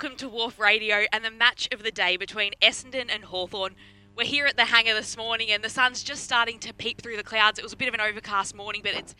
[0.00, 3.74] welcome to Wharf Radio and the match of the day between Essendon and Hawthorn.
[4.16, 7.18] We're here at the hangar this morning and the sun's just starting to peep through
[7.18, 7.58] the clouds.
[7.58, 9.14] It was a bit of an overcast morning, but it's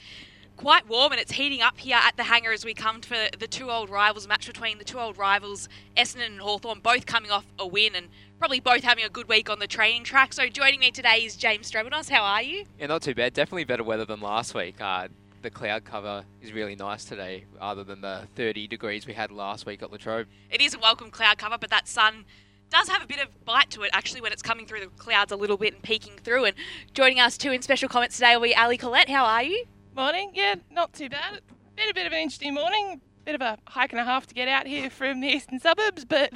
[0.56, 3.46] quite warm and it's heating up here at the hangar as we come for the
[3.46, 5.68] two old rivals match between the two old rivals,
[5.98, 8.08] Essendon and Hawthorn, both coming off a win and
[8.38, 10.32] probably both having a good week on the training track.
[10.32, 12.08] So joining me today is James Strebenos.
[12.08, 12.64] How are you?
[12.78, 13.34] Yeah, not too bad.
[13.34, 14.80] Definitely better weather than last week.
[14.80, 15.08] Uh,
[15.42, 19.66] the cloud cover is really nice today, other than the 30 degrees we had last
[19.66, 20.26] week at Latrobe.
[20.50, 22.24] It is a welcome cloud cover, but that sun
[22.70, 25.32] does have a bit of bite to it actually when it's coming through the clouds
[25.32, 26.44] a little bit and peeking through.
[26.44, 26.56] And
[26.94, 29.08] joining us too in special comments today will be Ali Collette.
[29.08, 29.64] How are you?
[29.96, 31.40] Morning, yeah, not too bad.
[31.76, 34.34] Been a bit of an interesting morning, bit of a hike and a half to
[34.34, 36.32] get out here from the eastern suburbs, but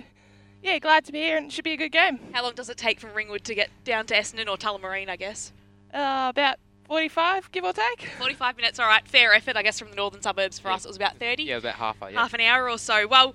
[0.62, 2.18] yeah, glad to be here and it should be a good game.
[2.32, 5.16] How long does it take from Ringwood to get down to Essendon or Tullamarine, I
[5.16, 5.52] guess?
[5.92, 6.56] Uh, about
[6.86, 8.08] 45, give or take.
[8.18, 9.06] 45 minutes, all right.
[9.06, 10.58] Fair effort, I guess, from the northern suburbs.
[10.58, 10.74] For yeah.
[10.74, 11.44] us, it was about 30.
[11.44, 12.10] Yeah, about half, yeah.
[12.12, 13.06] half an hour or so.
[13.06, 13.34] Well,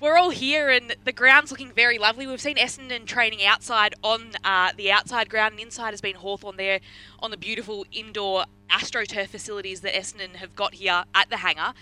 [0.00, 2.26] we're all here and the ground's looking very lovely.
[2.26, 6.56] We've seen Essendon training outside on uh, the outside ground, and inside has been Hawthorn
[6.56, 6.80] there
[7.20, 11.74] on the beautiful indoor AstroTurf facilities that Essendon have got here at the hangar.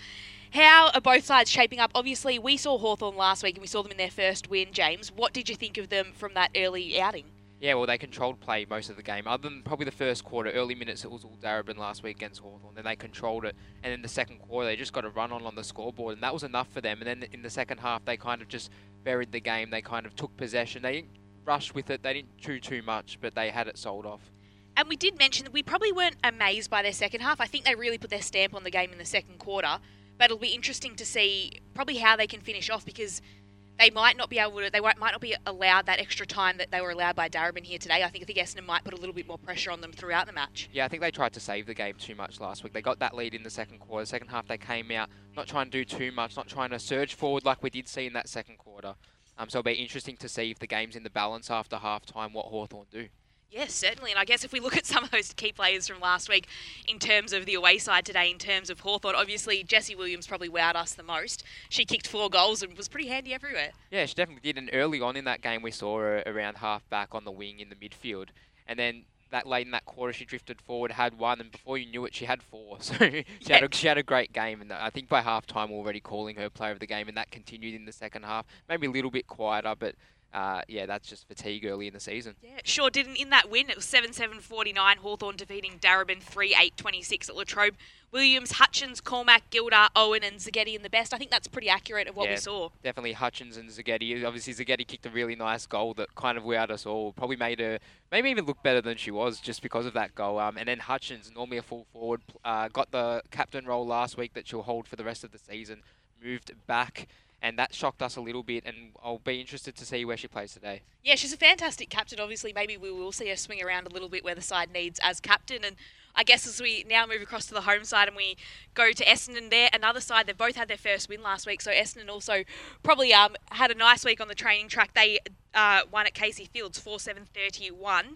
[0.53, 1.91] How are both sides shaping up?
[1.95, 5.11] Obviously, we saw Hawthorn last week and we saw them in their first win, James.
[5.11, 7.25] What did you think of them from that early outing?
[7.63, 9.25] Yeah, well, they controlled play most of the game.
[9.25, 12.41] Other than probably the first quarter, early minutes, it was all Darebin last week against
[12.41, 12.75] Hawthorn.
[12.75, 13.55] Then they controlled it.
[13.83, 16.15] And then the second quarter, they just got a run on on the scoreboard.
[16.15, 16.97] And that was enough for them.
[16.99, 18.69] And then in the second half, they kind of just
[19.05, 19.69] buried the game.
[19.69, 20.81] They kind of took possession.
[20.81, 21.11] They didn't
[21.45, 22.03] rush with it.
[22.03, 24.29] They didn't chew too much, but they had it sold off.
[24.75, 27.39] And we did mention that we probably weren't amazed by their second half.
[27.39, 29.79] I think they really put their stamp on the game in the second quarter.
[30.17, 33.21] But it'll be interesting to see probably how they can finish off because–
[33.79, 36.71] they might not be able to, they might not be allowed that extra time that
[36.71, 38.03] they were allowed by Darebin here today.
[38.03, 40.27] I think I think Essendon might put a little bit more pressure on them throughout
[40.27, 40.69] the match.
[40.71, 42.73] Yeah, I think they tried to save the game too much last week.
[42.73, 44.05] They got that lead in the second quarter.
[44.05, 47.15] Second half, they came out not trying to do too much, not trying to surge
[47.15, 48.95] forward like we did see in that second quarter.
[49.37, 52.05] Um, so it'll be interesting to see if the game's in the balance after half
[52.05, 53.07] time, what Hawthorn do.
[53.53, 54.09] Yes, certainly.
[54.09, 56.47] And I guess if we look at some of those key players from last week
[56.87, 60.49] in terms of the away side today, in terms of Hawthorn, obviously Jessie Williams probably
[60.49, 61.43] wowed us the most.
[61.69, 63.71] She kicked four goals and was pretty handy everywhere.
[63.91, 64.57] Yeah, she definitely did.
[64.57, 67.59] And early on in that game, we saw her around half back on the wing
[67.59, 68.29] in the midfield.
[68.67, 71.85] And then that late in that quarter, she drifted forward, had one, and before you
[71.85, 72.77] knew it, she had four.
[72.83, 73.55] So she, yeah.
[73.59, 76.35] had, a, she had a great game, and I think by half time, already calling
[76.37, 78.45] her player of the game, and that continued in the second half.
[78.69, 79.95] Maybe a little bit quieter, but
[80.33, 82.35] uh, yeah, that's just fatigue early in the season.
[82.41, 83.17] Yeah, sure didn't.
[83.17, 84.97] In that win, it was 7 7 49.
[84.97, 87.75] Hawthorn defeating Darebin 3 8 26 at Latrobe.
[88.11, 91.15] Williams, Hutchins, Cormack, Gilder, Owen, and Zagetti in the best.
[91.15, 92.69] I think that's pretty accurate of what yeah, we saw.
[92.83, 94.23] Definitely Hutchins and Zagetti.
[94.23, 97.13] Obviously, Zagetti kicked a really nice goal that kind of wowed us all.
[97.13, 97.79] Probably made her,
[98.11, 100.37] maybe even look better than she was just because of that goal.
[100.37, 104.35] Um, and then Hutchins, normally a full forward, uh, got the captain role last week
[104.35, 105.81] that she'll hold for the rest of the season.
[106.23, 107.07] Moved back
[107.43, 108.63] and that shocked us a little bit.
[108.65, 110.81] And I'll be interested to see where she plays today.
[111.03, 112.19] Yeah, she's a fantastic captain.
[112.19, 114.99] Obviously, maybe we will see her swing around a little bit where the side needs
[115.03, 115.65] as captain.
[115.65, 115.75] And
[116.15, 118.37] I guess as we now move across to the home side and we
[118.73, 121.59] go to Essendon there, another side, they've both had their first win last week.
[121.59, 122.43] So Essendon also
[122.81, 124.93] probably um, had a nice week on the training track.
[124.93, 125.19] They
[125.53, 128.15] uh, won at Casey Fields 4 7 31.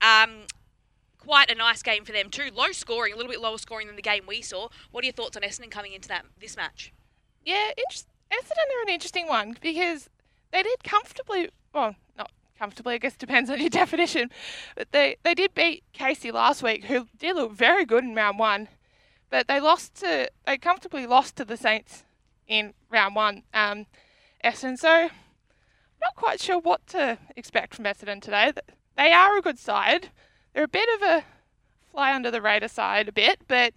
[0.00, 0.30] Um,
[1.18, 2.50] quite a nice game for them too.
[2.54, 4.68] Low scoring, a little bit lower scoring than the game we saw.
[4.92, 6.92] What are your thoughts on Essendon coming into that this match?
[7.44, 10.08] Yeah, interesting Essendon are an interesting one because
[10.52, 14.30] they did comfortably, well, not comfortably, I guess depends on your definition,
[14.76, 18.38] but they, they did beat Casey last week, who did look very good in round
[18.38, 18.68] one,
[19.30, 22.04] but they lost to, they comfortably lost to the Saints
[22.46, 23.42] in round one.
[23.54, 23.86] Um,
[24.44, 25.08] Essendon, so
[26.00, 28.52] not quite sure what to expect from Essendon today.
[28.96, 30.10] They are a good side.
[30.54, 31.24] They're a bit of a
[31.90, 33.74] fly under the radar side a bit, but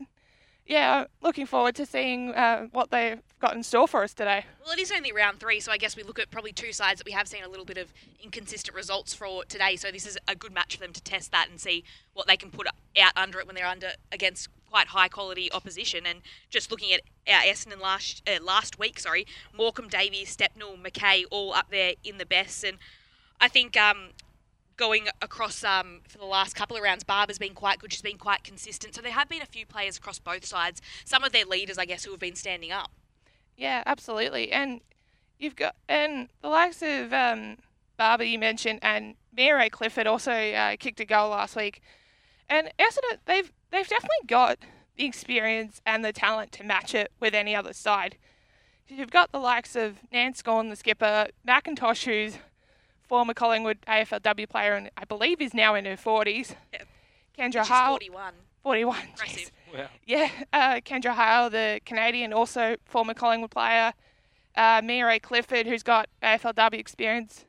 [0.65, 4.45] yeah, looking forward to seeing uh, what they've got in store for us today.
[4.63, 6.99] Well, it is only round three, so I guess we look at probably two sides
[6.99, 7.91] that we have seen a little bit of
[8.23, 9.75] inconsistent results for today.
[9.75, 12.37] So this is a good match for them to test that and see what they
[12.37, 12.67] can put
[12.97, 16.05] out under it when they're under against quite high quality opposition.
[16.05, 21.25] And just looking at our Essendon last uh, last week, sorry, Morecambe, Davies, Stepnell, McKay,
[21.29, 22.63] all up there in the best.
[22.63, 22.77] And
[23.41, 24.11] I think um,
[24.77, 27.91] going across um, for the last couple of rounds, Barber's been quite good.
[27.93, 28.95] She's been quite consistent.
[28.95, 30.81] So there have been a few players across both sides.
[31.05, 32.91] Some of their leaders, I guess, who have been standing up.
[33.55, 34.51] Yeah, absolutely.
[34.51, 34.81] And
[35.39, 37.57] you've got and the likes of um,
[37.97, 41.81] Barber you mentioned, and Mia-Rae Clifford also uh, kicked a goal last week.
[42.49, 44.59] And Essendon, they've they've definitely got
[44.97, 48.17] the experience and the talent to match it with any other side.
[48.87, 52.37] You've got the likes of Nance Gawn, the skipper, McIntosh, who's
[53.07, 56.55] former Collingwood AFLW player and I believe is now in her 40s.
[56.73, 56.87] Yep.
[57.37, 57.91] Kendra Heil.
[57.93, 58.33] 41.
[58.63, 58.97] 41.
[59.09, 59.51] Impressive.
[60.05, 63.93] Yeah, uh, Kendra Heil, the Canadian, also former Collingwood player.
[64.55, 67.45] uh, Mia-Rae Clifford, who's got AFLW experience,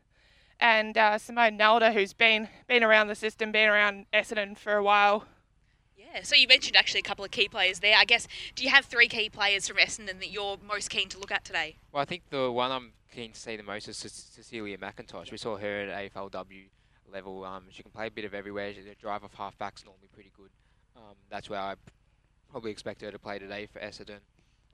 [0.59, 4.83] and uh, Simone Nalder, who's been been around the system, been around Essendon for a
[4.83, 5.25] while.
[5.99, 7.95] Yeah, so you mentioned actually a couple of key players there.
[7.99, 11.19] I guess, do you have three key players from Essendon that you're most keen to
[11.19, 11.77] look at today?
[11.93, 15.31] Well, I think the one I'm keen to see the most is Cecilia McIntosh.
[15.31, 16.65] We saw her at AFLW
[17.13, 17.45] level.
[17.45, 18.75] Um, she can play a bit of everywhere.
[18.75, 20.51] She's a drive off half back's normally pretty good.
[20.97, 21.75] Um, that's where I
[22.51, 24.21] probably expect her to play today for Essendon.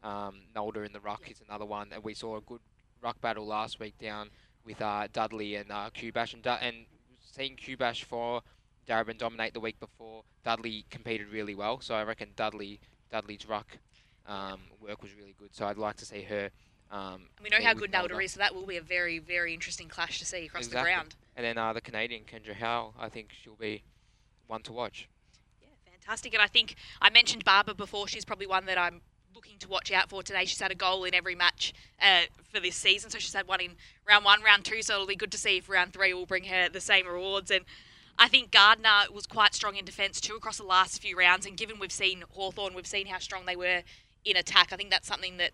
[0.02, 2.60] Um, Nalder in the ruck is another one, and we saw a good
[3.02, 4.30] ruck battle last week down
[4.64, 6.86] with uh, Dudley and uh, Kubash, and, and
[7.20, 8.40] seeing Kubash for
[8.88, 10.22] Darebin dominate the week before.
[10.44, 13.78] Dudley competed really well, so I reckon Dudley Dudley's ruck
[14.26, 15.54] um, work was really good.
[15.54, 16.50] So I'd like to see her.
[16.90, 19.88] Um, we know how good Nalder is, so that will be a very, very interesting
[19.88, 20.90] clash to see across exactly.
[20.90, 21.14] the ground.
[21.36, 23.82] And then uh, the Canadian Kendra Heil, I think she'll be
[24.48, 25.08] one to watch.
[25.60, 26.34] Yeah, fantastic.
[26.34, 28.08] And I think I mentioned Barber before.
[28.08, 29.00] She's probably one that I'm
[29.34, 30.44] looking to watch out for today.
[30.44, 31.72] She's had a goal in every match
[32.02, 32.22] uh,
[32.52, 33.70] for this season, so she's had one in
[34.06, 34.82] round one, round two.
[34.82, 37.52] So it'll be good to see if round three will bring her the same rewards.
[37.52, 37.64] And
[38.18, 41.46] I think Gardner was quite strong in defence too across the last few rounds.
[41.46, 43.82] And given we've seen Hawthorn, we've seen how strong they were
[44.24, 44.72] in attack.
[44.72, 45.52] I think that's something that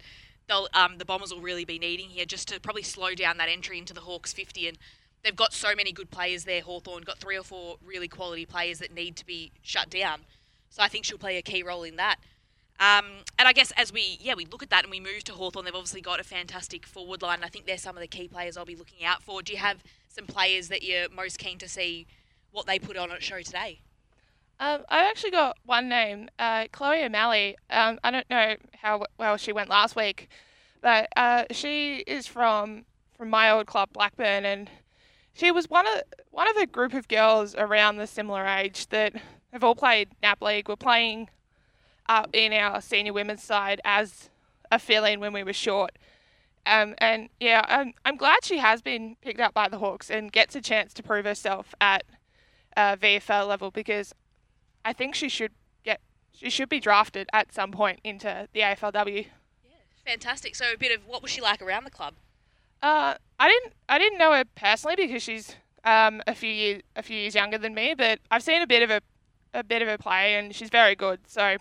[0.74, 3.78] um, the Bombers will really be needing here, just to probably slow down that entry
[3.78, 4.68] into the Hawks 50.
[4.68, 4.78] And
[5.24, 6.62] they've got so many good players there.
[6.62, 10.20] Hawthorn got three or four really quality players that need to be shut down.
[10.70, 12.16] So I think she'll play a key role in that.
[12.78, 13.06] Um,
[13.38, 15.64] and I guess as we yeah we look at that and we move to Hawthorn,
[15.64, 17.38] they've obviously got a fantastic forward line.
[17.42, 19.40] I think they're some of the key players I'll be looking out for.
[19.40, 22.06] Do you have some players that you're most keen to see
[22.52, 23.80] what they put on at show today?
[24.58, 27.56] Um, I actually got one name, uh, Chloe O'Malley.
[27.68, 30.28] Um, I don't know how well she went last week,
[30.80, 32.84] but uh, she is from
[33.16, 34.70] from my old club Blackburn, and
[35.34, 39.14] she was one of one of a group of girls around the similar age that
[39.52, 40.68] have all played NAB League.
[40.68, 41.28] We're playing
[42.08, 44.30] uh, in our senior women's side as
[44.70, 45.92] a fill-in when we were short.
[46.64, 50.32] Um, and yeah, I'm, I'm glad she has been picked up by the Hawks and
[50.32, 52.04] gets a chance to prove herself at
[52.76, 54.12] uh, VFL level because
[54.86, 55.50] I think she should
[55.84, 56.00] get
[56.32, 59.26] she should be drafted at some point into the AFLW.
[59.64, 59.70] Yeah,
[60.04, 60.54] fantastic.
[60.54, 62.14] So a bit of what was she like around the club?
[62.80, 67.02] Uh, I didn't I didn't know her personally because she's um, a few years a
[67.02, 69.00] few years younger than me, but I've seen a bit of a
[69.52, 71.18] a bit of her play and she's very good.
[71.26, 71.56] So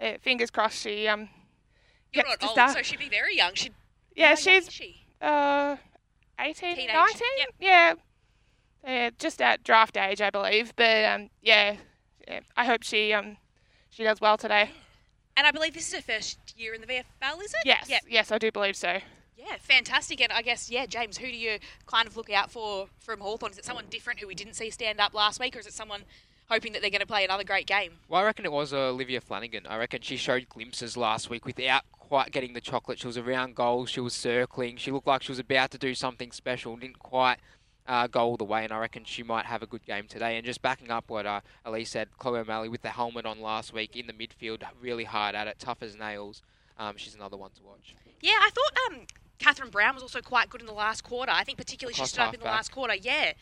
[0.00, 1.28] uh, fingers crossed she um.
[2.12, 2.76] You're not old, start.
[2.76, 3.54] so she'd be very young.
[3.54, 3.72] She
[4.14, 5.04] yeah, she's she?
[5.20, 5.76] uh
[6.38, 6.94] 18, Teenage.
[6.94, 7.22] 19?
[7.38, 7.48] Yep.
[7.58, 7.94] Yeah,
[8.86, 10.72] uh, just at draft age, I believe.
[10.76, 11.76] But um, yeah, yeah,
[12.56, 13.36] I hope she um,
[13.90, 14.70] she does well today.
[15.36, 17.60] And I believe this is her first year in the VFL, is it?
[17.64, 17.88] Yes.
[17.88, 18.02] Yep.
[18.08, 18.98] Yes, I do believe so.
[19.36, 20.22] Yeah, fantastic.
[20.22, 23.52] And I guess, yeah, James, who do you kind of look out for from Hawthorn?
[23.52, 25.74] Is it someone different who we didn't see stand up last week, or is it
[25.74, 26.02] someone
[26.48, 27.92] hoping that they're going to play another great game?
[28.08, 29.66] Well, I reckon it was uh, Olivia Flanagan.
[29.66, 32.98] I reckon she showed glimpses last week without quite getting the chocolate.
[32.98, 35.94] She was around goals, she was circling, she looked like she was about to do
[35.94, 37.38] something special, didn't quite
[37.88, 40.36] uh, go all the way, and I reckon she might have a good game today.
[40.36, 43.72] And just backing up what uh, Elise said, Chloe O'Malley with the helmet on last
[43.72, 46.42] week in the midfield, really hard at it, tough as nails.
[46.78, 47.94] Um, she's another one to watch.
[48.20, 49.06] Yeah, I thought um,
[49.38, 51.32] Catherine Brown was also quite good in the last quarter.
[51.32, 52.54] I think particularly Across she stood up in the back.
[52.54, 52.94] last quarter.
[52.94, 53.32] Yeah,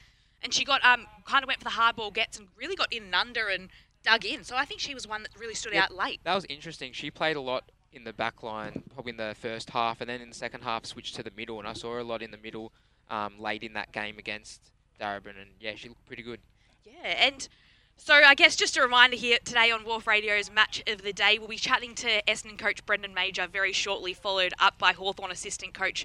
[0.43, 2.93] and she got um kind of went for the hard ball gets and really got
[2.93, 3.71] in and under and
[4.03, 4.45] dug in.
[4.45, 5.85] So I think she was one that really stood yep.
[5.85, 6.21] out late.
[6.25, 6.93] That was interesting.
[6.93, 10.21] She played a lot in the back line, probably in the first half, and then
[10.21, 12.31] in the second half switched to the middle, and I saw her a lot in
[12.31, 12.73] the middle
[13.11, 14.61] um, late in that game against
[15.01, 16.41] Darebin, and yeah, she looked pretty good.
[16.85, 17.49] Yeah, and
[17.97, 21.39] so I guess just a reminder here today on WARF Radio's Match of the Day,
[21.39, 25.75] we'll be chatting to Essendon coach Brendan Major very shortly, followed up by Hawthorn assistant
[25.75, 26.05] coach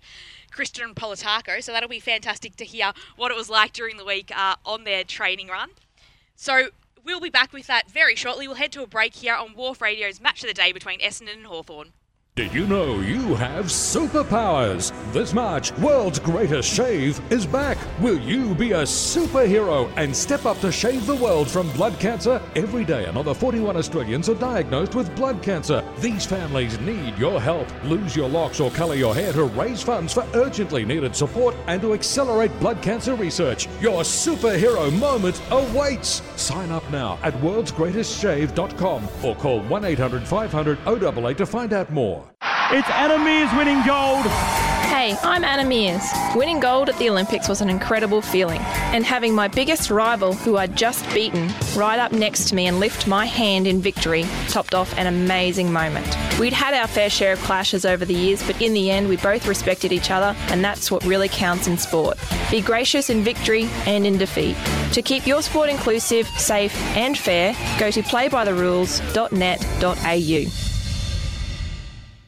[0.51, 1.61] Christina Politaco.
[1.61, 4.83] So that'll be fantastic to hear what it was like during the week uh, on
[4.83, 5.71] their training run.
[6.35, 6.69] So
[7.03, 8.47] we'll be back with that very shortly.
[8.47, 11.33] We'll head to a break here on WARF Radio's Match of the Day between Essendon
[11.33, 11.91] and Hawthorn.
[12.39, 14.93] Did you know you have superpowers?
[15.11, 17.77] This March, World's Greatest Shave is back.
[17.99, 22.41] Will you be a superhero and step up to shave the world from blood cancer?
[22.55, 25.83] Every day, another 41 Australians are diagnosed with blood cancer.
[25.99, 27.67] These families need your help.
[27.83, 31.81] Lose your locks or colour your hair to raise funds for urgently needed support and
[31.81, 33.67] to accelerate blood cancer research.
[33.81, 36.21] Your superhero moment awaits.
[36.37, 42.28] Sign up now at worldsgreatestshave.com or call 1 800 500 088 to find out more.
[42.71, 44.25] It's Anna Meares winning gold.
[44.89, 46.35] Hey, I'm Anna Meares.
[46.35, 48.59] Winning gold at the Olympics was an incredible feeling.
[48.91, 52.79] And having my biggest rival, who I'd just beaten, ride up next to me and
[52.79, 56.05] lift my hand in victory topped off an amazing moment.
[56.39, 59.17] We'd had our fair share of clashes over the years, but in the end, we
[59.17, 62.17] both respected each other, and that's what really counts in sport.
[62.51, 64.55] Be gracious in victory and in defeat.
[64.93, 70.68] To keep your sport inclusive, safe, and fair, go to playbytherules.net.au.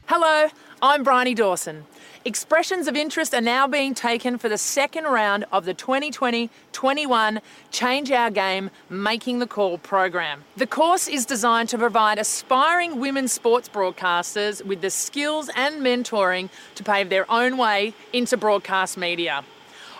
[0.06, 0.48] Hello,
[0.82, 1.86] I'm Bryony Dawson.
[2.24, 7.40] Expressions of interest are now being taken for the second round of the 2020 21
[7.70, 10.44] Change Our Game Making the Call program.
[10.56, 16.50] The course is designed to provide aspiring women sports broadcasters with the skills and mentoring
[16.74, 19.44] to pave their own way into broadcast media.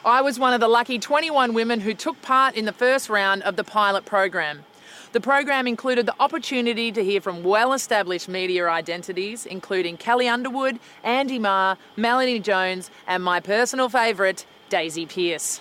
[0.04, 3.44] I was one of the lucky 21 women who took part in the first round
[3.44, 4.64] of the pilot program.
[5.12, 10.78] The program included the opportunity to hear from well established media identities, including Kelly Underwood,
[11.04, 15.61] Andy Maher, Melanie Jones, and my personal favourite, Daisy Pearce.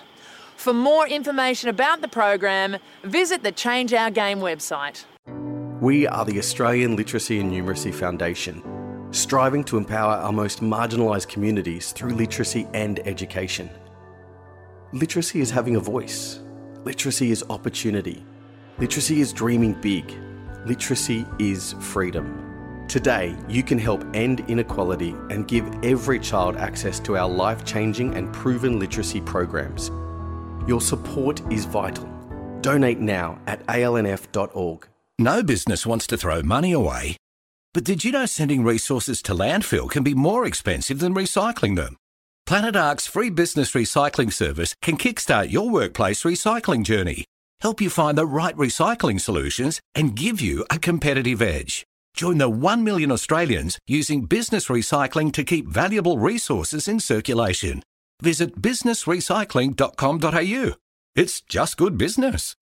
[0.56, 5.04] For more information about the program, visit the Change Our Game website.
[5.82, 8.64] We are the Australian Literacy and Numeracy Foundation,
[9.12, 13.70] striving to empower our most marginalised communities through literacy and education.
[14.94, 16.40] Literacy is having a voice.
[16.86, 18.24] Literacy is opportunity.
[18.80, 20.12] Literacy is dreaming big.
[20.66, 22.86] Literacy is freedom.
[22.88, 28.16] Today, you can help end inequality and give every child access to our life changing
[28.16, 29.90] and proven literacy programs.
[30.68, 32.10] Your support is vital.
[32.62, 34.88] Donate now at alnf.org.
[35.20, 37.18] No business wants to throw money away.
[37.74, 41.98] But did you know sending resources to landfill can be more expensive than recycling them?
[42.46, 47.26] Planet Ark's free business recycling service can kickstart your workplace recycling journey
[47.62, 51.86] help you find the right recycling solutions, and give you a competitive edge.
[52.14, 57.84] Join the 1 million Australians using business recycling to keep valuable resources in circulation.
[58.22, 60.76] Visit businessrecycling.com.au.
[61.16, 62.56] It's just good business.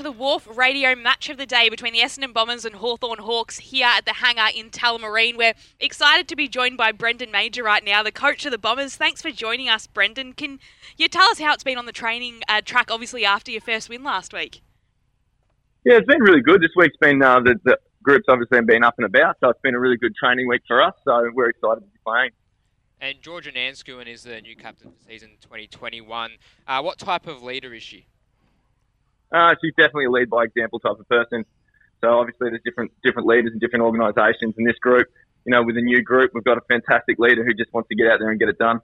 [0.00, 3.58] To the Wharf Radio match of the day between the Essendon Bombers and Hawthorn Hawks
[3.58, 5.36] here at the hangar in Tullamarine.
[5.36, 8.96] We're excited to be joined by Brendan Major right now, the coach of the Bombers.
[8.96, 10.32] Thanks for joining us, Brendan.
[10.32, 10.58] Can
[10.96, 13.90] you tell us how it's been on the training uh, track, obviously, after your first
[13.90, 14.62] win last week?
[15.84, 16.62] Yeah, it's been really good.
[16.62, 19.74] This week's been, uh, the, the group's obviously been up and about, so it's been
[19.74, 22.30] a really good training week for us, so we're excited to be playing.
[23.02, 26.30] And Georgia Nanscawen is the new captain for season 2021.
[26.66, 28.06] Uh, what type of leader is she?
[29.32, 31.44] Uh, she's definitely a lead by example type of person.
[32.00, 34.54] So obviously there's different different leaders in different organisations.
[34.58, 35.08] In this group,
[35.44, 37.94] you know, with a new group, we've got a fantastic leader who just wants to
[37.94, 38.80] get out there and get it done.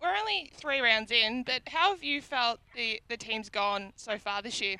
[0.00, 4.16] We're only three rounds in, but how have you felt the, the team's gone so
[4.16, 4.76] far this year?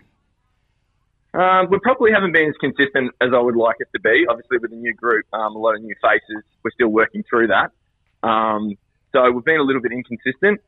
[1.35, 4.26] Um, we probably haven't been as consistent as I would like it to be.
[4.28, 7.49] Obviously, with a new group, um, a lot of new faces, we're still working through
[7.49, 7.73] that.
[8.26, 8.78] Um,
[9.12, 10.61] so we've been a little bit inconsistent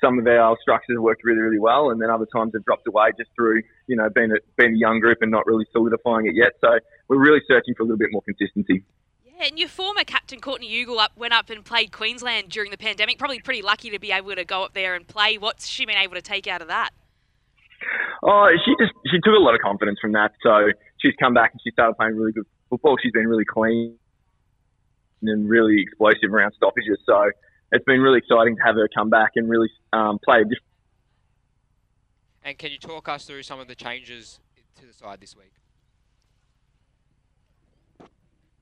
[0.00, 2.86] some of our structures have worked really, really well, and then other times have dropped
[2.86, 6.26] away just through, you know, being a, being a young group and not really solidifying
[6.26, 6.52] it yet.
[6.60, 6.78] So
[7.08, 8.84] we're really searching for a little bit more consistency.
[9.24, 12.78] Yeah, and your former captain Courtney Ugle up went up and played Queensland during the
[12.78, 13.18] pandemic.
[13.18, 15.38] Probably pretty lucky to be able to go up there and play.
[15.38, 16.90] What's she been able to take out of that?
[18.22, 20.32] Oh, she just she took a lot of confidence from that.
[20.42, 22.96] So she's come back and she started playing really good football.
[23.00, 23.96] She's been really clean
[25.22, 26.98] and really explosive around stoppages.
[27.06, 27.30] So
[27.72, 30.62] it's been really exciting to have her come back and really um, play a different.
[32.44, 34.40] And can you talk us through some of the changes
[34.76, 35.52] to the side this week?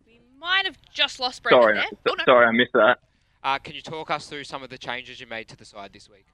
[0.07, 1.87] We might have just lost Brendan sorry, there.
[2.09, 2.25] Oh, no.
[2.25, 2.99] sorry, I missed that.
[3.45, 5.93] Uh, can you talk us through some of the changes you made to the side
[5.93, 6.27] this week?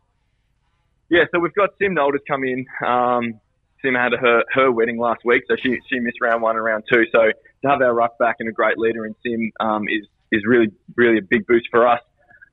[1.11, 2.65] Yeah, so we've got Sim Nalder's come in.
[2.87, 3.39] Um,
[3.83, 6.85] Sim had her, her wedding last week, so she, she missed round one and round
[6.91, 7.05] two.
[7.13, 10.43] So to have our ruck back and a great leader in Sim um, is, is
[10.47, 12.01] really, really a big boost for us.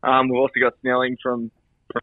[0.03, 1.51] Um, we've also got Snelling from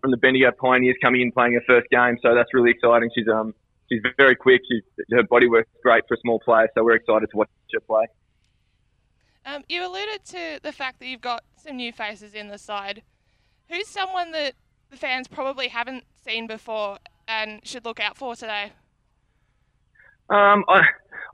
[0.01, 3.09] from the Bendigo Pioneers coming in playing her first game, so that's really exciting.
[3.15, 3.55] She's um
[3.89, 4.63] she's very quick.
[4.71, 7.81] She's, her body works great for a small player, so we're excited to watch her
[7.81, 8.07] play.
[9.45, 13.03] Um, you alluded to the fact that you've got some new faces in the side.
[13.69, 14.55] Who's someone that
[14.91, 16.99] the fans probably haven't seen before
[17.29, 18.73] and should look out for today?
[20.29, 20.83] Um, I,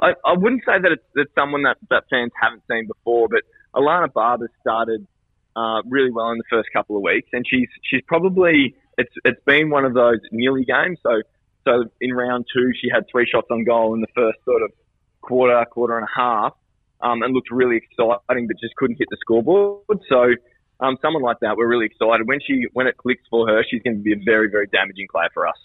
[0.02, 3.40] I, I wouldn't say that it's, it's someone that, that fans haven't seen before, but
[3.74, 5.06] Alana Barber started
[5.56, 9.42] uh, really well in the first couple of weeks, and she's she's probably it's it's
[9.44, 10.98] been one of those nearly games.
[11.02, 11.22] So
[11.64, 14.72] so in round two, she had three shots on goal in the first sort of
[15.20, 16.54] quarter, quarter and a half,
[17.00, 20.00] um, and looked really exciting, but just couldn't hit the scoreboard.
[20.08, 20.34] So
[20.80, 22.26] um, someone like that, we're really excited.
[22.26, 25.06] When she when it clicks for her, she's going to be a very very damaging
[25.10, 25.56] player for us.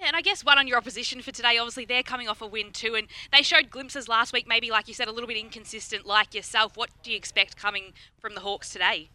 [0.00, 2.46] Yeah, and I guess one on your opposition for today, obviously they're coming off a
[2.46, 5.36] win too, and they showed glimpses last week, maybe like you said, a little bit
[5.36, 6.76] inconsistent like yourself.
[6.76, 9.10] What do you expect coming from the Hawks today?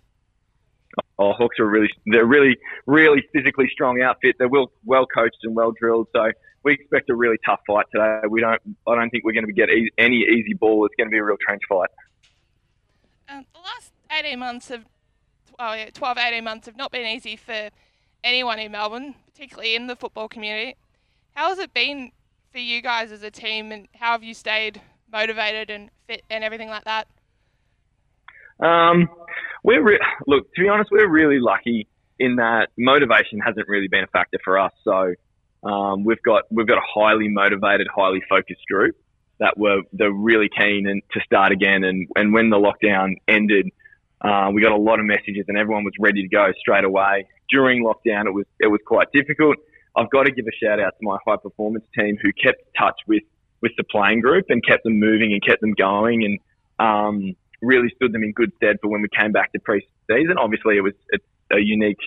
[1.17, 4.35] Oh, Hawks are really, they're really, really physically strong outfit.
[4.37, 6.07] They're well, well coached and well drilled.
[6.15, 6.31] So
[6.63, 8.19] we expect a really tough fight today.
[8.29, 10.85] We don't, I don't think we're going to get any easy ball.
[10.85, 11.89] It's going to be a real trench fight.
[13.27, 14.85] Um, the last 18 months of,
[15.57, 17.69] oh yeah, 12, 18 months have not been easy for
[18.25, 20.75] anyone in Melbourne, particularly in the football community.
[21.35, 22.11] How has it been
[22.51, 26.43] for you guys as a team, and how have you stayed motivated and fit and
[26.43, 27.07] everything like that?
[28.59, 29.09] Um,
[29.63, 31.87] we're re- look to be honest, we're really lucky
[32.19, 34.71] in that motivation hasn't really been a factor for us.
[34.83, 35.13] So
[35.63, 38.95] um, we've got we've got a highly motivated, highly focused group
[39.39, 41.83] that were they're really keen and to start again.
[41.83, 43.69] And and when the lockdown ended,
[44.21, 47.27] uh, we got a lot of messages, and everyone was ready to go straight away.
[47.49, 49.57] During lockdown, it was it was quite difficult.
[49.95, 52.99] I've got to give a shout out to my high performance team who kept touch
[53.07, 53.23] with
[53.61, 56.39] with the playing group and kept them moving and kept them going and
[56.79, 60.37] um, really stood them in good stead for when we came back to pre-season.
[60.37, 60.93] Obviously, it was
[61.51, 61.99] a unique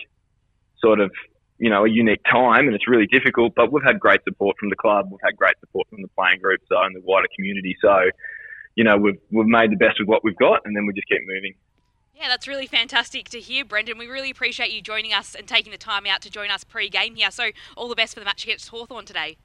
[0.79, 1.11] sort of
[1.57, 3.53] you know a unique time and it's really difficult.
[3.55, 5.07] But we've had great support from the club.
[5.11, 7.75] We've had great support from the playing group, so and the wider community.
[7.81, 8.09] So
[8.75, 11.07] you know we've we've made the best with what we've got, and then we just
[11.07, 11.55] keep moving.
[12.19, 13.97] Yeah, that's really fantastic to hear, Brendan.
[13.97, 17.15] We really appreciate you joining us and taking the time out to join us pre-game
[17.15, 17.31] here.
[17.31, 19.37] So all the best for the match against Hawthorn today.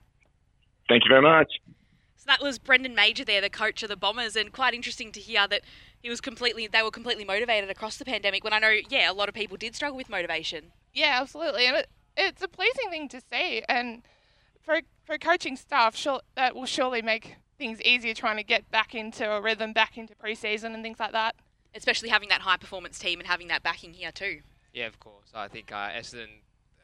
[0.89, 1.47] Thank you very much.
[2.17, 5.21] So that was Brendan Major there, the coach of the Bombers, and quite interesting to
[5.21, 5.61] hear that
[6.01, 9.15] he was completely they were completely motivated across the pandemic when I know, yeah, a
[9.15, 10.73] lot of people did struggle with motivation.
[10.93, 11.67] Yeah, absolutely.
[11.67, 14.03] And it, it's a pleasing thing to see and
[14.61, 18.97] for for coaching staff, sure, that will surely make things easier trying to get back
[18.97, 21.37] into a rhythm, back into preseason and things like that
[21.75, 24.41] especially having that high performance team and having that backing here too.
[24.73, 25.31] Yeah, of course.
[25.35, 26.29] I think uh, Essendon,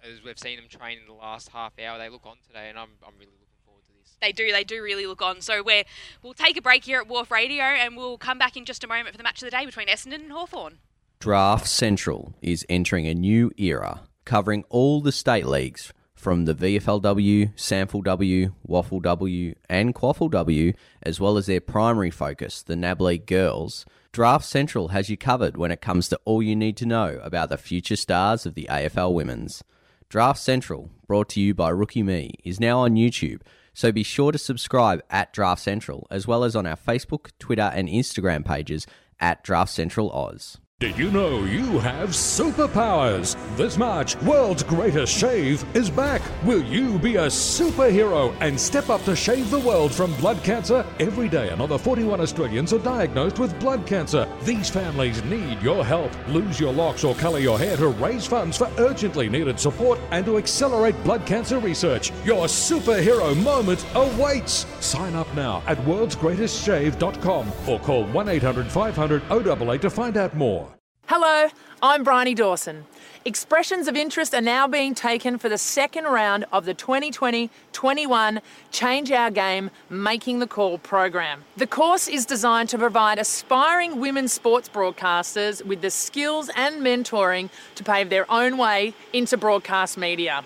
[0.05, 2.79] as we've seen them train in the last half hour, they look on today, and
[2.79, 4.17] I'm, I'm really looking forward to this.
[4.21, 5.41] They do, they do really look on.
[5.41, 5.85] So we're,
[6.23, 8.87] we'll take a break here at WARF Radio, and we'll come back in just a
[8.87, 10.79] moment for the match of the day between Essendon and Hawthorn.
[11.19, 17.55] Draft Central is entering a new era, covering all the state leagues from the VFLW,
[17.57, 23.01] SANFL W, Waffle W, and Quaffle W, as well as their primary focus, the NAB
[23.01, 26.87] League Girls– Draft Central has you covered when it comes to all you need to
[26.87, 29.63] know about the future stars of the AFL Women's.
[30.09, 34.33] Draft Central, brought to you by Rookie Me, is now on YouTube, so be sure
[34.33, 38.85] to subscribe at Draft Central, as well as on our Facebook, Twitter, and Instagram pages
[39.21, 40.59] at Draft Central Oz.
[40.81, 43.37] Did you know you have superpowers?
[43.55, 46.23] This March, World's Greatest Shave is back.
[46.43, 50.87] Will you be a superhero and step up to shave the world from blood cancer?
[50.99, 54.27] Every day, another 41 Australians are diagnosed with blood cancer.
[54.45, 56.13] These families need your help.
[56.29, 60.25] Lose your locks or colour your hair to raise funds for urgently needed support and
[60.25, 62.11] to accelerate blood cancer research.
[62.25, 64.65] Your superhero moment awaits.
[64.81, 70.70] Sign up now at worldsgreatestshave.com or call 1 800 500 088 to find out more.
[71.13, 71.49] Hello,
[71.83, 72.85] I'm Bryony Dawson.
[73.25, 78.41] Expressions of interest are now being taken for the second round of the 2020 21
[78.71, 81.43] Change Our Game Making the Call program.
[81.57, 87.51] The course is designed to provide aspiring women sports broadcasters with the skills and mentoring
[87.75, 90.45] to pave their own way into broadcast media.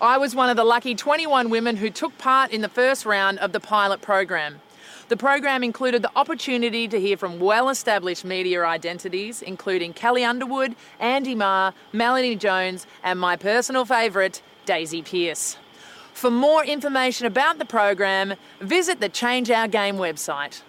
[0.00, 3.40] I was one of the lucky 21 women who took part in the first round
[3.40, 4.60] of the pilot program.
[5.08, 10.74] The program included the opportunity to hear from well established media identities, including Kelly Underwood,
[10.98, 15.58] Andy Maher, Melanie Jones, and my personal favourite, Daisy Pearce.
[16.12, 20.62] For more information about the program, visit the Change Our Game website.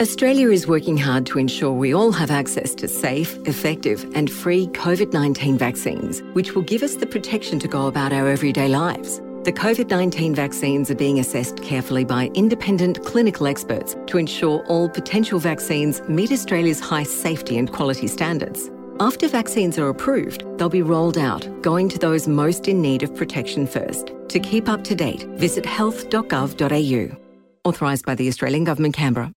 [0.00, 4.66] Australia is working hard to ensure we all have access to safe, effective, and free
[4.68, 9.20] COVID 19 vaccines, which will give us the protection to go about our everyday lives.
[9.44, 14.88] The COVID 19 vaccines are being assessed carefully by independent clinical experts to ensure all
[14.88, 18.70] potential vaccines meet Australia's high safety and quality standards.
[19.00, 23.16] After vaccines are approved, they'll be rolled out, going to those most in need of
[23.16, 24.12] protection first.
[24.28, 27.18] To keep up to date, visit health.gov.au.
[27.64, 29.32] Authorised by the Australian Government, Canberra.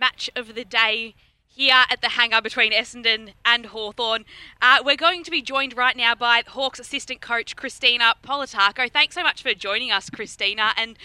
[0.00, 1.14] Match of the day
[1.46, 4.24] here at the hangar between Essendon and Hawthorn.
[4.62, 8.90] Uh, we're going to be joined right now by Hawks assistant coach Christina Politaco.
[8.90, 10.72] Thanks so much for joining us, Christina.
[10.76, 10.96] And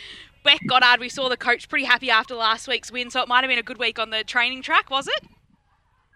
[0.43, 3.43] Bec Goddard, we saw the coach pretty happy after last week's win, so it might
[3.43, 5.27] have been a good week on the training track, was it?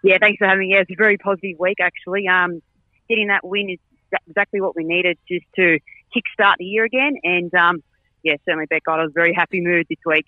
[0.02, 0.74] Yeah, thanks for having me.
[0.74, 2.26] Yeah, it's a very positive week actually.
[2.26, 2.62] Um,
[3.08, 3.78] getting that win is
[4.26, 5.78] exactly what we needed just to
[6.16, 7.16] kickstart the year again.
[7.24, 7.82] And um,
[8.22, 10.26] yeah, certainly Bec Goddard was very happy mood this week.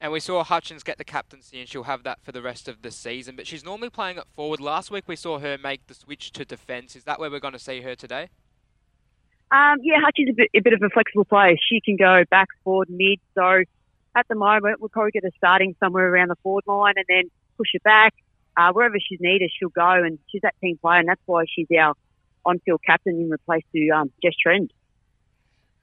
[0.00, 2.80] And we saw Hutchins get the captaincy, and she'll have that for the rest of
[2.80, 3.36] the season.
[3.36, 4.58] But she's normally playing it forward.
[4.58, 6.96] Last week we saw her make the switch to defence.
[6.96, 8.30] Is that where we're going to see her today?
[9.50, 11.56] Um, yeah, Hutchins is a bit, a bit of a flexible player.
[11.68, 13.18] She can go back, forward, mid.
[13.34, 13.62] So
[14.16, 17.30] at the moment, we'll probably get her starting somewhere around the forward line and then
[17.58, 18.14] push her back.
[18.56, 19.90] Uh, wherever she's needed, she'll go.
[19.90, 21.94] And she's that team player, and that's why she's our
[22.46, 24.72] on-field captain in replace to um, Jess Trent.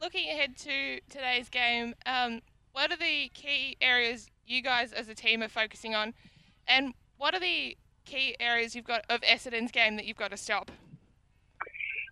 [0.01, 2.41] Looking ahead to today's game, um,
[2.77, 6.13] what are the key areas you guys as a team are focusing on,
[6.67, 10.37] and what are the key areas you've got of Essendon's game that you've got to
[10.37, 10.69] stop?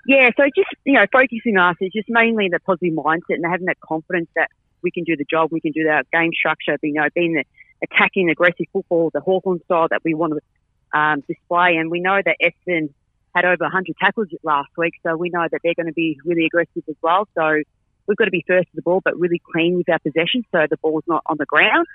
[0.08, 3.68] Yeah, so just you know, focusing us is just mainly the positive mindset and having
[3.68, 4.50] that confidence that
[4.82, 7.44] we can do the job, we can do our game structure, you know, being the
[7.84, 11.76] attacking, aggressive football, the Hawthorn style that we want to um, display.
[11.78, 12.90] And we know that Essendon
[13.36, 16.46] had over 100 tackles last week, so we know that they're going to be really
[16.48, 17.28] aggressive as well.
[17.36, 17.62] So
[18.08, 20.66] we've got to be first to the ball, but really clean with our possession, so
[20.70, 21.88] the ball's not on the ground,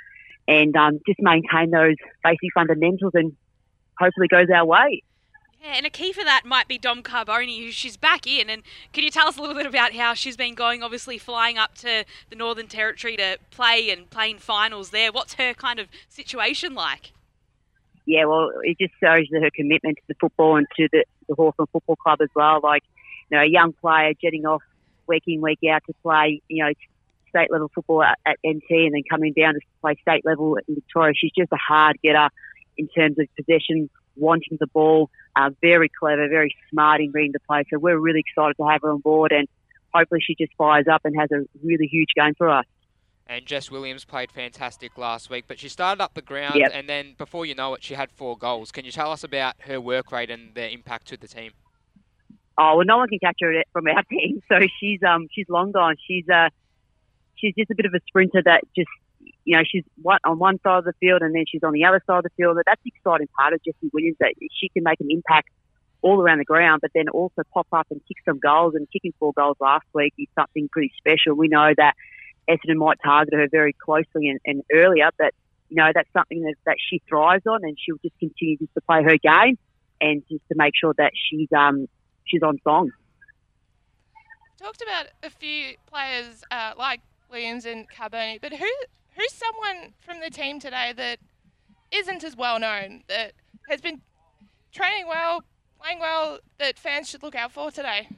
[0.48, 3.36] and um, just maintain those basic fundamentals, and
[3.98, 5.02] hopefully goes our way.
[5.62, 8.48] Yeah, and a key for that might be Dom Carboni, who she's back in.
[8.48, 8.62] And
[8.94, 11.74] can you tell us a little bit about how she's been going, obviously flying up
[11.76, 15.12] to the Northern Territory to play and playing finals there?
[15.12, 17.12] What's her kind of situation like?
[18.06, 21.68] Yeah, well, it just shows her commitment to the football and to the, the Hawthorn
[21.70, 22.60] Football Club as well.
[22.62, 22.82] Like,
[23.30, 24.62] you know, a young player jetting off
[25.10, 26.72] week in, week out to play, you know,
[27.28, 30.74] state level football at, at NT and then coming down to play state level in
[30.74, 31.14] Victoria.
[31.14, 32.28] She's just a hard getter
[32.76, 37.40] in terms of possession, wanting the ball, uh, very clever, very smart in reading the
[37.40, 37.64] play.
[37.70, 39.46] So we're really excited to have her on board, and
[39.94, 42.64] hopefully she just fires up and has a really huge game for us.
[43.26, 46.72] And Jess Williams played fantastic last week, but she started up the ground, Yep.
[46.74, 48.72] and then before you know it, she had four goals.
[48.72, 51.52] Can you tell us about her work rate and the impact to the team?
[52.58, 54.42] Oh well, no one can catch her from our team.
[54.48, 55.96] So she's um she's long gone.
[56.06, 56.48] She's uh
[57.36, 58.90] she's just a bit of a sprinter that just
[59.44, 61.84] you know she's one, on one side of the field and then she's on the
[61.84, 62.58] other side of the field.
[62.64, 65.48] That's the exciting part of Jessie Williams that she can make an impact
[66.02, 68.74] all around the ground, but then also pop up and kick some goals.
[68.74, 71.34] And kicking four goals last week is something pretty special.
[71.34, 71.94] We know that
[72.48, 75.34] Essendon might target her very closely and, and earlier, but
[75.68, 78.80] you know that's something that, that she thrives on, and she'll just continue just to
[78.80, 79.58] play her game
[80.00, 81.86] and just to make sure that she's um
[82.24, 82.90] she's on song.
[84.58, 88.68] Talked about a few players uh, like Williams and Carboni, but who
[89.16, 91.18] who's someone from the team today that
[91.92, 93.32] isn't as well known that
[93.68, 94.00] has been
[94.72, 95.42] training well,
[95.80, 98.08] playing well, that fans should look out for today?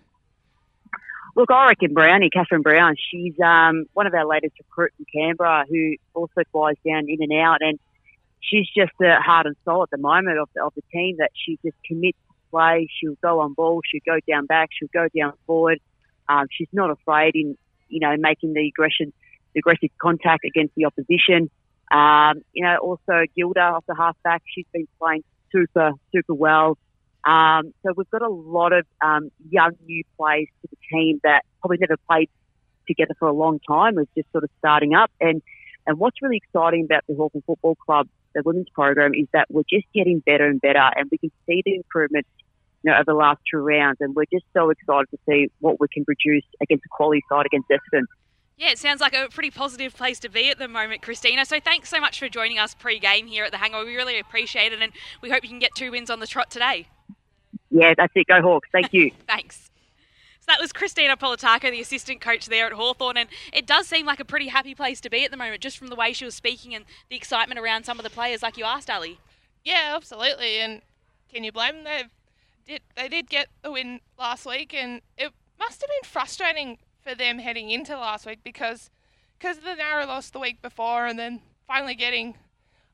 [1.34, 5.64] Look, I reckon Brownie, Catherine Brown, she's um, one of our latest recruits in Canberra
[5.68, 7.58] who also flies down in and out.
[7.60, 7.78] And
[8.40, 11.30] she's just the heart and soul at the moment of the, of the team that
[11.34, 12.18] she just commits
[12.52, 12.88] play.
[13.00, 15.80] She'll go on ball, she'll go down back, she'll go down forward.
[16.28, 17.56] Um, she's not afraid in,
[17.88, 19.12] you know, making the aggression,
[19.54, 21.50] the aggressive contact against the opposition.
[21.90, 26.78] Um, you know, also Gilda off the halfback, she's been playing super, super well.
[27.24, 31.42] Um, so we've got a lot of um, young new players to the team that
[31.60, 32.28] probably never played
[32.86, 33.98] together for a long time.
[33.98, 35.10] It's just sort of starting up.
[35.20, 35.42] And
[35.86, 39.62] and what's really exciting about the Hawthorn Football Club, the women's program, is that we're
[39.68, 42.28] just getting better and better, and we can see the improvements.
[42.82, 45.78] You know, over the last two rounds, and we're just so excited to see what
[45.78, 48.06] we can produce against a quality side against Essendon.
[48.56, 51.44] Yeah, it sounds like a pretty positive place to be at the moment, Christina.
[51.44, 53.86] So thanks so much for joining us pre-game here at the Hangover.
[53.86, 56.50] We really appreciate it, and we hope you can get two wins on the trot
[56.50, 56.86] today.
[57.70, 58.26] Yeah, that's it.
[58.26, 58.68] Go Hawks.
[58.70, 59.10] Thank you.
[59.26, 59.70] Thanks.
[60.40, 64.06] So that was Christina Politaco, the assistant coach there at Hawthorn, and it does seem
[64.06, 66.24] like a pretty happy place to be at the moment, just from the way she
[66.24, 69.18] was speaking and the excitement around some of the players, like you asked, Ali.
[69.64, 70.58] Yeah, absolutely.
[70.58, 70.82] And
[71.32, 71.84] can you blame them?
[71.84, 72.04] They
[72.66, 77.14] did they did get a win last week, and it must have been frustrating for
[77.14, 78.90] them heading into last week because
[79.38, 82.36] because of the narrow loss the week before, and then finally getting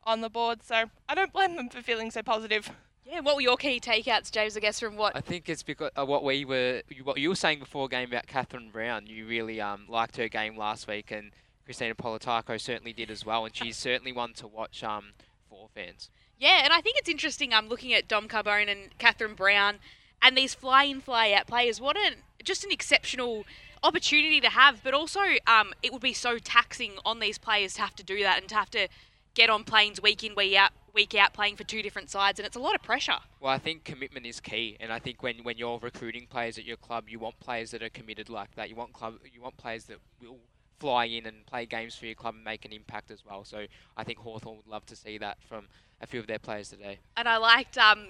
[0.05, 0.63] on the board.
[0.63, 2.71] So I don't blame them for feeling so positive.
[3.05, 4.57] Yeah, what were your key takeouts, James?
[4.57, 7.37] I guess from what I think it's because uh, what we were, what you were
[7.37, 9.07] saying before game about Catherine Brown.
[9.07, 11.31] You really um, liked her game last week, and
[11.65, 15.13] Christina Politaco certainly did as well, and she's certainly one to watch um,
[15.49, 16.11] for fans.
[16.39, 17.53] Yeah, and I think it's interesting.
[17.53, 19.79] I'm looking at Dom Carbone and Catherine Brown,
[20.23, 21.81] and these fly-in, fly-out players.
[21.81, 23.45] What an just an exceptional
[23.83, 27.83] opportunity to have, but also um, it would be so taxing on these players to
[27.83, 28.89] have to do that and to have to
[29.35, 32.47] get on planes week in, week out, week out, playing for two different sides, and
[32.47, 33.19] it's a lot of pressure.
[33.41, 36.65] Well, I think commitment is key, and I think when, when you're recruiting players at
[36.65, 38.69] your club, you want players that are committed like that.
[38.69, 40.39] You want club, you want players that will
[40.79, 43.45] fly in and play games for your club and make an impact as well.
[43.45, 45.67] So I think Hawthorn would love to see that from
[46.01, 46.99] a few of their players today.
[47.17, 48.09] And I liked um,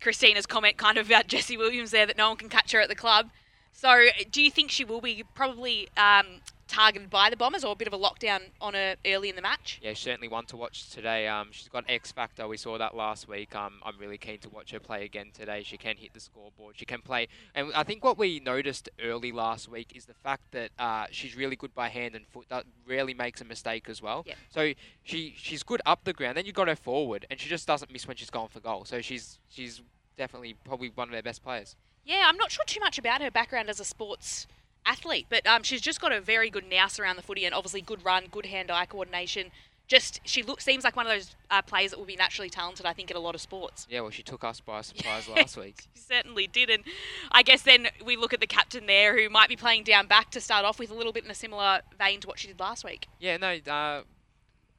[0.00, 2.88] Christina's comment kind of about Jessie Williams there that no one can catch her at
[2.88, 3.30] the club.
[3.72, 6.26] So do you think she will be probably um,
[6.70, 9.42] targeted by the Bombers or a bit of a lockdown on her early in the
[9.42, 9.80] match?
[9.82, 11.26] Yeah, certainly one to watch today.
[11.26, 12.46] Um, she's got X factor.
[12.46, 13.54] We saw that last week.
[13.54, 15.62] Um, I'm really keen to watch her play again today.
[15.64, 16.76] She can hit the scoreboard.
[16.78, 20.52] She can play, and I think what we noticed early last week is the fact
[20.52, 22.46] that uh, she's really good by hand and foot.
[22.48, 24.24] That rarely makes a mistake as well.
[24.26, 24.34] Yeah.
[24.50, 26.36] So she she's good up the ground.
[26.36, 28.84] Then you've got her forward, and she just doesn't miss when she's going for goal.
[28.84, 29.82] So she's she's
[30.16, 31.76] definitely probably one of their best players.
[32.04, 34.46] Yeah, I'm not sure too much about her background as a sports
[34.86, 37.80] athlete, but um, she's just got a very good nous around the footy and obviously
[37.80, 39.50] good run, good hand-eye coordination.
[39.88, 42.86] Just she looks seems like one of those uh, players that will be naturally talented.
[42.86, 43.88] I think in a lot of sports.
[43.90, 45.86] Yeah, well, she took us by surprise last week.
[45.94, 46.84] She certainly did, and
[47.32, 50.30] I guess then we look at the captain there, who might be playing down back
[50.32, 52.58] to start off with, a little bit in a similar vein to what she did
[52.60, 53.06] last week.
[53.18, 53.58] Yeah, no.
[53.66, 54.02] Uh,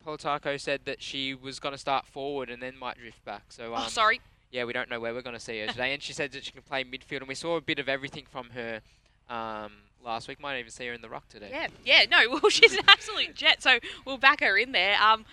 [0.05, 3.43] Politaco said that she was going to start forward and then might drift back.
[3.49, 3.75] So.
[3.75, 4.21] Um, oh, sorry.
[4.51, 6.43] Yeah, we don't know where we're going to see her today, and she said that
[6.43, 8.81] she can play midfield, and we saw a bit of everything from her.
[9.29, 9.71] Um,
[10.03, 10.39] last week.
[10.39, 11.49] Might even see her in the ruck today.
[11.51, 15.01] Yeah, yeah, no, well, she's an absolute jet, so we'll back her in there.
[15.01, 15.25] Um,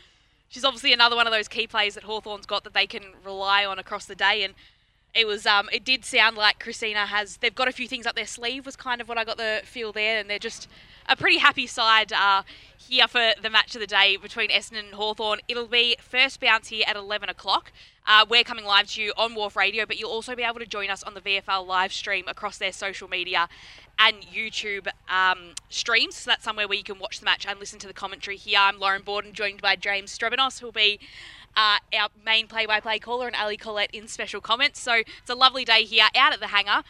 [0.49, 3.65] she's obviously another one of those key players that Hawthorn's got that they can rely
[3.65, 4.55] on across the day, and
[5.15, 8.15] it was, um, it did sound like Christina has, they've got a few things up
[8.15, 10.69] their sleeve, was kind of what I got the feel there, and they're just
[11.09, 12.43] a pretty happy side uh,
[12.77, 15.41] here for the match of the day between Essendon and Hawthorn.
[15.49, 17.73] It'll be first bounce here at 11 o'clock.
[18.07, 20.67] Uh, we're coming live to you on Wharf Radio, but you'll also be able to
[20.67, 23.49] join us on the VFL live stream across their social media
[23.99, 26.17] and YouTube um, streams.
[26.17, 28.59] So that's somewhere where you can watch the match and listen to the commentary here.
[28.61, 31.01] I'm Lauren Borden, joined by James Strebanos, who'll be
[31.59, 34.81] uh, our main play-by-play caller, and Ali Collette in special comments.
[34.81, 36.85] So it's a lovely day here out at the hangar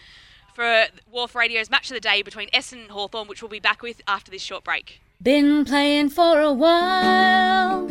[0.55, 3.83] for Wharf Radio's match of the day between Essendon and Hawthorn, which we'll be back
[3.83, 5.01] with after this short break.
[5.23, 7.89] Been playing for a while,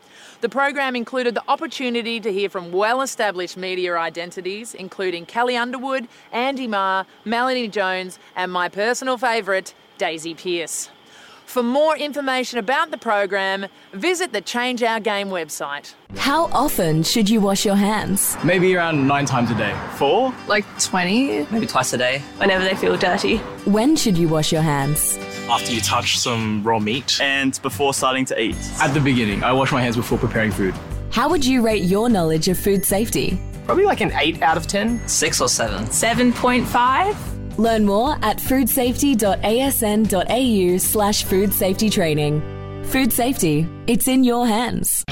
[0.42, 6.08] The program included the opportunity to hear from well established media identities, including Kelly Underwood,
[6.32, 10.92] Andy Maher, Melanie Jones, and my personal favourite, Daisy Pearce.
[11.54, 15.94] For more information about the program, visit the Change Our Game website.
[16.18, 18.36] How often should you wash your hands?
[18.44, 19.80] Maybe around nine times a day.
[19.98, 20.34] Four?
[20.48, 21.46] Like 20?
[21.52, 22.24] Maybe twice a day.
[22.38, 23.38] Whenever they feel dirty.
[23.66, 25.16] When should you wash your hands?
[25.48, 27.22] After you touch some raw meat.
[27.22, 28.58] And before starting to eat.
[28.82, 29.44] At the beginning.
[29.44, 30.74] I wash my hands before preparing food.
[31.12, 33.40] How would you rate your knowledge of food safety?
[33.68, 35.08] Probably like an 8 out of 10.
[35.08, 35.84] 6 or 7.
[35.84, 37.43] 7.5?
[37.58, 42.42] Learn more at foodsafety.asn.au slash food safety training.
[42.86, 45.04] Food safety, it's in your hands.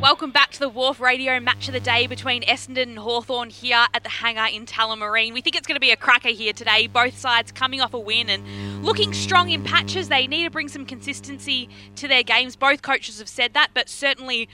[0.00, 3.84] Welcome back to the Wharf Radio match of the day between Essendon and Hawthorn here
[3.92, 5.34] at the hangar in Tullamarine.
[5.34, 6.86] We think it's going to be a cracker here today.
[6.86, 10.08] Both sides coming off a win and looking strong in patches.
[10.08, 12.56] They need to bring some consistency to their games.
[12.56, 14.48] Both coaches have said that, but certainly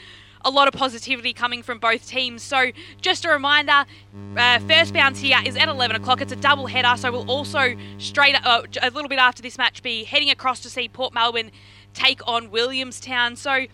[0.45, 2.43] a lot of positivity coming from both teams.
[2.43, 3.85] So, just a reminder
[4.37, 6.21] uh, first bounce here is at 11 o'clock.
[6.21, 9.81] It's a double header, so we'll also, straight uh, a little bit after this match,
[9.81, 11.53] be heading across to see Port Melbourne
[11.95, 13.37] take on Williamstown.
[13.37, 13.67] So,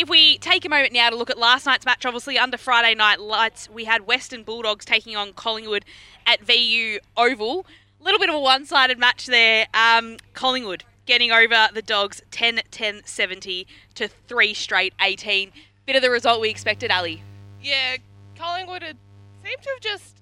[0.00, 2.94] if we take a moment now to look at last night's match, obviously under Friday
[2.94, 5.84] night lights, we had Western Bulldogs taking on Collingwood
[6.26, 7.66] at VU Oval.
[8.00, 9.66] A little bit of a one sided match there.
[9.74, 15.52] Um, Collingwood getting over the Dogs 10 10 70 to three straight 18.
[15.84, 17.22] Bit of the result we expected, Ali.
[17.62, 17.98] Yeah,
[18.38, 18.96] Collingwood had
[19.44, 20.16] seemed to have just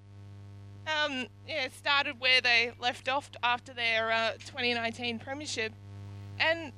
[0.88, 5.72] um, yeah, started where they left off after their uh, 2019 premiership.
[6.40, 6.72] And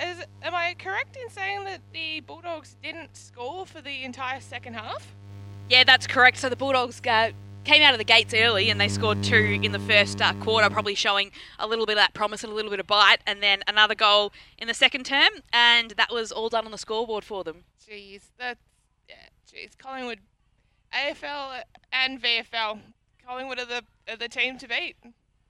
[0.00, 4.74] is, am I correct in saying that the Bulldogs didn't score for the entire second
[4.74, 5.14] half?
[5.68, 6.38] Yeah, that's correct.
[6.38, 7.30] So the Bulldogs uh,
[7.64, 10.68] came out of the gates early and they scored two in the first uh, quarter,
[10.70, 13.42] probably showing a little bit of that promise and a little bit of bite, and
[13.42, 17.24] then another goal in the second term, and that was all done on the scoreboard
[17.24, 17.64] for them.
[17.88, 18.60] Jeez, that's
[19.08, 19.14] yeah,
[19.50, 19.76] jeez.
[19.78, 20.20] Collingwood,
[20.92, 22.80] AFL and VFL,
[23.26, 24.96] Collingwood are the are the team to beat.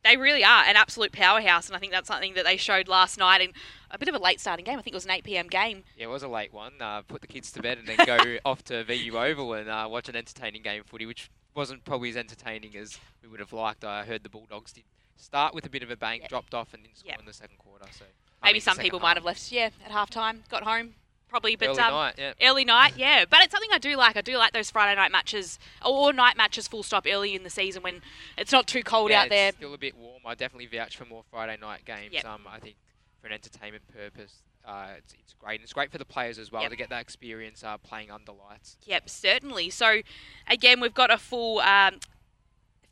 [0.04, 3.18] They really are an absolute powerhouse, and I think that's something that they showed last
[3.18, 3.52] night in
[3.90, 4.78] a bit of a late starting game.
[4.78, 5.48] I think it was an 8 p.m.
[5.48, 5.82] game.
[5.96, 6.74] Yeah, it was a late one.
[6.80, 9.88] Uh, put the kids to bed and then go off to VU Oval and uh,
[9.90, 13.52] watch an entertaining game of footy, which wasn't probably as entertaining as we would have
[13.52, 13.84] liked.
[13.84, 14.84] I heard the Bulldogs did
[15.16, 17.56] start with a bit of a bang, dropped off, and didn't score in the second
[17.58, 17.86] quarter.
[17.92, 18.04] So
[18.42, 19.04] I Maybe mean, some people half.
[19.04, 20.94] might have left, yeah, at half time, got home.
[21.34, 22.32] Probably, but Early um, night, yeah.
[22.48, 23.24] early night, yeah.
[23.28, 24.16] But it's something I do like.
[24.16, 27.50] I do like those Friday night matches or night matches, full stop, early in the
[27.50, 28.02] season when
[28.38, 29.50] it's not too cold yeah, out there.
[29.50, 30.20] Still a bit warm.
[30.24, 32.12] I definitely vouch for more Friday night games.
[32.12, 32.24] Yep.
[32.24, 32.76] Um, I think
[33.20, 35.54] for an entertainment purpose, uh, it's, it's great.
[35.56, 36.70] And it's great for the players as well Yep.
[36.70, 38.76] to get that experience uh, playing under lights.
[38.84, 39.70] Yep, certainly.
[39.70, 40.02] So,
[40.46, 41.98] again, we've got a full um,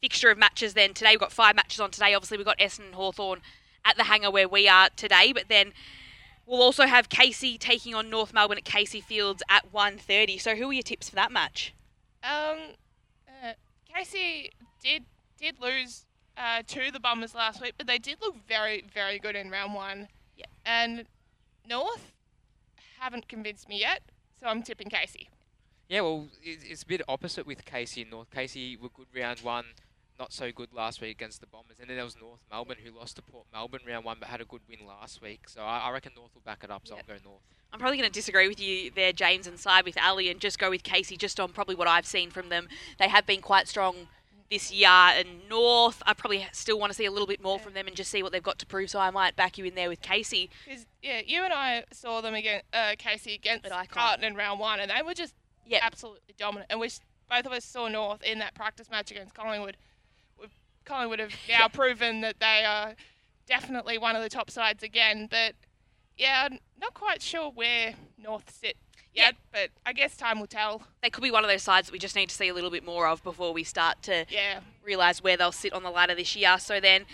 [0.00, 0.94] fixture of matches then.
[0.94, 2.12] Today we've got five matches on today.
[2.12, 3.40] Obviously, we've got Essendon and Hawthorn
[3.84, 5.72] at the hangar where we are today, but then
[6.46, 10.40] we'll also have Casey taking on North Melbourne at Casey Fields at 1.30.
[10.40, 11.74] So, who are your tips for that match?
[12.22, 12.58] Um,
[13.28, 13.52] uh,
[13.94, 14.52] Casey
[14.82, 15.04] did
[15.38, 19.36] did lose uh, to the Bombers last week, but they did look very very good
[19.36, 20.08] in round one.
[20.36, 20.46] Yeah.
[20.64, 21.06] And
[21.68, 22.12] North
[23.00, 24.02] haven't convinced me yet,
[24.38, 25.28] so I'm tipping Casey.
[25.88, 28.30] Yeah, well, it's, it's a bit opposite with Casey and North.
[28.30, 29.64] Casey were good round one,
[30.22, 31.78] not so good last week against the Bombers.
[31.80, 34.40] And then there was North Melbourne who lost to Port Melbourne round one but had
[34.40, 35.48] a good win last week.
[35.48, 37.40] So I, I reckon North will back it up, so I'll go North.
[37.72, 40.60] I'm probably going to disagree with you there, James, and side with Ali and just
[40.60, 42.68] go with Casey just on probably what I've seen from them.
[43.00, 44.06] They have been quite strong
[44.48, 44.88] this year.
[44.90, 47.96] And North, I probably still want to see a little bit more from them and
[47.96, 48.90] just see what they've got to prove.
[48.90, 50.50] So I might back you in there with Casey.
[50.68, 54.78] 'Cause, yeah, you and I saw them again, uh, Casey against Carlton in round one,
[54.78, 55.34] and they were just
[55.82, 56.70] absolutely dominant.
[56.70, 56.90] And we
[57.28, 59.76] both of us saw North in that practice match against Collingwood.
[60.82, 62.94] We've, Collingwood have now proven that they are
[63.46, 65.28] definitely one of the top sides again.
[65.30, 65.54] But
[66.16, 68.76] yeah, I'm not quite sure where North sit
[69.14, 70.82] yet, but I guess time will tell.
[71.02, 72.70] They could be one of those sides that we just need to see a little
[72.70, 74.60] bit more of before we start to Yeah.
[74.82, 76.58] realise where they'll sit on the ladder this year.
[76.58, 77.04] So then,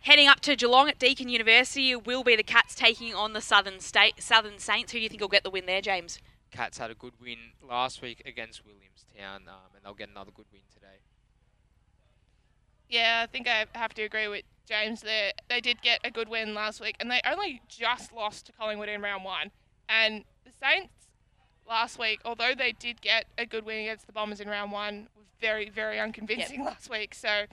[0.00, 3.80] heading up to Geelong at Deakin University will be the Cats taking on the Southern
[3.80, 4.92] State Southern Saints.
[4.92, 6.18] Who do you think will get the win there, James?
[6.50, 10.46] Cats had a good win last week against Williamstown, um, and they'll get another good
[10.52, 11.00] win today.
[12.88, 15.32] Yeah, I think I have to agree with James there.
[15.48, 18.88] They did get a good win last week, and they only just lost to Collingwood
[18.88, 19.50] in round one.
[19.88, 20.92] And the Saints
[21.68, 25.08] last week, although they did get a good win against the Bombers in round one,
[25.16, 27.14] was very, very unconvincing last week.
[27.14, 27.44] So,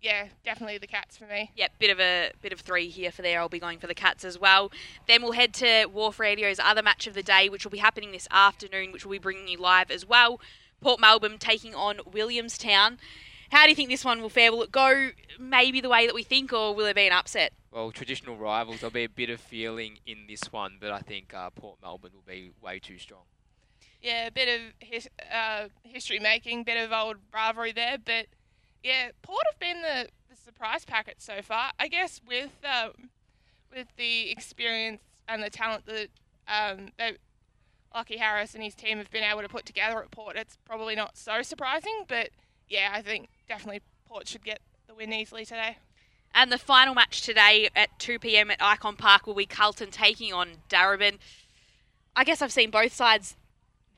[0.00, 1.50] yeah, definitely the Cats for me.
[1.56, 3.40] Yep, bit of a bit of three here for there.
[3.40, 4.70] I'll be going for the Cats as well.
[5.06, 8.12] Then we'll head to Wharf Radio's other match of the day, which will be happening
[8.12, 10.40] this afternoon, which we'll be bringing you live as well.
[10.80, 12.98] Port Melbourne taking on Williamstown.
[13.50, 14.52] How do you think this one will fare?
[14.52, 17.52] Will it go maybe the way that we think, or will it be an upset?
[17.70, 21.34] Well, traditional rivals, there'll be a bit of feeling in this one, but I think
[21.34, 23.22] uh, Port Melbourne will be way too strong.
[24.02, 28.26] Yeah, a bit of his, uh, history making, bit of old rivalry there, but
[28.82, 31.72] yeah, Port have been the, the surprise packet so far.
[31.78, 33.10] I guess with um,
[33.74, 36.08] with the experience and the talent that
[36.46, 37.16] um, that
[37.94, 40.94] Lockie Harris and his team have been able to put together at Port, it's probably
[40.94, 42.04] not so surprising.
[42.06, 42.30] But
[42.68, 45.78] yeah, I think definitely Port should get the win easily today.
[46.34, 48.50] And the final match today at 2 p.m.
[48.50, 51.18] at Icon Park will be Carlton taking on Darebin.
[52.14, 53.36] I guess I've seen both sides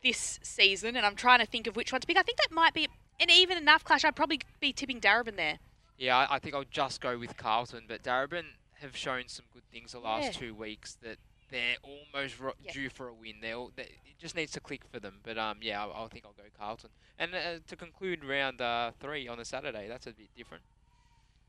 [0.02, 2.16] this season, and I'm trying to think of which one to pick.
[2.16, 4.04] I think that might be an even enough clash.
[4.04, 5.58] I'd probably be tipping Darebin there.
[5.98, 8.44] Yeah, I, I think I'll just go with Carlton, but Darebin
[8.80, 10.30] have shown some good things the last Yeah.
[10.48, 11.18] two weeks that
[11.50, 13.34] they're almost ro- due for a win.
[13.40, 15.16] They're, all- they, it just needs to click for them.
[15.22, 16.90] But um, yeah, I, I think I'll go Carlton.
[17.18, 20.62] And uh, to conclude round uh, three on a Saturday, that's a bit different.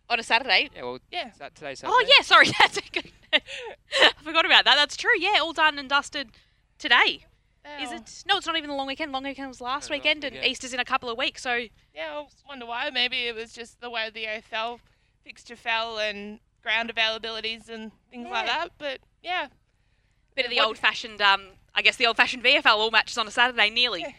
[0.09, 0.69] On a Saturday?
[0.75, 1.29] Yeah, well, yeah.
[1.31, 1.93] Is that today Saturday?
[1.97, 2.47] Oh, yeah, sorry.
[2.59, 3.11] That's a good.
[3.33, 4.75] I forgot about that.
[4.75, 5.17] That's true.
[5.17, 6.31] Yeah, all done and dusted
[6.77, 7.25] today.
[7.79, 8.23] Is it?
[8.27, 9.11] No, it's not even the long weekend.
[9.13, 10.35] Long weekend was last weekend, and.
[10.43, 11.43] Easter's in a couple of weeks.
[11.43, 11.53] So
[11.95, 12.89] Yeah, I wonder why.
[12.89, 14.79] Maybe it was just the way the AFL
[15.23, 18.69] fixture fell and ground availabilities and things like that.
[18.79, 19.47] But yeah,
[20.35, 21.43] bit of the old-fashioned, um,
[21.75, 24.11] I guess the old-fashioned VFL all matches on a Saturday, nearly, Yeah.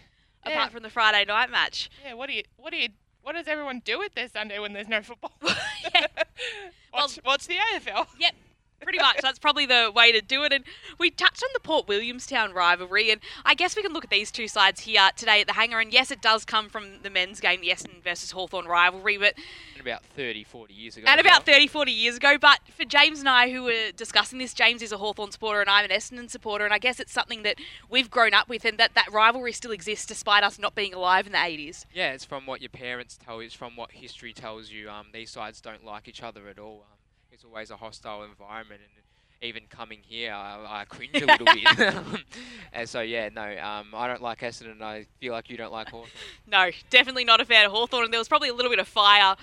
[0.52, 1.90] apart from the Friday night match.
[2.04, 2.14] yeah.
[2.14, 2.42] What do you?
[2.56, 2.88] What do you?
[3.22, 5.32] What does everyone do with their Sunday when there's no football?
[6.92, 8.06] watch, watch the AFL.
[8.18, 8.34] Yep.
[8.82, 9.18] Pretty much.
[9.22, 10.52] That's probably the way to do it.
[10.52, 10.64] And
[10.98, 14.30] we touched on the Port Williamstown rivalry, and I guess we can look at these
[14.30, 15.80] two sides here today at the hangar.
[15.80, 19.34] And yes, it does come from the men's game, the Essendon versus Hawthorn rivalry, but
[19.80, 21.06] about 30, 40 years ago.
[21.08, 21.34] and as well.
[21.34, 22.36] about 30, 40 years ago.
[22.40, 25.68] But for James and I, who were discussing this, James is a Hawthorn supporter and
[25.68, 27.56] I'm an Essendon supporter, and I guess it's something that
[27.90, 31.26] we've grown up with, and that that rivalry still exists despite us not being alive
[31.26, 31.84] in the 80s.
[31.92, 33.46] Yeah, it's from what your parents tell you.
[33.46, 34.88] It's from what history tells you.
[34.88, 36.84] Um, these sides don't like each other at all.
[36.90, 36.98] Um,
[37.32, 39.04] it's always a hostile environment, and
[39.42, 41.94] even coming here, I, I cringe a little bit.
[42.72, 44.72] and so yeah, no, um, I don't like Essendon.
[44.72, 46.10] and I feel like you don't like Hawthorn.
[46.46, 48.04] No, definitely not a fan of Hawthorn.
[48.04, 49.36] And there was probably a little bit of fire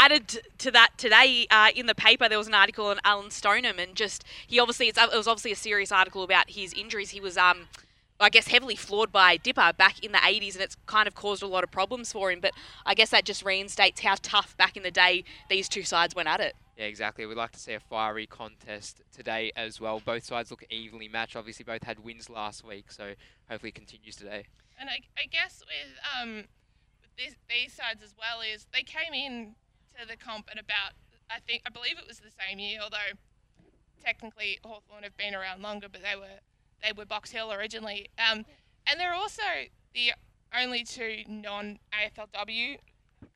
[0.00, 2.28] added to that today uh, in the paper.
[2.28, 5.52] There was an article on Alan Stoneham, and just he obviously it's, it was obviously
[5.52, 7.10] a serious article about his injuries.
[7.10, 7.68] He was um.
[8.20, 11.40] I guess heavily floored by Dipper back in the 80s, and it's kind of caused
[11.40, 12.40] a lot of problems for him.
[12.40, 12.50] But
[12.84, 16.28] I guess that just reinstates how tough back in the day these two sides went
[16.28, 16.56] at it.
[16.78, 17.26] Yeah, exactly.
[17.26, 19.98] We'd like to see a fiery contest today as well.
[19.98, 21.34] Both sides look evenly matched.
[21.34, 23.14] Obviously, both had wins last week, so
[23.50, 24.44] hopefully it continues today.
[24.78, 26.44] And I, I guess with um
[27.02, 29.56] with this, these sides as well is they came in
[29.98, 30.92] to the comp at about
[31.28, 33.18] I think I believe it was the same year, although
[34.00, 36.38] technically Hawthorn have been around longer, but they were
[36.80, 38.06] they were Box Hill originally.
[38.18, 38.44] Um,
[38.86, 39.42] and they're also
[39.94, 40.12] the
[40.56, 42.76] only two non AFLW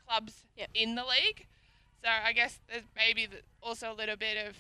[0.07, 1.49] clubs in the league.
[2.03, 3.29] So I guess there's maybe
[3.63, 4.57] also a little bit of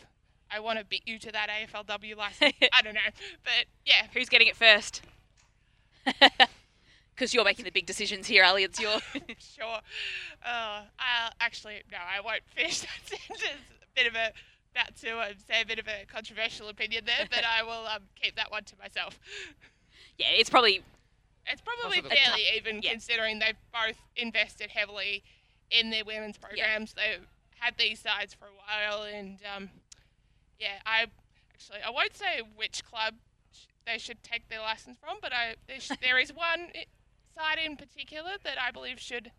[0.50, 2.52] I want to beat you to that AFLW license.
[2.72, 3.00] I don't know,
[3.44, 4.06] but yeah.
[4.14, 5.02] Who's getting it first?
[7.14, 8.64] Because you're making the big decisions here, Ali.
[8.64, 8.98] It's your.
[9.38, 9.80] sure.
[10.44, 13.42] Uh, I actually no, I won't finish that sentence.
[13.82, 14.32] A bit of a
[14.74, 18.04] about to uh, say a bit of a controversial opinion there, but I will um,
[18.20, 19.20] keep that one to myself.
[20.16, 20.82] Yeah, it's probably
[21.46, 25.22] It's probably Also the- fairly even considering they've both invested heavily
[25.70, 26.94] in their women's programs.
[26.94, 27.26] They've
[27.62, 29.70] had these sides for a while, and um,
[30.58, 31.06] yeah, I
[31.54, 33.14] actually I won't say which club
[33.52, 36.68] sh- they should take their license from, but I there, sh- there is one
[37.34, 39.30] side in particular that I believe should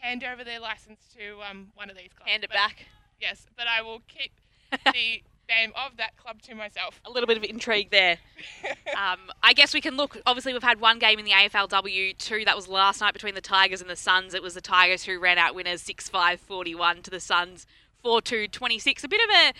[0.00, 2.30] hand over their license to um, one of these clubs.
[2.30, 2.86] Hand it But- back.
[3.20, 4.32] Yes, but I will keep
[4.92, 7.00] the name of that club to myself.
[7.04, 8.18] a little bit of intrigue there.
[8.96, 10.20] um, I guess we can look.
[10.26, 12.44] Obviously, we've had one game in the AFLW, two.
[12.44, 14.34] That was last night between the Tigers and the Suns.
[14.34, 17.66] It was the Tigers who ran out winners 6 5 41 to the Suns
[18.02, 19.04] 4 2 26.
[19.04, 19.52] A bit of a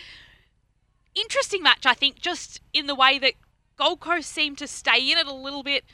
[1.14, 3.35] interesting match, I think, just in the way that
[3.76, 5.85] Gold Coast seemed to stay in it a little bit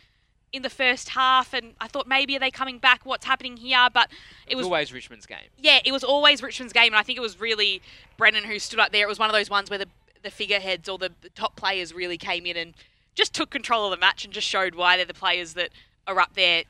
[0.53, 1.53] in the first half.
[1.53, 3.05] And I thought maybe are they coming back?
[3.05, 3.89] What's happening here?
[3.93, 4.11] But
[4.47, 5.49] it was always Richmond's game.
[5.59, 7.83] yeah, it was always Richmond's game, and I think it was really
[8.17, 9.05] Brennan who stood up there.
[9.05, 9.87] It was one of those ones where the
[10.23, 12.75] the figureheads or the, the top players really came in and
[13.15, 15.71] just took control of the match and just showed why they're the players that
[16.07, 16.65] are up there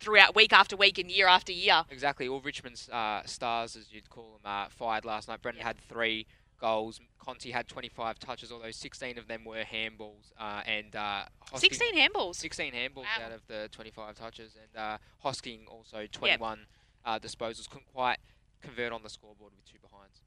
[0.00, 1.82] throughout week after week and year after year.
[1.90, 2.26] Exactly.
[2.26, 5.42] All Richmond's uh, stars, as you'd call them, uh, fired last night.
[5.42, 6.26] Brendan had three
[6.58, 7.00] goals.
[7.18, 10.32] Conti had 25 touches, although 16 of them were handballs.
[10.38, 12.34] Uh, and uh, Hosking- 16 handballs.
[12.36, 14.56] 16 handballs out of the 25 touches.
[14.56, 16.66] And uh, Hosking also 21
[17.04, 17.68] uh, disposals.
[17.68, 18.18] Couldn't quite
[18.62, 20.20] convert on the scoreboard with two behinds.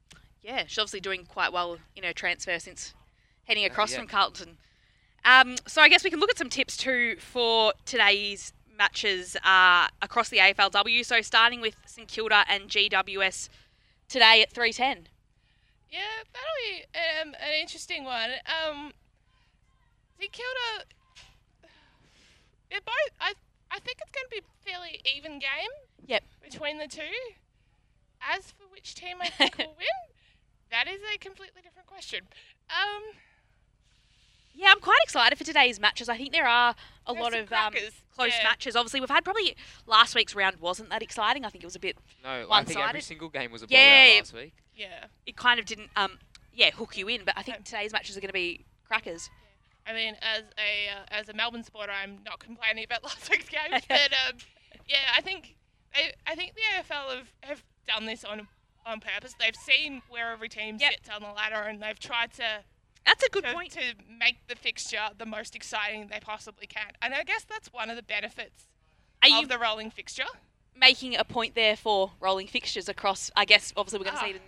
[0.43, 2.93] Yeah, she's obviously doing quite well in her transfer since
[3.45, 3.99] heading Uh, across yeah.
[3.99, 4.57] from Carlton.
[5.25, 9.88] Um, so I guess we can look at some tips too for today's matches uh,
[10.01, 11.03] across the AFLW.
[11.03, 13.49] So starting with St Kilda and GWS
[14.07, 15.07] today at 310.
[15.89, 18.31] Yeah, that'll be um, an interesting one.
[18.45, 18.91] Um,
[20.19, 20.85] St Kilda,
[22.69, 23.13] they're both.
[23.21, 23.33] I
[23.71, 25.73] I think it's going to be a fairly even game.
[26.05, 26.23] Yep.
[26.41, 27.15] Between the two.
[28.19, 29.97] As for which team I think will win,
[30.71, 32.21] that is a completely different question.
[32.69, 33.03] Um,
[34.57, 36.09] Yeah, I'm quite excited for today's matches.
[36.09, 36.73] I think there are
[37.05, 37.73] a There's lot of um,
[38.15, 38.43] close yeah.
[38.43, 38.75] matches.
[38.75, 39.55] Obviously, we've had probably
[39.85, 41.45] last week's round wasn't that exciting.
[41.45, 42.67] I think it was a bit No, I one-sided.
[42.73, 44.53] think every single game was a yeah, blowout last week.
[44.75, 45.05] yeah.
[45.27, 46.17] It kind of didn't, um,
[46.53, 47.21] yeah, hook you in.
[47.23, 49.29] But I think today's matches are going to be crackers.
[49.85, 53.47] I mean, as a uh, as a Melbourne supporter, I'm not complaining about last week's
[53.49, 54.37] games, but um,
[54.87, 55.55] yeah, I think
[55.93, 58.47] they, I think the AFL have, have done this on
[58.87, 59.35] on purpose.
[59.39, 62.63] They've seen where every team sits on the ladder, and they've tried to.
[63.07, 63.71] That's a good to, point.
[63.71, 63.81] to
[64.19, 67.95] make the fixture the most exciting they possibly can, and I guess that's one of
[67.95, 68.67] the benefits
[69.23, 70.25] Are of you the rolling fixture.
[70.75, 73.31] making a point there for rolling fixtures across?
[73.35, 74.41] I guess obviously we're going to Ah, see it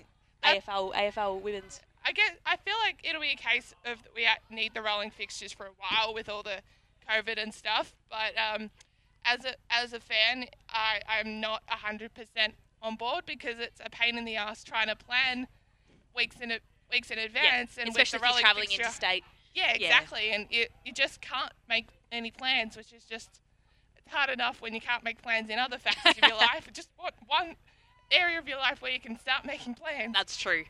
[0.46, 1.82] in AFL, AFL women's.
[2.06, 5.52] I guess I feel like it'll be a case of we need the rolling fixtures
[5.52, 6.62] for a while with all the
[7.10, 7.94] COVID and stuff.
[8.10, 8.70] But um,
[9.26, 13.90] as a as a fan, I I'm not hundred percent on board because it's a
[13.90, 15.48] pain in the ass trying to plan
[16.16, 16.60] weeks in a,
[16.92, 18.82] weeks in advance and especially with the if you're travelling fixture.
[18.84, 19.24] interstate.
[19.54, 19.88] Yeah, Yeah.
[19.88, 23.42] exactly, and you you just can't make any plans, which is just
[23.98, 26.68] it's hard enough when you can't make plans in other facets of your life.
[26.74, 27.56] Just what one
[28.12, 30.14] area of your life where you can start making plans.
[30.16, 30.64] That's true.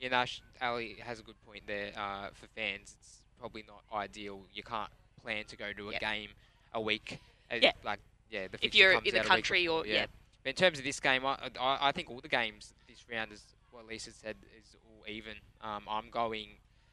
[0.00, 0.24] You know,
[0.62, 1.92] Ali has a good point there.
[1.96, 4.42] Uh, for fans, it's probably not ideal.
[4.54, 4.90] You can't
[5.22, 6.00] plan to go to a Yep.
[6.00, 6.28] game
[6.72, 7.18] a week.
[7.52, 7.72] uh, Yeah.
[7.84, 8.00] Like,
[8.30, 10.06] yeah, the If you're comes in the out a week country or- before, yeah.
[10.42, 13.30] But in terms of this game, I, I, I think all the games this round
[13.30, 13.42] is
[13.72, 15.34] what Lisa said is all even.
[15.62, 16.48] Um, I'm going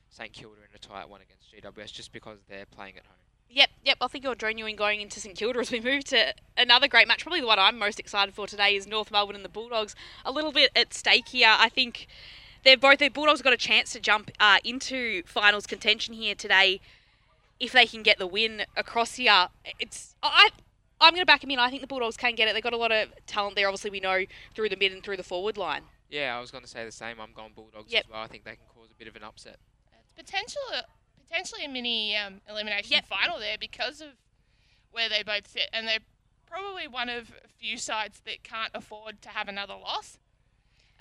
[0.09, 3.15] St Kilda in a tight one against GWS just because they're playing at home.
[3.49, 3.97] Yep, yep.
[4.01, 6.87] I think you'll join you in going into St Kilda as we move to another
[6.87, 7.23] great match.
[7.23, 9.95] Probably the one I'm most excited for today is North Melbourne and the Bulldogs.
[10.25, 11.55] A little bit at stake here.
[11.57, 12.07] I think
[12.63, 16.81] they're both the Bulldogs got a chance to jump uh, into finals contention here today
[17.59, 19.47] if they can get the win across here.
[19.79, 20.49] It's I.
[20.99, 21.59] I'm going to back them in.
[21.59, 22.55] I think the Bulldogs can get it.
[22.55, 23.67] They've got a lot of talent there.
[23.67, 25.83] Obviously, we know through the mid and through the forward line.
[26.09, 27.19] Yeah, I was going to say the same.
[27.19, 28.05] I'm going Bulldogs Yep.
[28.05, 28.21] as well.
[28.21, 29.57] I think they can cause a bit of an upset.
[30.03, 30.61] It's potential
[31.27, 34.09] potentially a mini um, elimination final there because of
[34.91, 35.99] where they both sit, and they're
[36.49, 40.17] probably one of a few sides that can't afford to have another loss.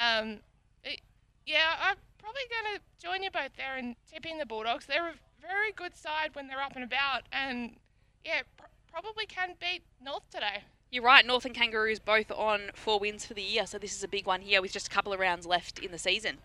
[0.00, 0.40] Um,
[0.82, 1.00] it-
[1.46, 4.86] yeah, I'm probably going to join you both there and tip in the Bulldogs.
[4.86, 7.76] They're a very good side when they're up and about, and
[8.24, 10.64] yeah, pr- probably can beat North today.
[10.90, 11.26] You're right.
[11.26, 14.26] North and Kangaroos both on four wins for the year, so this is a big
[14.26, 16.38] one here with just a couple of rounds left in the season.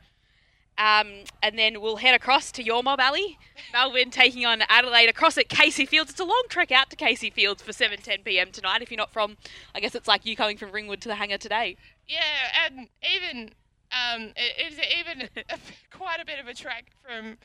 [0.78, 3.38] Um, and then we'll head across to your mob Ali,
[3.74, 6.12] Melbourne taking on Adelaide across at Casey Fields.
[6.12, 8.52] It's a long trek out to Casey Fields for 7:10 p.m.
[8.52, 8.82] tonight.
[8.82, 9.38] If you're not from,
[9.76, 11.78] I guess it's like you coming from Ringwood to the hangar today.
[12.08, 12.20] Yeah,
[12.66, 13.52] and even
[13.92, 15.60] um, it's even a,
[15.96, 17.38] quite a bit of a trek from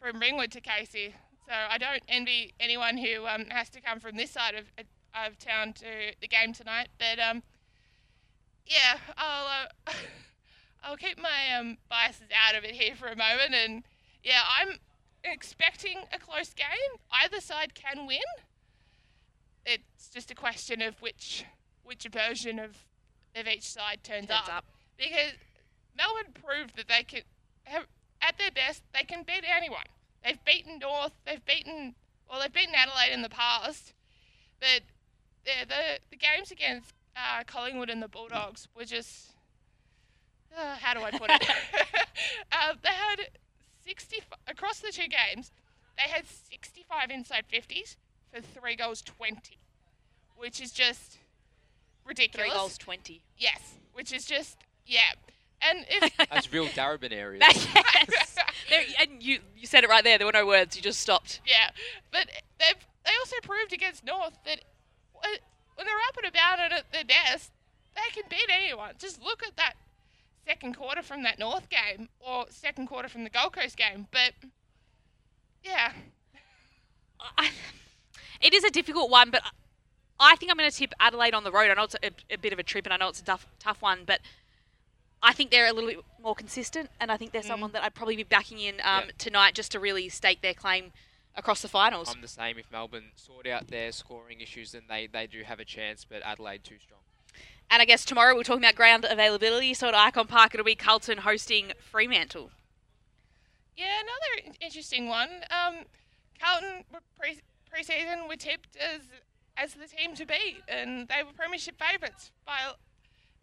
[0.00, 1.14] from Ringwood to Casey.
[1.46, 4.64] So I don't envy anyone who um, has to come from this side of
[5.14, 6.88] of town to the game tonight.
[6.98, 7.42] But um,
[8.66, 9.92] yeah, I'll uh,
[10.84, 13.54] I'll keep my um, biases out of it here for a moment.
[13.54, 13.82] And
[14.22, 14.78] yeah, I'm
[15.24, 17.00] expecting a close game.
[17.10, 18.18] Either side can win.
[19.64, 21.44] It's just a question of which
[21.82, 22.76] which version of
[23.34, 24.64] of each side turns, Turns up.
[24.96, 25.32] Because
[25.96, 27.22] Melbourne proved that they can
[27.64, 27.86] have
[28.20, 29.86] at their best they can beat anyone.
[30.24, 31.12] They've beaten North.
[31.24, 31.94] They've beaten
[32.28, 32.40] well.
[32.40, 33.92] They've beaten Adelaide in the past,
[34.60, 34.82] but
[35.48, 39.32] the the, the games against uh, Collingwood and the Bulldogs were just
[40.56, 41.48] uh, how do I put it?
[42.52, 43.28] uh, they had
[43.84, 45.50] 60 across the two games.
[45.96, 47.96] They had 65 inside 50s
[48.32, 49.58] for three goals 20,
[50.36, 51.18] which is just
[52.04, 52.48] ridiculous.
[52.50, 53.22] Three goals 20.
[53.36, 55.12] Yes, which is just yeah.
[55.60, 57.40] And if That's real Darebin area.
[57.40, 58.36] yes.
[58.70, 60.18] There, and you you said it right there.
[60.18, 60.76] There were no words.
[60.76, 61.40] You just stopped.
[61.46, 61.70] Yeah,
[62.12, 62.28] but
[62.60, 64.77] they've they also proved against North that wh-
[65.74, 67.50] when they're up and about and at their best,
[67.94, 68.94] they can beat anyone.
[68.98, 69.74] Just look at that
[70.46, 74.06] second quarter from that North game or second quarter from the Gold Coast game.
[74.10, 74.32] But
[75.62, 75.92] yeah,
[78.40, 79.42] It is a difficult one, but
[80.20, 81.70] I think I'm going to tip Adelaide on the road.
[81.70, 83.46] I know it's a, a bit of a trip, and I know it's a tough,
[83.58, 84.20] tough one, but
[85.22, 87.94] I think they're a little bit more consistent, and I think they're someone that I'd
[87.94, 89.10] probably be backing in um, Yeah.
[89.18, 90.92] tonight just to really stake their claim
[91.38, 92.12] across the finals.
[92.14, 92.58] I'm the same.
[92.58, 96.20] If Melbourne sort out their scoring issues, then they, they do have a chance, but
[96.22, 97.00] Adelaide too strong.
[97.70, 99.74] And I guess tomorrow we're talking about ground availability.
[99.74, 102.50] So at Icon Park, it'll be Carlton hosting Fremantle.
[103.76, 105.28] yeah, another interesting one.
[105.50, 105.84] Um,
[106.40, 107.38] Carlton were pre
[107.72, 109.02] preseason were tipped as
[109.56, 112.72] as the team to beat, and they were premiership favourites by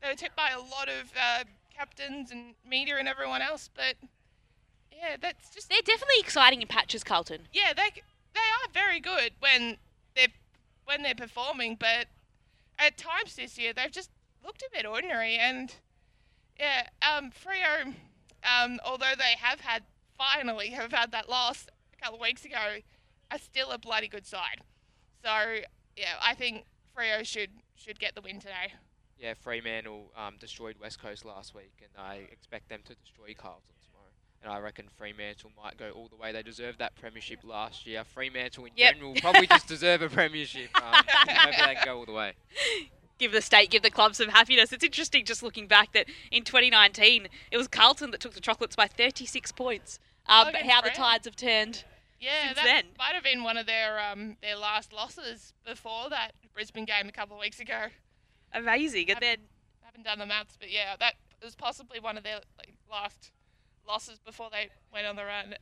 [0.01, 1.43] they were tipped by a lot of uh,
[1.75, 3.69] captains and media and everyone else.
[3.75, 3.95] But
[4.97, 7.47] yeah, that's just They're definitely exciting in patches, Carlton.
[7.53, 8.01] yeah, they
[8.33, 9.77] they are very good when
[10.15, 10.27] they're
[10.85, 12.07] when they're performing, but
[12.77, 14.11] at times this year they've just
[14.45, 15.37] looked a bit ordinary.
[15.37, 15.73] And
[16.59, 17.93] yeah, um, Freo,
[18.43, 19.83] um, although they have had
[20.17, 22.77] finally have had that loss a couple of weeks ago,
[23.31, 24.61] are still a bloody good side.
[25.23, 25.31] So
[25.97, 26.65] yeah, I think
[26.95, 28.73] Freo should should get the win today.
[29.17, 33.63] Yeah, Fremantle um, destroyed West Coast last week, and I expect them to destroy Carlton
[33.63, 33.74] tomorrow.
[34.45, 36.31] And I reckon Fremantle might go all the way.
[36.31, 38.03] They deserved that premiership last year.
[38.03, 38.93] Fremantle in Yep.
[38.93, 40.69] general probably just deserve a premiership.
[40.79, 42.33] Um, maybe they can go all the way.
[43.17, 44.71] give the state, give the club some happiness.
[44.71, 48.75] It's interesting just looking back that in 2019 it was Carlton that took the chocolates
[48.75, 49.99] by 36 points.
[50.27, 51.83] Um, against how the tides have turned.
[52.19, 52.85] Yeah, Since that then.
[52.99, 57.11] might have been one of their um their last losses before that Brisbane game a
[57.11, 57.87] couple of weeks ago.
[58.53, 59.09] Amazing.
[59.09, 59.37] And then
[59.81, 63.31] haven't done the maths, but yeah, that was possibly one of their like, last
[63.87, 65.55] losses before they went on the run.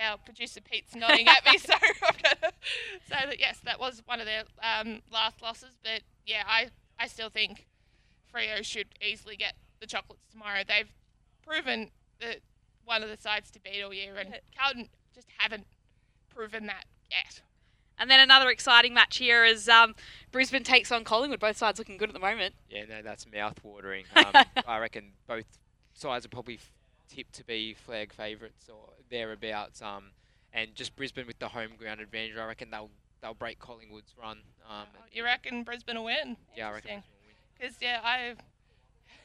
[0.00, 2.52] Our producer Pete's nodding at me, so I'm gonna
[3.08, 5.76] say that yes, that was one of their um, last losses.
[5.82, 6.68] But yeah, I
[6.98, 7.66] I still think
[8.34, 10.62] Freo should easily get the chocolates tomorrow.
[10.66, 10.90] They've
[11.46, 12.38] proven that
[12.84, 15.66] one of the sides to beat all year, and Carlton just haven't
[16.28, 17.42] proven that yet.
[17.98, 19.94] And then another exciting match here is um,
[20.32, 21.38] Brisbane takes on Collingwood.
[21.38, 22.56] Both sides looking good at the moment.
[22.68, 24.06] Yeah, no, that's mouth-watering.
[24.16, 25.44] Um, I reckon both
[25.92, 26.72] sides are probably f-
[27.08, 29.82] tipped to be flag favourites or thereabouts.
[29.82, 30.10] Um,
[30.52, 32.90] and just Brisbane with the home ground advantage, I reckon they'll
[33.20, 34.38] they'll break Collingwood's run.
[34.68, 36.36] Um, You reckon Brisbane will win?
[36.56, 37.02] yeah, I reckon.
[37.58, 38.34] Because yeah, I.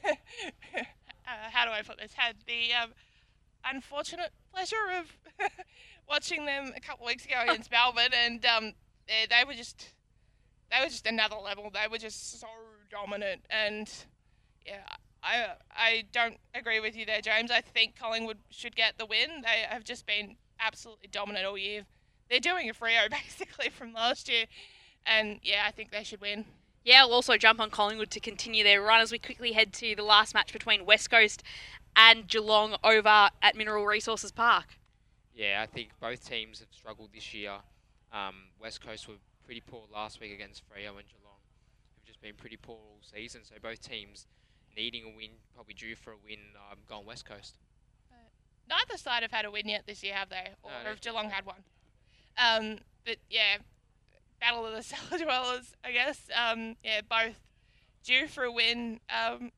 [0.10, 0.84] uh,
[1.52, 2.14] how do I put this?
[2.14, 2.92] Had the um,
[3.66, 5.18] unfortunate pleasure of
[6.10, 8.74] watching them a couple of weeks ago against Melbourne, and um,
[9.08, 9.90] they, they were just
[10.72, 11.70] they were just another level.
[11.74, 12.48] They were just so
[12.90, 13.92] dominant, and
[14.66, 14.84] yeah,
[15.24, 17.52] I I don't agree with you there, James.
[17.52, 19.42] I think Collingwood should get the win.
[19.44, 21.84] They have just been absolutely dominant all year.
[22.30, 24.46] They're doing a Freo basically from last year,
[25.06, 26.46] and yeah, I think they should win.
[26.84, 29.96] Yeah, we'll also jump on Collingwood to continue their run as we quickly head to
[29.96, 31.44] the last match between West Coast
[31.96, 34.78] and Geelong over at Mineral Resources Park.
[35.36, 37.58] Yeah, I think both teams have struggled this year.
[38.14, 39.16] Um, West Coast were
[39.46, 41.40] pretty poor last week against Freo and Geelong,
[41.96, 43.42] who've just been pretty poor all season.
[43.44, 44.26] So both teams
[44.76, 46.40] needing a win, probably due for a win,
[46.72, 47.58] um, gone West Coast.
[48.70, 50.50] Neither side have had a win yet this year, have they?
[50.62, 51.64] Or No, have Geelong had one?
[52.38, 53.58] Um, but yeah,
[54.40, 56.30] battle of the cellar dwellers, I guess.
[56.36, 57.40] Um, yeah, both
[58.04, 59.00] due for a win.
[59.10, 59.52] Um,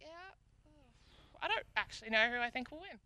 [0.00, 0.06] yeah,
[1.40, 2.98] I don't actually know who I think will win.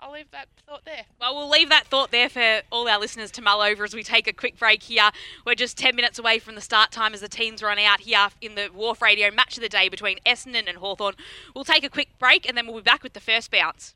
[0.00, 1.04] I'll leave that thought there.
[1.20, 4.02] Well, we'll leave that thought there for all our listeners to mull over as we
[4.02, 5.10] take a quick break here.
[5.44, 8.28] We're just 10 minutes away from the start time as the teams run out here
[8.40, 11.14] in the Wharf Radio match of the day between Essendon and Hawthorn.
[11.54, 13.94] We'll take a quick break and then we'll be back with the first bounce.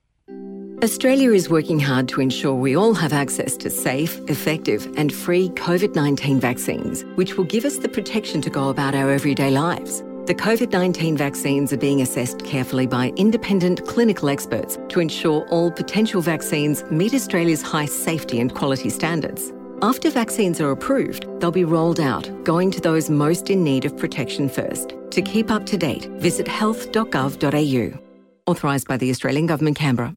[0.83, 5.51] Australia is working hard to ensure we all have access to safe, effective, and free
[5.51, 10.03] COVID 19 vaccines, which will give us the protection to go about our everyday lives.
[10.31, 15.73] The COVID 19 vaccines are being assessed carefully by independent clinical experts to ensure all
[15.73, 19.53] potential vaccines meet Australia's high safety and quality standards.
[19.83, 23.97] After vaccines are approved, they'll be rolled out, going to those most in need of
[23.97, 24.95] protection first.
[25.11, 28.01] To keep up to date, visit health.gov.au.
[28.47, 30.15] Authorised by the Australian Government, Canberra.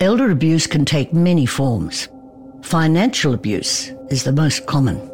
[0.00, 2.08] Elder abuse can take many forms.
[2.62, 5.09] Financial abuse is the most common.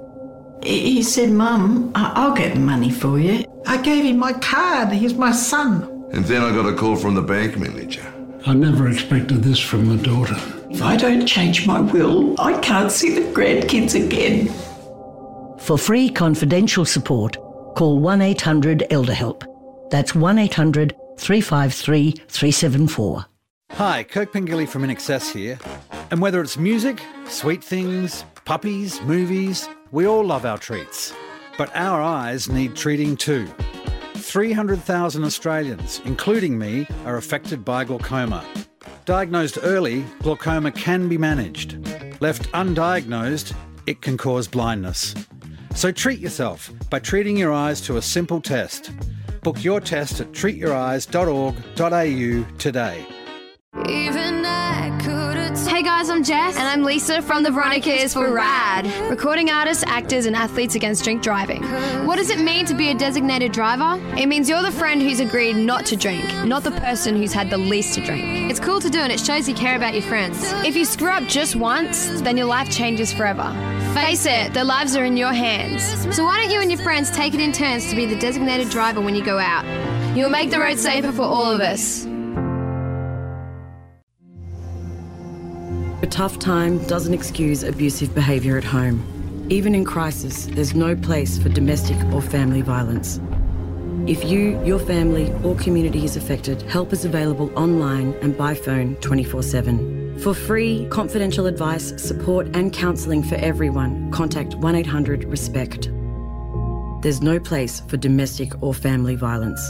[0.62, 3.44] He said, Mum, I- I'll get the money for you.
[3.66, 4.90] I gave him my card.
[4.92, 5.82] He's my son.
[6.12, 8.04] And then I got a call from the bank manager.
[8.46, 10.36] I never expected this from my daughter.
[10.70, 14.48] If I don't change my will, I can't see the grandkids again.
[15.58, 17.36] For free confidential support,
[17.74, 19.44] call 1 800 Elder Help.
[19.90, 23.26] That's 1 800 353 374.
[23.72, 25.58] Hi, Kirk Pengilly from INXS here.
[26.10, 31.14] And whether it's music, sweet things, puppies, movies, we all love our treats.
[31.56, 33.48] But our eyes need treating too.
[34.16, 38.44] 300,000 Australians, including me, are affected by glaucoma.
[39.06, 41.78] Diagnosed early, glaucoma can be managed.
[42.20, 43.54] Left undiagnosed,
[43.86, 45.14] it can cause blindness.
[45.74, 48.90] So treat yourself by treating your eyes to a simple test.
[49.42, 53.06] Book your test at treatyoureyes.org.au today.
[55.68, 56.56] Hey guys, I'm Jess.
[56.56, 58.86] And I'm Lisa from the Veronicas for RAD.
[59.10, 61.62] Recording artists, actors, and athletes against drink driving.
[62.06, 64.00] What does it mean to be a designated driver?
[64.16, 67.50] It means you're the friend who's agreed not to drink, not the person who's had
[67.50, 68.50] the least to drink.
[68.50, 70.38] It's cool to do and it shows you care about your friends.
[70.64, 73.52] If you screw up just once, then your life changes forever.
[73.92, 75.82] Face it, their lives are in your hands.
[76.14, 78.70] So why don't you and your friends take it in turns to be the designated
[78.70, 79.64] driver when you go out?
[80.16, 82.06] You'll make the road safer for all of us.
[86.02, 89.46] A tough time doesn't excuse abusive behaviour at home.
[89.48, 93.18] Even in crisis, there's no place for domestic or family violence.
[94.06, 98.96] If you, your family, or community is affected, help is available online and by phone
[98.96, 100.20] 24 7.
[100.20, 105.90] For free, confidential advice, support, and counselling for everyone, contact 1 800 RESPECT.
[107.00, 109.66] There's no place for domestic or family violence.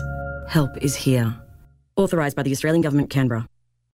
[0.48, 1.36] Help is here.
[1.94, 3.46] Authorised by the Australian Government, Canberra.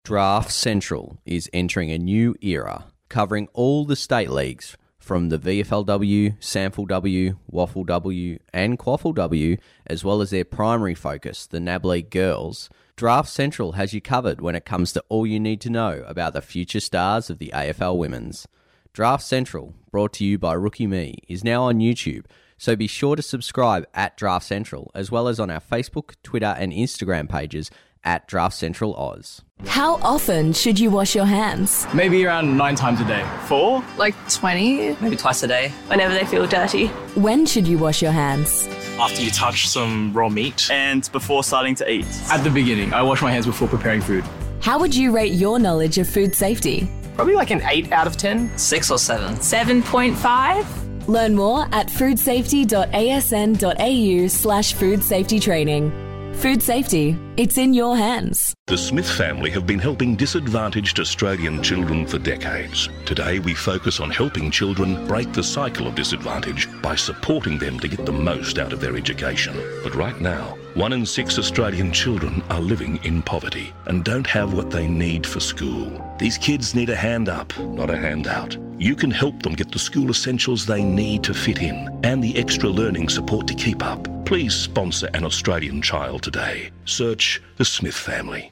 [0.04, 6.40] Draft Central is entering a new era, covering all the state leagues from the VFLW,
[6.40, 12.70] SANFLW, Waffle W, and QAFLW, as well as their primary focus, the NAB League Girls.
[12.96, 16.34] Draft Central has you covered when it comes to all you need to know about
[16.34, 18.48] the future stars of the AFL Women's.
[18.94, 22.26] Draft Central, brought to you by Rookie Me, is now on YouTube,
[22.58, 26.56] so be sure to subscribe at Draft Central, as well as on our Facebook, Twitter,
[26.58, 27.70] and Instagram pages
[28.04, 29.42] at Draft Central Oz.
[29.66, 31.86] How often should you wash your hands?
[31.94, 33.26] Maybe around nine times a day.
[33.48, 33.84] Four?
[33.98, 34.96] Like 20?
[35.02, 35.70] Maybe twice a day.
[35.88, 36.88] Whenever they feel dirty.
[37.16, 38.68] When should you wash your hands?
[38.98, 42.06] After you touch some raw meat and before starting to eat.
[42.32, 44.24] At the beginning, I wash my hands before preparing food.
[44.62, 46.90] How would you rate your knowledge of food safety?
[47.16, 48.58] Probably like an 8 out of 10.
[48.58, 49.36] 6 or 7.
[49.36, 51.08] 7.5?
[51.10, 55.92] Learn more at foodsafety.asn.au slash food safety training.
[56.36, 58.54] Food safety, it's in your hands.
[58.68, 62.88] The Smith family have been helping disadvantaged Australian children for decades.
[63.06, 67.90] Today, we focus on helping children break the cycle of disadvantage by supporting them to
[67.90, 69.54] get the most out of their education.
[69.84, 74.54] But right now, one in six Australian children are living in poverty and don't have
[74.54, 76.16] what they need for school.
[76.20, 78.56] These kids need a hand up, not a handout.
[78.78, 82.38] You can help them get the school essentials they need to fit in and the
[82.38, 84.08] extra learning support to keep up.
[84.30, 86.70] Please sponsor an Australian child today.
[86.86, 88.52] Search the Smith family.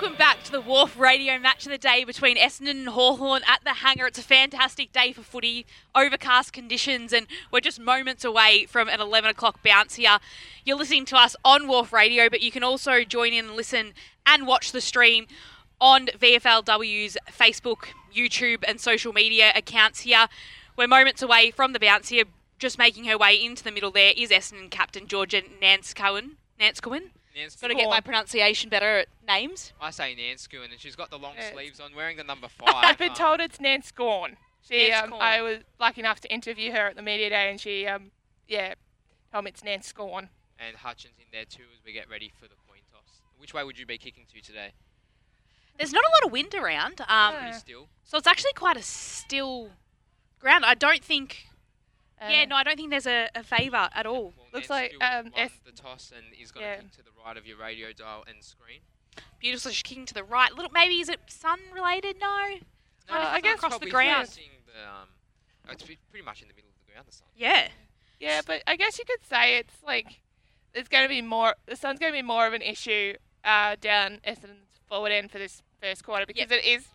[0.00, 3.64] Welcome back to the Wharf Radio match of the day between Essendon and Hawthorn at
[3.64, 4.06] the hangar.
[4.06, 9.00] It's a fantastic day for footy, overcast conditions, and we're just moments away from an
[9.00, 10.18] 11 o'clock bounce here.
[10.64, 13.92] You're listening to us on Wharf Radio, but you can also join in and listen
[14.24, 15.26] and watch the stream
[15.80, 20.28] on VFLW's Facebook, YouTube, and social media accounts here.
[20.76, 22.26] We're moments away from the bounce here.
[22.60, 26.36] Just making her way into the middle there is Essendon captain Georgia Nanscawen.
[26.60, 27.10] Nance Cohen?
[27.38, 29.72] Nance Got to get my pronunciation better at names.
[29.80, 31.52] I say Nanskoon, and she's got the long Yeah.
[31.52, 32.74] sleeves on, wearing the number five.
[32.74, 34.36] I've been told it's Nance Gorn.
[34.68, 37.60] She, Nance um, I was lucky enough to interview her at the media day, and
[37.60, 38.10] she, um,
[38.48, 38.74] yeah,
[39.32, 40.30] told me it's Nance Gorn.
[40.58, 43.20] and Hutchins in there too as we get ready for the coin toss.
[43.38, 44.72] Which way would you be kicking to today?
[45.78, 47.00] There's not a lot of wind around.
[47.08, 47.86] Um, Pretty still.
[48.02, 49.70] So it's actually quite a still
[50.40, 50.64] ground.
[50.64, 51.47] I don't think.
[52.20, 54.34] Yeah, no, I don't think there's a, a favour at all.
[54.52, 56.76] Looks like um, Won S- the toss and is going to yeah.
[56.76, 58.80] kick to the right of your radio dial and screen.
[59.38, 59.70] Beautiful.
[59.70, 60.52] She's kicking to the right.
[60.54, 62.16] Little, maybe is it sun related?
[62.20, 62.36] No.
[62.50, 64.28] It's kind of I guess across the ground.
[64.28, 65.08] The, um,
[65.68, 67.06] oh, it's pretty much in the middle of the ground.
[67.08, 67.28] The sun.
[67.36, 67.68] Yeah.
[68.20, 70.20] Yeah, but I guess you could say it's like
[70.74, 71.54] it's going to be more.
[71.66, 73.14] The sun's going to be more of an issue
[73.44, 76.88] uh, down Essendon's forward end for this first quarter because it is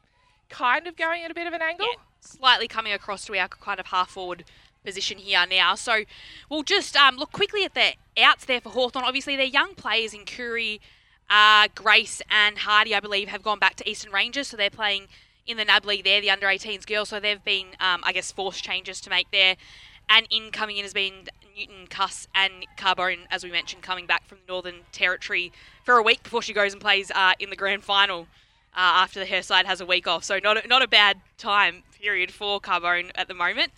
[0.49, 1.87] kind of going at a bit of an angle.
[2.19, 4.45] Slightly coming across to our kind of half forward
[4.83, 5.75] position here now.
[5.75, 6.03] So
[6.49, 9.05] we'll just um, look quickly at the outs there for Hawthorn.
[9.05, 10.81] Obviously, their young players in Curry,
[11.29, 14.47] uh, Grace, and Hardy, I believe, have gone back to Eastern Rangers.
[14.49, 15.07] So they're playing
[15.45, 17.09] in the NAB League there, the under 18s girls.
[17.09, 19.55] So they've been, um, I guess, forced changes to make there.
[20.09, 24.25] And in coming in has been Newton Cuss and Carbone, as we mentioned, coming back
[24.27, 25.51] from the Northern Territory
[25.83, 28.27] for a week before she goes and plays uh, in the grand final
[28.75, 30.23] uh, after her side has a week off.
[30.23, 33.71] So not a, not a bad time period for Carbone at the moment.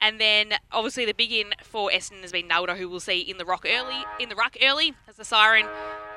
[0.00, 3.38] And then obviously the big in for Essendon has been Nalder, who we'll see in
[3.38, 5.66] the rock early in the ruck early as the siren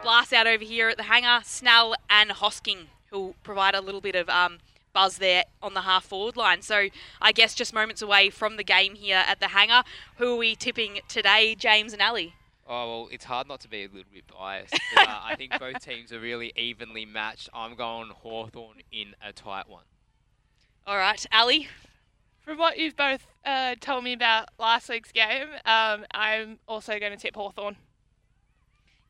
[0.03, 1.41] blasts out over here at the hangar.
[1.43, 4.57] Snell and Hosking, who'll provide a little bit of um,
[4.93, 6.61] buzz there on the half forward line.
[6.61, 6.87] So
[7.21, 9.83] I guess just moments away from the game here at the hangar.
[10.17, 12.33] Who are we tipping today, James and Ali?
[12.69, 14.77] Oh well, it's hard not to be a little bit biased.
[14.93, 17.47] But, uh, I think both teams are really evenly matched.
[17.53, 19.85] I'm going Hawthorn in a tight one.
[20.85, 21.67] All right, Ali.
[22.47, 27.11] From what you've both uh, told me about last week's game, um, I'm also going
[27.11, 27.75] to tip Hawthorn.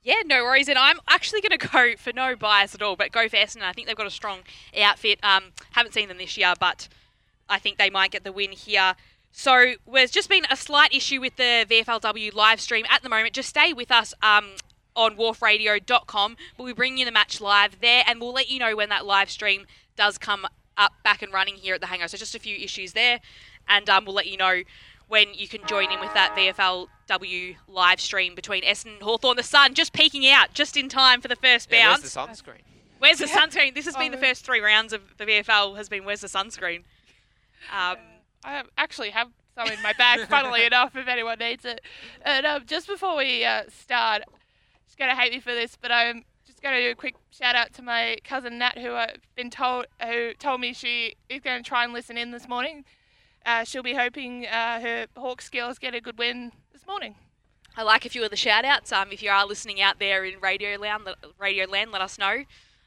[0.02, 0.68] Yeah, no worries.
[0.68, 3.62] And I'm actually going to go for no bias at all, but go for Essendon.
[3.62, 4.40] I think they've got a strong
[4.82, 5.20] outfit.
[5.22, 6.88] Um, haven't seen them this year, but
[7.48, 8.96] I think they might get the win here.
[9.32, 13.36] So there's just been a slight issue with the VFLW live stream at the moment.
[13.36, 14.54] Just stay with us um,
[14.96, 16.38] on wharfradio.com.
[16.58, 19.06] We'll be bringing you the match live there, and we'll let you know when that
[19.06, 20.48] live stream does come
[20.78, 22.08] up back and running here at the hangar.
[22.08, 23.20] So just a few issues there,
[23.68, 24.62] and um, we'll let you know
[25.08, 29.38] when you can join in with that VFLW live stream between Essendon and Hawthorn.
[29.38, 32.02] The sun just peeking out just in time for the first Yeah, bounce.
[32.02, 32.62] where's the sunscreen?
[33.00, 33.74] Where's the sunscreen?
[33.76, 34.22] This has been the Oh.
[34.22, 35.76] first three rounds of the VFL.
[35.76, 36.84] Has been where's the sunscreen?
[37.72, 37.98] Um,
[38.44, 41.82] I actually have some in my bag, funnily enough, if anyone needs it.
[42.24, 44.24] And um, just before we uh, start,
[44.88, 46.24] she's going to hate me for this, but I'm
[46.58, 49.52] just going to do a quick shout out to my cousin Nat, who I've been
[49.52, 52.84] told who told me she is going to try and listen in this morning.
[53.46, 57.14] Uh, she'll be hoping uh, her Hawk skills get a good win this morning.
[57.76, 58.92] I like a few of the shout outs.
[58.92, 61.04] Um, if you are listening out there in Radio Land,
[61.38, 62.44] Radio Land, let us know uh,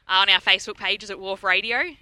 [0.09, 1.95] on our Facebook pages at Wharf Radio.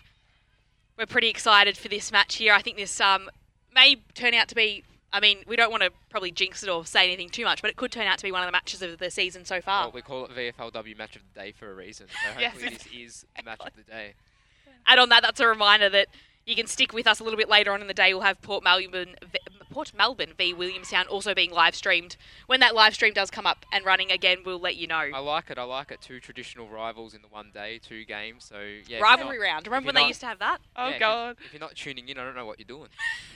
[0.98, 2.54] We're pretty excited for this match here.
[2.54, 3.30] I think this um,
[3.76, 4.84] may turn out to be.
[5.12, 7.70] I mean, we don't want to probably jinx it or say anything too much, but
[7.72, 9.86] it could turn out to be one of the matches of the season so far.
[9.86, 12.08] Well, we call it VFLW Match of the Day for a reason.
[12.08, 12.52] So Yes.
[12.54, 14.14] hopefully this is the match of the day.
[14.88, 16.08] And on that, that's a reminder that
[16.46, 18.14] you can stick with us a little bit later on in the day.
[18.14, 19.16] We'll have Port Melbourne,
[19.72, 22.18] Port Melbourne v Williamstown also being live streamed.
[22.48, 24.96] When that live stream does come up and running again, we'll let you know.
[25.14, 25.60] I like it.
[25.60, 26.02] I like it.
[26.02, 28.46] Two traditional rivals in the one day, two games.
[28.46, 29.00] So yeah.
[29.00, 29.68] Rivalry not- round.
[29.68, 30.58] Remember you're when they used to have that?
[30.76, 31.38] Oh, yeah, if you- God.
[31.46, 32.90] If you're not tuning in, I don't know what you're doing.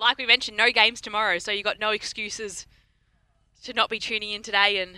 [0.00, 2.66] like we mentioned, no games tomorrow, so you've got no excuses
[3.62, 4.96] to not be tuning in today and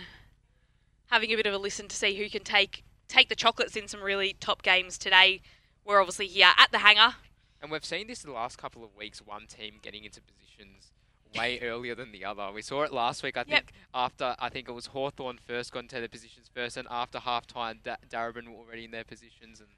[1.07, 3.87] having a bit of a listen to see who can take take the chocolates in
[3.87, 5.41] some really top games today.
[5.85, 7.15] We're obviously here at the hangar.
[7.61, 9.19] And we've seen this in the last couple of weeks.
[9.21, 10.91] One team getting into positions
[11.37, 12.49] way earlier than the other.
[12.53, 13.37] We saw it last week.
[13.37, 16.87] I think after I think it was Hawthorn first got into their positions first, and
[16.89, 19.69] after half time, da- Darebin were already in their positions, and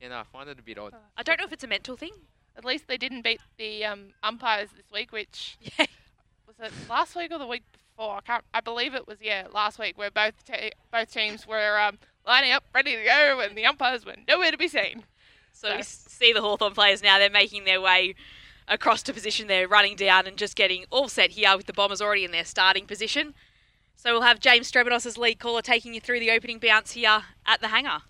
[0.00, 0.94] you know I find it a bit odd.
[1.16, 2.12] I don't know if it's a mental thing.
[2.56, 7.32] At least they didn't beat the um, umpires this week, which was it last week
[7.32, 8.16] or the week before?
[8.16, 8.44] I can't.
[8.52, 12.52] I believe it was yeah last week, where both te- both teams were um, lining
[12.52, 15.04] up, ready to go, and the umpires were nowhere to be seen.
[15.52, 17.18] So we s- see the Hawthorn players now.
[17.18, 18.14] They're making their way
[18.68, 19.46] across to position.
[19.48, 22.44] They're running down and just getting all set here with the Bombers already in their
[22.44, 23.34] starting position.
[23.96, 27.22] So we'll have James Strebanos as lead caller taking you through the opening bounce here
[27.46, 28.02] at the hangar.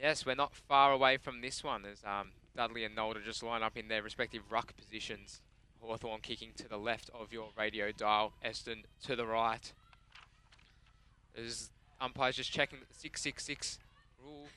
[0.00, 3.62] Yes, we're not far away from this one as um, Dudley and Nalder just line
[3.62, 5.40] up in their respective ruck positions.
[5.80, 9.72] Hawthorn kicking to the left of your radio dial, Eston to the right.
[11.36, 11.70] As
[12.00, 13.78] umpires just checking that the 666
[14.22, 14.48] rule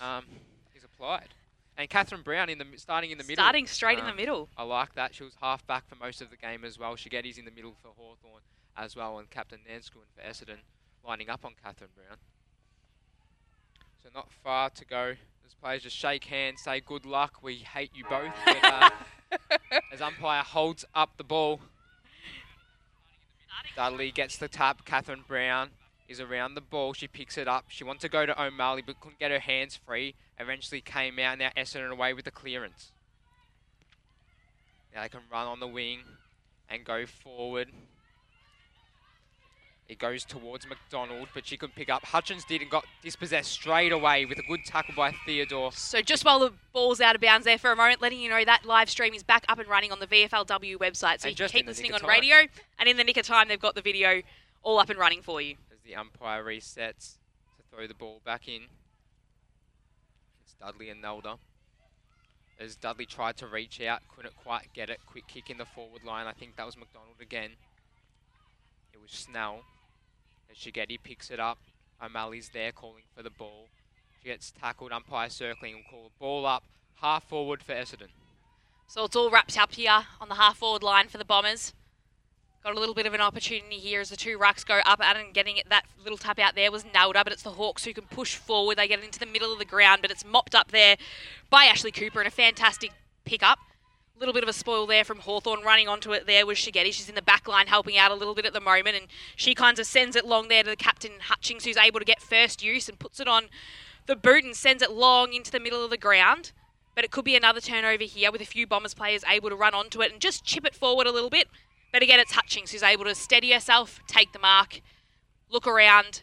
[0.00, 0.24] um,
[0.74, 1.28] is applied.
[1.76, 3.42] And Catherine Brown in the starting in the middle.
[3.42, 4.48] Starting straight in the Um, middle.
[4.56, 5.14] I like that.
[5.14, 6.94] She was half back for most of the game as well.
[6.96, 8.42] Shigetti's in the middle for Hawthorn
[8.76, 10.58] as well, and Captain Nanscawen for Essendon
[11.06, 12.18] lining up on Catherine Brown.
[14.02, 15.14] So not far to go.
[15.46, 17.42] As players just shake hands, say good luck.
[17.42, 18.32] We hate you both.
[18.46, 18.90] But, uh,
[19.92, 21.60] as umpire holds up the ball,
[23.76, 24.84] Dudley gets the tap.
[24.84, 25.70] Catherine Brown
[26.08, 26.92] is around the ball.
[26.92, 27.66] She picks it up.
[27.68, 30.14] She wants to go to O'Malley, but couldn't get her hands free.
[30.38, 31.38] Eventually came out.
[31.38, 32.92] Now Essendon away with the clearance.
[34.94, 36.00] Now they can run on the wing
[36.68, 37.68] and go forward.
[39.86, 42.04] It goes towards McDonald, but she couldn't pick up.
[42.06, 45.72] Hutchins did and got dispossessed straight away with a good tackle by Theodore.
[45.72, 48.44] So just while the ball's out of bounds there for a moment, letting you know
[48.46, 51.20] that live stream is back up and running on the VFLW website.
[51.20, 52.08] So And you can keep listening on time.
[52.08, 52.36] radio,
[52.78, 54.22] and in the nick of time, they've got the video
[54.62, 55.56] all up and running for you.
[55.70, 57.18] as the umpire resets
[57.58, 58.62] to throw the ball back in.
[60.44, 61.36] It's Dudley and Nalder.
[62.58, 65.00] As Dudley tried to reach out, couldn't quite get it.
[65.04, 66.26] Quick kick in the forward line.
[66.26, 67.50] I think that was McDonald again.
[68.94, 69.64] It was Snell.
[70.54, 71.58] Shigetti picks it up,
[72.02, 73.68] O'Malley's there calling for the ball.
[74.22, 76.64] She gets tackled, umpire circling and call the ball up.
[77.00, 78.08] Half forward for Essendon.
[78.86, 81.72] So it's all wrapped up here on the half forward line for the Bombers.
[82.62, 85.34] Got a little bit of an opportunity here as the two rucks go up and
[85.34, 85.68] getting it.
[85.68, 88.78] That little tap out there was Nalder, but it's the Hawks who can push forward.
[88.78, 90.96] They get it into the middle of the ground, but it's mopped up there
[91.50, 92.92] by Ashley Cooper and a fantastic
[93.24, 93.58] pickup.
[93.58, 93.73] A
[94.18, 96.92] little bit of a spoil there from Hawthorn running onto it there was Shigetti.
[96.92, 99.06] She's in the back line helping out a little bit at the moment, and
[99.36, 102.22] she kind of sends it long there to the captain Hutchings, who's able to get
[102.22, 103.44] first use and puts it on
[104.06, 106.52] the boot and sends it long into the middle of the ground.
[106.94, 109.74] But it could be another turnover here with a few Bombers players able to run
[109.74, 111.48] onto it and just chip it forward a little bit.
[111.92, 114.80] But again, it's Hutchings who's able to steady herself, take the mark,
[115.50, 116.22] look around,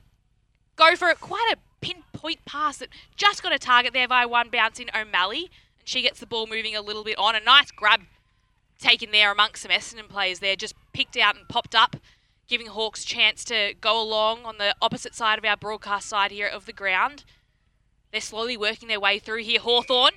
[0.77, 1.19] go for it.
[1.19, 5.51] Quite a pinpoint pass that just got a target there via one bounce in O'Malley.
[5.91, 7.35] She gets the ball moving a little bit on.
[7.35, 8.03] A nice grab
[8.79, 11.97] taken there amongst some Essendon players there, just picked out and popped up,
[12.47, 16.47] giving Hawks chance to go along on the opposite side of our broadcast side here
[16.47, 17.25] of the ground.
[18.09, 19.59] They're slowly working their way through here.
[19.59, 20.13] Hawthorn,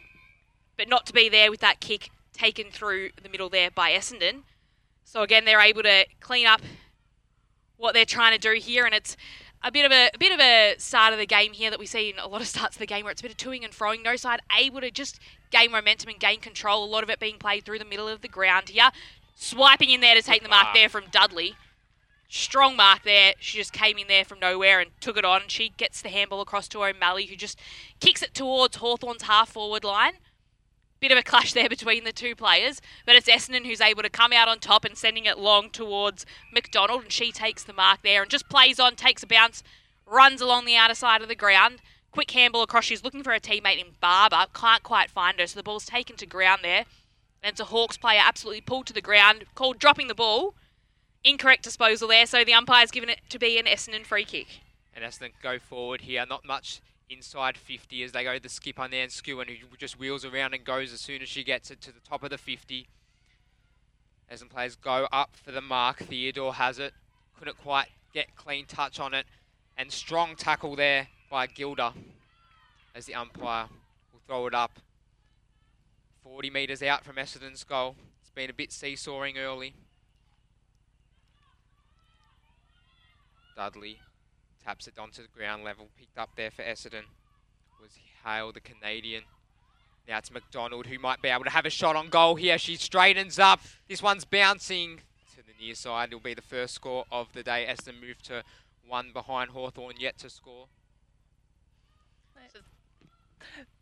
[0.76, 4.44] but not to be there with that kick taken through the middle there by Essendon.
[5.02, 6.60] So again, they're able to clean up
[7.76, 9.16] what they're trying to do here, and it's
[9.64, 11.86] a bit of a, a bit of a start of the game here that we
[11.86, 13.64] see in a lot of starts of the game where it's a bit of toing
[13.64, 14.02] and froing.
[14.04, 15.18] No side able to just
[15.50, 16.84] gain momentum and gain control.
[16.84, 18.90] A lot of it being played through the middle of the ground here.
[19.34, 20.72] Swiping in there to take the mark ah.
[20.74, 21.54] there from Dudley.
[22.28, 23.34] Strong mark there.
[23.40, 25.42] She just came in there from nowhere and took it on.
[25.48, 27.58] She gets the handball across to O'Malley, who just
[28.00, 30.14] kicks it towards Hawthorn's half forward line.
[31.04, 34.08] Bit of a clash there between the two players, but it's Essendon who's able to
[34.08, 38.00] come out on top and sending it long towards McDonald, and she takes the mark
[38.02, 39.62] there and just plays on, takes a bounce,
[40.06, 41.82] runs along the outer side of the ground.
[42.10, 42.84] Quick handball across.
[42.84, 46.16] She's looking for a teammate in Barber, can't quite find her, so the ball's taken
[46.16, 46.86] to ground there.
[47.42, 50.54] And it's a Hawks player absolutely pulled to the ground, called dropping the ball.
[51.22, 54.46] Incorrect disposal there, so the umpire's given it to be an Essendon free kick.
[54.96, 56.24] And Essendon go forward here.
[56.26, 56.80] Not much
[57.14, 60.54] inside 50 as they go the skip on there and Skewen who just wheels around
[60.54, 62.86] and goes as soon as she gets it to the top of the 50.
[64.30, 65.98] Essendon players go up for the mark.
[65.98, 66.92] Theodore has it.
[67.38, 69.26] Couldn't quite get clean touch on it.
[69.76, 71.92] And strong tackle there by Gilda
[72.94, 73.66] as the umpire
[74.12, 74.78] will throw it up.
[76.22, 77.96] 40 metres out from Essendon's goal.
[78.22, 79.74] It's been a bit seesawing early.
[83.56, 84.00] Dudley
[84.64, 87.04] taps it onto the ground level, picked up there for Essendon.
[87.80, 89.24] Was Heil, the Canadian.
[90.08, 92.58] Now it's McDonald who might be able to have a shot on goal here.
[92.58, 93.60] She straightens up.
[93.88, 95.00] This one's bouncing
[95.34, 96.08] to the near side.
[96.08, 97.66] It'll be the first score of the day.
[97.68, 98.42] Essendon move to
[98.86, 100.66] one behind Hawthorn yet to score.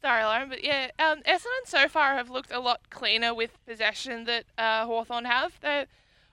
[0.00, 4.24] Sorry, Lauren, but yeah, um, Essendon so far have looked a lot cleaner with possession
[4.24, 5.60] that uh, Hawthorn have.
[5.60, 5.86] The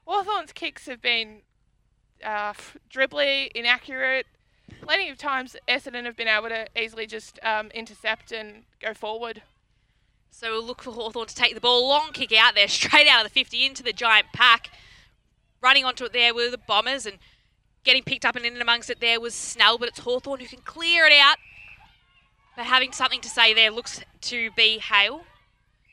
[0.05, 1.41] Hawthorn's kicks have been
[2.23, 2.53] uh,
[2.91, 4.25] dribbly, inaccurate.
[4.81, 9.41] Plenty of times Essendon have been able to easily just um, intercept and go forward.
[10.31, 11.87] So we'll look for Hawthorn to take the ball.
[11.87, 14.71] Long kick out there, straight out of the 50 into the giant pack.
[15.61, 17.17] Running onto it there were the Bombers and
[17.83, 20.61] getting picked up and in amongst it there was Snell, but it's Hawthorn who can
[20.61, 21.37] clear it out.
[22.55, 25.23] But having something to say there looks to be Heil.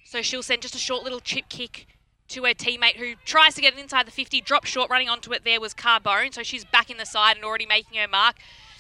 [0.05, 1.87] So she'll send just a short little chip kick
[2.29, 5.33] to her teammate who tries to get it inside the 50, drops short, running onto
[5.33, 6.33] it there was Carbone.
[6.33, 8.37] So she's back in the side and already making her mark.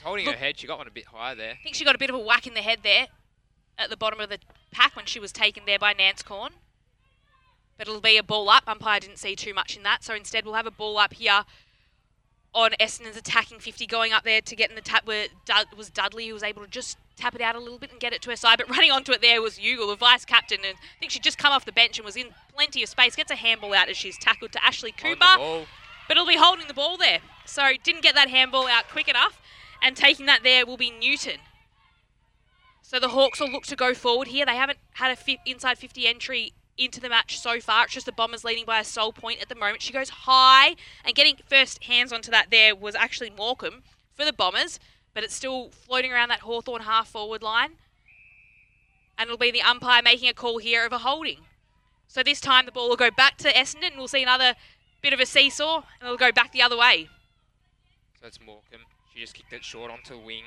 [0.06, 0.56] Holding her head.
[0.58, 1.52] She got one a bit higher there.
[1.52, 3.08] I think she got a bit of a whack in the head there
[3.76, 4.38] at the bottom of the
[4.70, 6.50] pack when she was taken there by Nanscawen.
[7.76, 8.64] But it'll be a ball up.
[8.68, 11.44] Umpire didn't see too much in that, so instead we'll have a ball up here
[12.54, 15.90] on Essendon's attacking 50 going up there to get in the tap where Dud- was
[15.90, 18.22] Dudley who was able to just tap it out a little bit and get it
[18.22, 18.58] to her side.
[18.58, 21.36] But running onto it there was Ugle, the vice captain, and I think she'd just
[21.36, 23.16] come off the bench and was in plenty of space.
[23.16, 25.16] Gets a handball out as she's tackled to Ashley Cooper.
[26.08, 27.18] But it'll be holding the ball there.
[27.44, 29.40] So didn't get that handball out quick enough.
[29.86, 31.36] And taking that there will be Newton.
[32.82, 34.44] So the Hawks will look to go forward here.
[34.44, 37.84] They haven't had a fi- inside 50 entry into the match so far.
[37.84, 39.82] It's just the Bombers leading by a sole point at the moment.
[39.82, 40.74] She goes high,
[41.04, 44.80] and getting first hands onto that there was actually Morecambe for the Bombers,
[45.14, 47.74] but it's still floating around that Hawthorn half forward line.
[49.16, 51.42] And it'll be the umpire making a call here of a holding.
[52.08, 54.54] So this time the ball will go back to Essendon, and we'll see another
[55.00, 57.08] bit of a seesaw, and it'll go back the other way.
[58.16, 58.80] So that's Morecambe.
[59.16, 60.42] She just kicked it short onto wing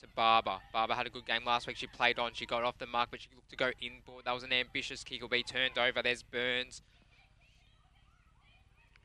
[0.00, 0.56] to Barber.
[0.72, 1.76] Barber had a good game last week.
[1.76, 2.32] She played on.
[2.32, 4.24] She got off the mark, but she looked to go inboard.
[4.24, 5.20] That was an ambitious kick.
[5.20, 6.00] Will be turned over.
[6.00, 6.80] There's Burns.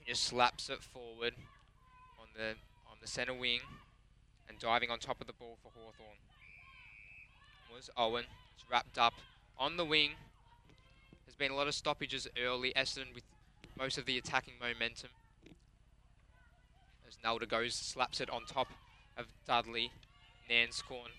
[0.08, 1.34] Just slaps it forward
[2.18, 2.52] on the
[2.90, 3.60] on the centre wing
[4.48, 6.16] and diving on top of the ball for Hawthorn.
[7.76, 8.24] Was Owen.
[8.56, 9.16] It's wrapped up
[9.58, 10.12] on the wing.
[11.26, 12.72] There's been a lot of stoppages early.
[12.74, 13.26] Essendon with
[13.78, 15.10] most of the attacking momentum.
[17.06, 18.70] As Nalder goes, slaps it on top
[19.20, 19.92] of Dudley.
[20.50, 21.12] Nanscawen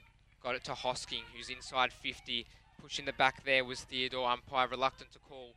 [0.42, 2.46] got it to Hosking, who's inside 50.
[2.80, 5.51] Pushing the back there was Theodore, umpire reluctant to call.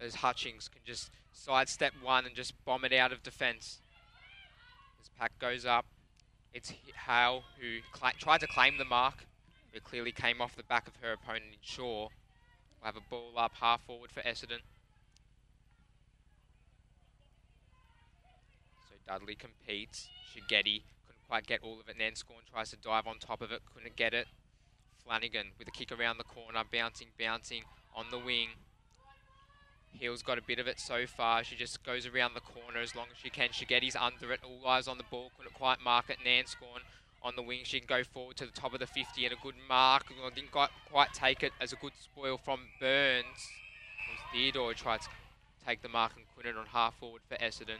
[0.00, 3.78] As Hutchings can just sidestep one and just bomb it out of defence.
[5.00, 5.86] As Pack goes up,
[6.52, 6.72] it's
[7.06, 7.78] Heil who
[8.18, 9.24] tried to claim the mark,
[9.72, 12.08] but clearly came off the back of her opponent in Shaw.
[12.80, 14.60] We'll have a ball up half forward for Essendon.
[19.08, 20.08] Dudley competes.
[20.30, 21.96] Shigetti couldn't quite get all of it.
[21.98, 24.26] Nanscawen tries to dive on top of it, couldn't get it.
[25.02, 27.62] Flanagan with a kick around the corner, bouncing, bouncing
[27.96, 28.48] on the wing.
[29.98, 31.42] Hill's got a bit of it so far.
[31.42, 33.48] She just goes around the corner as long as she can.
[33.48, 34.40] Shigetti's under it.
[34.44, 35.32] All eyes on the ball.
[35.36, 36.18] Couldn't quite mark it.
[36.24, 36.82] Nanscawen
[37.22, 37.60] on the wing.
[37.64, 40.04] She can go forward to the top of the 50 and a good mark.
[40.34, 40.70] Didn't quite,
[41.14, 43.48] take it as a good spoil from Burns.
[44.12, 45.08] It Theodore tried to
[45.66, 47.78] take the mark and couldn't on half forward for Essendon.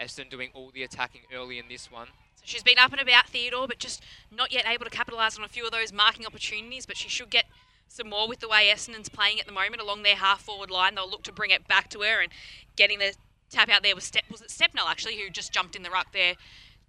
[0.00, 2.08] Essendon doing all the attacking early in this one.
[2.36, 5.44] So she's been up and about Theodore, but just not yet able to capitalise on
[5.44, 6.86] a few of those marking opportunities.
[6.86, 7.46] But she should get
[7.88, 10.94] some more with the way Essendon's playing at the moment along their half forward line.
[10.94, 12.32] They'll look to bring it back to her and
[12.76, 13.14] getting the
[13.50, 16.12] tap out there was Step was it Stepnell actually who just jumped in the ruck
[16.12, 16.36] there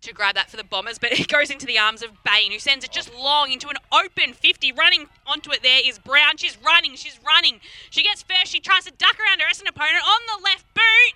[0.01, 2.59] to grab that for the Bombers, but it goes into the arms of Bain, who
[2.59, 4.71] sends it just long into an open 50.
[4.71, 6.37] Running onto it there is Brown.
[6.37, 7.59] She's running, she's running.
[7.89, 11.15] She gets first, she tries to duck around her Essendon opponent on the left boot.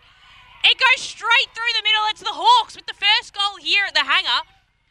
[0.65, 2.01] It goes straight through the middle.
[2.09, 4.47] It's the Hawks with the first goal here at the hangar.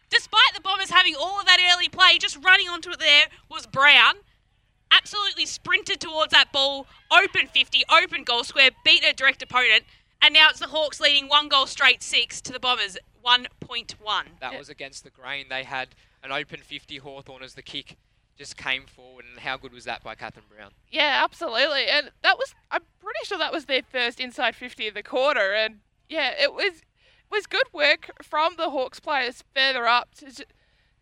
[0.08, 3.66] Despite the Bombers having all of that early play, just running onto it there was
[3.66, 4.14] Brown.
[4.92, 9.82] Absolutely sprinted towards that ball, open 50, open goal square, beat a direct opponent,
[10.22, 12.96] and now it's the Hawks leading one goal straight six to the Bombers,
[13.26, 13.96] 1.1.
[14.40, 15.46] That was against the grain.
[15.50, 15.88] They had
[16.22, 17.96] an open 50 Hawthorn as the kick
[18.36, 19.24] just came forward.
[19.30, 20.70] And how good was that by Catherine Brown?
[20.90, 21.86] Yeah, absolutely.
[21.86, 25.52] And that was I'm pretty sure that was their first inside 50 of the quarter
[25.52, 26.82] and yeah, it was
[27.30, 30.44] was good work from the Hawks players further up to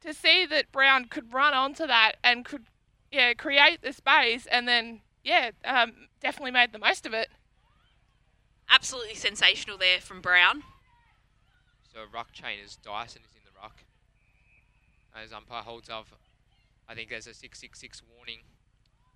[0.00, 2.64] to see that Brown could run onto that and could
[3.10, 7.28] yeah, create the space and then yeah, um, definitely made the most of it.
[8.70, 10.62] Absolutely sensational there from Brown.
[11.92, 13.84] So ruck chain is Dyson is in the ruck.
[15.14, 16.12] As umpire holds off,
[16.92, 18.40] I think there's a 666 warning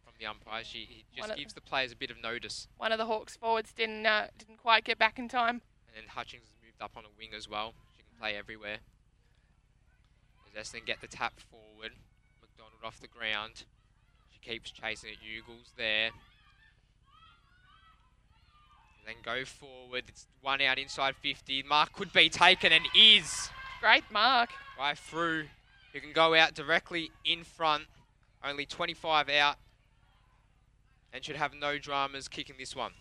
[0.03, 0.65] from the umpire.
[0.65, 2.69] She he just of- gives the players a bit of notice.
[2.79, 5.61] One of the Hawks forwards didn't uh, didn't quite get back in time.
[5.87, 7.75] And then Hutchings has moved up on a wing as well.
[7.95, 8.79] She can play everywhere.
[10.49, 11.93] As Essendon get the tap forward.
[12.41, 13.65] McDonald off the ground.
[14.31, 15.19] She keeps chasing it.
[15.21, 16.13] Ugles there.
[19.05, 20.05] Then go forward.
[20.09, 21.63] It's one out inside 50.
[21.65, 23.51] Mark could be taken and is.
[23.81, 24.49] Great mark.
[24.79, 25.49] Right through.
[25.97, 27.85] You can go out directly in front.
[28.45, 29.57] Only 25 out.
[31.11, 32.93] And should have no dramas kicking this one.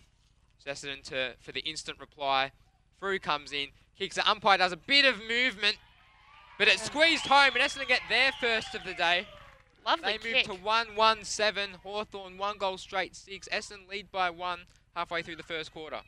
[0.66, 2.52] Essendon to, for the instant reply.
[2.98, 3.66] Through comes in.
[3.98, 5.76] Kicks the umpire does a bit of movement.
[6.58, 9.26] But it's squeezed home and Essendon get their first of the day.
[9.84, 11.74] Lovely They move to 1-1-7.
[11.82, 13.46] Hawthorn one goal straight six.
[13.52, 14.60] Essendon lead by one
[14.94, 16.00] halfway through the first quarter.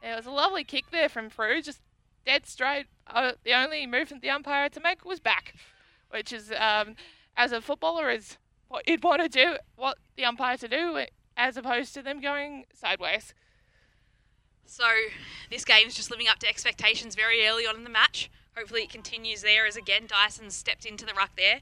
[0.00, 1.80] Yeah, it was a lovely kick there from Frew, just
[2.24, 2.86] dead straight.
[3.04, 5.54] Uh, the only movement the umpire had to make was back,
[6.10, 6.94] which is, um,
[7.36, 8.38] as a footballer, is
[8.68, 11.04] what you'd want to do, what the umpire to do,
[11.36, 13.34] as opposed to them going sideways.
[14.64, 14.84] So
[15.50, 18.30] this game's just living up to expectations very early on in the match.
[18.56, 21.60] Hopefully it continues there as again Dyson stepped into the ruck there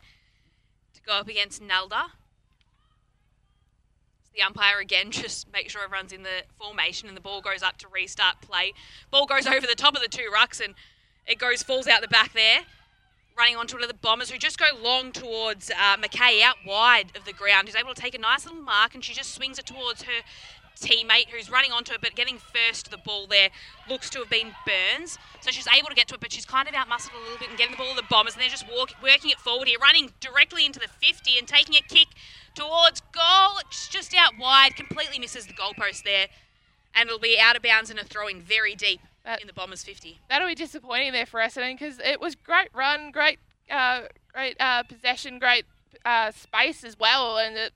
[0.94, 2.06] to go up against Nalder.
[4.34, 7.76] The umpire again just make sure everyone's in the formation and the ball goes up
[7.78, 8.72] to restart play.
[9.10, 10.74] Ball goes over the top of the two rucks and
[11.26, 12.60] it goes falls out the back there.
[13.36, 17.06] Running onto one of the bombers who just go long towards uh, McKay out wide
[17.16, 17.66] of the ground.
[17.66, 20.22] Who's able to take a nice little mark and she just swings it towards her
[20.80, 23.48] teammate who's running onto it, but getting first to the ball there
[23.88, 25.18] looks to have been Burns.
[25.40, 27.48] So she's able to get to it, but she's kind of outmuscled a little bit
[27.48, 29.78] and getting the ball to the Bombers, and they're just walk, working it forward here,
[29.80, 32.08] running directly into the 50 and taking a kick
[32.54, 33.58] towards goal.
[33.66, 36.28] It's just out wide, completely misses the goalpost there,
[36.94, 39.00] and it'll be out of bounds and a throw in very deep
[39.40, 40.20] in the Bombers 50.
[40.28, 43.38] That'll be disappointing there for Essendon because it was great run, great,
[43.70, 44.02] uh,
[44.32, 45.64] great uh, possession, great
[46.04, 47.72] uh, space as well, and it,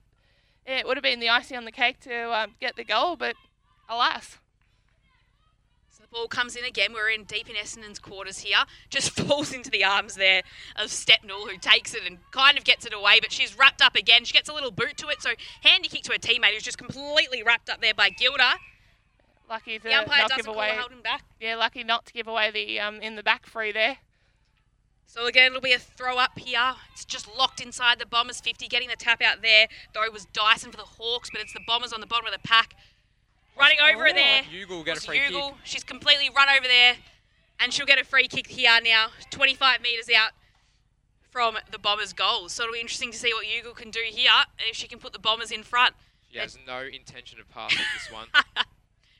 [0.67, 3.35] it would have been the icing on the cake to um, get the goal, but
[3.89, 4.39] alas.
[5.91, 6.93] So the ball comes in again.
[6.93, 8.59] We're in deep in Essendon's quarters here.
[8.91, 10.43] Just falls into the arms there
[10.77, 13.97] of Stepnell, who takes it and kind of gets it away, but she's wrapped up
[13.97, 14.25] again.
[14.25, 15.31] She gets a little boot to it, so
[15.63, 18.57] handy kick to her teammate, who's just completely wrapped up there by Gilda.
[19.49, 20.71] Lucky to The umpire not doesn't give away.
[20.71, 21.25] a holding back.
[21.41, 23.99] Yeah, lucky not to give away the um, in the back free there.
[25.07, 26.75] So again, it'll be a throw up here.
[26.93, 29.67] It's just locked inside the Bombers 50, getting the tap out there.
[29.95, 32.33] Though it was Dyson for the Hawks, but it's the Bombers on the bottom of
[32.33, 32.75] the pack.
[33.59, 34.43] Running over it there.
[34.43, 35.49] Ugle will get a free Ugle.
[35.49, 35.55] kick.
[35.65, 36.97] She's completely run over there,
[37.59, 40.33] and she'll get a free kick here now, 25 metres out
[41.31, 42.53] from the Bombers' goals.
[42.53, 44.99] So it'll be interesting to see what Ugle can do here, and if she can
[44.99, 45.95] put the Bombers in front.
[46.31, 48.27] She has no intention of passing this one.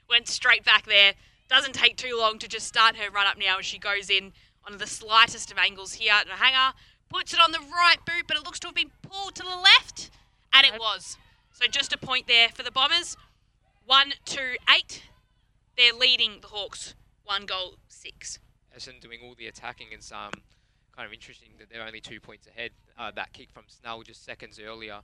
[0.09, 1.15] Went straight back there.
[1.49, 4.33] Doesn't take too long to just start her run up now as she goes in
[4.67, 6.13] on the slightest of angles here.
[6.13, 6.75] At the hangar
[7.09, 9.49] puts it on the right boot, but it looks to have been pulled to the
[9.49, 10.11] left,
[10.53, 11.17] and it was.
[11.53, 13.17] So just a point there for the Bombers.
[13.85, 15.03] One, two, eight.
[15.77, 16.95] They're leading the Hawks.
[17.25, 18.39] One goal, six.
[18.77, 19.89] Essendon doing all the attacking.
[19.93, 20.33] It's um,
[20.95, 22.71] kind of interesting that they're only two points ahead.
[22.99, 25.01] Uh, that kick from Snell just seconds earlier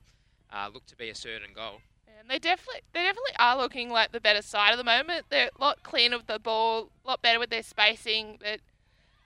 [0.52, 1.80] uh, looked to be a certain goal.
[2.24, 5.26] And they definitely they definitely are looking like the better side at the moment.
[5.28, 8.60] They're a lot cleaner with the ball, a lot better with their spacing, but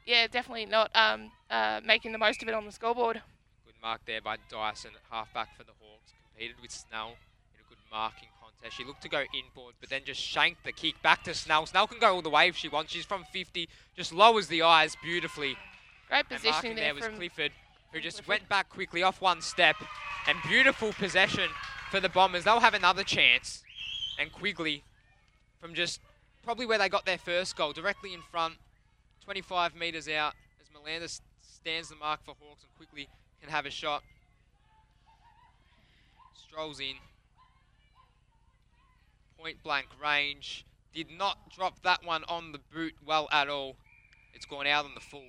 [0.04, 3.22] yeah, definitely not um, uh, making the most of it on the scoreboard.
[3.64, 6.12] Good mark there by Dyson, at halfback for the Hawks.
[6.32, 7.10] Competed with Snell
[7.54, 8.76] in a good marking contest.
[8.76, 11.66] She looked to go inboard, but then just shanked the kick back to Snell.
[11.66, 12.90] Snell can go all the way if she wants.
[12.90, 15.56] She's from 50, just lowers the eyes beautifully.
[16.08, 17.52] Great positioning there there was from Clifford,
[17.92, 19.76] who just went back quickly off one step.
[20.26, 21.48] And beautiful possession
[21.90, 22.44] for the Bombers.
[22.44, 23.62] They'll have another chance.
[24.18, 24.84] And Quigley,
[25.60, 26.00] from just
[26.42, 28.54] probably where they got their first goal, directly in front,
[29.24, 33.08] 25 metres out, as Melanda stands the mark for Hawks and quickly
[33.40, 34.02] can have a shot.
[36.34, 36.94] Strolls in.
[39.38, 40.64] Point blank range.
[40.94, 43.76] Did not drop that one on the boot well at all.
[44.34, 45.22] It's gone out on the full,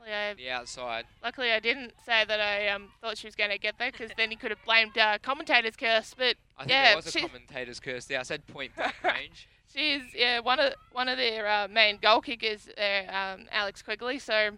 [0.00, 1.04] Luckily, I the outside.
[1.22, 4.10] luckily I didn't say that I um, thought she was going to get there because
[4.16, 6.14] then you could have blamed uh, commentator's curse.
[6.16, 8.20] But I think yeah, there was a commentator's curse there.
[8.20, 9.48] I said point blank range.
[9.74, 14.18] she's yeah one of one of their uh, main goal kickers um, Alex Quigley.
[14.18, 14.50] So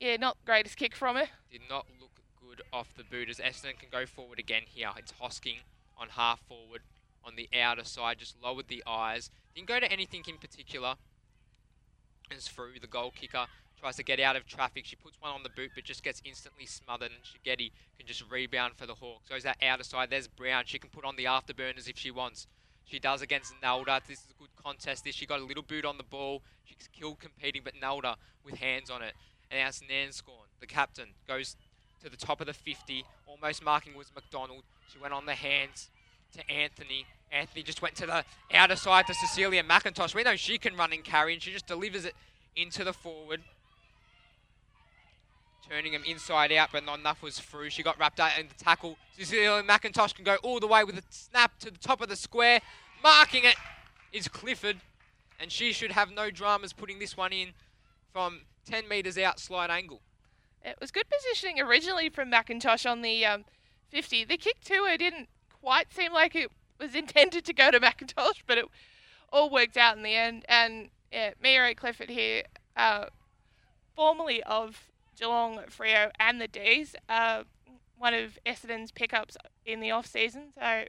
[0.00, 1.28] yeah, not greatest kick from her.
[1.50, 4.90] Did not look good off the boot as Essendon can go forward again here.
[4.96, 5.60] It's Hosking
[5.96, 6.80] on half forward
[7.24, 9.30] on the outer side, just lowered the eyes.
[9.54, 10.96] Didn't go to anything in particular.
[12.34, 13.46] As through the goal kicker
[13.80, 14.84] tries to get out of traffic.
[14.84, 17.10] She puts one on the boot, but just gets instantly smothered.
[17.10, 19.28] And Shigetti can just rebound for the Hawks.
[19.28, 20.10] Goes that outer side.
[20.10, 20.64] There's Brown.
[20.66, 22.46] She can put on the afterburners if she wants.
[22.84, 24.00] She does against Nalder.
[24.06, 25.04] This is a good contest.
[25.04, 26.42] This she got a little boot on the ball.
[26.64, 29.14] She's killed competing, but Nalder with hands on it.
[29.50, 31.56] And now it's Nanscawen, the captain, goes
[32.02, 33.04] to the top of the 50.
[33.26, 34.62] Almost marking was McDonald.
[34.92, 35.90] She went on the hands
[36.36, 37.06] to Anthony.
[37.32, 40.14] Anthony just went to the outer side to Cecilia McIntosh.
[40.14, 42.14] We know she can run and carry, and she just delivers it
[42.56, 43.42] into the forward.
[45.70, 47.70] Turning him inside out, but not enough was through.
[47.70, 48.96] She got wrapped up in the tackle.
[49.16, 52.16] Cecilia McIntosh can go all the way with a snap to the top of the
[52.16, 52.60] square.
[53.04, 53.54] Marking it
[54.12, 54.78] is Clifford,
[55.38, 57.50] and she should have no dramas putting this one in
[58.12, 60.00] from 10 metres out slight angle.
[60.64, 63.44] It was good positioning originally from McIntosh on the um,
[63.90, 64.24] 50.
[64.24, 65.28] The kick to her didn't
[65.60, 68.64] quite seem like it was intended to go to McIntosh, but it
[69.32, 70.44] all worked out in the end.
[70.48, 72.42] And yeah, Mia Clifford here,
[72.76, 73.06] uh,
[73.94, 74.89] formerly of
[75.20, 77.44] Geelong, Freo, and the D's, uh,
[77.98, 79.36] one of Essendon's pickups
[79.66, 80.44] in the off season.
[80.54, 80.84] So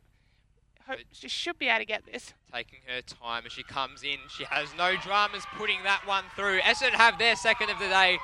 [0.88, 2.34] hope she should be able to get this.
[2.54, 4.18] Taking her time as she comes in.
[4.30, 6.60] She has no dramas putting that one through.
[6.62, 8.18] Essendon have their second of the day.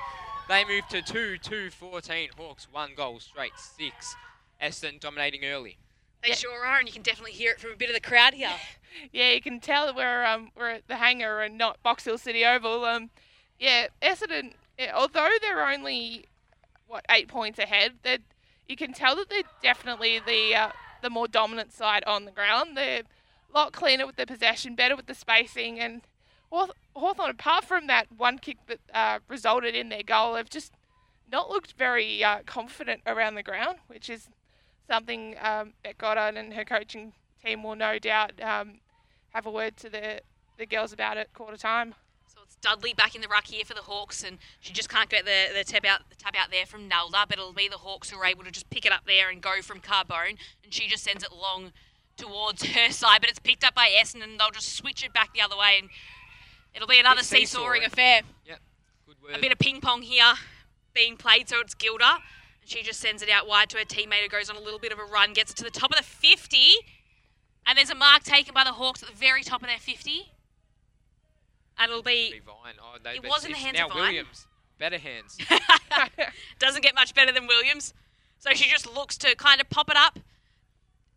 [0.48, 2.30] They move to 2 2 14.
[2.36, 4.16] Hawks, one goal straight, six.
[4.62, 5.78] Essendon dominating early.
[6.24, 8.34] They sure are, and you can definitely hear it from a bit of the crowd
[8.34, 8.50] here.
[9.12, 12.16] Yeah, you can tell that we're um we're at the hangar and not Box Hill
[12.16, 12.86] City Oval.
[12.86, 13.10] Um,
[13.60, 14.54] yeah, Essendon.
[14.78, 16.26] Yeah, although they're only
[16.86, 18.20] what eight points ahead, that
[18.68, 20.70] you can tell that they're definitely the uh,
[21.02, 22.76] the more dominant side on the ground.
[22.76, 26.02] They're a lot cleaner with their possession, better with the spacing, and
[26.50, 30.72] Hawth- Hawthorn, apart from that one kick that uh, resulted in their goal, have just
[31.30, 34.28] not looked very uh, confident around the ground, which is
[34.86, 37.12] something um, Bec Goddard and her coaching
[37.44, 38.80] team will no doubt um,
[39.34, 40.20] have a word to the,
[40.56, 41.94] the girls about at quarter time.
[42.60, 45.46] Dudley back in the ruck here for the Hawks, and she just can't get the,
[45.54, 48.18] the tap out the tap out there from Nelda, but it'll be the Hawks who
[48.18, 51.04] are able to just pick it up there and go from Carbone, and she just
[51.04, 51.72] sends it long
[52.16, 55.32] towards her side, but it's picked up by Essendon, and they'll just switch it back
[55.32, 55.88] the other way, and
[56.74, 57.84] it'll be another seesawing seesawing.
[57.84, 58.22] affair.
[58.46, 58.60] Yep,
[59.06, 59.36] good word.
[59.36, 60.34] A bit of ping pong here
[60.94, 62.18] being played, so it's Gilda.
[62.60, 64.80] And she just sends it out wide to her teammate who goes on a little
[64.80, 66.58] bit of a run, gets it to the top of the 50.
[67.66, 70.32] And there's a mark taken by the Hawks at the very top of their 50.
[71.78, 72.32] And it'll be.
[72.32, 72.74] Be Vine.
[72.80, 74.02] Oh, they, It was in the hands now of Vine.
[74.02, 74.46] Williams.
[74.78, 75.38] Better hands.
[76.58, 77.94] Doesn't get much better than Williams.
[78.38, 80.18] So she just looks to kind of pop it up.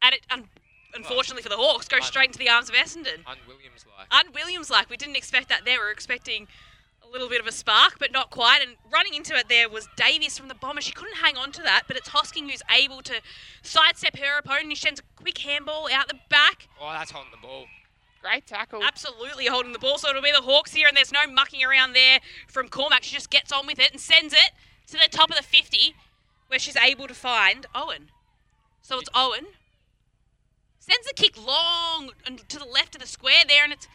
[0.01, 0.49] And it, un-
[0.95, 3.21] unfortunately for the Hawks, goes straight into the arms of Essendon.
[3.27, 4.07] Un-Williams like.
[4.11, 4.89] Un-Williams like.
[4.89, 5.79] We didn't expect that there.
[5.79, 6.47] We were expecting
[7.07, 8.61] a little bit of a spark, but not quite.
[8.61, 10.81] And running into it there was Davies from the bomber.
[10.81, 13.21] She couldn't hang on to that, but it's Hosking who's able to
[13.61, 14.75] sidestep her opponent.
[14.75, 16.67] She sends a quick handball out the back.
[16.81, 17.65] Oh, that's holding the ball.
[18.21, 18.83] Great tackle.
[18.83, 19.97] Absolutely holding the ball.
[19.97, 23.03] So it'll be the Hawks here, and there's no mucking around there from Cormac.
[23.03, 24.51] She just gets on with it and sends it
[24.87, 25.95] to the top of the 50,
[26.47, 28.11] where she's able to find Owen.
[28.81, 29.47] So it's Owen.
[30.79, 33.87] Sends the kick long and to the left of the square there, and it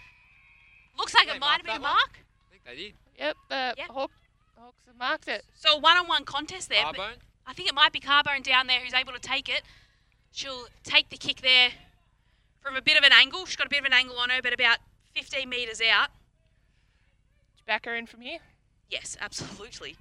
[0.99, 2.21] looks like They it might have been a mark.
[2.49, 2.95] I think they did.
[3.19, 4.11] Yep, the Hawk,
[4.59, 5.45] Hawks have marked it.
[5.55, 6.85] So a one-on-one contest there.
[6.85, 7.17] but Carbone?
[7.47, 9.63] I think it might be Carbone down there who's able to take it.
[10.33, 11.71] She'll take the kick there
[12.67, 13.47] from a bit of an angle.
[13.47, 14.79] She's got a bit of an angle on her, but about
[15.15, 16.09] 15 metres out.
[17.65, 18.41] Back her in from here.
[18.91, 19.97] Yes, absolutely.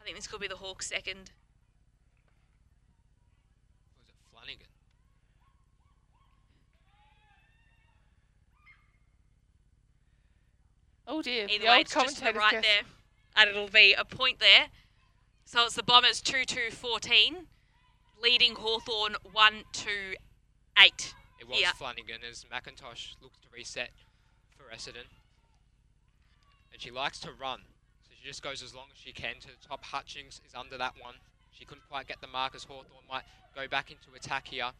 [0.00, 1.32] I think this could be the Hawks' second.
[3.92, 4.66] Oh, Was it Flanagan?
[11.08, 11.46] Oh dear.
[11.48, 12.62] Either the way, old it's just to the right guess.
[12.62, 12.82] there.
[13.36, 14.68] And it'll be a point there.
[15.44, 17.46] So it's the Bombers 2-2-14,
[18.22, 21.14] leading Hawthorn 1-2-8.
[21.40, 21.70] It was here.
[21.74, 23.90] Flanagan as McIntosh looked to reset
[24.56, 25.08] for Essendon.
[26.72, 27.60] And she likes to run.
[28.02, 29.82] So she just goes as long as she can to the top.
[29.82, 31.14] Hutchings is under that one.
[31.50, 33.24] She couldn't quite get the mark as Hawthorn might
[33.56, 34.70] go back into attack here.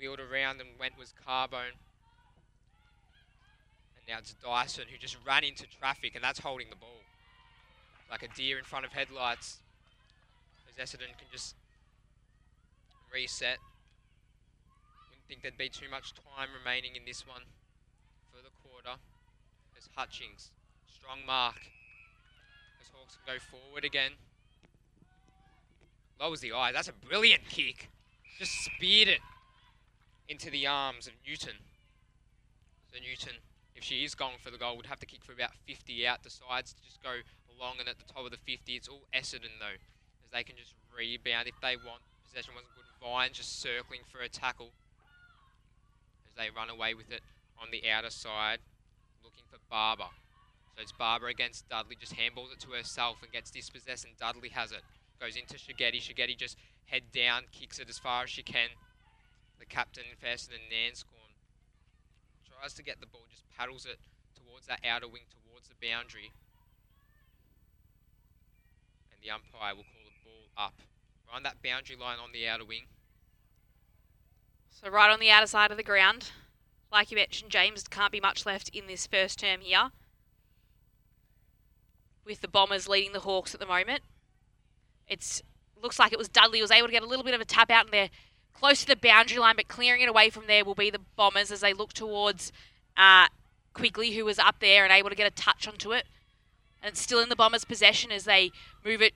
[0.00, 1.76] Wheeled around and went was Carbone.
[3.96, 7.02] And now it's Dyson who just ran into traffic and that's holding the ball.
[8.10, 9.58] Like a deer in front of headlights.
[10.68, 11.54] As Essendon can just
[13.12, 13.58] reset.
[15.28, 17.42] Think there'd be too much time remaining in this one
[18.30, 19.00] for the quarter.
[19.76, 20.52] As Hutchings,
[20.86, 21.56] strong mark.
[22.80, 24.12] As Hawks can go forward again.
[26.20, 26.70] Lowers the eye.
[26.70, 27.90] That's a brilliant kick.
[28.38, 29.20] Just speared it
[30.28, 31.58] into the arms of Newton.
[32.92, 33.42] So Newton,
[33.74, 36.22] if she is going for the goal, would have to kick for about 50 out.
[36.22, 37.26] Decides to just go
[37.58, 38.76] along and at the top of the 50.
[38.76, 39.74] It's all Essendon though,
[40.22, 42.02] as they can just rebound if they want.
[42.24, 42.84] Possession wasn't good.
[43.02, 44.70] Vine just circling for a tackle
[46.36, 47.22] they run away with it
[47.60, 48.58] on the outer side,
[49.24, 50.12] looking for Barber.
[50.74, 54.50] So it's Barber against Dudley, just handballs it to herself and gets dispossessed, and Dudley
[54.50, 54.82] has it.
[55.18, 55.96] Goes into Shigetti.
[55.96, 58.68] Shigetti just head down, kicks it as far as she can.
[59.58, 61.32] The captain, Fairson and Nanscawen,
[62.44, 63.96] tries to get the ball, just paddles it
[64.36, 66.32] towards that outer wing, towards the boundary.
[69.10, 70.74] And the umpire will call the ball up.
[71.32, 72.84] On that boundary line on the outer wing.
[74.82, 76.32] So right on the outer side of the ground.
[76.92, 79.90] Like you mentioned, James, can't be much left in this first term here.
[82.26, 84.02] With the Bombers leading the Hawks at the moment.
[85.08, 85.42] It's
[85.82, 87.46] looks like it was Dudley who was able to get a little bit of a
[87.46, 88.10] tap out in there
[88.52, 91.50] close to the boundary line, but clearing it away from there will be the Bombers
[91.50, 92.52] as they look towards
[92.96, 93.28] uh,
[93.72, 96.04] Quigley, who was up there and able to get a touch onto it.
[96.82, 98.50] And it's still in the Bombers' possession as they
[98.84, 99.14] move it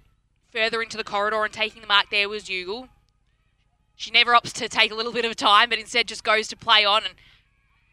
[0.51, 2.89] further into the corridor and taking the mark there was Ugle.
[4.01, 6.57] She never opts to take a little bit of time, but instead just goes to
[6.57, 7.13] play on and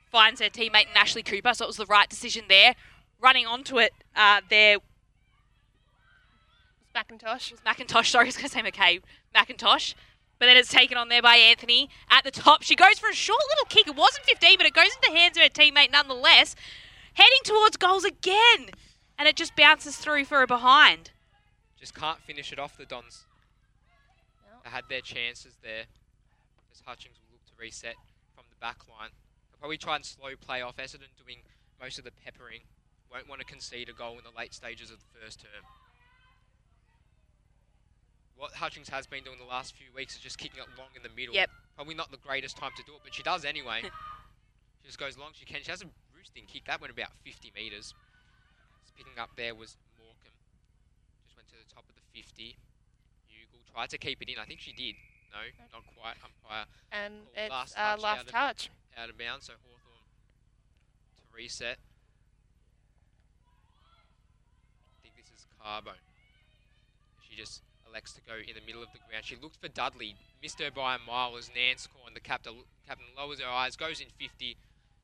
[0.09, 1.53] finds her teammate in Ashley Cooper.
[1.53, 2.75] So it was the right decision there.
[3.19, 4.77] Running onto it uh, there
[6.95, 7.51] McIntosh.
[7.51, 8.05] was McIntosh.
[8.11, 9.01] Sorry, I was going to say McCabe.
[9.35, 9.95] McIntosh.
[10.39, 12.63] But then it's taken on there by Anthony at the top.
[12.63, 13.89] She goes for a short little kick.
[13.89, 16.55] It wasn't 15, but it goes into the hands of her teammate nonetheless.
[17.15, 18.69] Heading towards goals again.
[19.19, 21.11] And it just bounces through for a behind.
[21.77, 23.25] Just can't finish it off the Dons.
[24.63, 25.83] They had their chances there.
[26.87, 27.99] Hutchings will look to reset
[28.33, 29.11] from the back line.
[29.51, 31.43] They'll probably try and slow play off Essendon doing
[31.83, 32.63] most of the peppering.
[33.11, 35.67] Won't want to concede a goal in the late stages of the first term.
[38.37, 41.03] What Hutchings has been doing the last few weeks is just kicking it long in
[41.03, 41.35] the middle.
[41.35, 41.49] Yep.
[41.75, 43.81] Probably not the greatest time to do it, but she does anyway.
[44.81, 45.59] she just goes long she can.
[45.63, 46.65] She has a roosting kick.
[46.65, 47.93] That went about 50 metres.
[48.95, 50.39] Picking up there was Morecambe.
[51.25, 52.57] Just went to the top of the 50.
[53.29, 54.39] Ugle tried to keep it in.
[54.39, 54.95] I think she did.
[55.31, 55.39] No,
[55.73, 56.15] not quite.
[56.23, 56.65] Umpire.
[56.91, 58.69] And it's uh, touch last out of- touch.
[58.97, 60.01] Out of bounds, so Hawthorn
[61.17, 61.77] to reset.
[64.97, 66.01] I think this is Carbone.
[67.29, 69.25] She just elects to go in the middle of the ground.
[69.25, 72.53] She looked for Dudley, missed her by a mile as Nance and the captain,
[72.87, 74.57] captain lowers her eyes, goes in 50.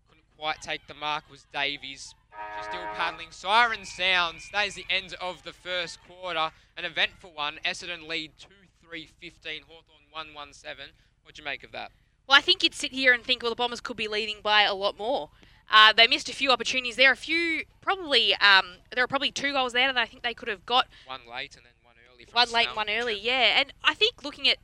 [0.08, 2.16] Couldn't quite take the mark, was Davies.
[2.58, 3.28] She's still paddling.
[3.30, 4.50] Siren sounds.
[4.52, 6.50] That is the end of the first quarter.
[6.76, 7.60] An eventful one.
[7.64, 8.48] Essendon lead 2
[8.94, 9.61] 3 15.
[9.64, 10.86] Hawthorn 1 1 7.
[11.24, 11.91] What'd you make of that?
[12.28, 14.61] Well, I think you'd sit here and think, well, the Bombers could be leading by
[14.61, 15.32] a lot more.
[15.72, 17.10] Uh, they missed a few opportunities there.
[17.10, 20.36] are A few, probably, um, there were probably two goals there that I think they
[20.36, 20.88] could have got.
[21.07, 22.28] One late and then one early.
[22.32, 22.76] One late, Snell.
[22.76, 23.60] one early, yeah.
[23.60, 24.57] And I think looking at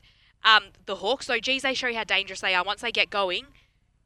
[0.45, 2.63] um, the Hawks, though, geez, they show you how dangerous they are.
[2.63, 3.47] Once they get going,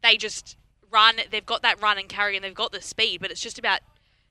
[0.02, 0.56] they just
[0.90, 1.18] run.
[1.32, 3.20] They've got that run and carry, and they've got the speed.
[3.20, 3.82] But it's just about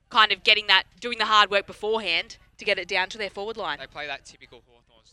[0.09, 3.29] kind of getting that, doing the hard work beforehand to get it down to their
[3.29, 3.77] forward line.
[3.77, 4.63] They play that typical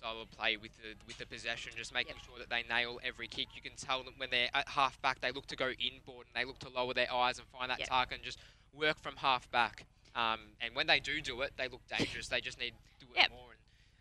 [0.02, 3.00] Hawthorn style of play with the with the possession, just making sure that they nail
[3.04, 3.48] every kick.
[3.54, 6.34] You can tell that when they're at half back, they look to go inboard and
[6.40, 7.88] they look to lower their eyes and find that Yep.
[7.88, 8.38] target and just
[8.72, 9.86] work from half back.
[10.14, 12.28] Um, and when they do do it, they look dangerous.
[12.28, 13.30] they just need to do it Yep.
[13.30, 13.50] more.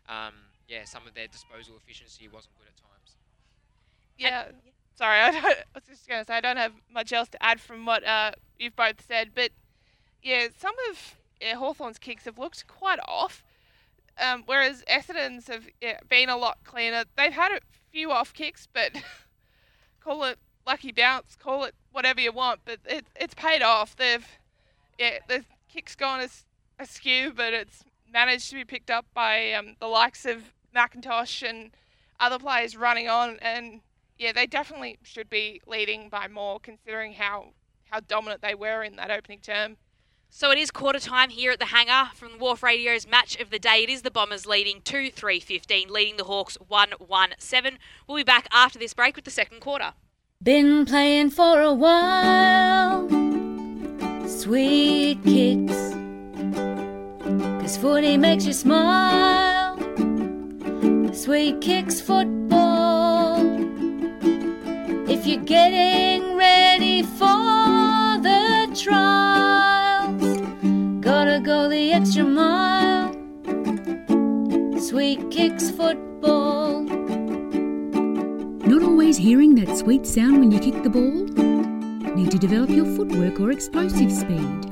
[0.08, 0.34] And um,
[0.68, 3.16] yeah, some of their disposal efficiency wasn't good at times.
[4.18, 4.44] Yeah.
[4.96, 7.42] Sorry, I, don't, I was just going to say I don't have much else to
[7.42, 9.50] add from what uh, you've both said, but
[10.22, 13.42] yeah, some of yeah, Hawthorn's kicks have looked quite off,
[14.18, 15.68] um, whereas Essendon's have
[16.08, 17.04] been a lot cleaner.
[17.16, 17.60] They've had a
[17.90, 18.92] few off kicks, but
[20.00, 23.96] call it lucky bounce, call it whatever you want, but it, it's paid off.
[23.96, 24.26] They've
[24.98, 26.44] yeah, the kicks gone as
[26.78, 31.70] askew, but it's managed to be picked up by um, the likes of McIntosh and
[32.18, 33.80] other players running on, and
[34.18, 37.54] yeah, they definitely should be leading by more, considering how
[37.90, 39.76] how dominant they were in that opening term.
[40.32, 43.50] So it is quarter time here at the hangar from the Wharf Radio's match of
[43.50, 43.82] the day.
[43.82, 47.78] It is the Bombers leading 2 3 15, leading the Hawks 1 1 7.
[48.06, 49.92] We'll be back after this break with the second quarter.
[50.40, 53.08] Been playing for a while.
[54.28, 55.94] Sweet kicks.
[57.60, 59.76] Cause footy makes you smile.
[61.12, 63.36] Sweet kicks football.
[65.10, 67.26] If you're getting ready for
[68.22, 69.69] the gotta
[71.50, 73.12] go the extra mile.
[74.80, 76.82] Sweet kicks football.
[78.72, 81.26] Not always hearing that sweet sound when you kick the ball?
[82.14, 84.64] Need to develop your footwork or explosive speed?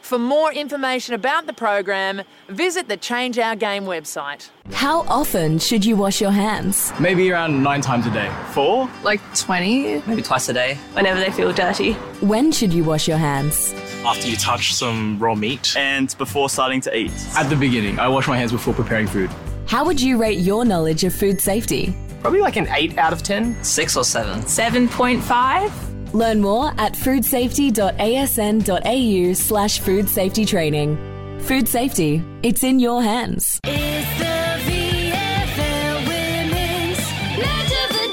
[0.00, 4.50] For more information about the program, visit the Change Our Game website.
[4.72, 6.92] How often should you wash your hands?
[6.98, 8.30] Maybe around nine times a day.
[8.50, 8.90] Four?
[9.04, 10.02] Like 20?
[10.06, 10.74] Maybe twice a day.
[10.94, 11.92] Whenever they feel dirty.
[12.22, 13.72] When should you wash your hands?
[14.04, 15.76] After you touch some raw meat.
[15.76, 17.12] And before starting to eat.
[17.36, 19.30] At the beginning, I wash my hands before preparing food.
[19.66, 21.94] How would you rate your knowledge of food safety?
[22.22, 23.62] Probably like an 8 out of 10.
[23.62, 24.40] 6 or 7.
[24.40, 25.89] 7.5?
[26.12, 30.96] Learn more at foodsafety.asn.au slash food safety training.
[31.40, 33.60] Food safety, it's in your hands.
[33.64, 34.24] It's the
[34.70, 36.98] VFL Women's
[37.38, 38.08] Match of the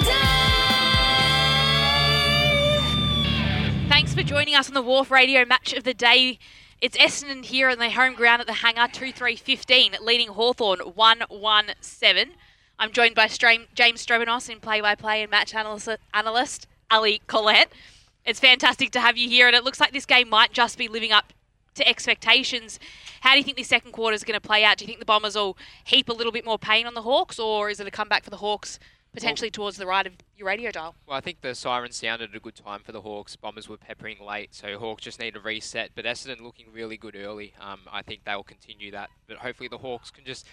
[3.81, 3.87] Day.
[3.89, 6.37] Thanks for joining us on the Wharf Radio Match of the Day.
[6.79, 12.25] It's Essendon here on their home ground at the Hangar 2-3-15, leading Hawthorn 1-1-7.
[12.77, 17.71] I'm joined by Stra- James Strobanos in play-by-play and match analyst, analyst Ali Collette.
[18.25, 20.87] It's fantastic to have you here, and it looks like this game might just be
[20.87, 21.33] living up
[21.75, 22.79] to expectations.
[23.21, 24.77] How do you think this second quarter is going to play out?
[24.77, 27.39] Do you think the Bombers will heap a little bit more pain on the Hawks,
[27.39, 28.79] or is it a comeback for the Hawks
[29.13, 30.95] potentially towards the right of your radio dial?
[31.07, 33.35] Well, I think the siren sounded at a good time for the Hawks.
[33.35, 35.91] Bombers were peppering late, so Hawks just need a reset.
[35.95, 37.53] But Essendon looking really good early.
[37.59, 39.09] Um, I think they will continue that.
[39.27, 40.45] But hopefully the Hawks can just,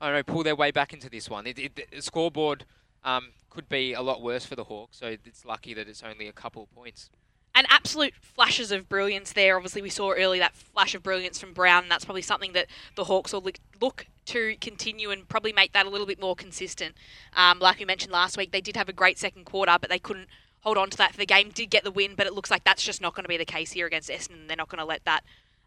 [0.00, 1.46] I don't know, pull their way back into this one.
[1.46, 2.64] It, it, the scoreboard
[3.06, 6.28] um, could be a lot worse for the Hawks, so it's lucky that it's only
[6.28, 7.08] a couple of points.
[7.54, 9.56] and absolute flashes of brilliance there.
[9.56, 12.66] Obviously, we saw early that flash of brilliance from Brown, and that's probably something that
[12.96, 13.40] the Hawks will
[13.80, 16.94] look- to continue and probably make that a little bit more consistent.
[17.34, 20.00] Um, like we mentioned last week, they did have a great second quarter, but they
[20.00, 20.28] couldn't
[20.60, 21.50] hold on to that for the game.
[21.54, 23.44] Did get the win, but it looks like that's just not going to be the
[23.46, 24.48] case here against Essendon.
[24.48, 25.22] They're not going to let that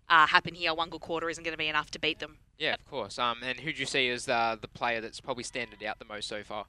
[0.09, 0.73] uh, happen here.
[0.75, 2.37] One good quarter isn't going to be enough to beat them.
[2.57, 3.17] Yeah, of course.
[3.17, 6.05] Um, and who do you see as the, the player that's probably standed out the
[6.05, 6.65] most so far?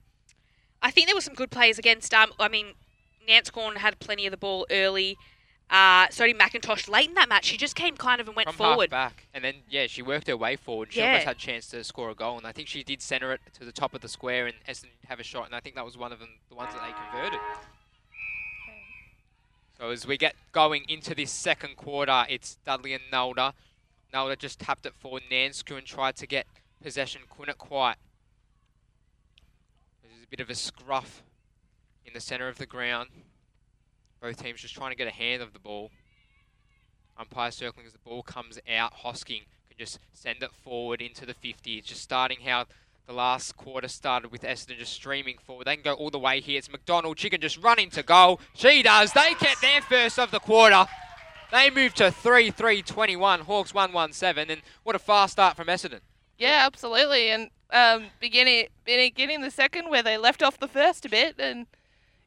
[0.83, 2.13] I think there were some good players against.
[2.15, 2.73] Um, I mean,
[3.29, 5.17] Nanscawen had plenty of the ball early.
[5.69, 7.45] Uh, so did McIntosh late in that match.
[7.45, 8.91] She just came kind of and went From forward.
[8.91, 10.93] back, and then yeah, she worked her way forward.
[10.93, 11.07] She Yeah.
[11.11, 13.41] almost had a chance to score a goal, and I think she did centre it
[13.59, 15.85] to the top of the square, and Essendon have a shot, and I think that
[15.85, 17.39] was one of them, the ones that they converted.
[19.79, 23.53] So as we get going into this second quarter, it's Dudley and Nalder.
[24.13, 26.47] Nalder just tapped it for Nanscawen and tried to get
[26.83, 27.97] possession, couldn't quite.
[30.31, 31.25] Bit of a scruff
[32.07, 33.09] in the centre of the ground.
[34.23, 35.91] Both teams just trying to get a hand of the ball.
[37.19, 38.95] Umpire circling as the ball comes out.
[39.05, 41.79] Hosking can just send it forward into the 50.
[41.79, 42.67] It's just starting how
[43.09, 45.67] the last quarter started with Essendon just streaming forward.
[45.67, 46.59] They can go all the way here.
[46.59, 47.19] It's McDonald.
[47.19, 48.41] She can just run into goal.
[48.55, 49.13] She does.
[49.13, 50.87] They get their first of the quarter.
[51.51, 53.41] They move to 3 3 21.
[53.41, 54.51] Hawks 1 1 7.
[54.51, 56.01] And what a fast start from Essendon.
[56.41, 57.29] Yeah, absolutely.
[57.29, 61.67] And um, beginning beginning the second where they left off the first a bit, and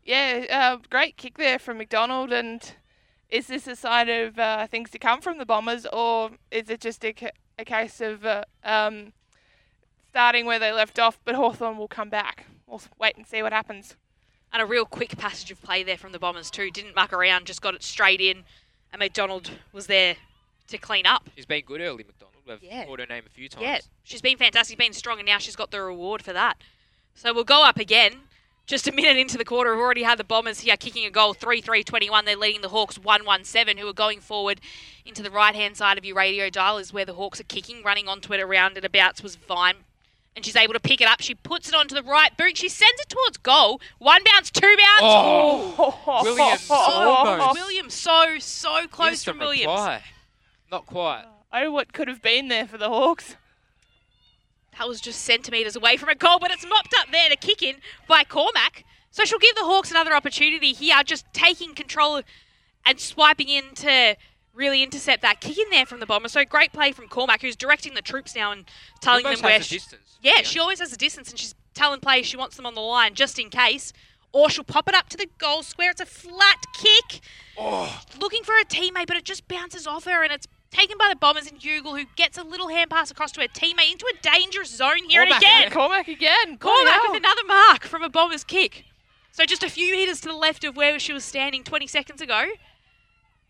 [0.06, 2.32] yeah, uh, great kick there from McDonald.
[2.32, 2.76] And
[3.28, 6.80] is this a sign of uh, things to come from the Bombers, or is it
[6.80, 9.14] just a, ca- a case of uh, um,
[10.12, 12.46] starting where they left off, but Hawthorn will come back?
[12.68, 13.96] We'll wait and see what happens.
[14.54, 16.70] And a real quick passage of play there from the Bombers too.
[16.70, 18.44] Didn't muck around, just got it straight in,
[18.92, 20.18] and McDonald was there
[20.68, 21.32] to clean up.
[21.36, 22.33] He's been good early, McDonald.
[22.46, 22.86] We've Yeah.
[22.86, 23.64] called her name a few times.
[23.64, 26.58] Yeah, she's been fantastic, been strong, and now she's got the reward for that.
[27.16, 28.24] So we'll go up again.
[28.66, 31.34] Just a minute into the quarter, we've already had the Bombers here kicking a goal
[31.34, 32.24] 3 3 21.
[32.26, 34.62] They're leading the Hawks 1 1 7, who are going forward
[35.06, 37.84] into the right hand side of your radio dial, is where the Hawks are kicking.
[37.84, 39.84] Running onto it around and abouts was Vine.
[40.36, 41.22] And she's able to pick it up.
[41.22, 42.58] She puts it onto the right boot.
[42.58, 43.80] She sends it towards goal.
[44.00, 45.02] One bounce, two bounce.
[45.02, 47.54] Oh, Williams almost.
[47.54, 49.68] Williams so, so close from Williams.
[49.68, 50.04] reply.
[50.72, 51.26] Not quite.
[51.54, 53.36] Oh, what could have been there for the Hawks?
[54.78, 57.62] That was just centimetres away from a goal, but it's mopped up there to kick
[57.62, 57.76] in
[58.08, 58.84] by Cormac.
[59.12, 62.22] So she'll give the Hawks another opportunity here, just taking control
[62.84, 64.18] and swiping in to
[64.56, 66.32] really intercept that kick in there from the Bombers.
[66.32, 68.66] So great play from Cormac, who's directing the troops now and
[69.02, 70.18] telling them where has the she- distance.
[70.22, 72.82] Yeah, she always has a distance, and she's telling players she wants them on the
[72.82, 73.94] line just in case.
[74.32, 75.92] Or she'll pop it up to the goal square.
[75.92, 77.22] It's a flat kick.
[77.60, 78.02] Oh.
[78.20, 81.16] Looking for a teammate, but it just bounces off her, and it's taken by the
[81.16, 84.22] Bombers and Ugle, who gets a little hand pass across to her teammate into a
[84.22, 85.62] dangerous zone here and Cormac again.
[85.62, 85.72] again.
[85.72, 86.58] Cormac again.
[86.58, 88.86] Cormac with another mark from a Bombers kick.
[89.32, 92.22] So just a few metres to the left of where she was standing 20 seconds
[92.22, 92.46] ago.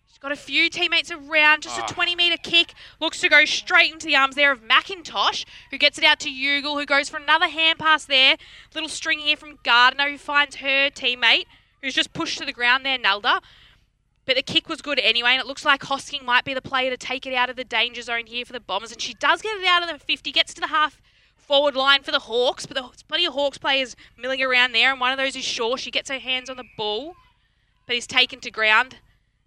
[0.09, 1.85] She's got a few teammates around, just Ah.
[1.85, 2.73] a 20 metre kick.
[2.99, 6.29] Looks to go straight into the arms there of McIntosh, who gets it out to
[6.29, 8.37] Ugle, who goes for another hand pass there.
[8.73, 11.45] Little string here from Gardner, who finds her teammate,
[11.81, 13.41] who's just pushed to the ground there, Nalder.
[14.25, 16.89] But the kick was good anyway, and it looks like Hosking might be the player
[16.89, 18.91] to take it out of the danger zone here for the Bombers.
[18.91, 21.01] And she does get it out of the 50, gets to the half
[21.35, 24.99] forward line for the Hawks, but there's plenty of Hawks players milling around there, and
[24.99, 25.75] one of those is Shaw.
[25.75, 27.15] She gets her hands on the ball,
[27.85, 28.97] but he's taken to ground,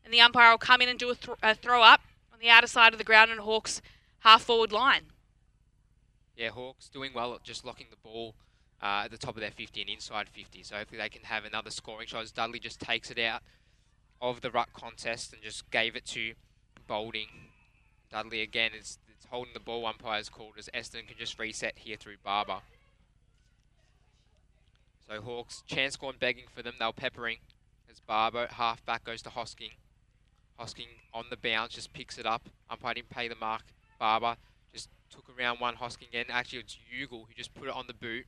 [0.04, 2.50] and the umpire will come in and do a, th- a throw up on the
[2.50, 3.80] outer side of the ground and Hawks
[4.20, 5.06] half forward line.
[6.36, 8.34] Yeah, Hawks doing well at just locking the ball
[8.82, 10.62] uh, at the top of their 50 and inside 50.
[10.64, 13.42] So hopefully they can have another scoring shot as Dudley just takes it out
[14.20, 16.34] of the ruck contest and just gave it to
[16.86, 17.28] Bolding.
[18.10, 21.96] Dudley again is, is holding the ball, umpires called as Eston can just reset here
[21.96, 22.58] through Barber.
[25.08, 26.74] So Hawks, chance gone begging for them.
[26.78, 27.38] They're peppering
[27.90, 29.72] as Barber half back goes to Hosking.
[30.58, 32.48] Hosking on the bounce just picks it up.
[32.70, 33.62] Umpire didn't pay the mark.
[33.98, 34.36] Barber
[34.72, 36.26] just took around one Hosking again.
[36.28, 38.26] Actually, it's Ugle who just put it on the boot.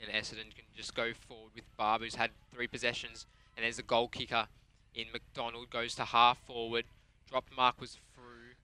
[0.00, 3.26] And Essendon can just go forward with Barber, who's had three possessions.
[3.56, 4.48] And there's a goal kicker
[4.94, 5.70] in McDonald.
[5.70, 6.84] Goes to half forward.
[7.30, 8.54] Drop mark was through.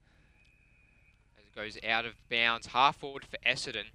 [1.38, 2.68] As it goes out of bounds.
[2.68, 3.90] Half forward for Essendon.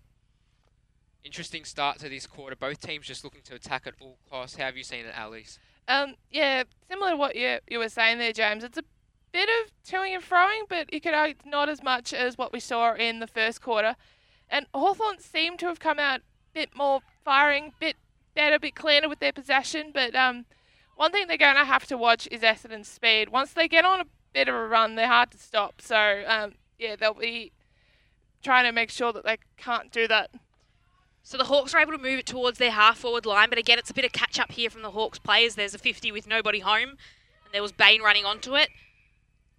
[1.24, 2.56] Interesting start to this quarter.
[2.56, 4.58] Both teams just looking to attack at all costs.
[4.58, 5.58] How have you seen it, Alice?
[5.88, 8.64] Um, yeah, similar to what you you were saying there, James.
[8.64, 8.84] It's a
[9.32, 12.60] bit of toing and froing, but you could argue not as much as what we
[12.60, 13.96] saw in the first quarter.
[14.50, 16.24] And Hawthorn seemed to have come out a
[16.54, 17.98] bit more firing, bit
[18.36, 19.92] better, a bit cleaner with their possession.
[19.94, 20.46] But um,
[20.96, 23.30] one thing they're going to have to watch is Essendon's speed.
[23.30, 25.82] Once they get on a bit of a run, they're hard to stop.
[25.82, 27.52] So um, yeah, they'll be
[28.44, 30.32] trying to make sure that they can't do that.
[31.24, 33.80] So the Hawks are able to move it towards their half forward line, but again,
[33.80, 35.56] it's a bit of catch up here from the Hawks players.
[35.56, 38.70] There's a 50 with nobody home, and there was Bain running onto it,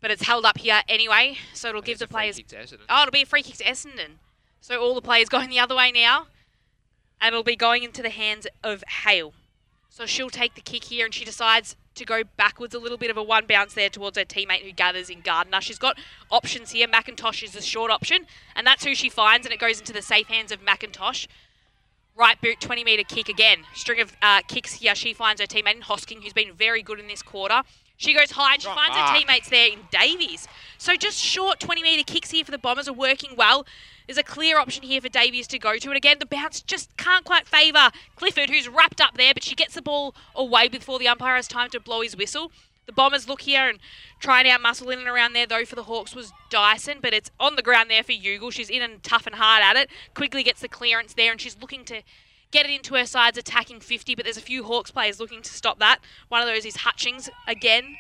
[0.00, 2.36] but it's held up here anyway, so it'll give the players.
[2.36, 4.18] Kick to Oh, it'll be a free kick to Essendon.
[4.60, 6.28] So all the players going the other way now,
[7.20, 9.32] and it'll be going into the hands of Heil.
[9.96, 13.08] So she'll take the kick here, and she decides to go backwards a little bit
[13.10, 15.62] of a one bounce there towards her teammate who gathers in Gardner.
[15.62, 15.96] She's got
[16.30, 16.86] options here.
[16.86, 20.02] McIntosh is a short option, and that's who she finds, and it goes into the
[20.02, 21.28] safe hands of McIntosh.
[22.14, 23.60] Right boot, 20 metre kick again.
[23.74, 24.94] String of uh, kicks here.
[24.94, 27.62] She finds her teammate in Hosking, who's been very good in this quarter.
[27.96, 30.46] She goes high and she Drop finds her teammates there in Davies.
[30.78, 33.66] So just short 20 metre kicks here for the Bombers are working well.
[34.06, 35.88] There's a clear option here for Davies to go to.
[35.88, 39.54] And again, the bounce just can't quite favour Clifford, who's wrapped up there, but she
[39.54, 42.52] gets the ball away before the umpire has time to blow his whistle.
[42.86, 43.80] The Bombers look here and
[44.20, 47.12] try and out muscle in and around there, though, for the Hawks was Dyson, but
[47.12, 48.52] it's on the ground there for Ugle.
[48.52, 49.90] She's in and tough and hard at it.
[50.14, 52.02] Quickly gets the clearance there, and she's looking to
[52.50, 55.50] get it into her sides, attacking 50, but there's a few Hawks players looking to
[55.50, 55.98] stop that.
[56.28, 57.96] One of those is Hutchings again.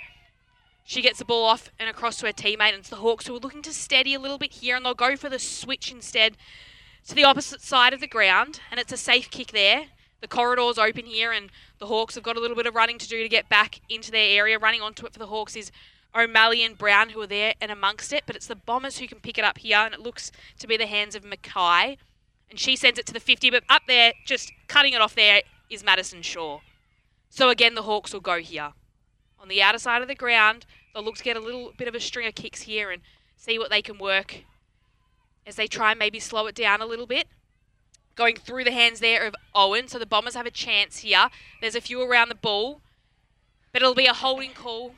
[0.84, 3.34] She gets the ball off and across to her teammate, and it's the Hawks who
[3.34, 6.36] are looking to steady a little bit here, and they'll go for the switch instead
[7.08, 9.86] to the opposite side of the ground, and it's a safe kick there.
[10.20, 13.08] The corridor's open here, and the Hawks have got a little bit of running to
[13.08, 14.58] do to get back into their area.
[14.58, 15.70] Running onto it for the Hawks is
[16.14, 19.20] O'Malley and Brown, who are there and amongst it, but it's the Bombers who can
[19.20, 21.98] pick it up here, and it looks to be the hands of Mackay.
[22.50, 25.42] And she sends it to the 50, but up there, just cutting it off there,
[25.68, 26.60] is Madison Shaw.
[27.28, 28.72] So again, the Hawks will go here.
[29.40, 30.64] On the outer side of the ground,
[30.94, 33.02] they'll look to get a little bit of a string of kicks here and
[33.36, 34.44] see what they can work
[35.46, 37.26] as they try and maybe slow it down a little bit.
[38.14, 41.28] Going through the hands there of Owen, so the Bombers have a chance here.
[41.60, 42.80] There's a few around the ball,
[43.72, 44.94] but it'll be a holding call.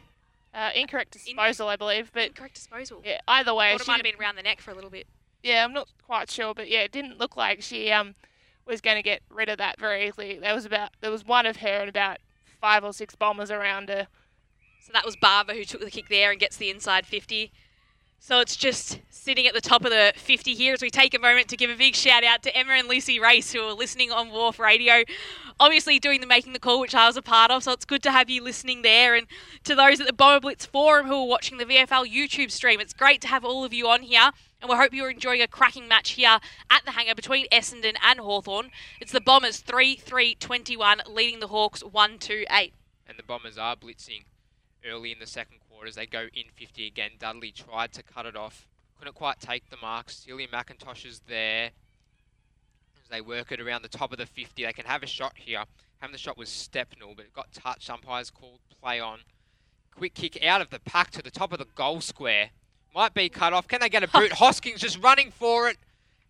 [0.55, 2.11] Uh, incorrect disposal, I believe.
[2.13, 3.03] But incorrect disposal.
[3.05, 5.07] Yeah, either way, it might have been around the neck for a little bit.
[5.43, 8.15] Yeah, I'm not quite sure, but yeah, it didn't look like she um
[8.67, 10.39] was going to get rid of that very easily.
[10.39, 12.19] There was about there was one of her and about
[12.61, 14.09] five or six bombers around her.
[14.81, 17.53] So that was Barber who took the kick there and gets the inside 50.
[18.21, 21.19] So it's just sitting at the top of the 50 here as we take a
[21.19, 24.11] moment to give a big shout out to Emma and Lucy Race who are listening
[24.11, 25.05] on Wharf Radio.
[25.61, 28.03] Obviously doing the making the call, which I was a part of, so it's good
[28.03, 29.15] to have you listening there.
[29.15, 29.27] And
[29.65, 32.93] to those at the Bomber Blitz Forum who are watching the VFL YouTube stream, it's
[32.93, 34.31] great to have all of you on here.
[34.61, 38.19] And we hope you're enjoying a cracking match here at the hangar between Essendon and
[38.19, 38.73] Hawthorn.
[39.01, 42.75] It's the Bombers 3 3 21, leading the Hawks 1 2 8.
[43.07, 44.25] And the Bombers are blitzing
[44.85, 47.13] early in the second quarter as they go in 50 again.
[47.21, 48.67] Dudley tried to cut it off,
[48.99, 50.11] couldn't quite take the mark.
[50.11, 51.71] Celia McIntosh is there.
[53.01, 55.35] As they work it around the top of the 50, they can have a shot
[55.37, 55.63] here.
[56.01, 57.89] Having the shot was Stepnell, but it got touched.
[57.89, 59.21] Umpires called play on.
[59.95, 62.51] Quick kick out of the pack to the top of the goal square.
[62.95, 63.69] Might be cut off.
[63.69, 64.33] Can they get a boot?
[64.33, 65.77] Hoskins just running for it.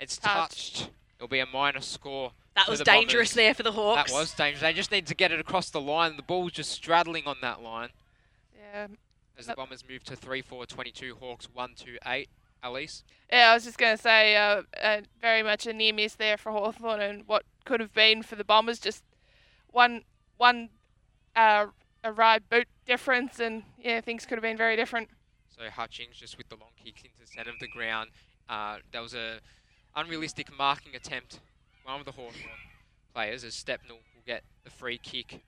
[0.00, 0.90] It's touched.
[1.16, 2.32] It'll be a minor score.
[2.54, 3.34] That was the dangerous Bombers.
[3.34, 4.12] there for the Hawks.
[4.12, 4.60] That was dangerous.
[4.60, 6.16] They just need to get it across the line.
[6.16, 7.90] The ball's just straddling on that line.
[8.56, 8.88] Yeah.
[9.38, 12.28] As the Bombers move to 3 4 22, Hawks 1 2 8.
[12.62, 13.04] Elise?
[13.32, 16.36] Yeah, I was just going to say, uh, uh, very much a near miss there
[16.36, 18.78] for Hawthorn and what could have been for the Bombers.
[18.80, 19.04] Just
[19.70, 20.02] one
[20.38, 20.70] one
[21.36, 21.66] uh,
[22.02, 25.08] a ride boot difference, and yeah, things could have been very different.
[25.58, 28.10] So Hutchings just with the long kicks into the centre of the ground.
[28.48, 29.40] Uh, there was a
[29.96, 31.40] unrealistic marking attempt.
[31.84, 32.60] One of the Hawthorn
[33.12, 35.40] players, as Stepnell will get the free kick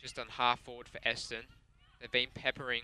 [0.00, 1.42] just on half forward for Eston.
[2.00, 2.82] They've been peppering.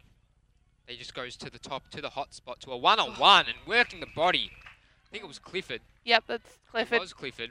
[0.87, 4.01] They just goes to the top, to the hot spot, to a one-on-one and working
[4.01, 4.51] the body.
[5.07, 5.81] I think it was Clifford.
[6.05, 6.97] Yep, that's Clifford.
[6.97, 7.51] It was Clifford.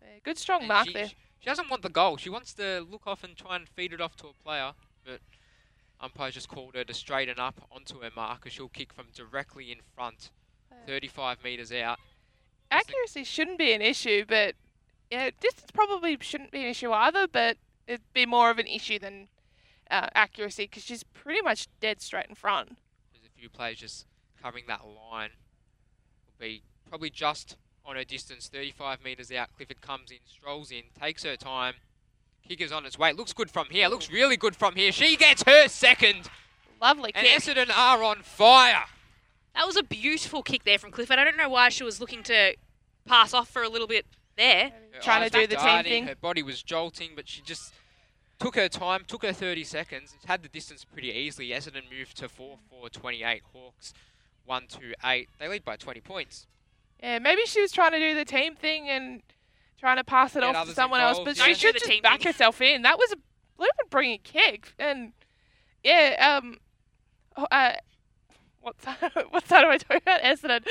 [0.00, 1.08] Yeah, good strong And mark she, there.
[1.08, 2.16] She doesn't want the goal.
[2.16, 4.72] She wants to look off and try and feed it off to a player,
[5.04, 5.20] but
[6.00, 8.50] umpire just called her to straighten up onto her mark marker.
[8.50, 10.30] She'll kick from directly in front,
[10.86, 11.98] 35 metres out.
[12.70, 14.54] Accuracy shouldn't be an issue, but
[15.10, 17.26] yeah, distance probably shouldn't be an issue either.
[17.28, 19.28] But it'd be more of an issue than
[19.90, 22.76] uh, accuracy because she's pretty much dead straight in front.
[23.12, 24.06] There's a few players just
[24.42, 25.30] covering that line.
[26.26, 29.48] Will be probably just on her distance, 35 metres out.
[29.56, 31.74] Clifford comes in, strolls in, takes her time.
[32.48, 33.12] Kicker's on its way.
[33.12, 33.88] Looks good from here.
[33.88, 34.92] Looks really good from here.
[34.92, 36.28] She gets her second.
[36.80, 37.24] Lovely kick.
[37.24, 37.56] And kick.
[37.56, 38.84] Essendon are on fire.
[39.54, 41.18] That was a beautiful kick there from Clifford.
[41.18, 42.54] I don't know why she was looking to
[43.06, 44.04] pass off for a little bit
[44.36, 44.70] there.
[44.92, 46.06] Her Trying to do were the team thing.
[46.06, 47.72] Her body was jolting, but she just
[48.38, 51.48] took her time, took her 30 seconds, had the distance pretty easily.
[51.48, 53.42] Essendon moved to 4 4 28.
[53.54, 53.94] Hawks
[54.44, 55.28] 1 2 8.
[55.38, 56.46] They lead by 20 points.
[57.02, 59.22] Yeah, maybe she was trying to do the team thing and
[59.78, 61.44] trying to pass it Get off to others someone else, but yeah.
[61.44, 62.32] she should Do the just back thing.
[62.32, 62.82] herself in.
[62.82, 63.16] That was a
[63.56, 65.12] blueprint bringing kick, and
[65.82, 66.58] yeah, um,
[67.36, 67.72] oh, uh,
[68.60, 68.96] what side,
[69.30, 70.20] what side am I talking about?
[70.22, 70.66] Essendon.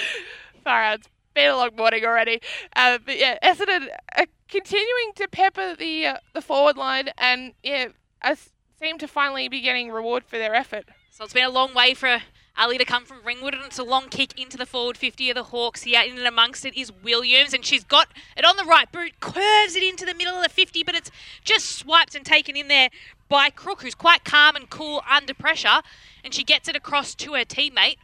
[0.63, 2.41] Sorry, it's been a long morning already.
[2.75, 3.87] Uh, but yeah, Essendon
[4.17, 7.87] are continuing to pepper the uh, the forward line, and yeah,
[8.21, 8.49] us
[8.79, 10.85] seem to finally be getting reward for their effort.
[11.11, 12.21] So it's been a long way for
[12.57, 15.35] Ali to come from Ringwood, and it's a long kick into the forward 50 of
[15.35, 16.01] the Hawks here.
[16.01, 18.07] In and amongst it is Williams, and she's got
[18.37, 21.11] it on the right boot, curves it into the middle of the 50, but it's
[21.43, 22.89] just swiped and taken in there
[23.27, 25.81] by Crook, who's quite calm and cool under pressure,
[26.23, 27.97] and she gets it across to her teammate.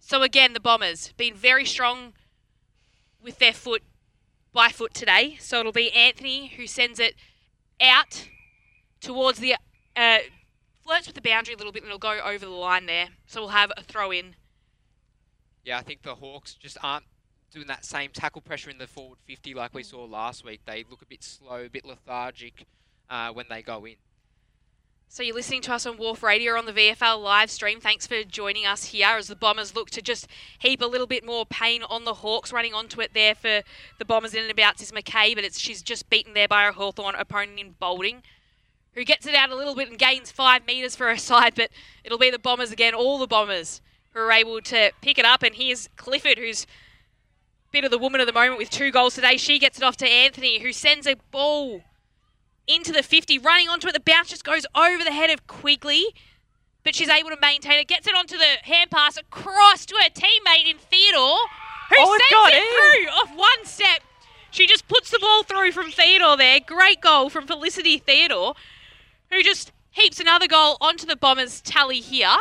[0.00, 2.14] So again, the Bombers been very strong
[3.22, 3.82] with their foot
[4.52, 5.36] by foot today.
[5.40, 7.14] So it'll be Anthony who sends it
[7.80, 8.28] out
[9.00, 9.56] towards the
[9.96, 10.18] uh,
[10.88, 13.08] flirts with the boundary a little bit and it'll go over the line there.
[13.26, 14.36] So we'll have a throw in.
[15.64, 17.04] Yeah, I think the Hawks just aren't
[17.52, 20.62] doing that same tackle pressure in the forward 50 like we saw last week.
[20.64, 22.66] They look a bit slow, a bit lethargic
[23.10, 23.96] uh, when they go in.
[25.10, 27.80] So you're listening to us on Wharf Radio on the VFL live stream.
[27.80, 30.26] Thanks for joining us here as the Bombers look to just
[30.58, 32.52] heap a little bit more pain on the Hawks.
[32.52, 33.62] Running onto it there for
[33.98, 36.72] the Bombers in and about is McKay, but it's she's just beaten there by her
[36.72, 38.22] Hawthorn opponent in Boulding,
[38.98, 41.70] who gets it out a little bit and gains five metres for her side, but
[42.02, 43.80] it'll be the Bombers again, all the Bombers
[44.12, 45.42] who are able to pick it up.
[45.42, 46.66] And here's Clifford, who's
[47.70, 49.36] bit of the woman of the moment with two goals today.
[49.36, 51.82] She gets it off to Anthony, who sends a ball
[52.66, 53.94] into the 50, running onto it.
[53.94, 56.06] The bounce just goes over the head of Quigley,
[56.82, 57.86] but she's able to maintain it.
[57.86, 61.38] Gets it onto the hand pass across to her teammate in Theodore,
[61.90, 64.02] who Oh, sends got it through off one step.
[64.50, 66.58] She just puts the ball through from Theodore there.
[66.60, 68.54] Great goal from Felicity Theodore,
[69.30, 72.36] who just heaps another goal onto the Bombers' tally here.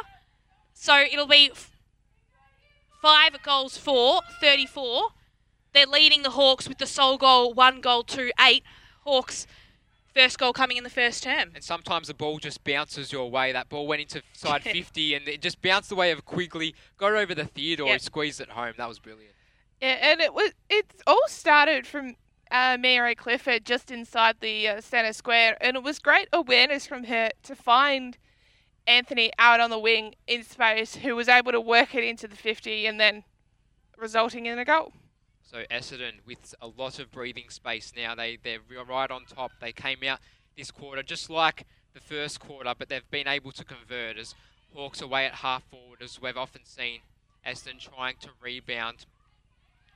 [0.74, 1.72] So it'll be f-
[3.02, 5.10] five goals for 34.
[5.74, 8.64] They're leading the Hawks with the sole goal, one goal to eight.
[9.04, 9.48] Hawks
[10.14, 11.52] first goal coming in the first term.
[11.54, 13.52] And sometimes the ball just bounces your way.
[13.52, 17.12] That ball went into side 50 and it just bounced the way of Quigley, got
[17.14, 18.02] over the Theodore, Yep.
[18.02, 18.74] squeezed it home.
[18.78, 19.34] That was brilliant.
[19.82, 22.16] Yeah, and it was it all started from
[22.52, 27.06] uh, Mia-Rae Clifford just inside the uh, centre square, and it was great awareness from
[27.06, 28.18] her to find
[28.86, 32.36] Anthony out on the wing in space, who was able to work it into the
[32.36, 33.24] 50 and then
[33.98, 34.94] resulting in a goal.
[35.44, 38.16] So Essendon with a lot of breathing space now.
[38.16, 39.52] They they're right on top.
[39.62, 40.20] They came out
[40.58, 44.36] this quarter just like the first quarter, but they've been able to convert as
[44.76, 47.00] Hawks away at half forward, as we've often seen.
[47.46, 49.06] Essendon trying to rebound.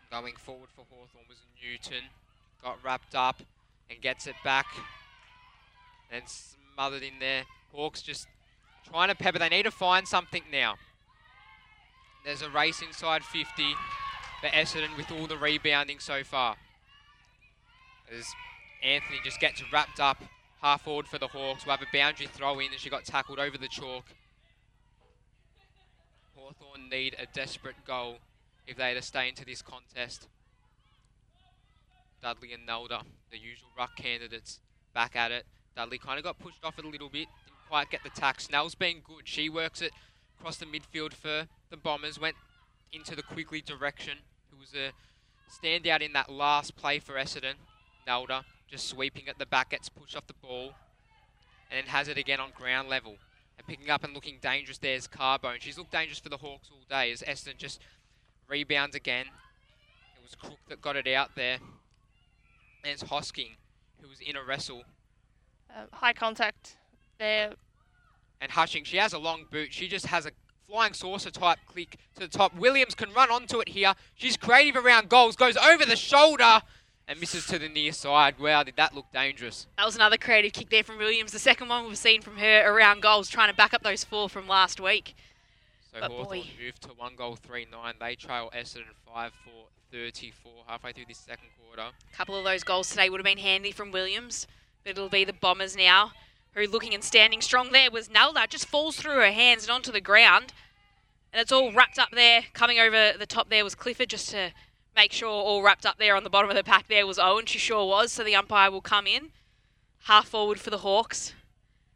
[0.10, 2.06] Going forward for Hawthorn was Newton.
[2.64, 3.42] Got wrapped up
[3.90, 4.68] and gets it back.
[6.12, 7.44] And smothered in there.
[7.74, 8.28] Hawks just
[8.90, 9.40] trying to pepper.
[9.40, 10.76] They need to find something now.
[12.26, 13.76] There's a race inside 50
[14.42, 16.56] for Essendon with all the rebounding so far.
[18.16, 18.26] As
[18.84, 20.24] Anthony just gets wrapped up
[20.62, 21.66] half forward for the Hawks.
[21.66, 24.06] We'll have a boundary throw in and she got tackled over the chalk.
[26.36, 28.18] Hawthorn need a desperate goal
[28.68, 30.28] if they are to stay into this contest.
[32.22, 34.60] Dudley and Nalder, the usual ruck candidates,
[34.94, 35.46] back at it.
[35.76, 38.40] Dudley kind of got pushed off it a little bit, didn't quite get the tack.
[38.42, 39.24] Snell's been good.
[39.26, 39.92] She works it
[40.40, 42.36] across the midfield for the Bombers, went
[42.92, 44.20] into the Quigley direction,
[44.50, 44.92] who was a
[45.50, 47.56] standout in that last play for Essendon.
[48.08, 50.74] Nalder just sweeping at the back, gets pushed off the ball,
[51.70, 53.18] and then has it again on ground level.
[53.58, 55.60] And picking up and looking dangerous there's Carbone.
[55.60, 57.82] She's looked dangerous for the Hawks all day as Essendon just
[58.48, 59.26] rebounds again.
[60.16, 61.58] It was Crook that got it out there.
[62.84, 63.58] And it's Hosking
[64.02, 64.84] who was in a wrestle.
[65.70, 66.78] Uh, high contact
[67.20, 67.54] there.
[68.42, 69.72] And Hushing, she has a long boot.
[69.72, 70.32] She just has a
[70.68, 72.56] flying saucer type click to the top.
[72.56, 73.94] Williams can run onto it here.
[74.16, 76.62] She's creative around goals, goes over the shoulder
[77.08, 78.40] and misses to the near side.
[78.40, 79.68] Wow, did that look dangerous?
[79.78, 81.32] That was another creative kick there from Williams.
[81.34, 84.30] The second one we've seen from her around goals, trying to back up those four
[84.30, 85.16] from last week.
[85.94, 87.96] So But Hawthorn moved to one goal, three nine.
[88.00, 91.90] They trail Essendon five four, 34 halfway through this second quarter.
[91.92, 94.48] A couple of those goals today would have been handy from Williams,
[94.84, 96.14] but it'll be the Bombers now,
[96.54, 98.48] who looking and standing strong there was Nalder.
[98.48, 100.54] Just falls through her hands and onto the ground.
[101.34, 102.44] And it's all wrapped up there.
[102.54, 104.52] Coming over the top there was Clifford just to
[104.96, 107.46] make sure all wrapped up there on the bottom of the pack there was Owen.
[107.46, 108.14] She sure was.
[108.14, 109.32] So the umpire will come in
[110.06, 111.34] half forward for the Hawks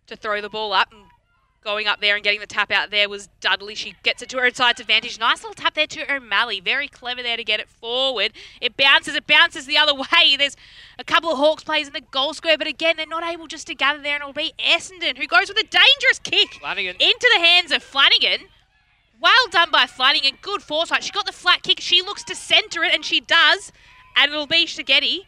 [0.08, 1.04] to throw the ball up and
[1.66, 3.76] going up there and getting the tap out there was Dudley.
[3.76, 5.20] She gets it to her side's advantage.
[5.20, 6.60] Nice little tap there to O'Malley.
[6.60, 8.32] Very clever there to get it forward.
[8.62, 10.38] It bounces, it bounces the other way.
[10.38, 10.56] There's
[11.00, 13.68] a couple of Hawks players in the goal square, but again, they're not able just
[13.68, 16.96] to gather there, and it'll be Essendon who goes with a dangerous kick Flanagan.
[17.00, 18.48] into the hands of Flanagan.
[19.20, 20.38] Well done by Flanagan.
[20.42, 21.04] Good foresight.
[21.04, 21.80] She got the flat kick.
[21.80, 23.72] She looks to centre it, and she does.
[24.16, 25.22] And it'll be Shigetti.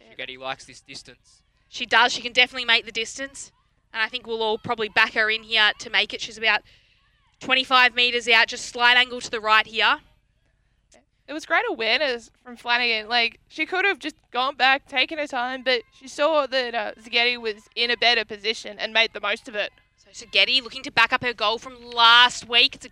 [0.00, 1.42] Shigetti likes this distance.
[1.68, 2.12] She does.
[2.12, 3.52] She can definitely make the distance.
[3.94, 6.20] And I think we'll all probably back her in here to make it.
[6.20, 6.62] She's about
[7.38, 10.00] 25 metres out, just slight angle to the right here.
[11.28, 13.08] It was great awareness from Flanagan.
[13.08, 16.92] Like she could have just gone back, taken her time, but she saw that uh,
[17.00, 19.70] Zaghetti was in a better position and made the most of it.
[19.96, 22.74] So Saghetti looking to back up her goal from last week.
[22.74, 22.90] It's a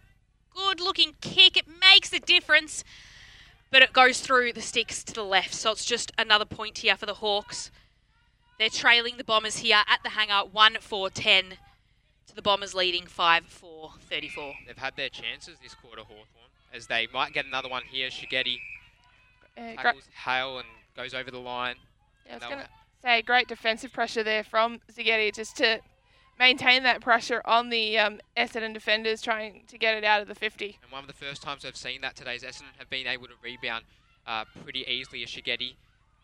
[0.54, 1.56] good looking kick.
[1.56, 2.84] It makes a difference.
[3.72, 5.52] But it goes through the sticks to the left.
[5.54, 7.70] So it's just another point here for the Hawks.
[8.58, 11.44] They're trailing the Bombers here at the hangar 1 4 10
[12.28, 14.54] to the Bombers leading 5 4 34.
[14.66, 16.26] They've had their chances this quarter, Hawthorn,
[16.72, 18.08] as they might get another one here.
[18.08, 18.58] Shigetti
[19.56, 21.76] Uh, gra- tackles Heil and goes over the line.
[22.26, 22.68] Yeah, I was going to
[23.02, 25.80] say great defensive pressure there from Zaghetti just to
[26.38, 30.34] maintain that pressure on the um, Essendon defenders trying to get it out of the
[30.34, 30.78] 50.
[30.82, 33.26] And one of the first times I've seen that today is Essendon have been able
[33.26, 33.84] to rebound
[34.26, 35.74] uh, pretty easily as Shigetti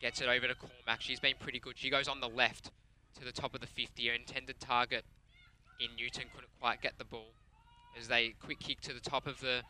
[0.00, 1.00] gets it over to Cormac.
[1.00, 1.76] She's been pretty good.
[1.76, 2.70] She goes on the left
[3.18, 4.06] to the top of the 50.
[4.06, 5.04] Her intended target
[5.80, 7.32] in Newton couldn't quite get the ball
[7.98, 9.62] as they quick kick to the top of the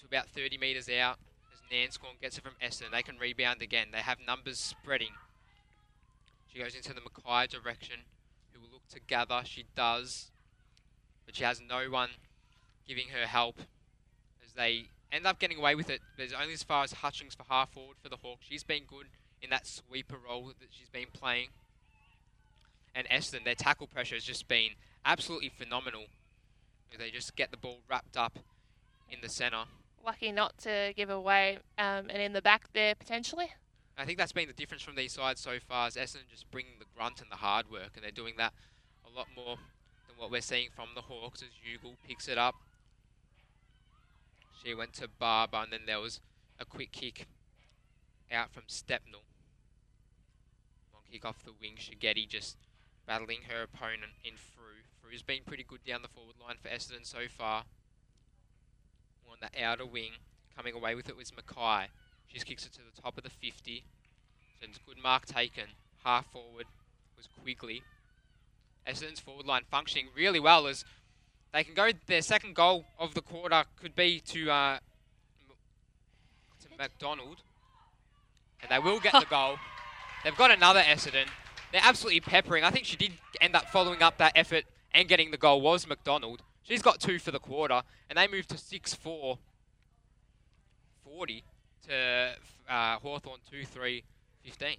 [0.00, 1.18] to about 30 metres out
[1.52, 2.92] as Nanscawen gets it from Essendon.
[2.92, 3.88] They can rebound again.
[3.92, 5.12] They have numbers spreading.
[6.52, 7.96] She goes into the Mackay direction,
[8.52, 9.42] who will look to gather.
[9.44, 10.30] She does,
[11.24, 12.10] but she has no one
[12.86, 13.60] giving her help
[14.44, 16.00] as they end up getting away with it.
[16.16, 18.46] There's only as far as Hutchings for half forward for the Hawks.
[18.48, 19.06] She's been good
[19.42, 21.48] in that sweeper role that she's been playing.
[22.94, 24.70] And Eston, their tackle pressure has just been
[25.04, 26.04] absolutely phenomenal.
[26.98, 28.38] They just get the ball wrapped up
[29.10, 29.64] in the centre.
[30.04, 33.50] Lucky not to give away um, and in the back there potentially.
[33.96, 35.88] I think that's been the difference from these sides so far.
[35.88, 38.52] Is Essendon just bringing the grunt and the hard work, and they're doing that
[39.06, 39.56] a lot more
[40.08, 41.42] than what we're seeing from the Hawks.
[41.42, 42.54] As Ugle picks it up,
[44.62, 46.20] she went to Barber, and then there was
[46.58, 47.26] a quick kick
[48.30, 49.24] out from Stepnell.
[51.12, 51.74] Kick off the wing.
[51.78, 52.56] Shigetti just
[53.06, 54.80] battling her opponent in through.
[54.98, 57.64] Fru's been pretty good down the forward line for Essendon so far.
[59.30, 60.12] On the outer wing,
[60.56, 61.88] coming away with it was Mackay.
[62.26, 63.84] She just kicks it to the top of the 50.
[64.58, 65.64] So it's good mark taken.
[66.02, 66.64] Half forward
[67.14, 67.82] was Quigley.
[68.86, 70.82] Essendon's forward line functioning really well as
[71.52, 71.90] they can go.
[72.06, 74.78] Their second goal of the quarter could be to uh,
[76.62, 77.42] to McDonald,
[78.62, 79.58] and they will get the goal.
[80.24, 81.26] They've got another Essendon.
[81.72, 82.64] They're absolutely peppering.
[82.64, 85.60] I think she did end up following up that effort and getting the goal.
[85.60, 86.42] Was McDonald?
[86.62, 89.38] She's got two for the quarter, and they move to 6-4,
[91.04, 91.44] 40
[91.88, 92.30] to
[92.68, 94.04] uh, Hawthorn 2-3,
[94.44, 94.76] 15.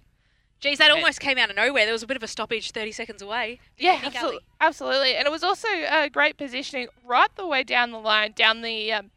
[0.60, 1.84] Geez, that And- almost came out of nowhere.
[1.84, 3.60] There was a bit of a stoppage 30 seconds away.
[3.76, 4.44] Didn't Yeah, think, absolutely, Ali?
[4.60, 5.16] absolutely.
[5.16, 8.92] And it was also uh, great positioning right the way down the line, down the
[8.92, 9.10] um,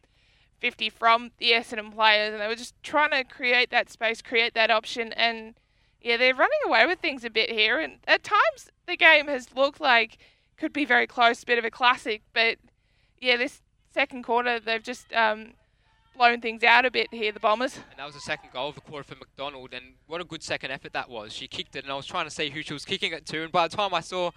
[0.58, 2.32] 50 from the Essendon players.
[2.34, 5.12] And they were just trying to create that space, create that option.
[5.14, 5.54] And
[6.00, 7.78] yeah, they're running away with things a bit here.
[7.78, 10.18] And at times the game has looked like
[10.56, 12.22] could be very close, bit of a classic.
[12.32, 12.58] But
[13.20, 13.62] yeah, this
[13.92, 15.52] second quarter, they've just um,
[16.16, 17.76] blown things out a bit here, the Bombers.
[17.76, 20.42] And that was the second goal of the quarter for McDonald, and what a good
[20.42, 21.32] second effort that was.
[21.32, 23.42] She kicked it, and I was trying to see who she was kicking it to,
[23.44, 24.30] and by the time I saw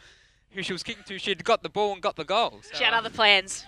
[0.51, 2.59] who she was kicking to, she'd got the ball and got the goal.
[2.61, 3.65] So, She had other plans.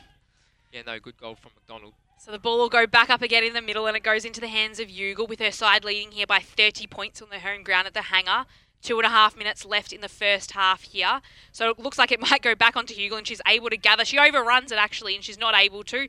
[0.72, 1.94] yeah, no, good goal from McDonald.
[2.24, 4.40] So the ball will go back up again in the middle and it goes into
[4.40, 7.64] the hands of Ugle with her side leading here by 30 points on the home
[7.64, 8.46] ground at the hangar.
[8.82, 11.20] Two and a half minutes left in the first half here.
[11.52, 14.06] So it looks like it might go back onto Ugle and she's able to gather.
[14.06, 16.08] She overruns it actually and she's not able to.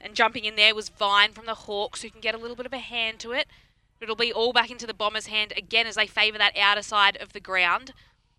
[0.00, 2.64] And jumping in there was Vine from the Hawks who can get a little bit
[2.64, 3.46] of a hand to it.
[4.00, 7.18] It'll be all back into the Bombers' hand again as they favour that outer side
[7.18, 7.92] of the ground.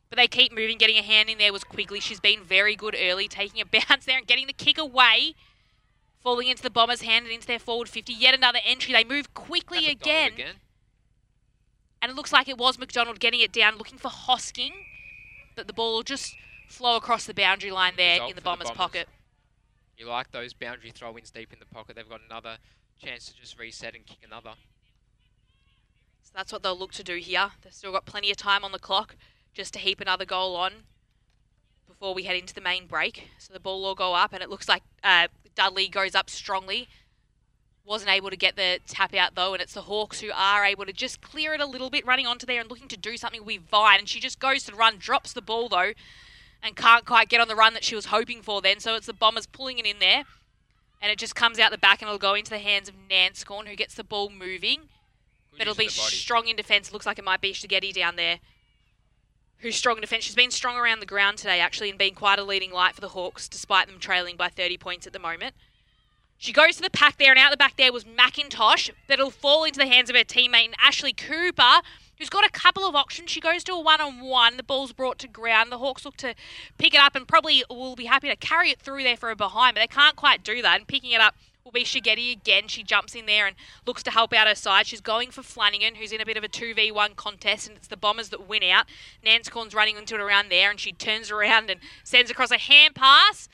[0.10, 0.80] But they keep moving.
[0.80, 2.00] Getting a hand in there was Quigley.
[2.00, 5.36] She's been very good early, taking a bounce there and getting the kick away
[6.22, 8.14] falling into the Bombers' hand and into their forward 50.
[8.14, 8.94] Yet another entry.
[8.94, 10.56] They move quickly again, again.
[12.02, 14.72] And it looks like it was McDonald getting it down, looking for Hosking.
[15.56, 16.36] But the ball will just
[16.68, 18.78] flow across the boundary line there Result in the for the Bombers' Bombers.
[18.78, 19.10] pocket.
[19.98, 21.96] You like those boundary throw-ins deep in the pocket.
[21.96, 22.58] They've got another
[23.04, 24.54] chance to just reset and kick another.
[26.24, 27.52] So that's what they'll look to do here.
[27.62, 29.16] They've still got plenty of time on the clock
[29.54, 30.72] just to heap another goal on
[31.88, 33.30] before we head into the main break.
[33.38, 36.88] So the ball will go up, and it looks like uh, Dudley goes up strongly.
[37.84, 40.86] Wasn't able to get the tap out though, and it's the Hawks who are able
[40.86, 43.44] to just clear it a little bit, running onto there and looking to do something
[43.44, 44.00] with Vine.
[44.00, 45.94] And she just goes to run, drops the ball though,
[46.62, 48.80] and can't quite get on the run that she was hoping for then.
[48.80, 50.24] So it's the Bombers pulling it in there,
[51.02, 53.68] and it just comes out the back and it'll go into the hands of Nanscawen,
[53.68, 54.90] who gets the ball moving.
[55.52, 56.16] but it'll be use of the body.
[56.16, 56.94] strong in defence.
[56.94, 58.40] Looks like it might be Shigeti down there,
[59.62, 60.24] who's strong in defence.
[60.24, 63.02] She's been strong around the ground today, actually, and been quite a leading light for
[63.02, 65.56] the Hawks, despite them trailing by 30 points at the moment.
[66.38, 68.90] She goes to the pack there, and out the back there was McIntosh.
[69.08, 71.82] That'll fall into the hands of her teammate, and Ashley Cooper,
[72.18, 73.30] who's got a couple of options.
[73.30, 74.58] She goes to a one on one.
[74.58, 75.72] The ball's brought to ground.
[75.72, 76.34] The Hawks look to
[76.80, 79.36] pick it up and probably will be happy to carry it through there for a
[79.36, 80.80] behind, but they can't quite do that.
[80.80, 82.68] And picking it up will be Shigeti again.
[82.68, 83.56] She jumps in there and
[83.86, 84.88] looks to help out her side.
[84.88, 87.98] She's going for Flanagan, who's in a bit of a 2v1 contest, and it's the
[87.98, 88.86] Bombers that win out.
[89.26, 92.96] Nanscawen's running into it around there, and she turns around and sends across a hand
[92.96, 93.48] pass.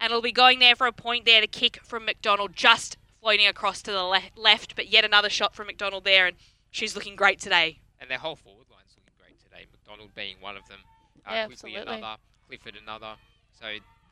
[0.00, 3.46] And it'll be going there for a point there The kick from McDonald, just floating
[3.46, 6.36] across to the le- left, but yet another shot from McDonald there, and
[6.70, 7.78] she's looking great today.
[8.00, 9.66] And their whole forward line's looking great today.
[9.70, 10.78] McDonald being one of them.
[11.24, 11.98] Uh, Yeah, Quickly absolutely.
[11.98, 12.16] another.
[12.48, 13.14] Clifford another.
[13.60, 13.66] So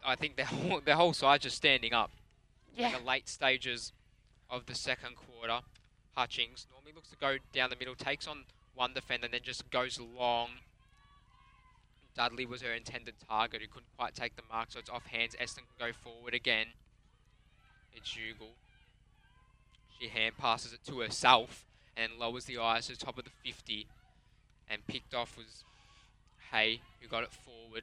[0.06, 2.10] I think their whole, their whole side just standing up.
[2.76, 2.88] Yeah.
[2.88, 3.92] In the late stages
[4.48, 5.60] of the second quarter,
[6.16, 8.44] Hutchings normally looks to go down the middle, takes on
[8.74, 10.48] one defender, and then just goes long.
[12.16, 15.36] Dudley was her intended target, who couldn't quite take the mark, so it's off hands.
[15.38, 16.66] Eston can go forward again.
[17.94, 18.54] It's Ugle.
[19.98, 21.64] She hand passes it to herself
[21.96, 23.86] and lowers the eyes to the top of the 50.
[24.68, 25.64] And picked off was
[26.52, 27.82] Hay, who got it forward.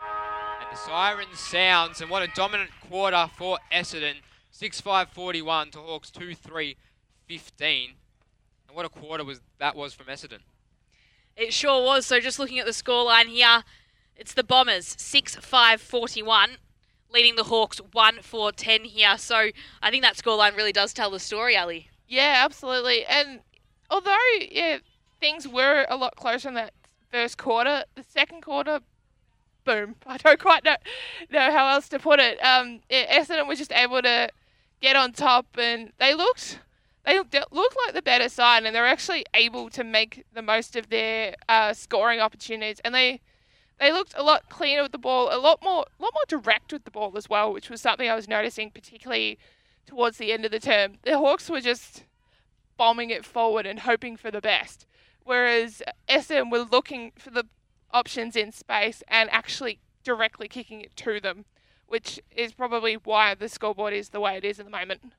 [0.00, 4.16] And the siren sounds, and what a dominant quarter for Essendon.
[4.52, 6.76] 6-5 41 to Hawks 2-3
[7.26, 7.90] 15.
[8.68, 10.40] And what a quarter was that was from Essendon.
[11.36, 12.06] It sure was.
[12.06, 13.64] So just looking at the scoreline here,
[14.16, 16.56] it's the Bombers 6 5 41,
[17.12, 19.18] leading the Hawks 1 4 10 here.
[19.18, 19.50] So
[19.82, 21.90] I think that scoreline really does tell the story, Ali.
[22.08, 23.04] Yeah, absolutely.
[23.04, 23.40] And
[23.90, 24.16] although
[24.50, 24.78] yeah,
[25.20, 26.72] things were a lot closer in that
[27.10, 28.80] first quarter, the second quarter,
[29.66, 29.96] boom.
[30.06, 30.76] I don't quite know
[31.30, 32.42] know how else to put it.
[32.42, 34.30] Um, yeah, Essendon was just able to
[34.80, 36.60] get on top, and they looked
[37.04, 40.88] they looked like the better side, and they're actually able to make the most of
[40.88, 43.20] their uh, scoring opportunities, and they.
[43.78, 46.72] They looked a lot cleaner with the ball, a lot more, a lot more direct
[46.72, 49.38] with the ball as well, which was something I was noticing, particularly
[49.84, 50.94] towards the end of the term.
[51.02, 52.04] The Hawks were just
[52.78, 54.86] bombing it forward and hoping for the best.
[55.24, 57.44] Whereas SM were looking for the
[57.92, 61.44] options in space and actually directly kicking it to them,
[61.86, 65.12] which is probably why the scoreboard is the way it is at the moment.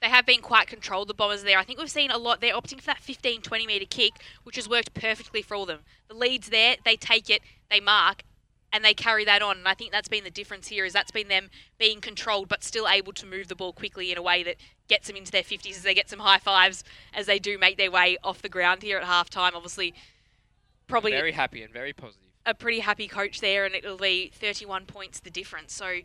[0.00, 1.58] They have been quite controlled, the Bombers there.
[1.58, 2.40] I think we've seen a lot.
[2.40, 5.80] They're opting for that 15 20 metre kick, which has worked perfectly for all them.
[6.08, 7.40] The lead's there, they take it,
[7.70, 8.24] they mark,
[8.72, 9.58] and they carry that on.
[9.58, 12.64] And I think that's been the difference here, is that's been them being controlled but
[12.64, 14.56] still able to move the ball quickly in a way that
[14.88, 16.82] gets them into their 50s as they get some high fives
[17.14, 19.52] as they do make their way off the ground here at half time.
[19.54, 19.94] Obviously,
[20.86, 22.22] probably Very happy and very positive.
[22.46, 25.72] a pretty happy coach there, and it'll be 31 points the difference.
[25.72, 26.00] So,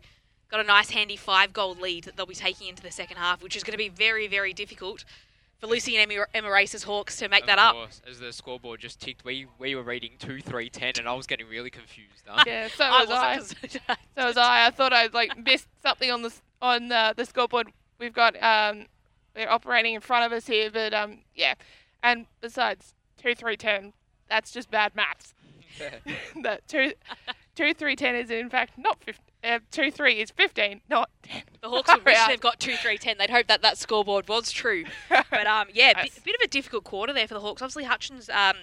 [0.50, 3.42] got a nice, handy five goal lead that they'll be taking into the second half,
[3.42, 5.04] which is going to be very, very difficult
[5.58, 7.76] for Lucy and Emma, Emma Race's Hawks to make Of that up.
[8.08, 11.26] As the scoreboard just ticked, we we were reading 2 3 10, and I was
[11.26, 12.22] getting really confused.
[12.26, 12.44] Huh?
[12.46, 13.96] Yeah, so I was I.
[14.16, 14.66] So was I.
[14.66, 16.32] I thought I'd like missed something on the
[16.62, 17.68] on uh, the scoreboard.
[17.98, 18.86] We've got um,
[19.34, 21.54] they're operating in front of us here, but um, yeah.
[22.02, 23.92] And besides, two three ten,
[24.28, 25.34] that's just bad maths.
[26.42, 26.92] that two
[27.54, 31.42] two three ten is in fact not 50, uh, 2 3 is 15, not 10.
[31.62, 33.18] The Hawks would wish they've got 2 3 10.
[33.18, 34.84] They'd hope that that scoreboard was true.
[35.08, 37.62] But um, yeah, a bit, bit of a difficult quarter there for the Hawks.
[37.62, 38.56] Obviously, Hutchings um,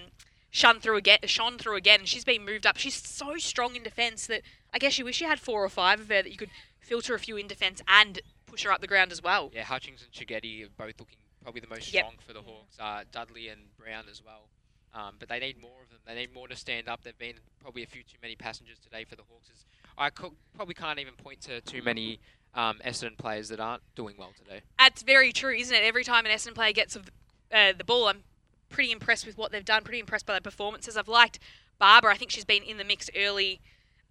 [0.50, 2.76] shone through again, shone through again, she's been moved up.
[2.76, 6.00] She's so strong in defence that I guess you wish you had four or five
[6.00, 8.86] of her that you could filter a few in defence and push her up the
[8.86, 9.50] ground as well.
[9.54, 12.04] Yeah, Hutchings and Chigetti are both looking probably the most Yep.
[12.04, 12.76] strong for the Hawks.
[12.78, 14.48] Uh, Dudley and Brown as well.
[14.96, 15.98] Um, but they need more of them.
[16.06, 17.02] They need more to stand up.
[17.02, 19.50] There've been probably a few too many passengers today for the Hawks.
[19.98, 22.18] I probably can't even point to too many
[22.54, 24.60] um, Essendon players that aren't doing well today.
[24.78, 25.84] That's very true, isn't it?
[25.84, 28.24] Every time an Essendon player gets uh, the ball, I'm
[28.70, 29.84] pretty impressed with what they've done.
[29.84, 30.96] Pretty impressed by their performances.
[30.96, 31.38] I've liked
[31.78, 32.12] Barbara.
[32.12, 33.60] I think she's been in the mix early,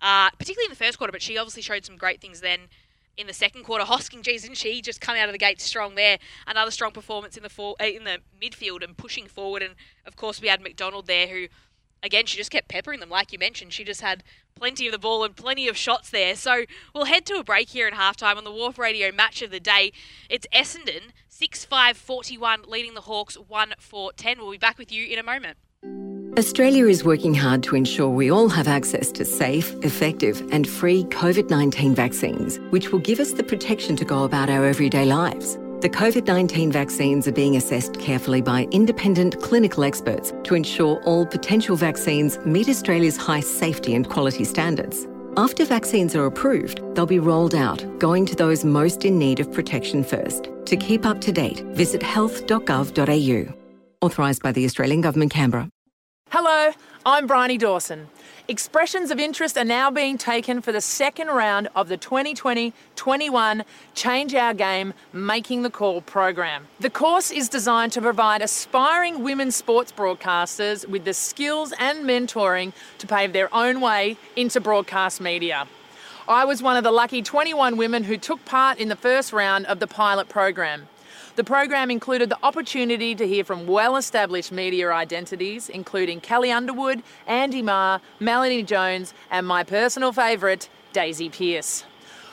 [0.01, 2.61] uh, particularly in the first quarter, but she obviously showed some great things then.
[3.17, 5.95] In the second quarter, Hosking, geez, didn't she just come out of the gate strong
[5.95, 6.17] there?
[6.47, 9.61] Another strong performance in the for, uh, in the midfield and pushing forward.
[9.61, 9.75] And
[10.05, 11.47] of course, we had McDonald there, who
[12.03, 13.73] again, she just kept peppering them, like you mentioned.
[13.73, 14.23] She just had
[14.53, 16.35] plenty of the ball and plenty of shots there.
[16.35, 19.51] So we'll head to a break here in halftime on the Wharf Radio match of
[19.51, 19.91] the day.
[20.29, 24.37] It's Essendon, 6 5 41, leading the Hawks 1 4 10.
[24.37, 25.57] We'll be back with you in a moment.
[26.37, 31.05] Australia is working hard to ensure we all have access to safe, effective, and free
[31.05, 35.53] COVID 19 vaccines, which will give us the protection to go about our everyday lives.
[35.79, 41.25] The COVID 19 vaccines are being assessed carefully by independent clinical experts to ensure all
[41.25, 45.07] potential vaccines meet Australia's high safety and quality standards.
[45.37, 49.53] After vaccines are approved, they'll be rolled out, going to those most in need of
[49.53, 50.49] protection first.
[50.65, 53.53] To keep up to date, visit health.gov.au.
[54.01, 55.69] Authorised by the Australian Government, Canberra.
[56.37, 56.73] Hello,
[57.05, 58.09] I'm Bryony Dawson.
[58.49, 63.63] Expressions of interest are now being taken for the second round of the 2020 21
[63.93, 66.67] Change Our Game Making the Call program.
[66.81, 72.73] The course is designed to provide aspiring women sports broadcasters with the skills and mentoring
[72.97, 75.69] to pave their own way into broadcast media.
[76.27, 79.67] I was one of the lucky 21 women who took part in the first round
[79.67, 80.89] of the pilot program.
[81.35, 87.03] The program included the opportunity to hear from well established media identities, including Kelly Underwood,
[87.27, 91.83] Andy Maher, Melanie Jones, and my personal favourite, Daisy Pearce.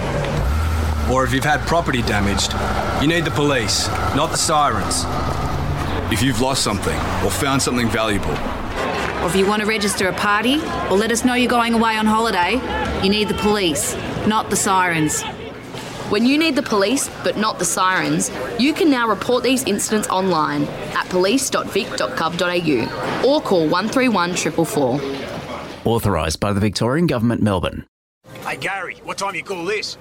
[1.10, 2.52] Or if you've had property damaged,
[3.02, 5.04] you need the police, not the sirens.
[6.12, 6.94] If you've lost something
[7.24, 8.36] or found something valuable,
[9.22, 10.60] or if you want to register a party,
[10.90, 12.60] or let us know you're going away on holiday,
[13.02, 15.22] you need the police, not the sirens.
[16.10, 20.06] When you need the police, but not the sirens, you can now report these incidents
[20.08, 20.64] online
[20.94, 25.00] at police.vic.gov.au or call 131 444.
[25.86, 27.86] Authorised by the Victorian Government, Melbourne.
[28.46, 29.96] Hey Gary, what time you call this?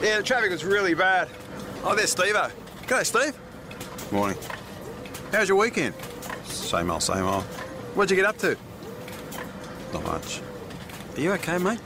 [0.00, 1.28] Yeah, the traffic was really bad.
[1.82, 2.50] Oh, there's Steve-O.
[2.86, 3.36] G'day, Steve.
[4.12, 4.38] Morning.
[5.32, 5.94] How's your weekend?
[6.44, 7.44] Same old, same old.
[7.94, 8.56] What'd you get up to?
[9.92, 10.40] Not much.
[11.16, 11.80] Are you okay, mate?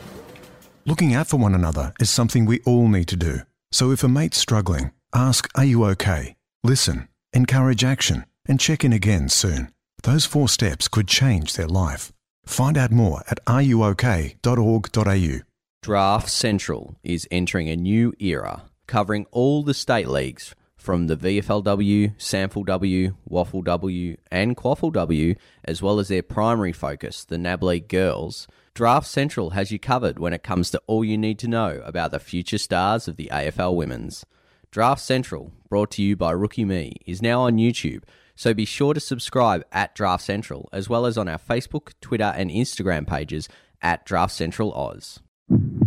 [0.87, 3.41] Looking out for one another is something we all need to do.
[3.71, 6.37] So if a mate's struggling, ask, Are you okay?
[6.63, 9.71] Listen, encourage action, and check in again soon.
[10.03, 12.13] Those four steps could change their life.
[12.47, 15.39] Find out more at ruok.org.au.
[15.83, 20.55] Draft Central is entering a new era, covering all the state leagues
[20.85, 25.35] from the VFLW, SANFLW, Waffle W, and QAFLW,
[25.65, 28.47] as well as their primary focus, the NAB League Girls.
[28.75, 32.11] Draft Central has you covered when it comes to all you need to know about
[32.11, 34.27] the future stars of the AFL Women's.
[34.71, 38.03] Draft Central, brought to you by Rookie Me, is now on YouTube,
[38.37, 42.35] so be sure to subscribe at Draft Central, as well as on our Facebook, Twitter,
[42.37, 43.49] and Instagram pages
[43.81, 45.21] at Draft Central Oz.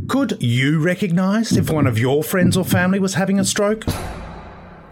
[0.08, 3.84] Could you recognise if one of your friends or family was having a stroke?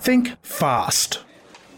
[0.05, 1.23] Think fast.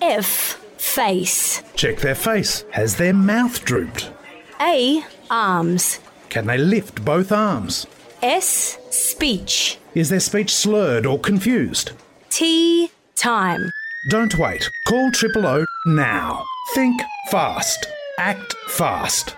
[0.01, 1.63] F Face.
[1.75, 2.65] Check their face.
[2.71, 4.11] Has their mouth drooped?
[4.59, 5.01] A.
[5.31, 5.99] Arms.
[6.27, 7.87] Can they lift both arms?
[8.21, 8.77] S.
[8.89, 9.77] Speech.
[9.95, 11.93] Is their speech slurred or confused?
[12.29, 12.91] T.
[13.15, 13.71] Time.
[14.09, 14.69] Don't wait.
[14.89, 16.43] Call Triple O now.
[16.75, 17.01] Think
[17.31, 17.87] fast.
[18.19, 19.37] Act fast.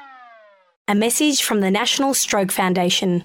[0.88, 3.24] A message from the National Stroke Foundation.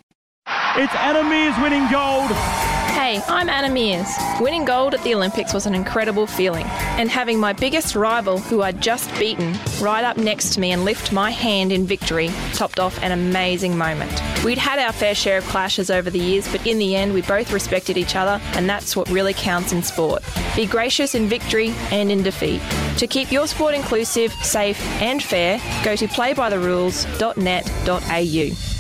[0.76, 2.73] It's Anna Meares winning gold.
[2.94, 4.06] Hey, I'm Anna Meares.
[4.40, 6.64] Winning gold at the Olympics was an incredible feeling,
[6.96, 10.84] and having my biggest rival, who I'd just beaten, ride up next to me and
[10.84, 14.12] lift my hand in victory topped off an amazing moment.
[14.44, 17.22] We'd had our fair share of clashes over the years, but in the end, we
[17.22, 20.22] both respected each other, and that's what really counts in sport.
[20.54, 22.62] Be gracious in victory and in defeat.
[22.98, 28.73] To keep your sport inclusive, safe, and fair, go to playbytherules.net.au.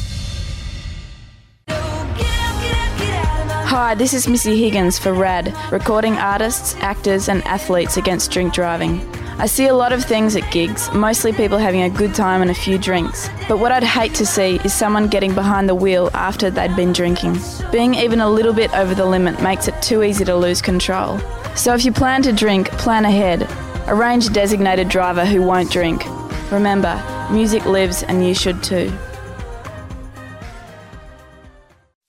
[3.74, 9.00] Hi, this is Missy Higgins for RAD, recording artists, actors, and athletes against drink driving.
[9.40, 12.52] I see a lot of things at gigs, mostly people having a good time and
[12.52, 13.28] a few drinks.
[13.48, 16.92] But what I'd hate to see is someone getting behind the wheel after they'd been
[16.92, 17.36] drinking.
[17.72, 21.18] Being even a little bit over the limit makes it too easy to lose control.
[21.56, 23.42] So if you plan to drink, plan ahead.
[23.88, 26.04] Arrange a designated driver who won't drink.
[26.52, 27.02] Remember,
[27.32, 28.96] music lives and you should too.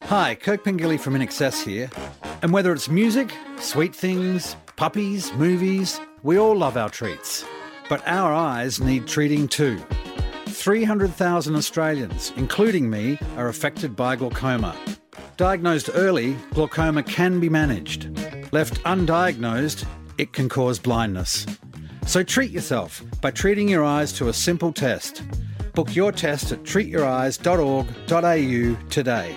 [0.10, 1.90] Hi, Kirk Pengilly from INXS here.
[2.44, 7.44] And whether it's music, sweet things, puppies, movies, we all love our treats.
[7.90, 9.80] But our eyes need treating too.
[10.46, 14.76] 300,000 Australians, including me, are affected by glaucoma.
[15.38, 18.16] Diagnosed early, glaucoma can be managed.
[18.54, 19.88] Left undiagnosed,
[20.20, 21.48] it can cause blindness.
[22.06, 25.24] So treat yourself by treating your eyes to a simple test.
[25.74, 29.36] Book your test at treatyoureyes.org.au today.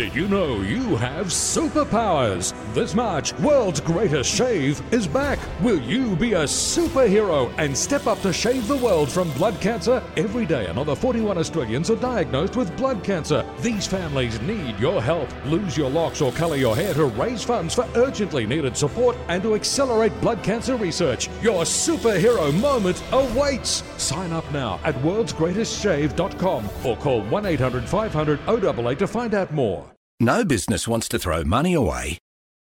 [0.00, 2.54] Did you know you have superpowers?
[2.72, 5.38] This March, World's Greatest Shave is back.
[5.60, 10.02] Will you be a superhero and step up to shave the world from blood cancer?
[10.16, 13.44] Every day, another 41 Australians are diagnosed with blood cancer.
[13.60, 15.28] These families need your help.
[15.44, 19.42] Lose your locks or colour your hair to raise funds for urgently needed support and
[19.42, 21.28] to accelerate blood cancer research.
[21.42, 23.82] Your superhero moment awaits.
[23.98, 29.89] Sign up now at worldsgreatestshave.com or call 1 800 500 088 to find out more.
[30.22, 32.18] No business wants to throw money away.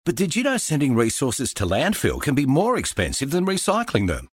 [0.05, 4.29] But did you know sending resources to landfill can be more expensive than recycling them?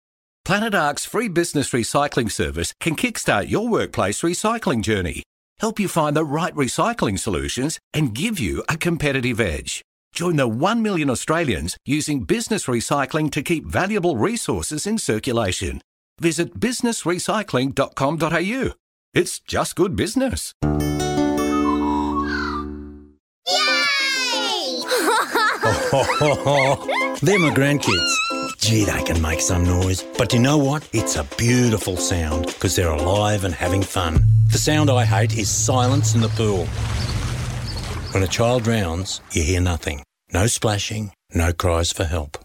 [0.45, 5.23] Planet Ark's free business recycling service can kickstart your workplace recycling journey,
[5.59, 9.81] help you find the right recycling solutions, and give you a competitive edge.
[10.13, 15.81] Join the 1 million Australians using business recycling to keep valuable resources in circulation.
[16.21, 18.73] Visit businessrecycling.com.au.
[19.15, 20.53] It's just good business.
[27.21, 28.13] They're my grandkids.
[28.59, 30.03] Gee, they can make some noise.
[30.17, 30.87] But you know what?
[30.93, 34.23] It's a beautiful sound because they're alive and having fun.
[34.51, 36.65] The sound I hate is silence in the pool.
[38.13, 40.01] When a child drowns, you hear nothing.
[40.33, 42.37] No splashing, no cries for help.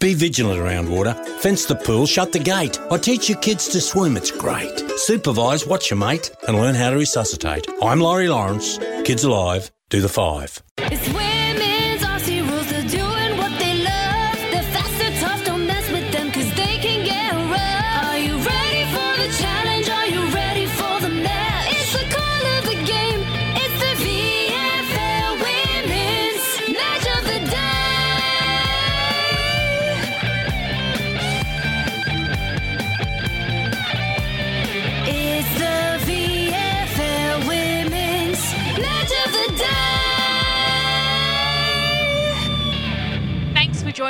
[0.00, 1.14] Be vigilant around water.
[1.40, 2.78] Fence the pool, shut the gate.
[2.90, 4.78] I teach your kids to swim, it's great.
[4.96, 7.66] Supervise, watch your mate, and learn how to resuscitate.
[7.80, 8.78] I'm Laurie Lawrence.
[9.04, 10.62] Kids Alive, do the five.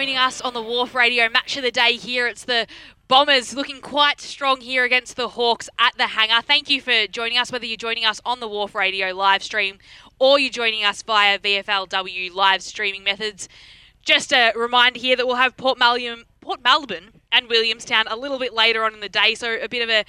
[0.04, 2.26] Joining us on the Wharf Radio Match of the Day here.
[2.26, 2.66] It's the
[3.08, 6.42] Bombers looking quite strong here against the Hawks at the hangar.
[6.42, 9.78] Thank you for joining us, whether you're joining us on the Wharf Radio live stream
[10.18, 13.48] or you're joining us via VFLW live streaming methods.
[14.02, 18.38] Just a reminder here that we'll have Port Melbourne, Port Melbourne and Williamstown a little
[18.38, 20.04] bit later on in the day, so a bit of a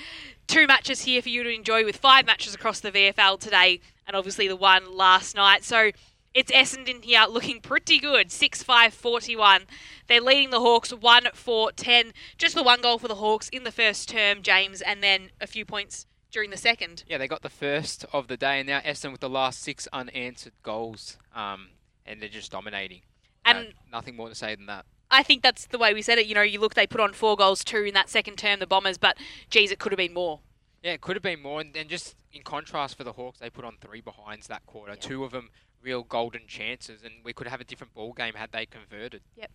[0.45, 4.17] two matches here for you to enjoy with five matches across the VFL today and
[4.17, 5.63] obviously the one last night.
[5.63, 5.91] So
[6.35, 8.31] it's Essendon here looking pretty good.
[8.31, 9.61] 6 5 41.
[10.07, 12.11] They're leading the Hawks 1 4 10.
[12.37, 15.47] Just the one goal for the Hawks in the first term, James, and then a
[15.47, 17.05] few points during the second.
[17.07, 19.87] Yeah, they got the first of the day, and now Essendon with the last six
[19.93, 21.69] unanswered goals, um,
[22.05, 23.01] and they're just dominating.
[23.45, 24.85] And Uh, nothing more to say than that.
[25.09, 26.25] I think that's the way we said it.
[26.25, 28.67] You know, you look, they put on four goals, two in that second term, the
[28.67, 29.17] Bombers, but
[29.49, 30.41] geez, it could have been more.
[30.83, 33.49] Yeah, it could have been more, and then just in contrast for the Hawks, they
[33.49, 34.95] put on three behinds that quarter.
[34.95, 35.49] Two of them
[35.85, 39.21] real golden chances, and we could have a different ball game had they converted.
[39.37, 39.51] Yep.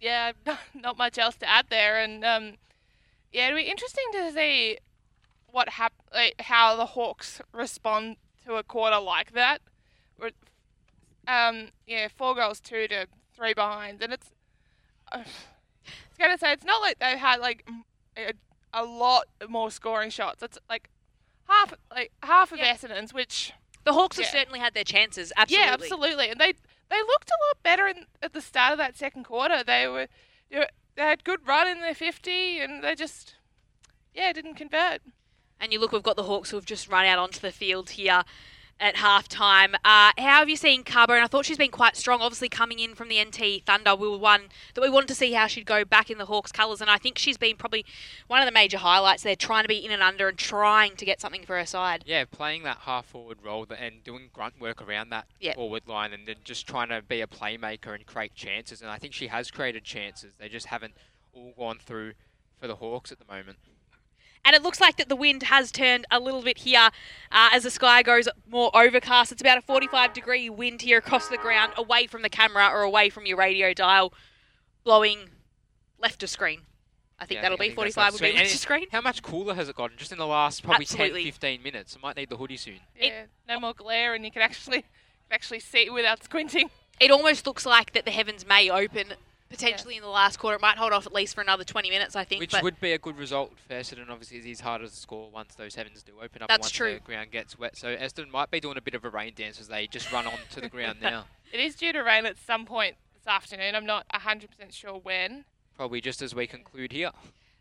[0.00, 0.32] yeah,
[0.74, 1.98] not much else to add there.
[1.98, 2.54] And um,
[3.32, 4.78] yeah, it'll be interesting to see
[5.50, 9.60] what hap- like, how the Hawks respond to a quarter like that.
[11.28, 13.06] Um, yeah, four goals, two to
[13.36, 14.32] three behind, and it's.
[15.10, 15.22] Uh,
[15.84, 17.66] it's gonna say it's not like they've had like
[18.74, 20.42] a lot more scoring shots.
[20.42, 20.90] It's like
[21.48, 23.52] half like half of Essendon's, which
[23.88, 24.32] The Hawks have Yeah.
[24.32, 25.32] certainly had their chances.
[25.34, 25.66] Absolutely.
[25.66, 26.28] yeah, absolutely.
[26.28, 26.52] And they
[26.90, 29.64] they looked a lot better in, at the start of that second quarter.
[29.64, 30.08] They were
[30.50, 33.36] they, were, they had good run in their 50 and they just
[34.14, 35.00] yeah, didn't convert.
[35.58, 37.90] And you look, we've got the Hawks who have just run out onto the field
[37.90, 38.24] here
[38.80, 39.74] at half time.
[39.84, 41.20] Uh, how have you seen Carbone?
[41.22, 43.94] I thought she's been quite strong, obviously coming in from the NT Thunder.
[43.96, 44.42] We were one
[44.74, 46.96] that we wanted to see how she'd go back in the Hawks colours, and I
[46.98, 47.84] think she's been probably
[48.28, 51.04] one of the major highlights there, trying to be in and under and trying to
[51.04, 52.04] get something for her side.
[52.06, 55.56] Yeah, playing that half forward role and doing grunt work around that Yep.
[55.56, 58.80] forward line and then just trying to be a playmaker and create chances.
[58.80, 60.34] And I think she has created chances.
[60.38, 60.94] They just haven't
[61.32, 62.12] all gone through
[62.60, 63.58] for the Hawks at the moment.
[64.44, 66.88] And it looks like that the wind has turned a little bit here
[67.30, 69.32] uh, as the sky goes more overcast.
[69.32, 72.82] It's about a 45 degree wind here across the ground, away from the camera or
[72.82, 74.12] away from your radio dial,
[74.84, 75.30] blowing
[75.98, 76.62] left of screen.
[77.20, 78.86] I think Yeah, that'll I be think that's 45 will be left of screen.
[78.92, 81.24] How much cooler has it gotten just in the last probably Absolutely.
[81.24, 81.96] 10, 15 minutes?
[82.00, 82.78] I might need the hoodie soon.
[82.98, 86.70] Yeah, no more glare and you can actually can actually see without squinting.
[87.00, 89.14] It almost looks like that the heavens may open
[89.48, 90.56] potentially in the last quarter.
[90.56, 92.40] It might hold off at least for another 20 minutes, I think.
[92.40, 94.10] Which but would be a good result for Essendon.
[94.10, 96.48] Obviously, it is harder to score once those heavens do open up.
[96.48, 96.94] That's once true.
[96.94, 97.76] the ground gets wet.
[97.76, 100.26] So Essendon might be doing a bit of a rain dance as they just run
[100.26, 101.24] onto the ground now.
[101.50, 103.74] It is due to rain at some point this afternoon.
[103.74, 105.46] I'm not 100% sure when.
[105.78, 107.10] Probably just as we conclude here.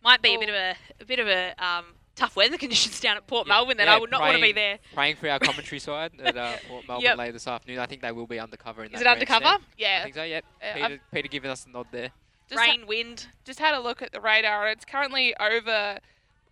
[0.04, 1.86] might be a bit of a, a bit of a um,
[2.18, 4.80] tough weather conditions down at Port Melbourne that I would not want to be there.
[4.94, 7.18] Praying for our commentary side at uh, Port Melbourne Yep.
[7.18, 7.80] later this afternoon.
[7.80, 9.40] I think they will be undercover in Is that it undercover?
[9.42, 9.74] grandstand.
[9.78, 9.98] Yeah.
[10.00, 10.44] I think so, yep.
[10.62, 12.10] Uh, Peter, I've- Peter giving us a nod there.
[12.50, 13.28] Just Rain, wind.
[13.46, 14.70] Just had a look at the radar.
[14.70, 16.00] It's currently over.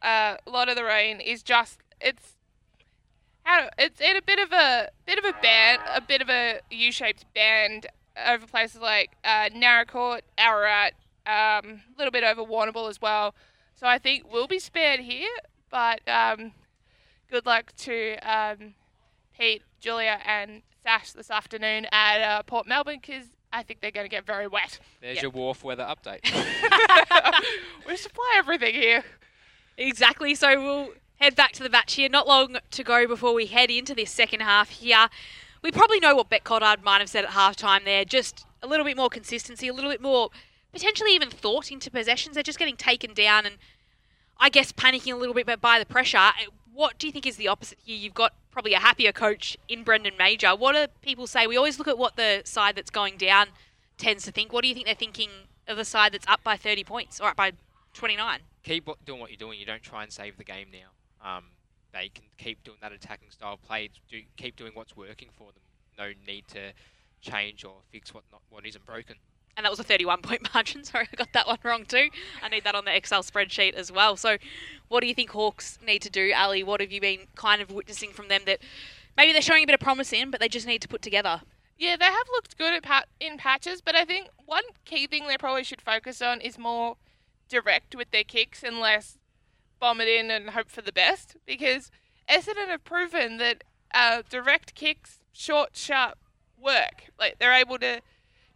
[0.02, 2.34] Uh, a lot of the rain is just it's.
[3.44, 6.60] How, it's in a bit of a bit of a band, a bit of a
[6.72, 7.86] U-shaped band
[8.28, 10.94] over places like uh, Naracoorte, Ararat,
[11.28, 13.36] um, a little bit over Warrnambool as well.
[13.76, 15.30] So I think we'll be spared here,
[15.76, 16.54] but um,
[17.30, 18.76] good luck to um,
[19.38, 24.06] Pete, Julia, and Sash this afternoon at uh, Port Melbourne because I think they're going
[24.06, 24.80] to get very wet.
[25.02, 25.24] There's Yep.
[25.24, 26.22] your wharf weather update.
[27.88, 29.04] we supply everything here.
[29.78, 30.34] Exactly.
[30.34, 30.90] So we'll
[31.20, 32.08] head back to the batch here.
[32.08, 35.10] Not long to go before we head into this second half here.
[35.62, 38.06] We probably know what Bec Goddard might have said at halftime there.
[38.06, 40.30] Just a little bit more consistency, a little bit more
[40.72, 42.36] potentially even thought into possessions.
[42.36, 43.58] They're just getting taken down and
[44.40, 46.18] I guess panicking a little bit but by the pressure.
[46.18, 46.32] Uh,
[46.74, 47.96] What do you think is the opposite here?
[47.96, 50.50] You've got probably a happier coach in Brendan Major.
[50.56, 51.48] What do people say?
[51.48, 53.48] We always look at what the side that's going down
[53.98, 54.52] tends to think.
[54.52, 55.30] What do you think they're thinking
[55.68, 57.54] of the side that's up by 30 points or up by
[57.94, 58.40] 29?
[58.64, 59.60] keep doing what you're doing.
[59.60, 61.38] You don't try and save the game now.
[61.38, 61.44] Um,
[61.94, 63.90] they can keep doing that attacking style play.
[64.10, 65.62] Do, keep doing what's working for them.
[65.98, 66.74] No need to
[67.22, 69.16] change or fix what not what isn't broken.
[69.58, 70.84] And that was a 31 point margin.
[70.84, 72.10] Sorry, I got that one wrong too.
[72.42, 74.18] I need that on the Excel spreadsheet as well.
[74.18, 74.38] So,
[74.88, 76.64] what do you think Hawks need to do, Ali?
[76.64, 78.60] What have you been kind of witnessing from them that
[79.18, 81.42] maybe they're showing a bit of promise in, but they just need to put together?
[81.78, 82.74] Yeah, they have looked good
[83.20, 86.96] in patches, but I think one key thing they probably should focus on is more
[87.50, 89.18] direct with their kicks and less
[89.80, 91.36] bomb it in and hope for the best.
[91.46, 91.92] Because
[92.30, 96.18] Essendon have proven that uh, direct kicks, short, sharp,
[96.58, 97.10] work.
[97.20, 98.02] Like they're able to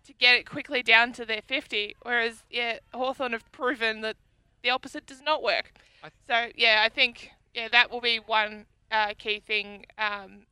[0.10, 4.18] to get it quickly down to their 50, whereas yeah, Hawthorn have proven that
[4.64, 5.72] the opposite does not work.
[6.27, 9.86] So yeah, I think yeah that will be one uh, key thing.
[9.99, 10.48] Um,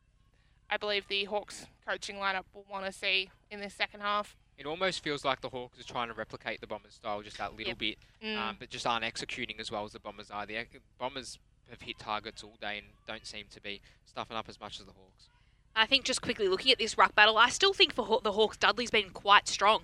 [0.69, 4.35] I believe the Hawks coaching lineup will want to see in the second half.
[4.59, 7.53] It almost feels like the Hawks are trying to replicate the Bombers' style just that
[7.55, 7.77] little Yep.
[7.79, 8.37] bit, Mm.
[8.37, 10.45] um, but just aren't executing as well as the Bombers are.
[10.45, 10.65] The
[10.99, 11.39] Bombers
[11.69, 14.85] have hit targets all day and don't seem to be stuffing up as much as
[14.85, 15.29] the Hawks.
[15.77, 18.31] I think just quickly looking at this ruck battle, I still think for Haw- the
[18.33, 19.83] Hawks, Dudley's been quite strong.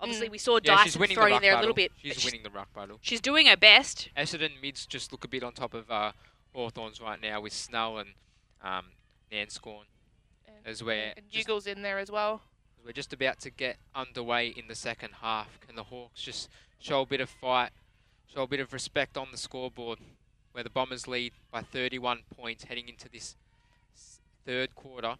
[0.00, 1.68] Obviously, we saw Yeah, she's Dyson winning throw the in ruck there a battle.
[1.70, 1.92] little bit.
[2.02, 2.98] She's but winning the ruck battle.
[3.02, 4.08] She's doing her best.
[4.16, 6.12] Essendon mids just look a bit on top of uh,
[6.54, 8.10] Hawthorns right now with Snell and
[8.62, 8.86] um,
[9.30, 9.84] Nanscawen
[10.66, 12.42] as we're And just, Bugle's in there as well.
[12.84, 15.60] we're just about to get underway in the second half.
[15.66, 16.48] Can the Hawks just
[16.80, 17.70] show a bit of fight,
[18.32, 19.98] show a bit of respect on the scoreboard,
[20.52, 23.36] where the Bombers lead by 31 points heading into this
[23.94, 25.14] s- third quarter.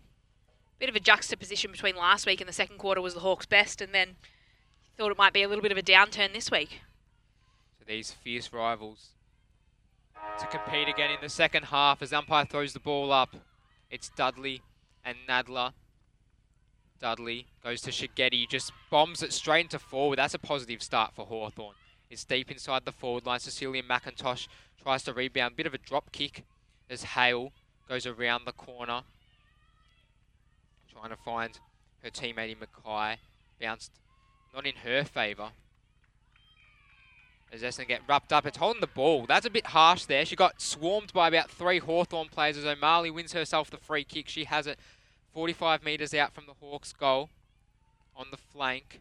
[0.83, 3.81] Bit of a juxtaposition between last week and the second quarter was the Hawks' best,
[3.81, 4.17] and then
[4.99, 6.81] thought it might be a little bit of a downturn this week.
[7.79, 9.11] So these fierce rivals
[10.41, 13.37] to compete again in the second half as umpire throws the ball up.
[13.93, 14.61] It's Dudley
[15.05, 15.73] and Nalder
[17.01, 20.19] Dudley goes to Shigetti, just bombs it straight into forward.
[20.19, 21.77] That's a positive start for Hawthorn.
[22.11, 23.39] It's deep inside the forward line.
[23.39, 24.49] Cecilia McIntosh
[24.83, 25.55] tries to rebound.
[25.55, 26.43] Bit of a drop kick
[26.91, 27.53] as Heil
[27.89, 29.03] goes around the corner.
[30.93, 31.59] Trying to find
[32.03, 33.19] her teammate in Mackay.
[33.61, 33.93] Bounced
[34.55, 35.51] not in her favour.
[37.53, 39.27] As Essendon get wrapped up, it's holding the ball.
[39.27, 40.25] That's a bit harsh there.
[40.25, 44.29] She got swarmed by about three Hawthorn players as O'Malley wins herself the free kick.
[44.29, 44.79] She has it
[45.35, 47.29] 45 metres out from the Hawks' goal
[48.17, 49.01] on the flank.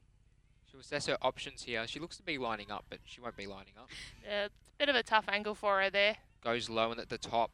[0.70, 1.86] She'll assess her options here.
[1.88, 3.90] She looks to be lining up, but she won't be lining up.
[4.26, 6.18] Yeah, it's a bit of a tough angle for her there.
[6.44, 7.52] Goes low and at the top.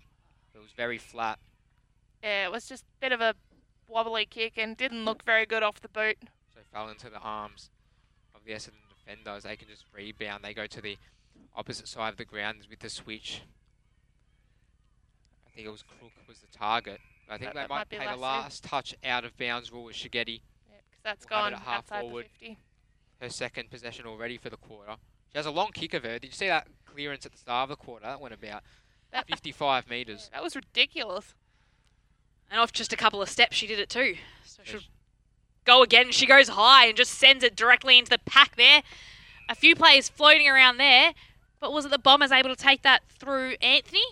[0.55, 1.38] It was very flat.
[2.23, 3.35] Yeah, it was just a bit of a
[3.88, 6.18] wobbly kick and didn't look very good off the boot.
[6.53, 7.69] So fell into the arms
[8.35, 9.43] of the Essendon defenders.
[9.43, 10.43] They can just rebound.
[10.43, 10.97] They go to the
[11.55, 13.41] opposite side of the ground with the switch.
[15.47, 16.99] I think it was Crook was the target.
[17.30, 19.85] I think That- they that might, might pay the last touch out of bounds rule
[19.85, 20.41] with Shigetti.
[20.89, 22.26] Because that's We'll gone half outside forward.
[22.39, 22.57] the 50.
[23.22, 24.95] Her second possession already for the quarter.
[25.31, 26.19] She has a long kick of her.
[26.19, 28.05] Did you see that clearance at the start of the quarter?
[28.05, 28.64] That went about
[29.27, 30.30] 55 metres.
[30.31, 31.34] That was ridiculous.
[32.49, 34.15] And off just a couple of steps, she did it too.
[34.44, 34.80] So she'll
[35.65, 36.11] go again.
[36.11, 38.84] She goes high and just sends it directly into the pack there.
[39.49, 41.14] A few players floating around there.
[41.60, 44.03] But was it the Bombers able to take that through Anthony?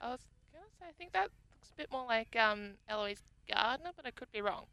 [0.00, 0.20] I was
[0.52, 4.10] gonna say I think that looks a bit more like um, Eloise Gardner, but I
[4.10, 4.64] could be wrong.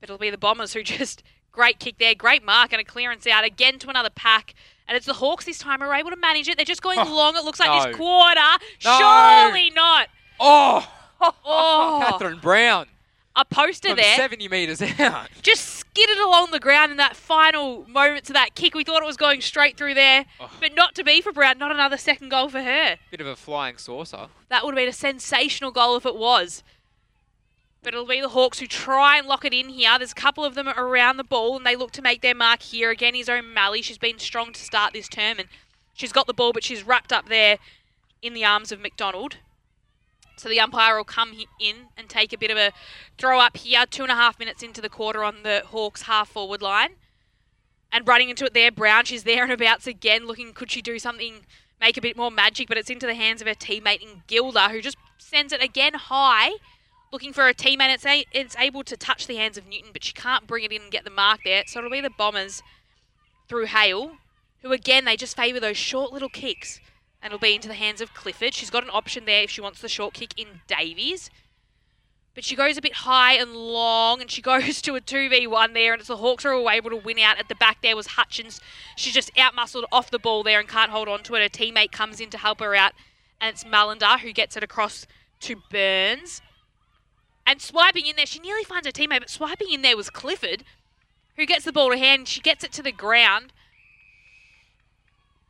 [0.00, 3.26] But it'll be the Bombers who just great kick there, great mark and a clearance
[3.26, 4.54] out again to another pack.
[4.86, 6.56] And it's the Hawks this time who are able to manage it.
[6.56, 7.36] They're just going long.
[7.36, 7.86] It looks like no.
[7.86, 8.40] this quarter.
[8.84, 8.98] No.
[8.98, 10.08] Surely not.
[10.38, 10.88] Oh!
[11.44, 12.86] Oh, Catherine Brown.
[13.36, 14.16] a poster From there.
[14.16, 15.28] 70 metres out.
[15.42, 18.74] just skidded along the ground in that final moments of that kick.
[18.74, 20.50] We thought it was going straight through there, Oh.
[20.60, 21.58] but not to be for Brown.
[21.58, 22.96] Not another second goal for her.
[23.10, 24.28] Bit of a flying saucer.
[24.48, 26.62] That would have been a sensational goal if it was.
[27.82, 29.98] But it'll be the Hawks who try and lock it in here.
[29.98, 32.62] There's a couple of them around the ball, and they look to make their mark
[32.62, 32.90] here.
[32.90, 33.82] Again, his own Mally.
[33.82, 35.48] She's been strong to start this term, and
[35.92, 37.58] she's got the ball, but she's wrapped up there
[38.22, 39.38] in the arms of McDonald.
[40.36, 42.72] So the umpire will come in and take a bit of a
[43.18, 43.84] throw up here.
[43.86, 46.94] Two and a half minutes into the quarter on the Hawks half forward line.
[47.92, 49.04] And running into it there, Brown.
[49.04, 51.46] She's there and abouts again, looking could she do something,
[51.80, 54.70] make a bit more magic, but it's into the hands of her teammate in Gilda,
[54.70, 56.52] who just sends it again high,
[57.12, 57.92] looking for a teammate.
[57.92, 60.72] It's, a, it's able to touch the hands of Newton, but she can't bring it
[60.72, 61.64] in and get the mark there.
[61.66, 62.62] So it'll be the Bombers
[63.48, 64.12] through Heil,
[64.62, 66.80] who again, they just favour those short little kicks.
[67.22, 68.52] And it'll be into the hands of Clifford.
[68.52, 71.30] She's got an option there if she wants the short kick in Davies.
[72.34, 75.92] But she goes a bit high and long, and she goes to a 2v1 there,
[75.92, 77.38] and it's the Hawks who are able to win out.
[77.38, 78.60] At the back there was Hutchings.
[78.96, 81.42] She's just outmuscled off the ball there and can't hold on to it.
[81.42, 82.92] Her teammate comes in to help her out,
[83.40, 85.06] and it's Malander who gets it across
[85.40, 86.40] to Burns.
[87.46, 90.64] And swiping in there, she nearly finds her teammate, but swiping in there was Clifford,
[91.36, 92.28] who gets the ball to hand.
[92.28, 93.52] She gets it to the ground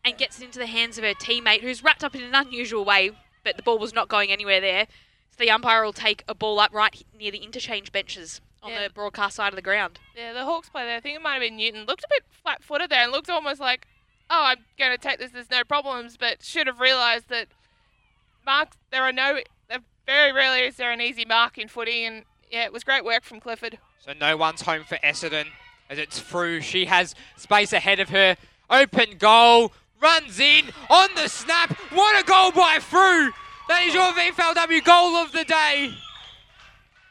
[0.04, 2.84] and gets it into the hands of her teammate, who's wrapped up in an unusual
[2.84, 3.12] way,
[3.44, 4.86] but the ball was not going anywhere there.
[5.30, 8.84] So the umpire will take a ball up right near the interchange benches on Yeah.
[8.84, 9.98] the broadcast side of the ground.
[10.16, 12.24] Yeah, the Hawks player there, I think it might have been Newton, looked a bit
[12.42, 13.86] flat footed there and looked almost like,
[14.30, 17.48] oh, I'm going to take this, there's no problems, but should have realised that
[18.44, 19.38] marks, there are no,
[20.06, 23.22] very rarely is there an easy mark in footy, and yeah, it was great work
[23.24, 23.78] from Clifford.
[24.04, 25.46] So no one's home for Essendon
[25.88, 26.60] as it's through.
[26.62, 28.36] She has space ahead of her.
[28.68, 29.72] Open goal.
[30.02, 31.78] Runs in on the snap.
[31.92, 33.30] What a goal by Frew.
[33.68, 35.94] That is your VFLW goal of the day.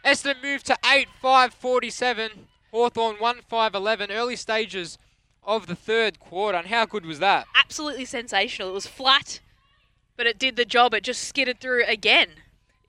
[0.03, 0.77] Essendon moved to
[1.23, 2.31] 8-5-47.
[2.71, 4.07] Hawthorn 1-5-11.
[4.11, 4.97] Early stages
[5.41, 6.57] of the third quarter.
[6.57, 7.47] And how good was that?
[7.55, 8.67] Absolutely sensational.
[8.67, 9.39] It was flat,
[10.17, 10.93] but it did the job.
[10.93, 12.31] It just skidded through again.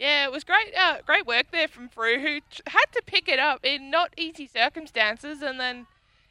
[0.01, 3.29] Yeah, it was great, uh, great work there from Frew, who t- had to pick
[3.29, 5.87] it up in not easy circumstances, and then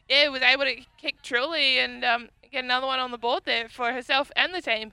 [0.10, 3.70] yeah, was able to kick truly and um, get another one on the board there
[3.70, 4.92] for herself and the team.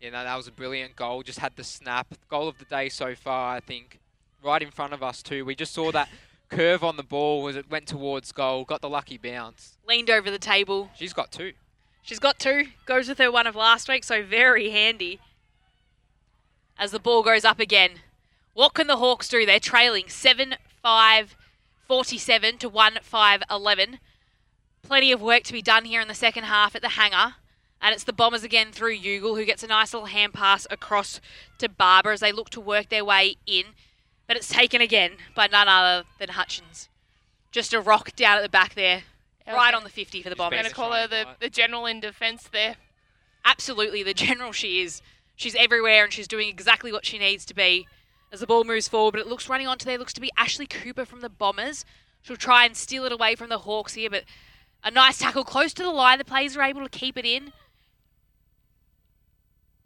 [0.00, 1.22] Yeah, no, that was a brilliant goal.
[1.22, 2.08] Just had the snap.
[2.28, 4.00] Goal of the day so far, I think.
[4.42, 5.44] Right in front of us, too.
[5.44, 6.08] We just saw that
[6.48, 8.64] curve on the ball as it went towards goal.
[8.64, 9.78] Got the lucky bounce.
[9.86, 10.90] Leaned over the table.
[10.96, 11.52] She's got two.
[12.02, 12.66] She's got two.
[12.84, 15.20] Goes with her one of last week, so very handy.
[16.76, 18.00] As the ball goes up again.
[18.54, 19.46] What can the Hawks do?
[19.46, 21.36] They're trailing 7 5
[21.86, 23.98] 47 to 1 5 11.
[24.92, 27.36] Plenty of work to be done here in the second half at the hangar.
[27.80, 31.18] And it's the Bombers again through Ugle, who gets a nice little hand pass across
[31.56, 33.68] to Barber as they look to work their way in.
[34.26, 36.90] But it's taken again by none other than Hutchings.
[37.50, 39.04] Just a rock down at the back there.
[39.46, 40.58] Right on the 50 for the Bombers.
[40.58, 42.76] I'm going to call her the, the general in defence there.
[43.46, 45.00] Absolutely, the general she is.
[45.36, 47.88] She's everywhere and she's doing exactly what she needs to be.
[48.30, 50.66] as the ball moves forward, but it looks running onto there looks to be Ashley
[50.66, 51.86] Cooper from the Bombers.
[52.20, 54.24] She'll try and steal it away from the Hawks here, but
[54.84, 56.18] a nice tackle close to the line.
[56.18, 57.52] The players are able to keep it in.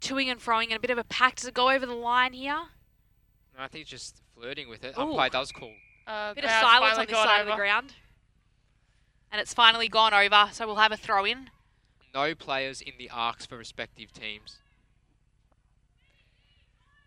[0.01, 1.35] Toing and throwing and a bit of a pack.
[1.35, 2.61] Does it go over the line here?
[3.57, 4.95] No, I think it's just flirting with it.
[4.97, 5.01] Ooh.
[5.01, 5.71] Umpire does call.
[6.05, 7.93] Uh, bit of silence on this gone side of the ground.
[9.31, 11.49] And it's finally gone over, so we'll have a throw in.
[12.13, 14.59] No players in the arcs for respective teams.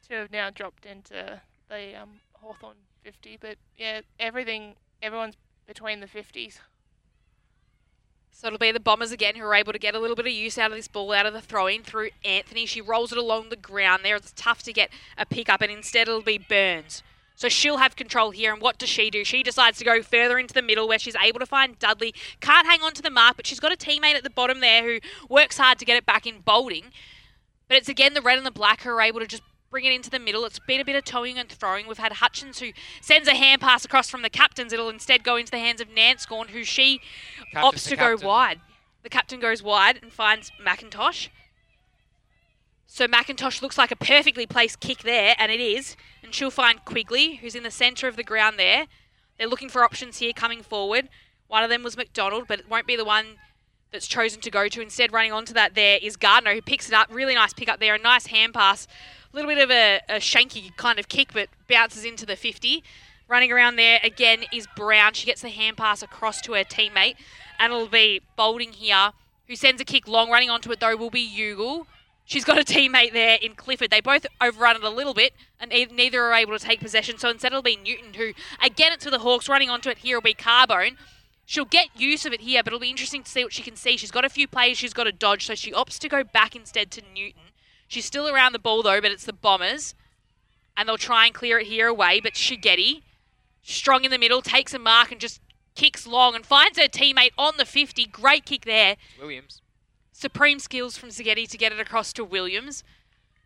[0.07, 5.37] Two have now dropped into the um, Hawthorn 50, but yeah, everything, everyone's
[5.67, 6.59] between the 50s.
[8.33, 10.33] So it'll be the Bombers again who are able to get a little bit of
[10.33, 12.65] use out of this ball out of the throwing through Anthony.
[12.65, 14.17] She rolls it along the ground there.
[14.17, 17.03] It's tough to get a pick up, and instead it'll be Burns.
[17.35, 19.25] So she'll have control here, and what does she do?
[19.25, 22.15] She decides to go further into the middle where she's able to find Dudley.
[22.41, 24.85] Can't hang on to the mark, but she's got a teammate at the bottom there
[24.85, 26.87] who works hard to get it back in Bolding.
[27.67, 29.93] But it's again the red and the black who are able to just bring it
[29.93, 30.45] into the middle.
[30.45, 31.87] It's been a bit of towing and throwing.
[31.87, 34.73] We've had Hutchings who sends a hand pass across from the captains.
[34.73, 37.01] It'll instead go into the hands of Nance Nanscawen, who she
[37.53, 38.29] Captain's opts the to go captain.
[38.29, 38.61] wide.
[39.03, 41.29] The captain goes wide and finds McIntosh.
[42.85, 45.97] So McIntosh looks like a perfectly placed kick there, and it is.
[46.25, 48.87] And she'll find Quigley, who's in the centre of the ground there.
[49.39, 51.09] They're looking for options here coming forward.
[51.47, 53.37] One of them was McDonald, but it won't be the one
[53.93, 54.81] that's chosen to go to.
[54.81, 57.09] Instead, running onto that there is Gardner, who picks it up.
[57.11, 57.95] Really nice pick up there.
[57.95, 58.89] A nice hand pass.
[59.33, 62.83] Little bit of a, a shanky kind of kick, but bounces into the 50.
[63.29, 65.13] Running around there again is Brown.
[65.13, 67.15] She gets the hand pass across to her teammate.
[67.59, 69.13] And it'll be Bolding here,
[69.47, 70.31] who sends a kick long.
[70.31, 71.87] Running onto it, though, will be Ugle.
[72.25, 73.91] She's got a teammate there in Clifford.
[73.91, 77.19] They both overrun it a little bit, and ne- neither are able to take possession.
[77.19, 78.33] So instead, it'll be Newton, who,
[78.65, 79.49] again, it's for the Hawks.
[79.49, 80.97] Running onto it here will be Carbone.
[81.45, 83.77] She'll get use of it here, but it'll be interesting to see what she can
[83.77, 83.97] see.
[83.97, 86.55] She's got a few players she's got to dodge, so she opts to go back
[86.55, 87.50] instead to Newton.
[87.91, 89.97] She's still around the ball, though, but it's the Bombers.
[90.77, 93.03] And they'll try and clear it here away, but Shigetti,
[93.65, 95.41] strong in the middle, takes a mark and just
[95.75, 98.07] kicks long and finds her teammate on the 50.
[98.07, 98.95] Great kick there.
[99.19, 99.61] Williams.
[100.13, 102.85] Supreme skills from Zagetti to get it across to Williams.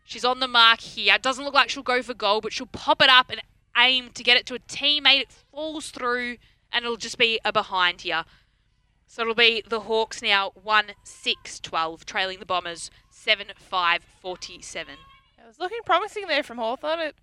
[0.05, 1.15] She's on the mark here.
[1.15, 3.41] It Doesn't look like she'll go for goal, but she'll pop it up and
[3.75, 5.21] aim to get it to a teammate.
[5.21, 6.37] It falls through,
[6.71, 8.25] and it'll just be a behind here.
[9.07, 12.91] So it'll be the Hawks now 1 6 12, trailing the Bombers
[13.25, 14.93] seven five forty seven.
[15.39, 16.99] It was looking promising there from Hawthorn.
[16.99, 17.15] It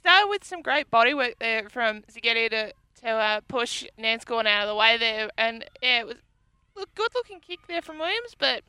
[0.00, 2.72] started with some great body work there from Zagetti to,
[3.02, 5.30] to uh, push Nanscawen out of the way there.
[5.36, 6.16] And yeah, it was
[6.76, 8.62] a good looking kick there from Williams, but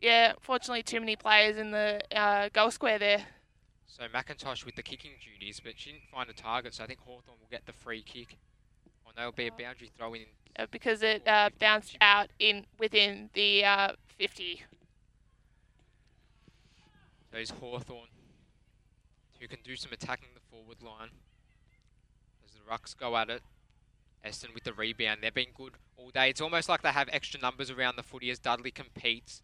[0.00, 3.26] yeah, fortunately, too many players in the uh, goal square there.
[3.86, 7.00] So McIntosh with the kicking duties, but she didn't find a target, so I think
[7.00, 8.36] Hawthorn will get the free kick.
[9.04, 9.56] Or there'll be a oh.
[9.58, 10.26] boundary throw in.
[10.56, 14.62] Uh, because it uh, bounced out in within the uh, 50.
[17.34, 18.06] There's Hawthorn,
[19.40, 21.08] who can do some attacking the forward line.
[22.46, 23.42] As the Rucks go at it,
[24.22, 25.18] Eston with the rebound.
[25.20, 26.30] They've been good all day.
[26.30, 29.42] It's almost like they have extra numbers around the footy as Dudley competes.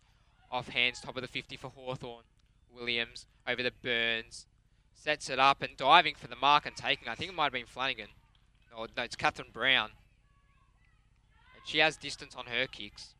[0.53, 2.23] Off hands, top of the 50 for Hawthorn.
[2.73, 4.47] Williams over the Burns.
[4.95, 7.09] Sets it up and diving for the mark and taking.
[7.09, 8.11] I think it might have been Flanagan.
[8.73, 9.91] Oh, no, it's Catherine Brown.
[11.57, 13.15] And she has distance on her kicks.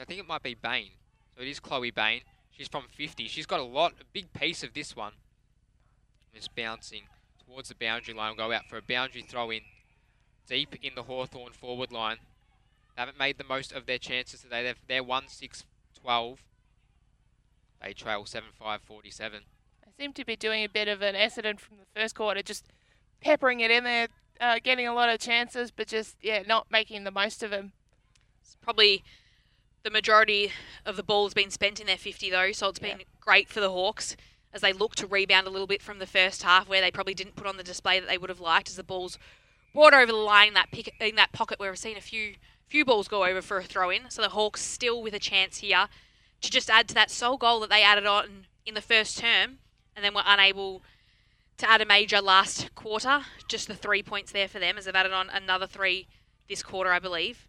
[0.00, 0.90] I think it might be Bain.
[1.36, 2.22] So it is Chloe Bain.
[2.58, 3.28] She's from 50.
[3.28, 5.12] She's got a lot, a big piece of this one.
[6.34, 7.02] Just bouncing
[7.46, 8.34] towards the boundary line.
[8.36, 9.60] We'll go out for a boundary throw in.
[10.48, 12.16] Deep in the Hawthorn forward line.
[12.96, 14.64] They haven't made the most of their chances today.
[14.64, 15.64] They've, they're 1 6
[16.02, 16.42] 12.
[17.80, 19.42] They trail 7 5 47.
[19.84, 22.66] They seem to be doing a bit of an Essendon from the first quarter, just
[23.20, 24.08] peppering it in there,
[24.40, 27.70] uh, getting a lot of chances, but just yeah, not making the most of them.
[28.40, 29.04] It's probably
[29.82, 30.52] the majority
[30.84, 33.60] of the ball has been spent in their 50 though, so it's been great for
[33.60, 34.16] the Hawks
[34.52, 37.14] as they look to rebound a little bit from the first half where they probably
[37.14, 39.18] didn't put on the display that they would have liked as the balls
[39.74, 42.34] brought over the line in that pick, in that pocket where we've seen a few
[42.66, 44.10] few balls go over for a throw in.
[44.10, 45.88] So the Hawks still with a chance here
[46.42, 49.58] to just add to that sole goal that they added on in the first term
[49.96, 50.82] and then were unable
[51.56, 53.22] to add a major last quarter.
[53.48, 56.08] Just the three points there for them as they've added on another three
[56.48, 57.48] this quarter, I believe.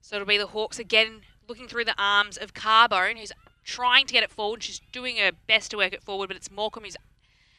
[0.00, 3.32] So it'll be the Hawks again looking through the arms of Carbone, who's
[3.64, 4.62] trying to get it forward.
[4.62, 6.96] She's doing her best to work it forward, but it's Morecambe who's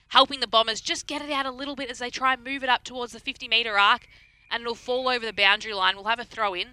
[0.08, 2.64] helping the Bombers just get it out a little bit as they try and move
[2.64, 4.08] it up towards the 50 metre arc,
[4.50, 5.96] and it'll fall over the boundary line.
[5.96, 6.70] We'll have a throw in.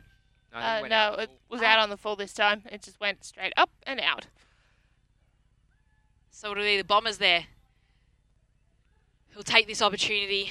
[0.54, 2.62] Uh, no, it was out on the full this time.
[2.70, 4.26] It just went straight up and out.
[6.30, 7.46] So it'll be the Bombers there
[9.30, 10.50] who'll take this opportunity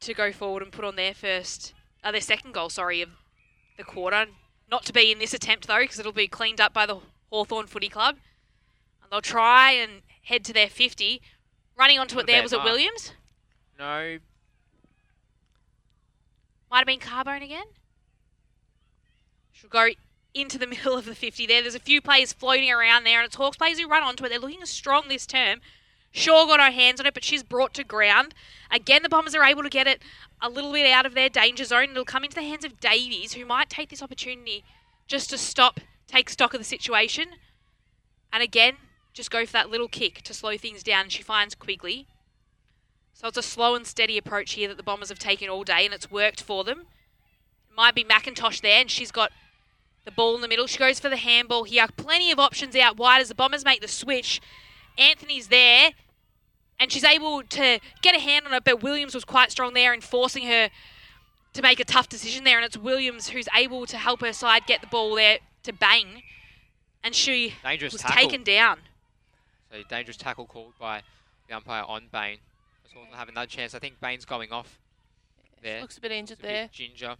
[0.00, 3.10] to go forward and put on their first, uh, their second goal, sorry, of
[3.76, 4.26] the quarter.
[4.72, 6.96] Not to be in this attempt though, because it'll be cleaned up by the
[7.28, 8.16] Hawthorn Footy Club.
[9.02, 11.20] And they'll try and head to their 50.
[11.76, 12.62] Running onto Not it there was it.
[12.64, 13.12] Williams?
[13.78, 14.18] No,
[16.70, 17.66] Might have been Carbone again.
[19.52, 19.88] She'll go
[20.32, 21.60] into the middle of the 50 there.
[21.60, 24.30] There's a few players floating around there, and it's Hawks players who run onto it.
[24.30, 25.60] They're looking strong this term.
[26.12, 28.34] Shaw got her hands on it, but she's brought to ground.
[28.70, 30.02] Again, the Bombers are able to get it
[30.42, 31.90] a little bit out of their danger zone.
[31.92, 34.64] It'll come into the hands of Davies, who might take this opportunity
[35.06, 37.28] just to stop, take stock of the situation.
[38.32, 38.74] And again,
[39.12, 41.08] just go for that little kick to slow things down.
[41.08, 42.08] She finds Quigley.
[43.12, 45.84] So it's a slow and steady approach here that the Bombers have taken all day,
[45.84, 46.80] and it's worked for them.
[47.70, 49.30] It might be McIntosh there, and she's got
[50.04, 50.66] the ball in the middle.
[50.66, 51.86] She goes for the handball here.
[51.96, 54.40] Plenty of options out wide as the Bombers make the switch.
[54.98, 55.90] Anthony's there,
[56.78, 59.92] and she's able to get a hand on it, but Williams was quite strong there
[59.92, 60.70] in forcing her
[61.52, 64.66] to make a tough decision there, and it's Williams who's able to help her side
[64.66, 66.22] get the ball there to bang,
[67.04, 68.22] and she Dangerous was tackle.
[68.22, 68.78] taken down.
[69.70, 71.02] So dangerous tackle called by
[71.48, 72.38] the umpire on Bain.
[72.86, 73.74] As well have another chance.
[73.74, 74.78] I think Bain's going off
[75.62, 75.80] there.
[75.80, 76.64] Looks a bit injured a there.
[76.64, 77.16] Bit ginger.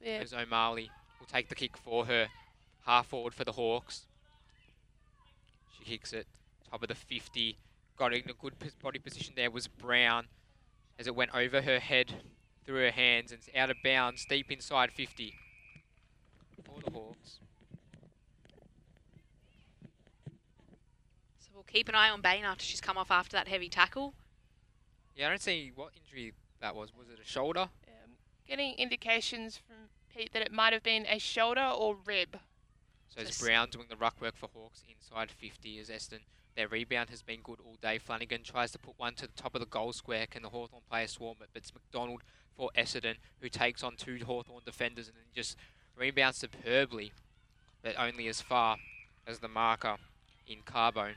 [0.00, 0.20] Yeah.
[0.22, 2.28] As O'Malley will take the kick for her.
[2.86, 4.06] Half forward for the Hawks.
[5.78, 6.26] She kicks it.
[6.70, 7.58] Top of the 50.
[8.00, 10.24] Got in a good pos- body position there was Brown
[10.98, 12.14] as it went over her head
[12.64, 15.34] through her hands and it's out of bounds deep inside 50
[16.64, 17.40] for the Hawks.
[21.40, 24.14] So we'll keep an eye on Bain after she's come off after that heavy tackle.
[25.14, 26.32] Yeah, I don't see what injury
[26.62, 26.96] that was.
[26.96, 27.68] Was it a shoulder?
[27.86, 28.12] Um,
[28.48, 32.38] getting indications from Pete that it might have been a shoulder or rib.
[33.10, 36.20] So it's Brown doing the ruck work for Hawks inside 50 as Eston.
[36.56, 37.98] Their rebound has been good all day.
[37.98, 40.26] Flanagan tries to put one to the top of the goal square.
[40.26, 41.48] Can the Hawthorn player swarm it?
[41.52, 42.22] But it's McDonald
[42.56, 45.56] for Essendon who takes on two Hawthorn defenders and then just
[45.96, 47.12] rebounds superbly,
[47.82, 48.76] but only as far
[49.26, 49.96] as the marker
[50.46, 51.14] in Carbone,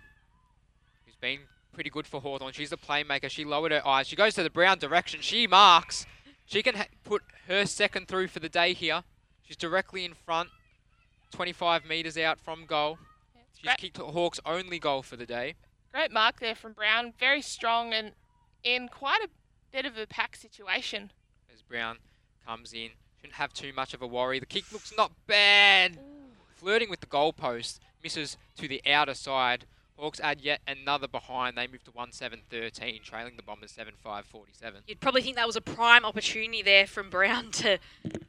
[1.06, 1.40] who's been
[1.74, 2.54] pretty good for Hawthorn.
[2.54, 3.30] She's the playmaker.
[3.30, 4.08] She lowered her eyes.
[4.08, 5.22] She goes to the Brown direction.
[5.22, 6.06] She marks.
[6.46, 9.04] She can put her second through for the day here.
[9.42, 10.50] She's directly in front,
[11.32, 12.98] 25 metres out from goal.
[13.64, 13.78] She's great.
[13.78, 15.56] kicked the Hawks' only goal for the day.
[15.94, 17.14] Great mark there from Brown.
[17.18, 18.12] Very strong and
[18.62, 19.30] in quite a
[19.72, 21.12] bit of a pack situation.
[21.54, 22.00] As Brown
[22.46, 22.90] comes in,
[23.22, 24.40] shouldn't have too much of a worry.
[24.40, 25.98] The kick looks not bad.
[26.56, 29.66] Flirting with the goalpost, misses to the outer side.
[29.98, 31.58] Hawks add yet another behind.
[31.58, 34.82] They move to 1-7-13, trailing the Bombers 7-5-47.
[34.88, 37.78] You'd probably think that was a prime opportunity there from Brown to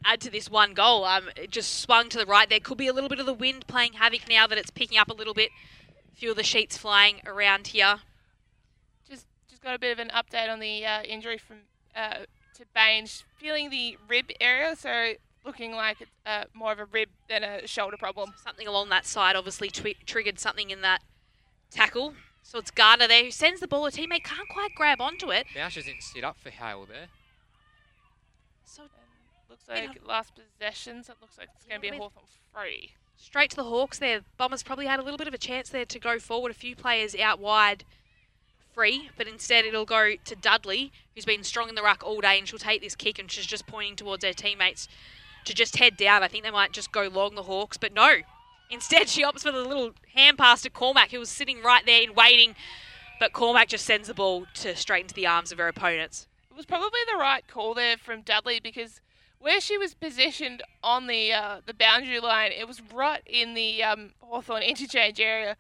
[0.05, 1.05] add to this one goal.
[1.05, 2.49] Um, it just swung to the right.
[2.49, 4.99] There could be a little bit of the wind playing havoc now that it's picking
[4.99, 5.51] up a little bit.
[6.13, 7.97] A few of the sheets flying around here.
[9.09, 11.57] Just just got a bit of an update on the uh, injury from
[11.97, 12.19] uh,
[12.55, 13.07] to Bain.
[13.07, 15.15] She's feeling the rib area, so
[15.45, 18.35] looking like it's uh, more of a rib than a shoulder problem.
[18.43, 21.03] Something along that side obviously twi- triggered something in that
[21.75, 22.15] tackle.
[22.43, 23.87] So it's Gardner there who sends the ball.
[23.87, 25.47] A teammate can't quite grab onto it.
[25.55, 27.07] Bouchers didn't sit up for Heil there.
[28.65, 28.83] So
[29.49, 31.09] Looks like last possessions.
[31.09, 32.93] It looks like it's going to be a with- Hawthorn free.
[33.17, 34.21] straight to the Hawks there.
[34.37, 36.51] Bombers probably had a little bit of a chance there to go forward.
[36.51, 37.85] A few players out wide
[38.75, 42.39] free, but instead it'll go to Dudley, who's been strong in the ruck all day,
[42.39, 44.89] and she'll take this kick and she's just pointing towards her teammates
[45.45, 46.23] to just head down.
[46.23, 48.17] I think they might just go long the Hawks, but no.
[48.71, 52.03] Instead, she opts for the little hand pass to Cormac, who was sitting right there
[52.03, 52.55] and waiting,
[53.21, 56.27] but Cormac just sends the ball to straight into the arms of her opponents.
[56.51, 59.01] It was probably the right call there from Dudley because
[59.39, 63.83] where she was positioned on the uh, the boundary line, it was right in the
[63.83, 65.57] um, Hawthorn interchange area.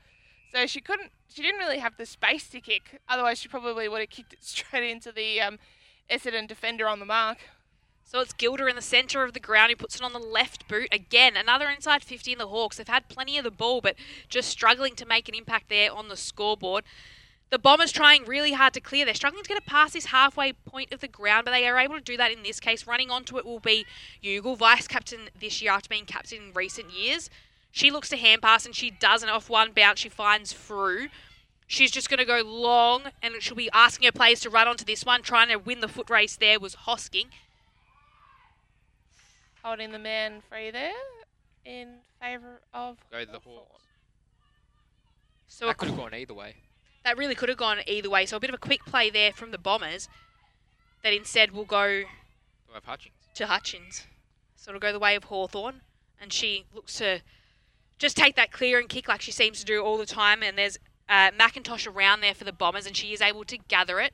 [0.52, 3.00] So she couldn't, she didn't really have the space to kick.
[3.08, 5.58] Otherwise, she probably would have kicked it straight into the um,
[6.10, 7.38] Essendon defender on the mark.
[8.14, 10.68] So it's Gilder in the centre of the ground who puts it on the left
[10.68, 10.86] boot.
[10.92, 12.76] Again, another inside 50 in the Hawks.
[12.76, 13.96] They've had plenty of the ball, but
[14.28, 16.84] just struggling to make an impact there on the scoreboard.
[17.50, 19.04] The Bombers trying really hard to clear.
[19.04, 21.76] They're struggling to get it past this halfway point of the ground, but they are
[21.76, 22.86] able to do that in this case.
[22.86, 23.84] Running onto it will be
[24.22, 27.30] Ugle, vice captain this year after being captain in recent years.
[27.72, 31.08] She looks to hand pass and she does, and off one bounce she finds through.
[31.66, 34.84] She's just going to go long, and she'll be asking her players to run onto
[34.84, 35.22] this one.
[35.22, 37.26] Trying to win the foot race there was Hosking.
[39.64, 40.92] Holding the man free there
[41.64, 42.98] in favour of.
[43.10, 43.84] Go to the Hawks.
[45.46, 46.56] So that could have gone either way.
[47.04, 48.26] That really could have gone either way.
[48.26, 50.08] So a bit of a quick play there from the Bombers
[51.02, 52.02] that instead will go
[52.66, 53.14] We'll have Hutchings.
[53.36, 54.06] to Hutchings.
[54.56, 55.80] So it'll go the way of Hawthorn,
[56.20, 57.20] and she looks to
[57.98, 60.42] just take that clear and kick like she seems to do all the time.
[60.42, 60.78] And there's
[61.08, 64.12] uh, McIntosh around there for the Bombers, and she is able to gather it.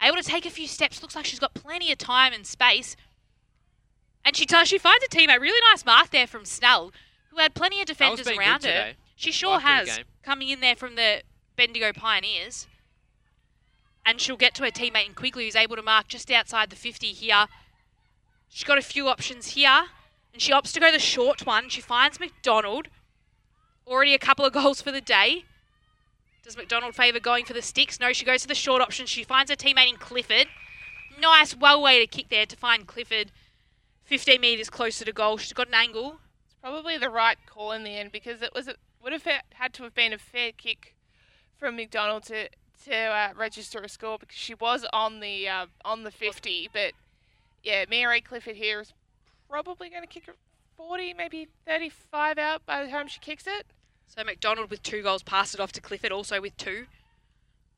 [0.00, 1.02] Able to take a few steps.
[1.02, 2.94] Looks like she's got plenty of time and space.
[4.28, 4.68] And she does.
[4.68, 5.40] She finds a teammate.
[5.40, 6.92] Really nice mark there from Snell,
[7.30, 8.92] who had plenty of defenders around her.
[9.16, 11.22] She sure has coming in there from the
[11.56, 12.66] Bendigo Pioneers.
[14.04, 16.76] And she'll get to her teammate in Quigley, who's able to mark just outside the
[16.76, 17.46] 50 here.
[18.50, 19.86] She's got a few options here,
[20.34, 21.70] and she opts to go the short one.
[21.70, 22.88] She finds McDonald.
[23.86, 25.46] Already a couple of goals for the day.
[26.44, 27.98] Does McDonald favour going for the sticks?
[27.98, 29.06] No, she goes to the short option.
[29.06, 30.48] She finds her teammate in Clifford.
[31.18, 33.32] Nice, well way to kick there to find Clifford
[34.08, 35.36] 15 metres closer to goal.
[35.36, 36.16] She's got an angle.
[36.46, 38.74] It's probably the right call in the end because it was a,
[39.04, 40.96] would have had- to have been a fair kick
[41.58, 42.48] from McDonald to
[42.86, 46.70] to uh, register a score because she was on the uh, on the 50.
[46.72, 46.92] But
[47.62, 48.94] yeah, Mia-Rae Clifford here is
[49.50, 50.36] probably going to kick it
[50.78, 53.66] 40, maybe 35 out by the time she kicks it.
[54.06, 56.86] So McDonald with two goals passed it off to Clifford, also with two.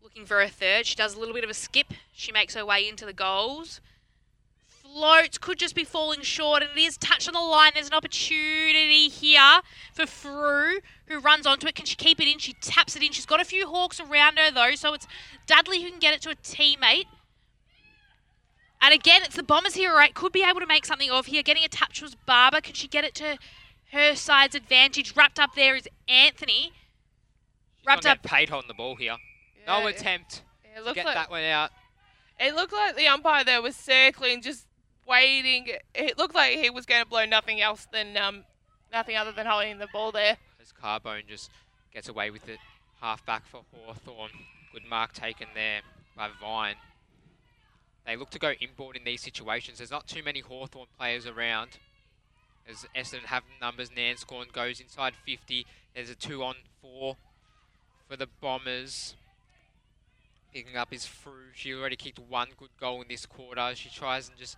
[0.01, 0.87] Looking for a third.
[0.87, 1.89] She does a little bit of a skip.
[2.13, 3.81] She makes her way into the goals.
[4.93, 7.73] Floats could just be falling short, and it is touched on the line.
[7.75, 9.61] There's an opportunity here
[9.93, 11.75] for Frew, who runs onto it.
[11.75, 12.39] Can she keep it in?
[12.39, 13.13] She taps it in.
[13.13, 15.07] She's got a few hawks around her, though, so it's
[15.47, 17.05] Dudley who can get it to a teammate.
[18.83, 20.15] And again, it's the Bombers here, right?
[20.15, 21.43] Could be able to make something of here.
[21.43, 22.61] Getting a touch was Barber.
[22.61, 23.37] Can she get it to
[23.93, 25.15] her side's advantage?
[25.15, 26.73] Wrapped up there is Anthony.
[27.87, 28.23] Wrapped up.
[28.23, 29.17] get paid holding the ball here.
[29.67, 31.71] no attempt It to looked get like that one out.
[32.39, 34.67] it looked like the umpire there was circling, just
[35.11, 35.67] waiting.
[35.95, 38.45] It looked like he was going to blow nothing else than um,
[38.93, 40.37] nothing other than holding the ball there.
[40.63, 41.51] As Carbone just
[41.93, 42.59] gets away with it.
[43.01, 44.31] Half back for Hawthorn.
[44.73, 45.81] Good mark taken there
[46.17, 46.77] by Vine.
[48.07, 49.79] They look to go inboard in these situations.
[49.79, 51.79] There's not too many Hawthorn players around.
[52.69, 55.67] As Essendon have numbers, Nanscawen goes inside 50.
[55.95, 57.17] There's a two on four
[58.09, 59.15] for the Bombers.
[60.53, 61.53] Picking up his Frew.
[61.55, 63.73] She already kicked one good goal in this quarter.
[63.75, 64.57] She tries and just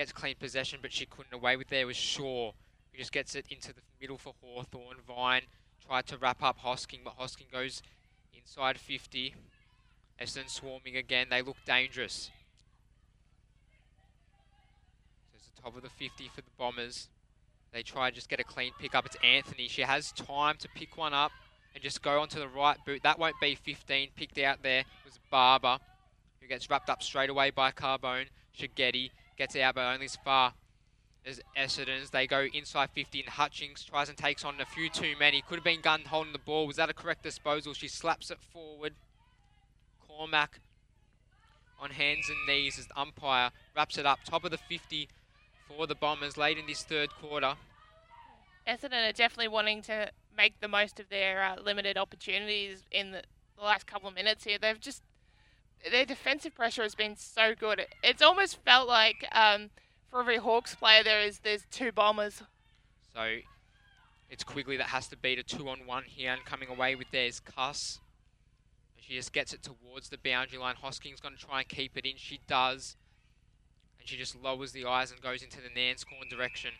[0.00, 2.52] gets clean possession, but she couldn't away with there was Shaw,
[2.90, 4.96] who just gets it into the middle for Hawthorn.
[5.06, 5.42] Vine
[5.86, 7.82] tried to wrap up Hosking, but Hosking goes
[8.34, 9.34] inside 50.
[10.18, 11.26] Essendon swarming again.
[11.28, 12.30] They look dangerous.
[15.32, 17.10] There's the top of the 50 for the Bombers.
[17.70, 19.04] They try and just get a clean pick up.
[19.04, 19.68] It's Anthony.
[19.68, 21.32] She has time to pick one up
[21.74, 23.02] and just go onto the right boot.
[23.02, 24.08] That won't be 15.
[24.16, 25.76] Picked out there was Barber,
[26.40, 28.28] who gets wrapped up straight away by Carbone.
[28.58, 29.10] Shigetti
[29.40, 30.52] gets it out, but only as far
[31.24, 32.10] as Essendon's.
[32.10, 35.40] They go inside 50 and Hutchings tries and takes on a few too many.
[35.40, 36.66] Could have been Gunn holding the ball.
[36.66, 37.72] Was that a correct disposal?
[37.72, 38.92] She slaps it forward.
[40.06, 40.60] Cormac
[41.80, 44.18] on hands and knees as the umpire wraps it up.
[44.26, 45.08] Top of the 50
[45.66, 47.54] for the Bombers late in this third quarter.
[48.68, 53.22] Essendon are definitely wanting to make the most of their uh, limited opportunities in the,
[53.56, 54.58] the last couple of minutes here.
[54.60, 55.02] They've just
[55.88, 57.86] their defensive pressure has been so good.
[58.02, 59.70] It's almost felt like um,
[60.10, 62.42] for every Hawks player there is there's two bombers.
[63.14, 63.38] So
[64.28, 67.10] it's Quigley that has to beat a two on one here and coming away with
[67.10, 68.00] theirs Cuss.
[68.96, 70.76] She just gets it towards the boundary line.
[70.76, 72.12] Hosking's going to try and keep it in.
[72.16, 72.96] She does.
[73.98, 76.70] And she just lowers the eyes and goes into the Nanscawen direction.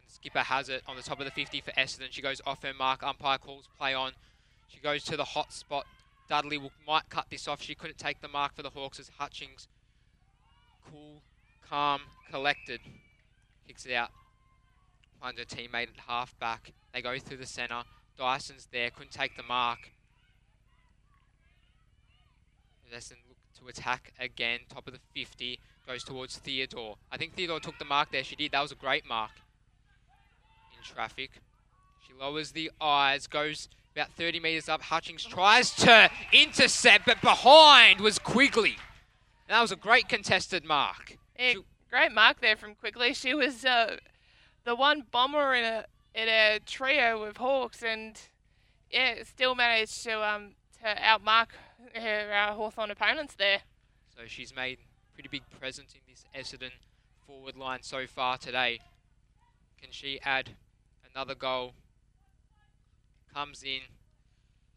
[0.00, 2.08] And Skipper has it on the top of the 50 for Essendon.
[2.10, 3.02] She goes off her mark.
[3.02, 4.12] Umpire calls play on.
[4.68, 5.86] She goes to the hot spot.
[6.28, 7.62] Dudley will, might cut this off.
[7.62, 9.68] She couldn't take the mark for the Hawks as Hutchings,
[10.90, 11.22] cool,
[11.68, 12.80] calm, collected,
[13.66, 14.10] kicks it out.
[15.20, 16.72] Finds her teammate at half back.
[16.92, 17.82] They go through the centre.
[18.16, 19.90] Dyson's there, couldn't take the mark.
[22.94, 24.60] Essendon look to attack again.
[24.68, 26.96] Top of the 50 goes towards Theodore.
[27.10, 28.22] I think Theodore took the mark there.
[28.22, 28.52] She did.
[28.52, 29.32] That was a great mark
[30.76, 31.42] in traffic.
[32.06, 34.82] She lowers the eyes, goes about 30 metres up.
[34.82, 38.76] Hutchings tries to intercept, but behind was Quigley.
[39.48, 41.16] That was a great contested mark.
[41.38, 41.54] Yeah,
[41.90, 43.14] great mark there from Quigley.
[43.14, 43.98] She was uh,
[44.64, 48.20] the one bomber in a in a trio with Hawks, and
[48.90, 51.48] yeah, still managed to um to outmark
[51.94, 53.60] her uh, Hawthorn opponents there.
[54.16, 54.78] So she's made
[55.12, 56.70] pretty big presence in this Essendon
[57.26, 58.80] forward line so far today.
[59.80, 60.50] Can she add
[61.12, 61.74] another goal?
[63.34, 63.80] Comes in.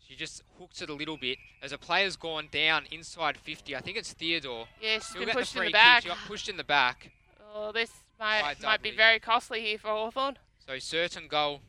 [0.08, 1.38] She just hooks it a little bit.
[1.62, 4.68] As a player's gone down inside 50, I think it's Theodore.
[4.82, 5.74] Yeah, she's been pushed in the free kick.
[5.74, 6.04] back.
[6.04, 7.12] She got pushed in the back.
[7.54, 10.38] Oh, this might might be very costly here for Hawthorn.
[10.66, 11.62] So certain goal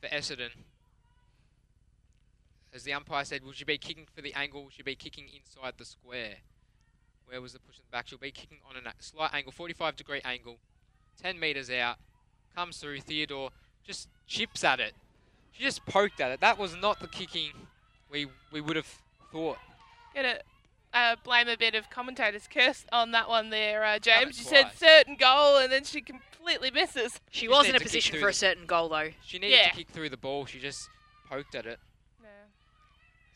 [0.00, 0.50] for Essendon.
[2.72, 4.64] As the umpire said, will she be kicking for the angle?
[4.64, 6.36] Will she be kicking inside the square?
[7.26, 8.08] Where was the push in the back?
[8.08, 10.58] She'll be kicking on a slight angle, 45 degree angle,
[11.22, 11.96] 10 metres out,
[12.54, 13.00] comes through.
[13.00, 13.50] Theodore
[13.84, 14.94] just chips at it.
[15.56, 16.40] She just poked at it.
[16.40, 17.50] That was not the kicking
[18.10, 18.88] we we would have
[19.32, 19.58] thought.
[20.14, 20.38] Gonna
[20.92, 24.36] uh, blame a bit of commentators' curse on that one there, uh, James.
[24.36, 27.20] it You said certain goal, and then she completely misses.
[27.30, 29.10] She Just was in a position for a certain goal, though.
[29.24, 29.70] She needed Yeah.
[29.70, 30.46] to kick through the ball.
[30.46, 30.88] She just
[31.28, 31.78] poked at it.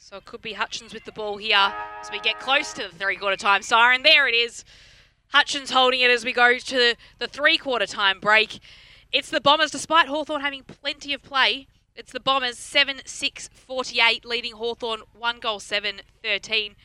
[0.00, 2.88] So it could be Hutchings with the ball here as we get close to the
[2.88, 4.04] three quarter time siren.
[4.04, 4.64] There it is.
[5.34, 8.60] Hutchings holding it as we go to the three quarter time break.
[9.12, 11.66] It's the Bombers, despite Hawthorn having plenty of play.
[11.98, 16.76] It's the Bombers 7 6 48, leading Hawthorn 1 goal 7 13.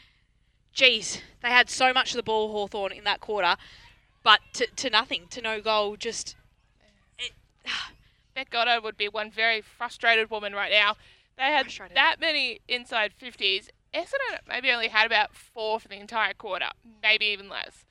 [0.74, 3.56] Geez, they had so much of the ball, Hawthorn, in that quarter,
[4.24, 5.98] but to, to nothing, to no goal.
[5.98, 6.36] Just
[8.34, 10.96] Bec Goddard would be one very frustrated woman right now.
[11.38, 13.68] They had that many inside 50s.
[13.94, 16.70] Essendon maybe only had about four for the entire quarter,
[17.04, 17.86] maybe even less.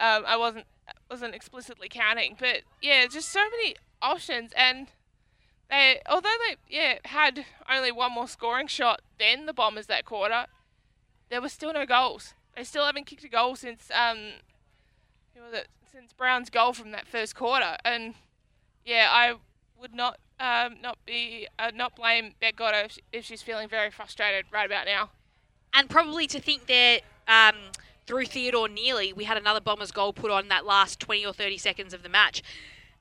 [0.00, 0.66] Um, I wasn't
[1.08, 4.88] wasn't explicitly counting, but yeah, just so many options, and
[5.70, 10.46] they although they yeah had only one more scoring shot than the Bombers that quarter,
[11.30, 12.34] there were still no goals.
[12.56, 14.18] They still haven't kicked a goal since um
[15.34, 18.14] who was it since Brown's goal from that first quarter, and
[18.84, 19.34] yeah, I
[19.80, 23.68] would not um, not be uh, not blame Bec Goddard if, she, if she's feeling
[23.68, 25.10] very frustrated right about now.
[25.72, 27.56] and probably to think that um,
[28.06, 31.58] through Theodore Neely, we had another Bombers goal put on that last 20 or 30
[31.58, 32.42] seconds of the match.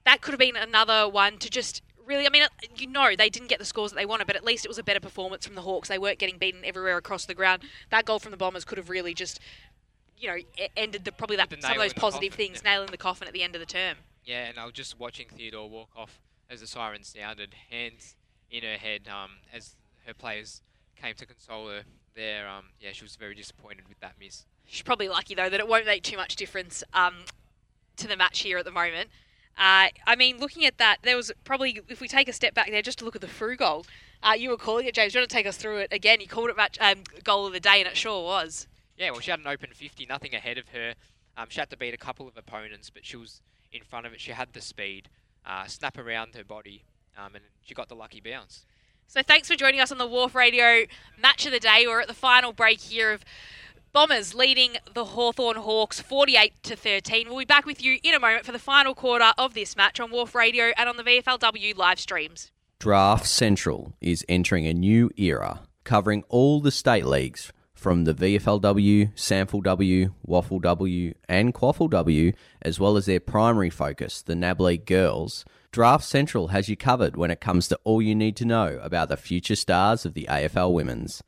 [0.06, 2.44] That could have been another one to just really, I mean,
[2.76, 4.78] you know, they didn't get the scores that they wanted, but at least it was
[4.78, 5.90] a better performance from the Hawks.
[5.90, 7.64] They weren't getting beaten everywhere across the ground.
[7.90, 9.40] That goal from the Bombers could have really just,
[10.18, 10.38] you know,
[10.76, 13.44] ended the, probably that, some of those positive coffin, things, nailing the coffin at the
[13.44, 13.98] end of the term.
[14.26, 18.16] Yeah, and I was just watching Theodore walk off as the siren sounded, hands
[18.52, 19.76] in her head, um, as
[20.06, 20.62] her players
[20.96, 21.84] came to console her
[22.16, 22.48] there.
[22.48, 24.46] Um, yeah, she was very disappointed with that miss.
[24.66, 27.26] She's probably lucky though that it won't make too much difference um,
[27.98, 29.10] to the match here at the moment.
[29.58, 32.70] Uh, I mean, looking at that, there was probably if we take a step back
[32.70, 33.86] there just to look at the Frew goal.
[34.24, 35.14] Uh, you were calling it, James.
[35.14, 36.22] Do you want to take us through it again?
[36.22, 38.68] You called it match um, goal of the day, and it sure was.
[38.98, 40.94] Yeah, well, she had an open 50, nothing ahead of her.
[41.36, 43.42] Um, she had to beat a couple of opponents, but she was
[43.72, 44.22] in front of it.
[44.22, 45.10] She had the speed,
[45.46, 46.84] uh, snap around her body,
[47.18, 48.66] um, and she got the lucky bounce.
[49.08, 50.86] So thanks for joining us on the Wharf Radio
[51.20, 51.86] match of the day.
[51.86, 53.26] We're at the final break here of
[53.94, 57.30] Bombers leading the Hawthorn Hawks 48 to 13.
[57.30, 60.00] We'll be back with you in a moment for the final quarter of this match
[60.00, 62.50] on Wharf Radio and on the VFLW live streams.
[62.80, 69.14] Draft Central is entering a new era, covering all the state leagues from the VFLW,
[69.14, 75.46] SANFLW, Waffle W, and QAFLW, as well as their primary focus, the NAB League Girls.
[75.72, 79.10] Draft Central has you covered when it comes to all you need to know about
[79.10, 81.22] the future stars of the AFL Women's.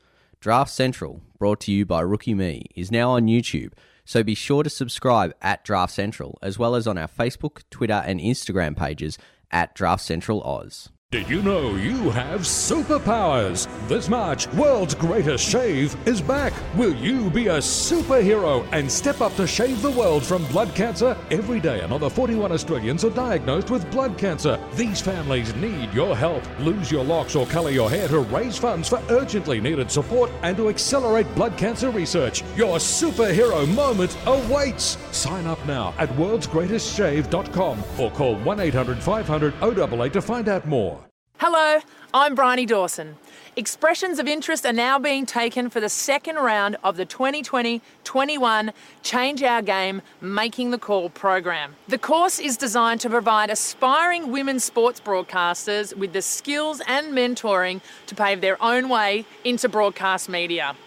[0.45, 3.74] Draft Central, brought to you by Rookie Me, is now on YouTube,
[4.06, 8.03] so be sure to subscribe at Draft Central, as well as on our Facebook, Twitter,
[8.06, 9.17] and Instagram pages
[9.49, 10.91] at Draft Central Oz.
[11.16, 13.69] Did you know you have superpowers?
[13.88, 16.52] This March, World's Greatest Shave is back.
[16.76, 21.16] Will you be a superhero and step up to shave the world from blood cancer?
[21.32, 24.60] Every day, another 41 Australians are diagnosed with blood cancer.
[24.74, 26.44] These families need your help.
[26.60, 30.58] Lose your locks or colour your hair to raise funds for urgently needed support and
[30.58, 32.44] to accelerate blood cancer research.
[32.58, 34.98] Your superhero moment awaits.
[35.16, 41.05] Sign up now at worldsgreatestshave.com or call 1 800 500 088 to find out more.
[41.38, 41.81] Hello,
[42.14, 43.17] I'm Bryony Dawson.
[43.57, 48.72] Expressions of interest are now being taken for the second round of the 2020 21
[49.03, 51.75] Change Our Game Making the Call program.
[51.89, 57.81] The course is designed to provide aspiring women sports broadcasters with the skills and mentoring
[58.05, 60.77] to pave their own way into broadcast media.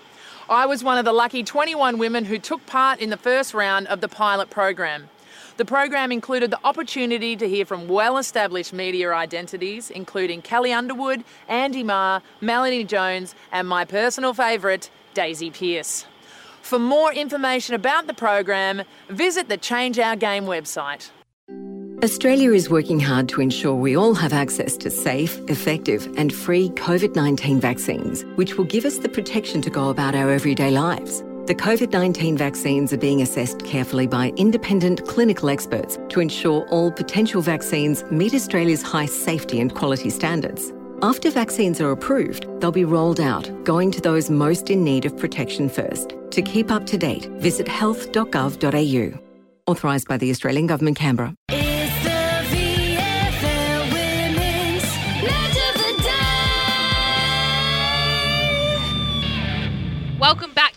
[0.49, 3.87] I was one of the lucky 21 women who took part in the first round
[3.89, 5.11] of the pilot program.
[5.59, 11.25] The program included the opportunity to hear from well established media identities, including Kelly Underwood,
[11.49, 16.07] Andy Maher, Melanie Jones, and my personal favourite, Daisy Pearce.
[16.63, 21.11] For more information about the program, visit the Change Our Game website.
[22.05, 26.69] Australia is working hard to ensure we all have access to safe, effective, and free
[26.71, 31.25] COVID 19 vaccines, which will give us the protection to go about our everyday lives.
[31.49, 36.93] The COVID 19 vaccines are being assessed carefully by independent clinical experts to ensure all
[36.93, 40.75] potential vaccines meet Australia's high safety and quality standards.
[41.01, 45.17] After vaccines are approved, they'll be rolled out, going to those most in need of
[45.17, 46.13] protection first.
[46.33, 49.19] To keep up to date, visit health.gov.au.
[49.67, 51.35] Authorised by the Australian Government, Canberra.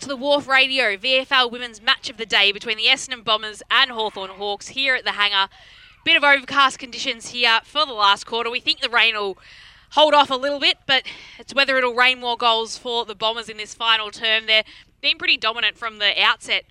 [0.02, 3.88] To the Wharf Radio VFL Women's Match of the Day between the Essendon Bombers and
[3.88, 5.48] Hawthorn Hawks here at the hangar.
[6.04, 8.50] Bit of overcast conditions here for the last quarter.
[8.50, 9.38] We think the rain will
[9.90, 11.04] hold off a little bit, but
[11.38, 14.46] it's whether it'll rain more goals for the Bombers in this final term.
[14.46, 14.64] They're
[15.00, 16.64] been pretty dominant from the outset.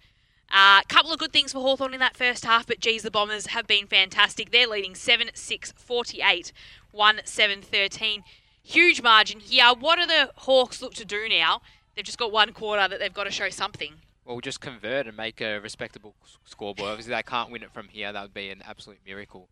[0.53, 3.11] A uh, couple of good things for Hawthorn in that first half, but geez, the
[3.11, 4.51] Bombers have been fantastic.
[4.51, 6.51] They're leading 7 6 48,
[6.91, 8.23] 1 7 13.
[8.61, 9.71] Huge margin here.
[9.79, 11.61] What do the Hawks look to do now
[11.95, 13.93] they've just got one quarter that they've got to show something.
[14.25, 16.91] Well, just convert and make a respectable s- scoreboard.
[16.91, 18.13] Obviously, they can't win it from here.
[18.13, 19.49] That would be an absolute miracle.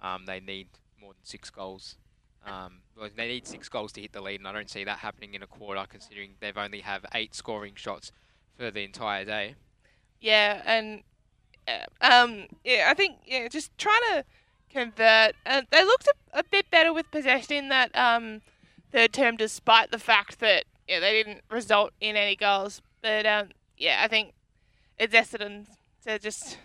[0.00, 0.68] Um, they need
[1.00, 1.96] more than six goals.
[2.46, 4.98] Um, well, they need six goals to hit the lead, and I don't see that
[4.98, 8.10] happening in a quarter, considering they've only have eight scoring shots
[8.56, 9.54] for the entire day.
[10.20, 11.02] Yeah, and
[11.68, 14.24] uh, um, yeah, I think yeah, just trying to
[14.70, 15.34] convert.
[15.46, 18.40] Uh, they looked a, a bit better with possession in that um,
[18.90, 22.82] third term, despite the fact that yeah, they didn't result in any goals.
[23.00, 23.48] But um,
[23.78, 24.34] yeah, I think
[24.98, 25.66] it's Essendon
[26.04, 26.58] to just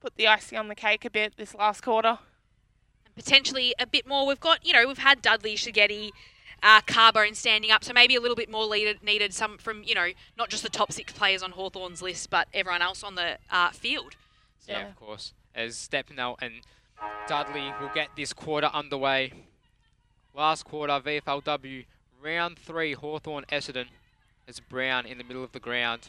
[0.00, 2.18] put the icing on the cake a bit this last quarter.
[3.06, 4.26] And potentially a bit more.
[4.26, 6.10] We've got, you know, we've had Dudley, Shigetti,
[6.60, 9.94] uh, Carbone standing up, so maybe a little bit more needed, needed some from, you
[9.94, 13.38] know, not just the top six players on Hawthorn's list, but everyone else on the
[13.48, 14.16] uh, field.
[14.58, 15.34] So, Yeah, of course.
[15.54, 16.54] As Stepnell and
[17.28, 19.32] Dudley will get this quarter underway.
[20.34, 21.84] Last quarter, VFLW,
[22.22, 23.86] round three, Hawthorn Essendon.
[24.48, 26.08] As Brown in the middle of the ground.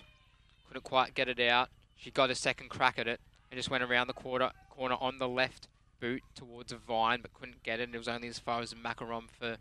[0.68, 1.70] Couldn't quite get it out.
[1.98, 3.20] She got a second crack at it
[3.52, 5.68] and just went around the quarter corner on the left
[6.00, 7.84] boot towards a vine, but couldn't get it.
[7.84, 9.58] And it was only as far as Macaron for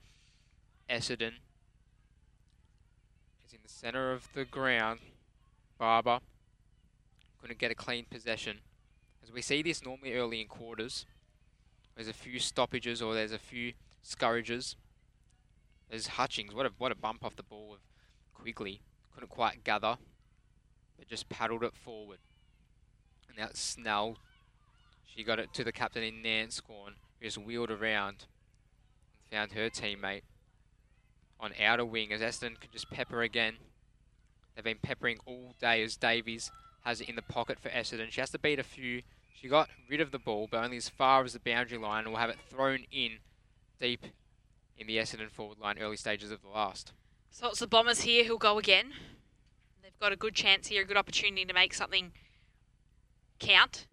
[0.89, 1.33] Essendon.
[3.45, 5.01] It's in the centre of the ground.
[5.77, 6.21] Barber
[7.41, 8.59] couldn't get a clean possession.
[9.25, 11.05] As we see this normally early in quarters,
[11.97, 14.77] there's a few stoppages or there's a few scurrages.
[15.89, 16.55] There's Hutchings.
[16.55, 17.81] What a what a bump off the ball of
[18.35, 18.83] Quigley.
[19.13, 19.97] Couldn't quite gather,
[20.99, 22.19] but just paddled it forward.
[23.29, 24.19] And now Snell.
[25.05, 28.27] She got it to the captain in Nanscawen, who just wheeled around
[29.33, 30.23] and found her teammate
[31.41, 33.57] on outer wing as Essendon could just pepper again.
[34.55, 36.51] They've been peppering all day as Davies
[36.85, 38.11] has it in the pocket for Essendon.
[38.11, 39.03] She has to beat a few.
[39.35, 42.13] She got rid of the ball, but only as far as the boundary line, and
[42.13, 43.19] will have it thrown in
[43.81, 44.07] deep
[44.79, 46.93] in the Essendon forward line, early stages of the last.
[47.31, 48.93] so it's the Bombers here who'll go again.
[49.83, 52.13] They've got a good chance here, a good opportunity to make something
[53.39, 53.87] count.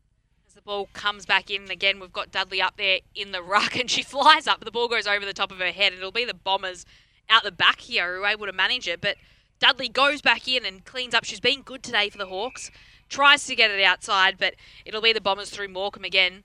[0.47, 3.75] As the ball comes back in, again, we've got Dudley up there in the ruck,
[3.75, 5.93] and she flies up, the ball goes over the top of her head.
[5.93, 6.85] It'll be the Bombers
[7.29, 9.17] out the back here who are able to manage it, but
[9.59, 11.23] Dudley goes back in and cleans up.
[11.23, 12.69] She's been good today for the Hawks.
[13.09, 14.55] Tries to get it outside, but
[14.85, 16.43] it'll be the Bombers through Morecambe again,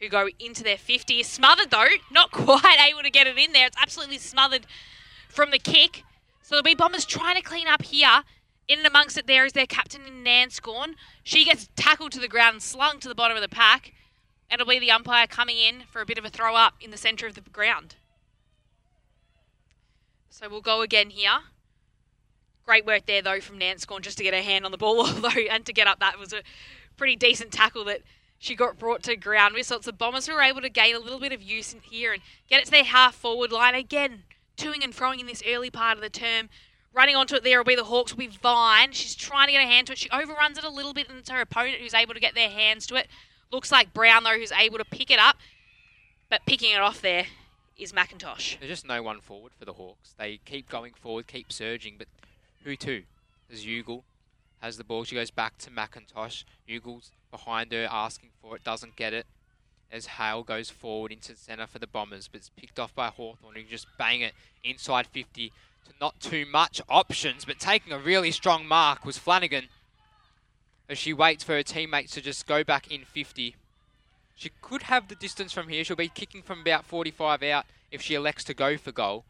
[0.00, 1.22] who go into their 50.
[1.22, 3.66] Smothered though, not quite able to get it in there.
[3.66, 4.66] It's absolutely smothered
[5.28, 6.04] from the kick.
[6.42, 8.22] So there'll be Bombers trying to clean up here.
[8.68, 10.94] In and amongst it, there is their captain in Nanscawen.
[11.22, 13.92] She gets tackled to the ground and slung to the bottom of the pack.
[14.50, 16.90] And it'll be the umpire coming in for a bit of a throw up in
[16.90, 17.96] the centre of the ground.
[20.30, 21.40] So we'll go again here.
[22.64, 25.28] Great work there, though, from Nanscawen just to get her hand on the ball, although,
[25.28, 26.00] and to get up.
[26.00, 26.42] That was a
[26.96, 28.02] pretty decent tackle that
[28.38, 29.66] she got brought to ground with.
[29.66, 32.12] So the Bombers who were able to gain a little bit of use in here
[32.12, 34.24] and get it to their half forward line again.
[34.56, 36.48] Toing and froing in this early part of the term.
[36.92, 38.92] Running onto it there will be the Hawks, will be Vine.
[38.92, 39.98] She's trying to get her hand to it.
[39.98, 42.48] She overruns it a little bit, and it's her opponent who's able to get their
[42.48, 43.08] hands to it.
[43.52, 45.36] Looks like Brown, though, who's able to pick it up.
[46.30, 47.26] But picking it off there
[47.76, 48.58] is McIntosh.
[48.58, 50.14] There's just no one forward for the Hawks.
[50.18, 52.08] They keep going forward, keep surging, but
[52.64, 53.02] who to?
[53.48, 54.02] There's Ugle,
[54.60, 55.04] has the ball.
[55.04, 56.44] She goes back to McIntosh.
[56.68, 59.26] Ugle's behind her, asking for it, doesn't get it.
[59.92, 63.08] As Heil goes forward into the centre for the Bombers, but it's picked off by
[63.08, 64.34] Hawthorn, who just bang it
[64.64, 65.52] inside 50
[65.84, 69.68] to not too much options, but taking a really strong mark was Flanagan.
[70.88, 73.56] As she waits for her teammates to just go back in 50.
[74.34, 75.82] She could have the distance from here.
[75.82, 79.24] She'll be kicking from about 45 out if she elects to go for goal.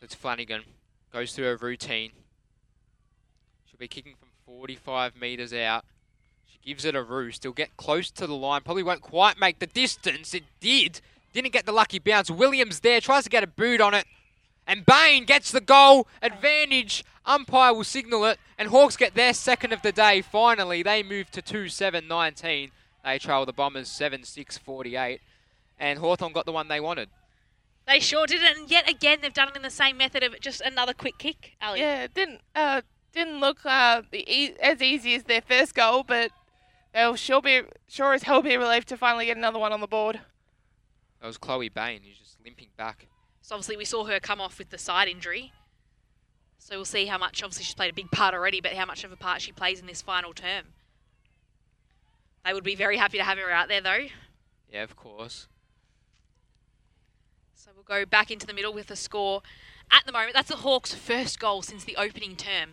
[0.00, 0.62] It's Flanagan.
[1.12, 2.10] Goes through her routine.
[3.66, 4.14] She'll be kicking
[4.58, 5.84] 45 metres out.
[6.46, 7.42] She gives it a roost.
[7.42, 8.60] He'll get close to the line.
[8.60, 10.34] Probably won't quite make the distance.
[10.34, 11.00] It did.
[11.32, 12.30] Didn't get the lucky bounce.
[12.30, 13.00] Williams there.
[13.00, 14.04] Tries to get a boot on it.
[14.66, 16.06] And Bain gets the goal.
[16.20, 17.04] Advantage.
[17.24, 18.38] Umpire will signal it.
[18.58, 20.20] And Hawks get their second of the day.
[20.20, 22.70] Finally, they move to 2 7 19.
[23.04, 25.20] They trail the Bombers 7 6 48.
[25.80, 27.08] And Hawthorn got the one they wanted.
[27.88, 30.38] They sure did it, and yet again they've done it in the same method of
[30.38, 31.56] just another quick kick.
[31.60, 31.80] Ali.
[31.80, 32.82] Yeah, it didn't uh,
[33.12, 36.30] didn't look uh, e- as easy as their first goal, but
[36.92, 39.86] they'll sure be sure as hell be relieved to finally get another one on the
[39.86, 40.20] board.
[41.20, 43.06] That was Chloe Bain who's just limping back.
[43.42, 45.52] So obviously we saw her come off with the side injury.
[46.58, 47.42] So we'll see how much.
[47.42, 49.80] Obviously she's played a big part already, but how much of a part she plays
[49.80, 50.66] in this final term.
[52.44, 54.06] They would be very happy to have her out there, though.
[54.68, 55.46] Yeah, of course.
[57.54, 59.42] So we'll go back into the middle with a score.
[59.90, 62.70] At the moment, that's the Hawks' first goal since the opening term.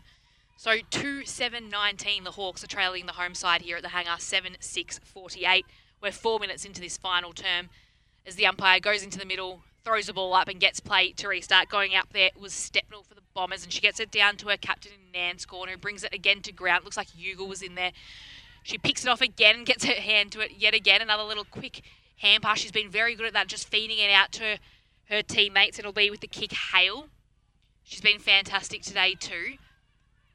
[0.59, 4.17] So 2 7 19, the Hawks are trailing the home side here at the hangar
[4.19, 5.65] 7 6 48.
[6.03, 7.69] We're four minutes into this final term
[8.27, 11.29] as the umpire goes into the middle, throws the ball up and gets play to
[11.29, 11.69] restart.
[11.69, 14.57] Going up there was Stepnell for the Bombers, and she gets it down to her
[14.57, 16.83] captain in Nanscawen, who brings it again to ground.
[16.83, 17.93] Looks like Ugle was in there.
[18.61, 21.01] She picks it off again and gets her hand to it yet again.
[21.01, 21.83] Another little quick
[22.17, 22.59] hand pass.
[22.59, 24.57] She's been very good at that, just feeding it out to
[25.07, 25.79] her teammates.
[25.79, 27.07] It'll be with the kick Heil.
[27.81, 29.55] She's been fantastic today too.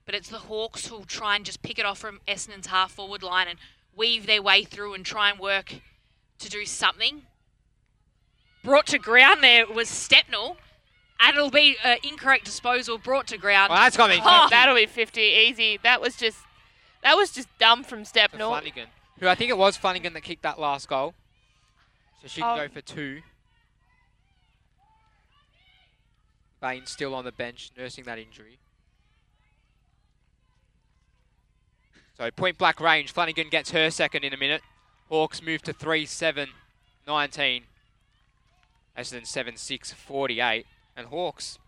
[0.06, 3.22] But it's the Hawks who'll try and just pick it off from Essendon's half forward
[3.22, 3.58] line and
[3.96, 5.74] weave their way through and try and work
[6.38, 7.22] to do something.
[8.62, 10.56] Brought to ground there was Stepnell.
[11.20, 13.70] And it'll be uh, incorrect disposal brought to ground.
[13.70, 15.78] Well, that's got to be Oh, That'll be 50 easy.
[15.82, 16.38] That was just
[17.02, 18.48] that was just dumb from Stepnell.
[18.48, 18.88] Flanagan.
[19.20, 21.14] Who I think it was Flanagan that kicked that last goal.
[22.20, 22.66] So she can Oh.
[22.66, 23.22] go for two.
[26.60, 28.58] Bain still on the bench, nursing that injury.
[32.16, 33.12] So point blank range.
[33.12, 34.62] Flanagan gets her second in a minute.
[35.08, 36.48] Hawks move to 3 7
[37.06, 37.64] 19.
[38.96, 40.66] Essendon 7 6 48.
[40.96, 41.58] And Hawks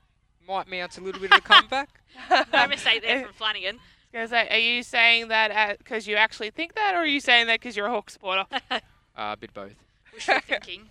[0.47, 1.89] might mount a little bit of a comeback.
[2.52, 3.78] no mistake there from Flanagan.
[4.12, 7.49] Gonna say, are you saying that because you actually think that, or are you saying
[7.49, 8.47] that because you're a Hawk supporter?
[9.18, 9.73] Uh, a bit both.
[10.12, 10.91] Wishful thinking.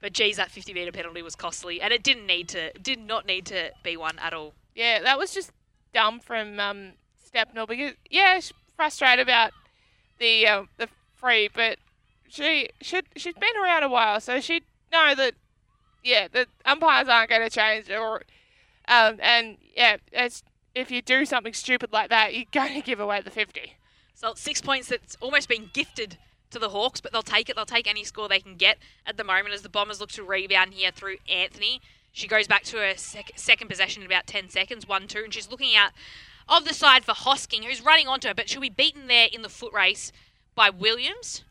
[0.00, 3.26] But geez, that 50 metre penalty was costly, and it didn't need to, did not
[3.26, 4.54] need to be one at all.
[4.74, 5.52] Yeah, that was just
[5.94, 9.52] dumb from um, Stepnell because yeah, she's frustrated about
[10.18, 11.76] the um, the free, but
[12.30, 15.34] she should she's been around a while, so she'd know that
[16.02, 18.22] yeah, the umpires aren't going to change or
[18.88, 20.42] um, and yeah, it's
[20.74, 23.74] if you do something stupid like that, you're going to give away the fifty.
[24.14, 26.16] So six points that's almost been gifted
[26.50, 27.56] to the Hawks, but they'll take it.
[27.56, 30.22] They'll take any score they can get at the moment as the Bombers look to
[30.22, 31.82] rebound here through Anthony.
[32.12, 35.34] She goes back to her sec- second possession in about 10 seconds, 1 2, and
[35.34, 35.92] she's looking out
[36.50, 39.42] of the side for Hosking, who's running onto her, but she'll be beaten there in
[39.42, 40.12] the foot race
[40.54, 41.44] by Williams.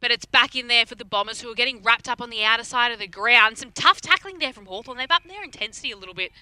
[0.00, 2.44] But it's back in there for the Bombers, who are getting wrapped up on the
[2.44, 3.58] outer side of the ground.
[3.58, 4.98] Some tough tackling there from Hawthorn.
[4.98, 6.32] They've upped their intensity a little bit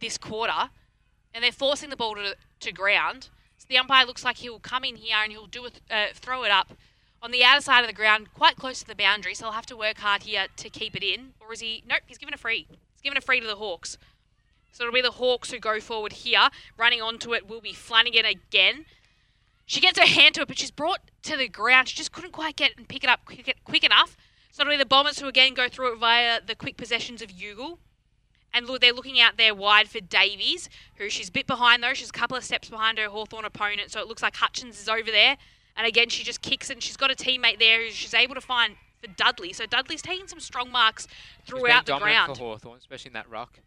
[0.00, 0.70] this quarter,
[1.32, 3.28] and they're forcing the ball to, to ground.
[3.58, 6.14] So the umpire looks like he'll come in here and he'll do a th- uh,
[6.14, 6.72] throw it up
[7.22, 9.34] on the outer side of the ground, quite close to the boundary.
[9.34, 11.34] So they'll have to work hard here to keep it in.
[11.40, 11.82] Or is he?
[11.86, 12.66] Nope, he's given a free.
[12.68, 13.98] He's given a free to the Hawks.
[14.72, 16.48] So it'll be the Hawks who go forward here.
[16.76, 18.86] Running onto it will be Flanagan again.
[19.66, 21.88] She gets her hand to it, but she's brought to the ground.
[21.88, 24.16] She just couldn't quite get and pick it up quick, quick enough.
[24.50, 27.30] So it'll be the Bombers who again go through it via the quick possessions of
[27.30, 27.78] Ugle.
[28.52, 31.94] And look, they're looking out there wide for Davies, who she's a bit behind though.
[31.94, 34.88] She's a couple of steps behind her Hawthorn opponent, so it looks like Hutchings is
[34.88, 35.36] over there.
[35.76, 38.40] And again, she just kicks and she's got a teammate there who she's able to
[38.40, 39.52] find for Dudley.
[39.52, 41.06] So Dudley's taking some strong marks
[41.46, 42.36] throughout the ground.
[42.36, 43.60] for Hawthorn, especially in that ruck.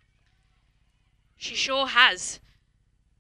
[1.44, 2.40] She sure has.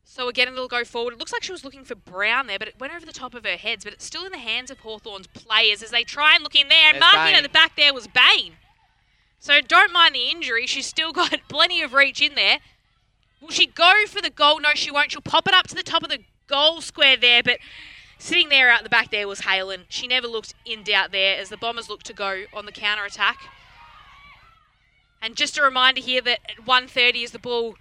[0.06, 1.14] So again, it'll go forward.
[1.14, 3.34] It looks like she was looking for Brown there, but it went over the top
[3.34, 3.84] of her heads.
[3.84, 6.69] But it's still in the hands of Hawthorn's players as they try and look in
[6.69, 6.93] there.
[6.93, 8.53] And There's marking at the back there was Bain.
[9.40, 10.66] So don't mind the injury.
[10.68, 12.60] She's still got plenty of reach in there.
[13.42, 14.61] Will she go for the goal?
[14.61, 15.11] No, she won't.
[15.11, 17.58] She'll pop it up to the top of the goal square there, but
[18.18, 19.82] sitting there out the back there was Halen.
[19.90, 23.03] She never looked in doubt there as the Bombers look to go on the counter
[23.03, 23.40] attack.
[25.22, 27.76] And just a reminder here that at 1.30 is the ball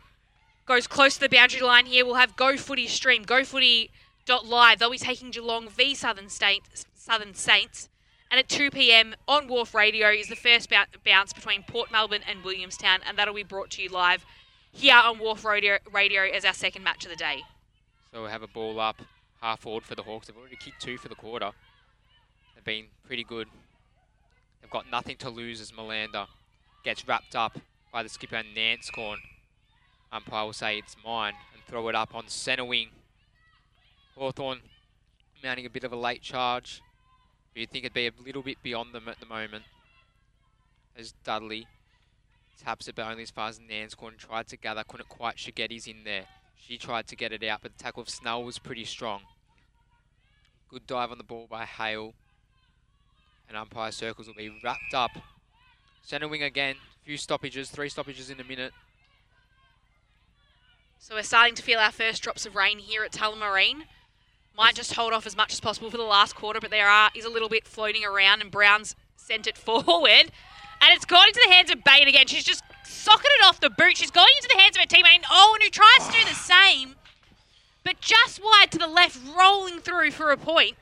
[0.67, 4.79] goes close to the boundary line here, we'll have Go Footy stream, gofooty.live.
[4.79, 6.63] They'll be taking Geelong v Southern, State,
[6.95, 7.89] Southern Saints.
[8.31, 9.15] And at 2 p.m.
[9.29, 13.35] on Wharf Radio is the first bou- bounce between Port Melbourne and Williamstown, and that'll
[13.35, 14.25] be brought to you live
[14.73, 17.43] here on Wharf Radio, Radio as our second match of the day.
[18.11, 19.03] So we have a ball up,
[19.43, 20.27] half forward for the Hawks.
[20.29, 21.51] They've already kicked two for the quarter.
[22.55, 23.49] They've been pretty good.
[24.63, 26.27] They've got nothing to lose as Melander
[26.85, 27.59] gets wrapped up
[27.93, 29.17] by the skipper Nanscawen.
[30.13, 32.89] Umpire will say it's mine and throw it up on centre wing.
[34.17, 34.61] Hawthorn
[35.43, 36.83] mounting a bit of a late charge.
[37.55, 39.65] You'd think it'd be a little bit beyond them at the moment.
[40.97, 41.67] As Dudley
[42.63, 44.85] taps it, but only as far as Nanscawen tried to gather.
[44.85, 45.37] Couldn't quite.
[45.37, 46.25] Shigetti's in there.
[46.57, 49.23] She tried to get it out, but the tackle of Snell was pretty strong.
[50.69, 52.15] Good dive on the ball by Hale.
[53.49, 55.11] And umpire circles will be wrapped up.
[56.03, 56.77] Centre wing again.
[57.05, 58.73] Few stoppages, three stoppages in a minute.
[61.03, 63.87] So we're starting to feel our first drops of rain here at Tullamarine.
[64.57, 67.11] Might just hold off as much as possible for the last quarter, but there are
[67.13, 71.41] is a little bit floating around, and Brown's sent it forward, and it's gone into
[71.45, 72.29] the hands of Bain again.
[72.29, 73.97] She's just socketed off the boot.
[73.97, 76.37] She's going into the hands of her teammate, and Owen, who tries to do the
[76.37, 76.95] same,
[77.83, 80.77] but just wide to the left, rolling through for a point.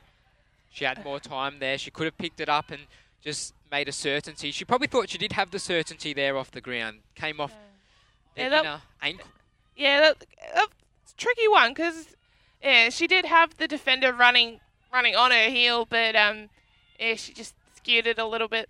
[0.70, 1.78] She had more time there.
[1.78, 2.82] She could have picked it up and
[3.22, 4.50] just made a certainty.
[4.50, 6.98] She probably thought she did have the certainty there off the ground.
[7.14, 7.54] Came off
[8.34, 9.26] the Yeah, that- inner ankle.
[9.76, 10.24] Yeah, that,
[10.54, 12.08] that's a tricky one because
[12.62, 14.60] yeah, she did have the defender running
[14.92, 16.48] running on her heel, but um,
[16.98, 18.68] yeah, she just skewed it a little bit.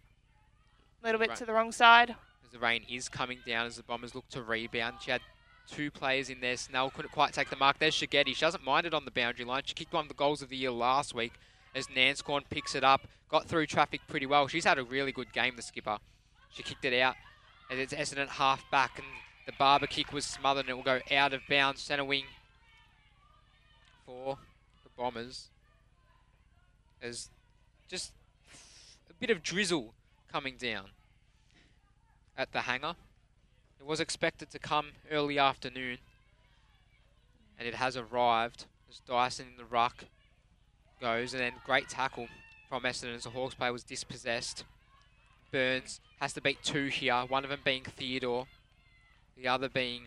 [1.02, 1.38] little bit Right.
[1.38, 2.14] to the wrong side.
[2.44, 4.96] As the rain is coming down as the Bombers look to rebound.
[5.00, 5.22] She had
[5.68, 6.56] two players in there.
[6.56, 7.78] Snell couldn't quite take the mark.
[7.78, 8.34] There's Shigetti.
[8.34, 9.62] She doesn't mind it on the boundary line.
[9.64, 11.32] She kicked one of the goals of the year last week
[11.74, 13.02] as Nanscawen picks it up.
[13.28, 14.48] Got through traffic pretty well.
[14.48, 15.98] She's had a really good game, the skipper.
[16.50, 17.14] She kicked it out.
[17.70, 19.06] And it's Essendon half back and
[19.50, 21.82] the barber kick was smothered and it will go out of bounds.
[21.82, 22.24] Centre wing
[24.06, 24.38] for
[24.84, 25.48] the Bombers.
[27.00, 27.30] There's
[27.88, 28.12] just
[29.08, 29.94] a bit of drizzle
[30.30, 30.90] coming down
[32.38, 32.94] at the hangar.
[33.80, 35.98] It was expected to come early afternoon,
[37.58, 40.04] and it has arrived as Dyson in the ruck
[41.00, 42.28] goes, and then great tackle
[42.68, 44.64] from Essendon as the Hawks player was dispossessed.
[45.50, 48.46] Burns has to beat two here, one of them being Theodore,
[49.40, 50.02] the other being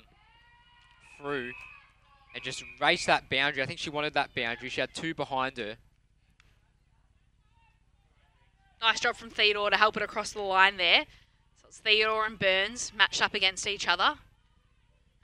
[1.19, 1.51] through
[2.33, 3.63] and just race that boundary.
[3.63, 4.69] I think she wanted that boundary.
[4.69, 5.75] She had two behind her.
[8.81, 11.05] Nice job from Theodore to help it across the line there.
[11.61, 14.15] So it's Theodore and Burns matched up against each other.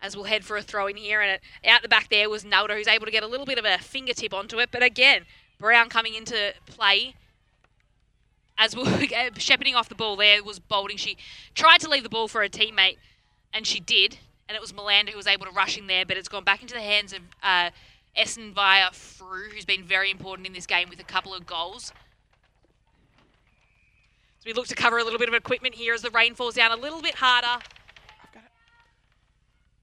[0.01, 2.45] As we'll head for a throw in here, and it, out the back there was
[2.45, 4.69] Nalder, who's able to get a little bit of a fingertip onto it.
[4.71, 5.25] But again,
[5.59, 7.15] Brown coming into play.
[8.57, 9.07] As we're
[9.37, 10.95] shepherding off the ball there was Bolding.
[10.95, 11.17] She
[11.53, 12.95] tried to leave the ball for her teammate,
[13.53, 14.17] and she did.
[14.47, 16.61] And it was Melander who was able to rush in there, but it's gone back
[16.61, 17.69] into the hands of uh,
[18.15, 21.93] Essen via Frew, who's been very important in this game with a couple of goals.
[24.39, 26.55] So we look to cover a little bit of equipment here as the rain falls
[26.55, 27.63] down a little bit harder.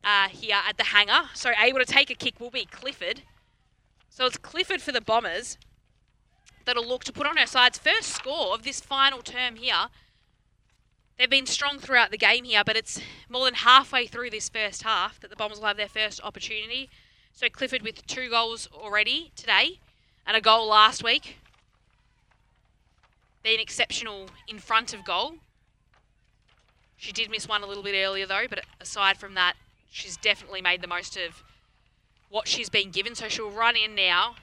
[0.02, 1.28] Uh, here at the hangar.
[1.34, 3.22] So able to take a kick will be Clifford.
[4.08, 5.58] So it's Clifford for the Bombers
[6.64, 9.88] that'll look to put on her side's first score of this final term here.
[11.18, 14.82] They've been strong throughout the game here, but it's more than halfway through this first
[14.82, 16.90] half that the Bombers will have their first opportunity.
[17.32, 19.80] So Clifford with two goals already today
[20.26, 21.38] and a goal last week.
[23.42, 25.36] Been exceptional in front of goal.
[26.98, 29.54] She did miss one a little bit earlier though, but aside from that,
[29.90, 31.42] she's definitely made the most of
[32.28, 33.14] what she's been given.
[33.14, 34.34] So she'll run in now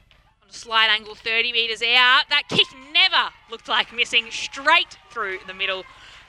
[0.42, 2.24] on a slight angle, 30 metres out.
[2.30, 5.84] That kick never looked like missing, straight through the middle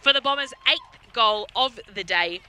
[0.05, 2.41] for the Bombers' eighth goal of the day.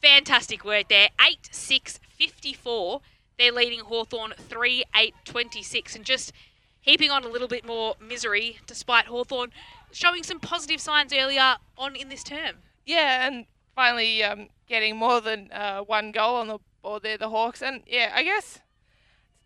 [0.00, 1.10] Fantastic work there.
[1.20, 3.02] 8 6 54.
[3.38, 6.32] They're leading Hawthorn 3 8 26 and just
[6.80, 9.50] heaping on a little bit more misery despite Hawthorn
[9.92, 12.56] showing some positive signs earlier on in this term.
[12.86, 13.44] Yeah, and
[13.74, 17.60] finally um, getting more than uh, one goal on the board there, the Hawks.
[17.60, 18.60] And yeah, I guess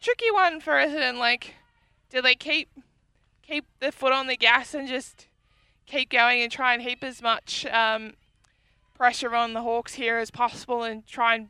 [0.00, 1.18] tricky one for Essendon.
[1.18, 1.54] Like,
[2.10, 2.68] do they keep
[3.42, 5.26] keep the foot on the gas and just
[5.86, 8.14] keep going and try and heap as much um,
[8.94, 11.48] pressure on the Hawks here as possible and try and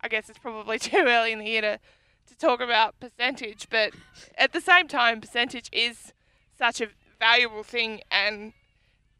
[0.00, 1.78] I guess it's probably too early in the year to,
[2.28, 3.92] to talk about percentage, but
[4.36, 6.12] at the same time, percentage is
[6.58, 8.52] such a valuable thing and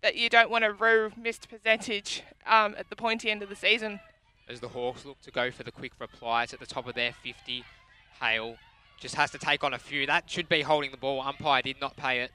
[0.03, 3.57] that you don't want to rue missed percentage um, at the pointy end of the
[3.57, 3.99] season.
[4.49, 7.15] as the Hawks look to go for the quick replies at the top of their
[7.23, 7.65] 50.
[8.21, 8.57] Hale
[9.01, 10.07] just has to take on a few.
[10.07, 11.23] That should be holding the ball.
[11.23, 12.31] Umpire did not pay it.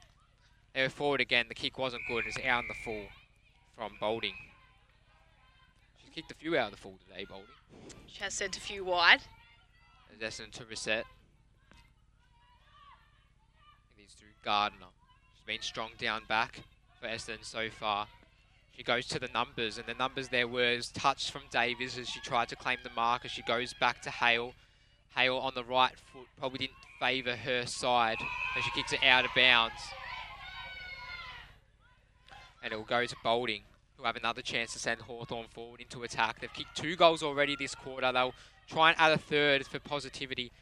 [0.74, 1.46] They were forward again.
[1.48, 2.24] The kick wasn't good.
[2.26, 3.06] It's out in the full
[3.76, 4.34] from Bolding.
[6.00, 7.46] She's kicked a few out of the full today, Bolding.
[8.06, 9.20] She has sent a few wide.
[10.12, 11.04] As Essendon to reset.
[13.98, 14.86] It is through Gardner.
[15.34, 16.60] She's been strong down back
[17.00, 18.06] for Essendon so far.
[18.76, 22.20] She goes to the numbers, and the numbers there was touched from Davies as she
[22.20, 24.54] tried to claim the mark as she goes back to Hale.
[25.16, 28.18] Hale on the right foot probably didn't favour her side
[28.56, 29.74] as she kicks it out of bounds.
[32.62, 33.62] And it will go to Bolding,
[33.96, 36.40] who have another chance to send Hawthorn forward into attack.
[36.40, 38.12] They've kicked two goals already this quarter.
[38.12, 38.34] They'll
[38.68, 40.52] try and add a third for positivity.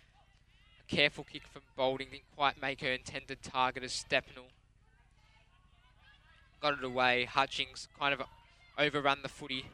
[0.81, 4.47] A careful kick from Bolding didn't quite make her intended target as Stepnell.
[6.61, 7.25] Got it away.
[7.25, 8.23] Hutchings kind of
[8.79, 9.67] overrun the footy.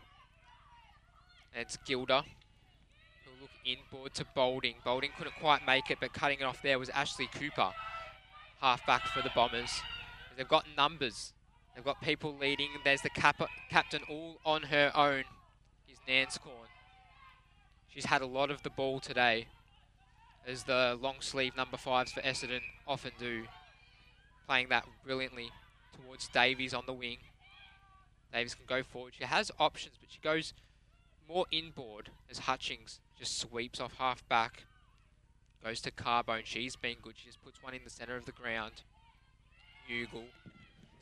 [1.54, 2.22] And it's Gilder
[3.24, 4.74] who'll look inboard to Bolding.
[4.84, 7.70] Bolding couldn't quite make it, but cutting it off there was Ashley Cooper.
[8.60, 9.70] Half back for the Bombers.
[10.36, 11.32] They've got numbers.
[11.74, 12.68] They've got people leading.
[12.84, 15.24] There's the cap- captain all on her own.
[15.90, 16.70] Is Nanscawen.
[17.88, 19.46] She's had a lot of the ball today,
[20.46, 23.44] as the long sleeve number fives for Essendon often do.
[24.46, 25.50] Playing that brilliantly
[25.96, 27.18] towards Davies on the wing.
[28.32, 29.14] Davies can go forward.
[29.16, 30.52] She has options, but she goes
[31.28, 34.64] more inboard as Hutchings just sweeps off half back.
[35.64, 36.44] Goes to Carbone.
[36.44, 37.14] She's been good.
[37.16, 38.82] She just puts one in the centre of the ground.
[39.90, 40.24] Ugle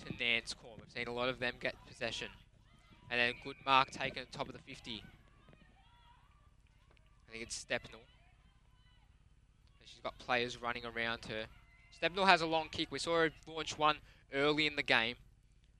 [0.06, 0.78] to Nanscawen.
[0.78, 2.28] We've seen a lot of them get possession.
[3.10, 5.02] And then good mark taken at the top of the 50.
[7.28, 8.00] I think it's Stepnell.
[9.80, 11.44] And she's got players running around her.
[12.00, 12.88] Stepnell has a long kick.
[12.90, 13.96] We saw her launch one
[14.34, 15.16] early in the game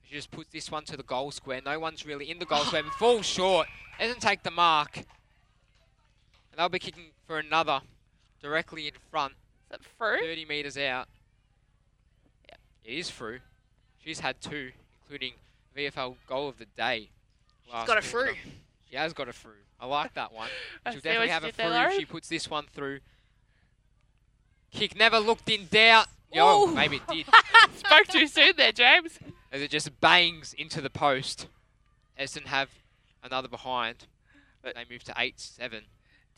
[0.02, 1.60] She just puts this one to the goal square.
[1.64, 3.66] No one's really in the goal square, but falls short.
[3.98, 4.96] Doesn't take the mark.
[4.96, 5.06] And
[6.58, 7.80] they'll be kicking for another
[8.42, 9.32] directly in front.
[9.32, 10.18] Is that through?
[10.20, 11.08] 30 metres out.
[12.48, 13.40] Yeah, it is through.
[14.04, 14.72] She's had two,
[15.02, 15.34] including
[15.76, 17.10] VFL goal of the day.
[17.64, 18.34] She's got a through.
[18.90, 19.52] She has got a through.
[19.80, 20.48] I like that one.
[20.90, 21.74] She'll definitely have a there, through.
[21.74, 21.96] Laurie.
[21.98, 23.00] She puts this one through.
[24.72, 26.06] Kick never looked in doubt.
[26.32, 26.74] Yo, Ooh.
[26.74, 27.26] maybe it did.
[27.76, 29.18] Spoke too soon there, James.
[29.50, 31.46] As it just bangs into the post.
[32.18, 32.70] Essendon have
[33.22, 34.06] another behind.
[34.62, 35.82] But they move to 8-7.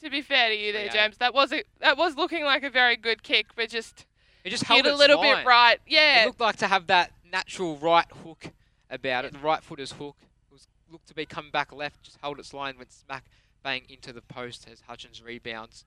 [0.02, 2.70] To be fair to you there, James, that was a, that was looking like a
[2.70, 4.06] very good kick, but just
[4.42, 5.36] It just hit held a little line.
[5.36, 5.78] bit right.
[5.86, 6.22] Yeah.
[6.24, 8.52] It looked like to have that natural right hook
[8.88, 10.16] about it, the right footer's hook.
[10.20, 13.24] It was looked to be coming back left, just held its line, went smack
[13.64, 15.84] bang into the post as Hutchings rebounds.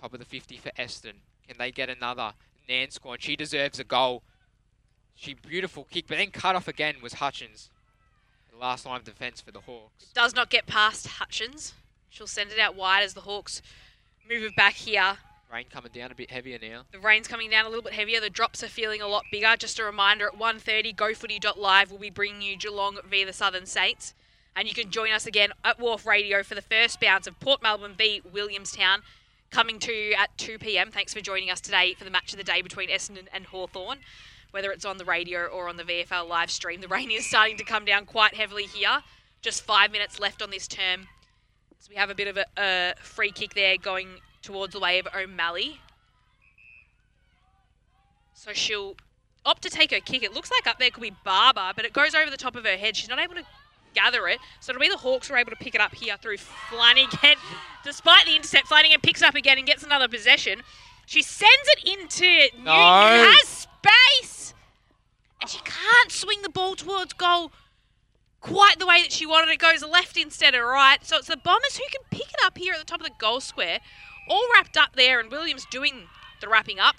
[0.00, 1.16] Top of the 50 for Eston.
[1.48, 2.34] Can they get another?
[2.68, 4.22] Nanscawen, and she deserves a goal.
[5.16, 7.70] She beautiful kick, but then cut off again was Hutchings.
[8.52, 10.12] The last line of defence for the Hawks.
[10.14, 11.72] Does not get past Hutchings.
[12.08, 13.62] She'll send it out wide as the Hawks
[14.28, 15.16] move it back here.
[15.52, 16.84] Rain coming down a bit heavier now.
[16.92, 18.20] The rain's coming down a little bit heavier.
[18.20, 19.54] The drops are feeling a lot bigger.
[19.58, 24.14] Just a reminder, at 1.30, GoFooty.live will be bringing you Geelong via the Southern Saints.
[24.56, 27.62] And you can join us again at Wharf Radio for the first bounce of Port
[27.62, 29.02] Melbourne v Williamstown,
[29.50, 30.90] coming to you at 2 p.m.
[30.90, 33.98] Thanks for joining us today for the match of the day between Essendon and Hawthorn.
[34.52, 37.58] Whether it's on the radio or on the VFL live stream, the rain is starting
[37.58, 39.02] to come down quite heavily here.
[39.42, 41.08] Just five minutes left on this term.
[41.78, 44.98] So we have a bit of a, a free kick there going towards the way
[44.98, 45.80] of O'Malley.
[48.34, 48.96] So she'll
[49.44, 50.22] opt to take her kick.
[50.22, 52.64] It looks like up there could be Barber, but it goes over the top of
[52.64, 52.96] her head.
[52.96, 53.44] She's not able to
[53.94, 54.38] gather it.
[54.60, 57.36] So it'll be the Hawks who are able to pick it up here through Flanagan.
[57.84, 60.62] Despite the intercept, Flanagan picks it up again and gets another possession.
[61.06, 62.72] She sends it into Newton, No.
[62.72, 64.54] who has space.
[65.40, 67.52] And she can't swing the ball towards goal
[68.40, 69.50] quite the way that she wanted.
[69.50, 71.04] It goes left instead of right.
[71.04, 73.12] So it's the Bombers who can pick it up here at the top of the
[73.18, 73.80] goal square,
[74.32, 76.08] all wrapped up there, and Williams doing
[76.40, 76.96] the wrapping up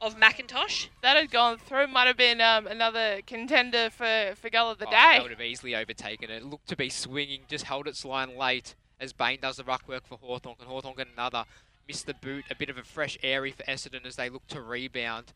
[0.00, 0.88] of McIntosh.
[1.02, 1.88] that had gone through.
[1.88, 4.96] Might have been um, another contender for, for goal of the Oh, day.
[5.14, 6.36] That would have easily overtaken it.
[6.42, 9.88] It looked to be swinging, just held its line late as Bain does the ruck
[9.88, 10.56] work for Hawthorn.
[10.56, 11.44] Can Hawthorn get another?
[11.88, 12.44] Missed the boot.
[12.50, 15.32] A bit of a fresh airy for Essendon as they look to rebound.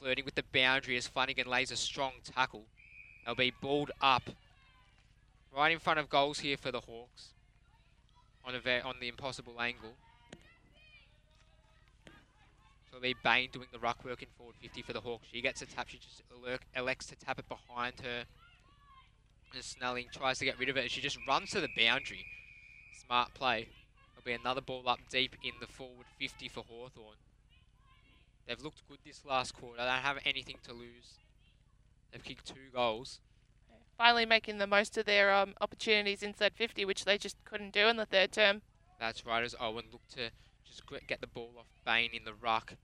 [0.00, 2.64] Flirting with the boundary as Flanagan lays a strong tackle.
[3.24, 4.30] They'll be balled up.
[5.54, 7.28] Right in front of goals here for the Hawks.
[8.44, 9.94] On, a ve- on the impossible angle.
[12.90, 15.26] So it'll be Bain doing the ruck work in forward 50 for the Hawks.
[15.32, 15.88] She gets a tap.
[15.88, 18.24] She just elec- elects to tap it behind her.
[19.54, 20.82] And Snelling tries to get rid of it.
[20.82, 22.24] and She just runs to the boundary.
[23.06, 23.68] Smart play.
[24.14, 27.16] There'll be another ball up deep in the forward 50 for Hawthorn.
[28.46, 29.76] They've looked good this last quarter.
[29.76, 31.18] They don't have anything to lose.
[32.10, 33.20] They've kicked two goals.
[33.98, 37.88] Finally making the most of their um, opportunities inside 50, which they just couldn't do
[37.88, 38.62] in the third term.
[38.98, 40.30] That's right, as Owen looked to
[40.68, 42.74] just get the ball off Bain in the ruck.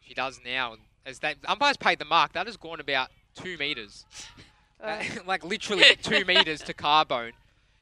[0.00, 0.76] She does now.
[1.06, 4.06] As that umpires paid the mark, that has gone about two metres.
[4.82, 7.32] That- like literally two metres to Carbone.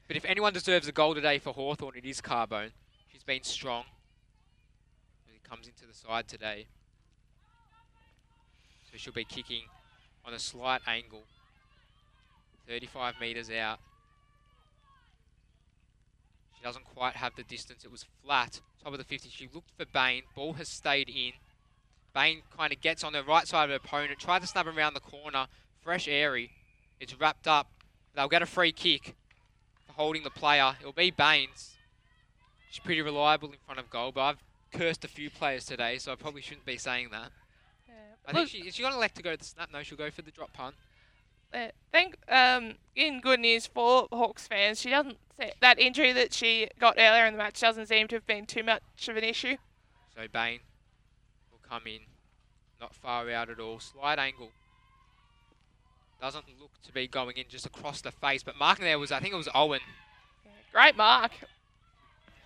[0.09, 2.71] But if anyone deserves a goal today for Hawthorn, it is Carbone.
[3.09, 3.85] She's been strong.
[5.31, 6.67] He comes into the side today.
[8.91, 9.61] So she'll be kicking
[10.25, 11.23] on a slight angle.
[12.67, 13.79] 35 metres out.
[16.59, 17.85] She doesn't quite have the distance.
[17.85, 18.59] It was flat.
[18.83, 19.29] Top of the 50.
[19.29, 20.23] She looked for Bain.
[20.35, 21.31] Ball has stayed in.
[22.13, 24.19] Bain kind of gets on the right side of her opponent.
[24.19, 25.47] Tried to snap him around the corner.
[25.81, 26.51] Fresh airy.
[26.99, 27.67] It's wrapped up.
[28.13, 29.15] They'll get a free kick
[29.87, 30.75] for holding the player.
[30.81, 31.77] It'll be Baines.
[32.69, 36.11] She's pretty reliable in front of goal, but I've cursed a few players today, so
[36.11, 37.31] I probably shouldn't be saying that.
[37.87, 37.93] Yeah.
[38.27, 39.69] I think she, is she going to elect to go to the snap?
[39.71, 40.75] No, she'll go for the drop punt.
[41.53, 45.17] Uh, think um, in good news for Hawks fans, she doesn't
[45.61, 48.63] that injury that she got earlier in the match doesn't seem to have been too
[48.63, 49.55] much of an issue.
[50.15, 50.59] So Bain
[51.51, 51.99] will come in,
[52.81, 53.79] not far out at all.
[53.79, 54.49] Slight angle.
[56.21, 59.21] Doesn't look to be going in just across the face, but marking there was, I
[59.21, 59.79] think it was Owen.
[60.73, 61.31] Great mark.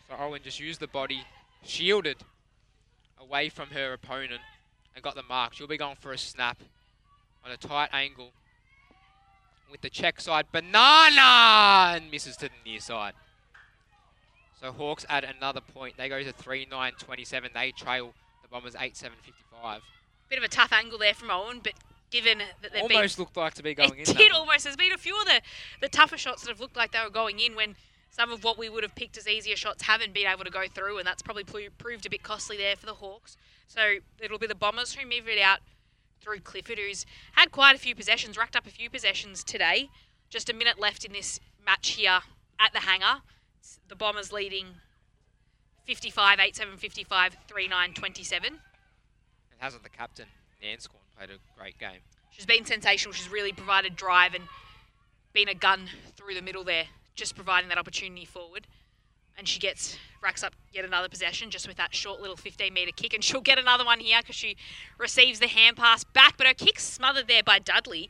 [0.08, 1.24] So Owen just used the body,
[1.64, 2.18] shielded
[3.20, 4.42] away from her opponent,
[4.94, 5.54] and got the mark.
[5.54, 6.62] She'll be going for a snap
[7.44, 8.32] on a tight angle
[9.74, 10.46] with the check side.
[10.52, 11.96] Banana!
[11.96, 13.14] And misses to the near side.
[14.62, 15.98] So Hawks add another point.
[15.98, 17.52] They go to 3 9 27.
[17.54, 19.82] They trail the Bombers 8 7 55.
[20.30, 21.74] Bit of a tough angle there from Owen, but
[22.12, 24.16] given that they've been Almost looked like to be going it in.
[24.16, 24.64] did almost.
[24.64, 25.42] There's been a few of the,
[25.82, 27.76] the tougher shots that have looked like they were going in when
[28.12, 30.66] some of what we would have picked as easier shots haven't been able to go
[30.72, 31.44] through, and that's probably
[31.80, 33.38] proved a bit costly there for the Hawks.
[33.68, 35.62] So it'll be the Bombers who move it out
[36.24, 39.90] through Clifford, who's had quite a few possessions, racked up a few possessions today.
[40.30, 42.20] Just a minute left in this match here
[42.60, 43.22] at the hangar.
[43.60, 44.68] It's the Bombers leading
[45.86, 48.48] 55 8 7 55 3 9 27.
[48.48, 48.60] And
[49.60, 50.28] hasn't the captain,
[50.64, 52.00] Nanscawen, played a great game?
[52.32, 53.14] She's been sensational.
[53.14, 54.46] She's really provided drive and
[55.34, 56.86] been a gun through the middle there,
[57.16, 58.66] just providing that opportunity forward.
[59.38, 62.92] And she gets racks up yet another possession just with that short little 15 metre
[62.96, 64.56] kick, and she'll get another one here because she
[64.98, 68.10] receives the hand pass back, but her kick's smothered there by Dudley.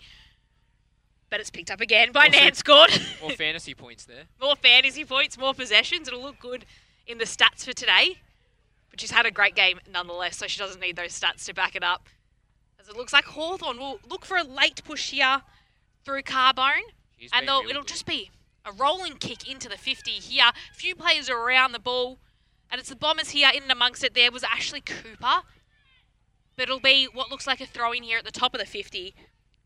[1.30, 3.22] But it's picked up again by Also- Nanscawen.
[3.22, 4.26] More fantasy points there.
[4.40, 6.08] more fantasy points, more possessions.
[6.08, 6.66] It'll look good
[7.08, 8.18] in the stats for today.
[8.92, 11.76] But she's had a great game nonetheless, so she doesn't need those stats to back
[11.76, 12.08] it up.
[12.80, 15.42] As it looks like Hawthorn will look for a late push here
[16.06, 16.82] through Carbone.
[17.18, 17.88] She's and it'll good.
[17.88, 18.30] just be
[18.66, 20.52] a rolling kick into the 50 here.
[20.74, 22.20] Few players are around the ball.
[22.72, 24.14] And it's the Bombers here in and amongst it.
[24.14, 25.44] There was Ashley Cooper.
[26.56, 28.66] But it'll be what looks like a throw in here at the top of the
[28.66, 29.14] 50.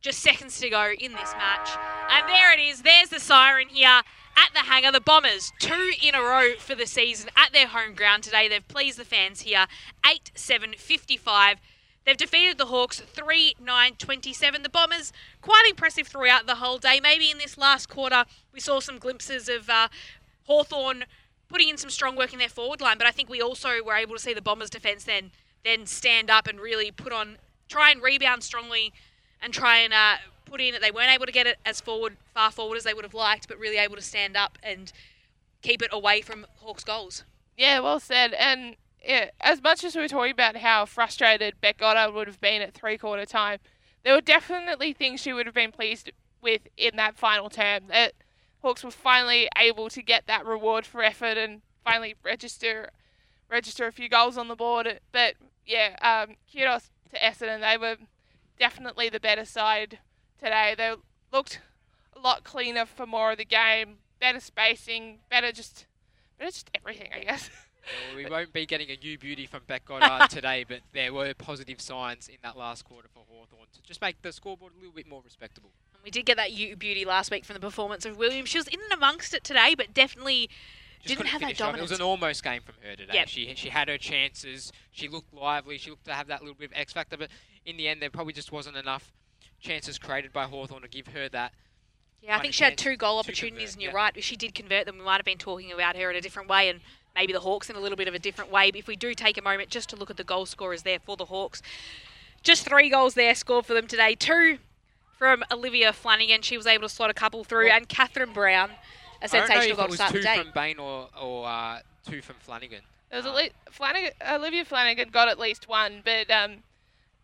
[0.01, 1.69] Just seconds to go in this match.
[2.11, 2.81] And there it is.
[2.81, 4.91] There's the siren here at the hangar.
[4.91, 8.47] The Bombers, two in a row for the season at their home ground today.
[8.47, 9.67] They've pleased the fans here.
[10.05, 11.57] 8 7 55.
[12.07, 14.63] They've defeated the Hawks 3 9 27.
[14.63, 15.11] The Bombers,
[15.41, 17.01] quite impressive throughout the whole day.
[17.03, 19.89] Maybe in this last quarter, we saw some glimpses of uh,
[20.45, 21.03] Hawthorn
[21.49, 23.95] putting in some strong work in their forward line, but I think we also were
[23.95, 25.31] able to see the Bombers' defence then
[25.65, 28.93] then stand up and really put on, try and rebound strongly
[29.41, 30.71] and try and uh, put in.
[30.71, 33.13] That they weren't able to get it as forward, far forward as they would have
[33.13, 34.93] liked, but really able to stand up and
[35.61, 37.25] keep it away from Hawks' goals.
[37.57, 38.31] Yeah, well said.
[38.31, 42.41] And yeah, as much as we were talking about how frustrated Bec Goddard would have
[42.41, 43.59] been at three quarter time,
[44.03, 46.11] there were definitely things she would have been pleased
[46.41, 47.83] with in that final term.
[47.87, 48.13] That
[48.61, 52.89] Hawks were finally able to get that reward for effort and finally register
[53.49, 54.99] register a few goals on the board.
[55.11, 55.35] But
[55.65, 57.61] yeah, um, kudos to Essendon.
[57.61, 57.97] They were
[58.59, 59.99] definitely the better side
[60.37, 60.75] today.
[60.77, 60.93] They
[61.31, 61.61] looked
[62.15, 65.85] a lot cleaner for more of the game, better spacing, better just
[66.37, 67.49] better just everything, I guess.
[67.87, 71.33] Well, we won't be getting a new beauty from Bec Goddard today, but there were
[71.33, 74.93] positive signs in that last quarter for Hawthorn to just make the scoreboard a little
[74.93, 75.71] bit more respectable.
[75.93, 78.49] And we did get that U beauty last week from the performance of Williams.
[78.49, 80.49] She was in and amongst it today, but definitely
[81.01, 81.75] Just didn't have that off.
[81.75, 83.13] It was an almost game from her today.
[83.13, 83.27] Yep.
[83.29, 84.71] She she had her chances.
[84.91, 85.77] She looked lively.
[85.77, 87.29] She looked to have that little bit of X factor, but
[87.65, 89.13] in the end, there probably just wasn't enough
[89.59, 91.53] chances created by Hawthorn to give her that.
[92.21, 93.97] Yeah, I think she had two goal opportunities, convert, and you're yeah.
[93.97, 94.17] right.
[94.17, 96.49] If she did convert them, we might have been talking about her in a different
[96.49, 96.81] way, and
[97.17, 98.71] maybe the Hawks in a little bit of a different way.
[98.71, 100.99] But if we do take a moment just to look at the goal scorers there
[100.99, 101.61] for the Hawks,
[102.43, 104.15] just three goals there scored for them today.
[104.15, 104.59] Two
[105.17, 106.43] from Olivia Flanagan.
[106.43, 108.69] She was able to slot a couple through, and Catherine Brown,
[109.21, 110.37] a don't sensational goal it to was start two the day.
[110.37, 112.81] from Bain or or uh, two from Flanagan.
[113.09, 116.57] There was at least Flanagan, Olivia Flanagan got at least one, but um,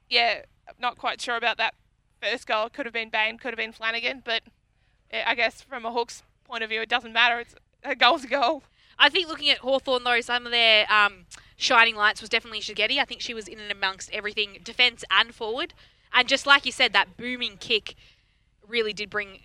[0.10, 0.42] yeah,
[0.80, 1.76] not quite sure about that
[2.22, 2.70] first goal.
[2.70, 4.42] Could have been Bain, could have been Flanagan, but
[5.12, 7.40] yeah, I guess from a Hawks point of view, it doesn't matter.
[7.40, 8.64] It's a goal's a goal.
[9.00, 13.00] I think looking at Hawthorn though, some of their um, shining lights was definitely Shigetti.
[13.00, 15.74] I think she was in and amongst everything, defence and forward.
[16.14, 17.96] And just like you said, that booming kick
[18.68, 19.42] really did bring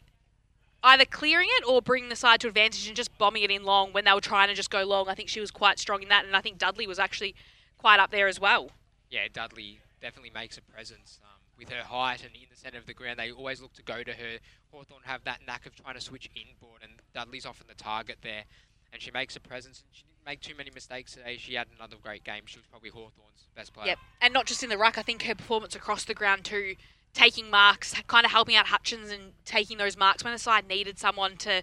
[0.83, 3.93] either clearing it or bring the side to advantage and just bombing it in long
[3.93, 5.09] when they were trying to just go long.
[5.09, 7.35] I think she was quite strong in that, and I think Dudley was actually
[7.79, 8.71] quite up there as well.
[9.11, 12.87] Yeah, Dudley definitely makes a presence um, with her height and in the centre of
[12.87, 13.19] the ground.
[13.19, 14.39] They always look to go to her.
[14.71, 18.45] Hawthorn have that knack of trying to switch inboard, and Dudley's often the target there.
[18.93, 19.83] And she makes a presence.
[19.87, 21.37] And she didn't make too many mistakes today.
[21.39, 22.43] She had another great game.
[22.47, 23.89] She was probably Hawthorn's best player.
[23.89, 24.99] Yep, and not just in the ruck.
[24.99, 26.77] I think her performance across the ground too,
[27.15, 30.99] taking marks, kind of helping out Hutchings and taking those marks when the side needed
[30.99, 31.63] someone to.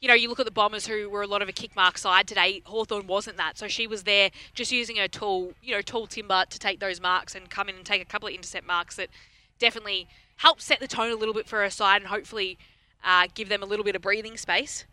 [0.00, 1.98] You know, you look at the Bombers, who were a lot of a kick mark
[1.98, 2.62] side today.
[2.64, 6.44] Hawthorn wasn't that, so she was there just using her tall, you know, tall timber
[6.48, 9.10] to take those marks and come in and take a couple of intercept marks that
[9.58, 12.56] definitely helped set the tone a little bit for her side and hopefully
[13.04, 14.86] uh, give them a little bit of breathing space.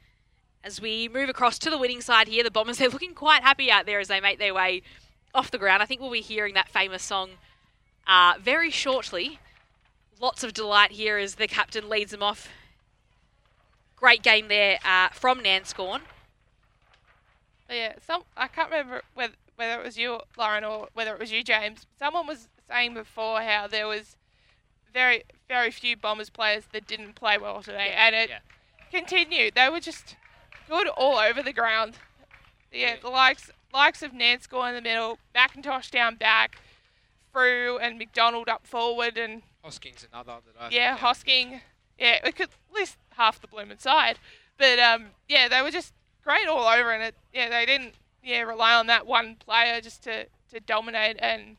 [0.64, 3.72] As we move across to the winning side here, the Bombers, they're looking quite happy
[3.72, 4.82] out there as they make their way
[5.34, 5.84] off the ground.
[5.84, 7.32] I think we'll be hearing that famous song
[8.08, 9.40] uh, very shortly.
[10.20, 12.50] Lots of delight here as the captain leads them off.
[13.96, 16.02] Great game there uh, from Nanscawen.
[17.70, 21.32] Yeah, some I can't remember whether whether it was you, Lauren, or whether it was
[21.32, 21.86] you, James.
[22.00, 24.16] Someone was saying before how there was
[24.94, 28.30] very very few Bombers players that didn't play well today, and it
[28.92, 29.56] continued.
[29.56, 30.16] They were just
[30.68, 31.96] good all over the ground.
[32.72, 36.60] Yeah, the likes likes of Nanscawen in the middle, McIntosh down back,
[37.32, 41.62] Frew and McDonald up forward, and Hosking's another that I yeah, Hosking.
[41.98, 44.20] Yeah, we could list half the blooming side,
[44.58, 48.42] but um, yeah, they were just great all over, and it yeah they didn't yeah
[48.42, 51.58] rely on that one player just to to dominate and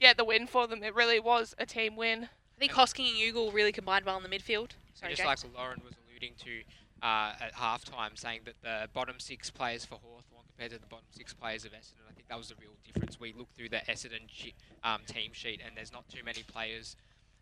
[0.00, 0.82] get the win for them.
[0.82, 2.24] It really was a team win.
[2.24, 4.70] I think Hosking and Ugle really combined well in the midfield.
[4.94, 5.44] Sorry, just James.
[5.44, 6.62] like Lauren was alluding to
[7.02, 11.06] uh, at halftime, saying that the bottom six players for Hawthorn compared to the bottom
[11.10, 13.20] six players of Essendon, I think that was the real difference.
[13.20, 14.28] We looked through the Essendon
[14.84, 16.96] um, team sheet, and there's not too many players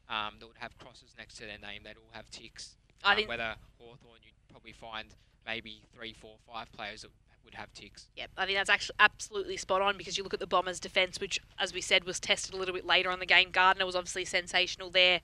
[0.09, 1.83] um, that would have crosses next to their name.
[1.85, 2.77] They'd all have ticks.
[3.05, 5.09] I Um, think- whether Hawthorn, you'd probably find
[5.47, 7.11] maybe three, four, five players that
[7.45, 8.09] would have ticks.
[8.17, 11.21] Yep, I think that's actually absolutely spot on because you look at the Bombers' defence,
[11.21, 13.51] which, as we said, was tested a little bit later on the game.
[13.51, 15.21] Gardner was obviously sensational there.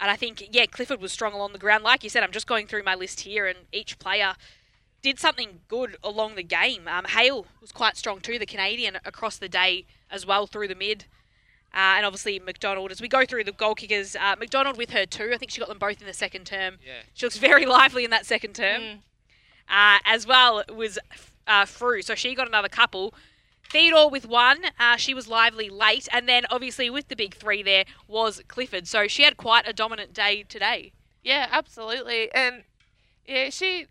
[0.00, 1.84] And I think, yeah, Clifford was strong along the ground.
[1.84, 4.34] Like you said, I'm just going through my list here, and each player
[5.02, 6.88] did something good along the game.
[6.88, 10.74] Um, Hale was quite strong too, the Canadian, across the day as well through the
[10.74, 11.04] mid.
[11.72, 12.90] Uh, and obviously McDonald.
[12.90, 15.30] As we go through the goal kickers, uh, McDonald with her too.
[15.32, 16.78] I think she got them both in the second term.
[16.84, 17.02] Yeah.
[17.14, 19.02] She looks very lively in that second term.
[19.68, 20.98] Uh, as well was
[21.46, 23.14] uh, Frew, so she got another couple.
[23.70, 27.62] Theodore with one, uh, she was lively late, and then obviously with the big three
[27.62, 28.88] there was Clifford.
[28.88, 30.92] So she had quite a dominant day today.
[31.22, 32.32] Yeah, absolutely.
[32.34, 32.64] And
[33.24, 33.86] yeah, she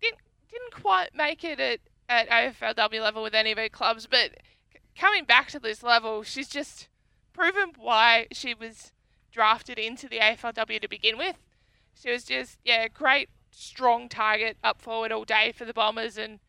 [0.00, 0.18] didn't
[0.50, 1.78] didn't quite make it at,
[2.08, 4.32] at AFLW level with any of her clubs, but
[4.98, 6.88] coming back to this level, she's just
[7.32, 8.90] proven why she was
[9.30, 11.36] drafted into the AFLW to begin with.
[11.94, 16.40] She was just yeah, great strong target up forward all day for the Bombers, and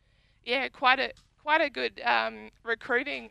[0.44, 1.12] yeah, quite a
[1.42, 3.30] quite a good um, recruiting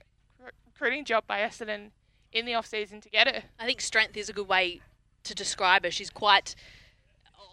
[0.74, 1.92] recruiting job by Essendon
[2.34, 3.44] in the off season to get her.
[3.60, 4.82] I think strength is a good way
[5.24, 5.92] to describe her.
[5.92, 6.56] She's quite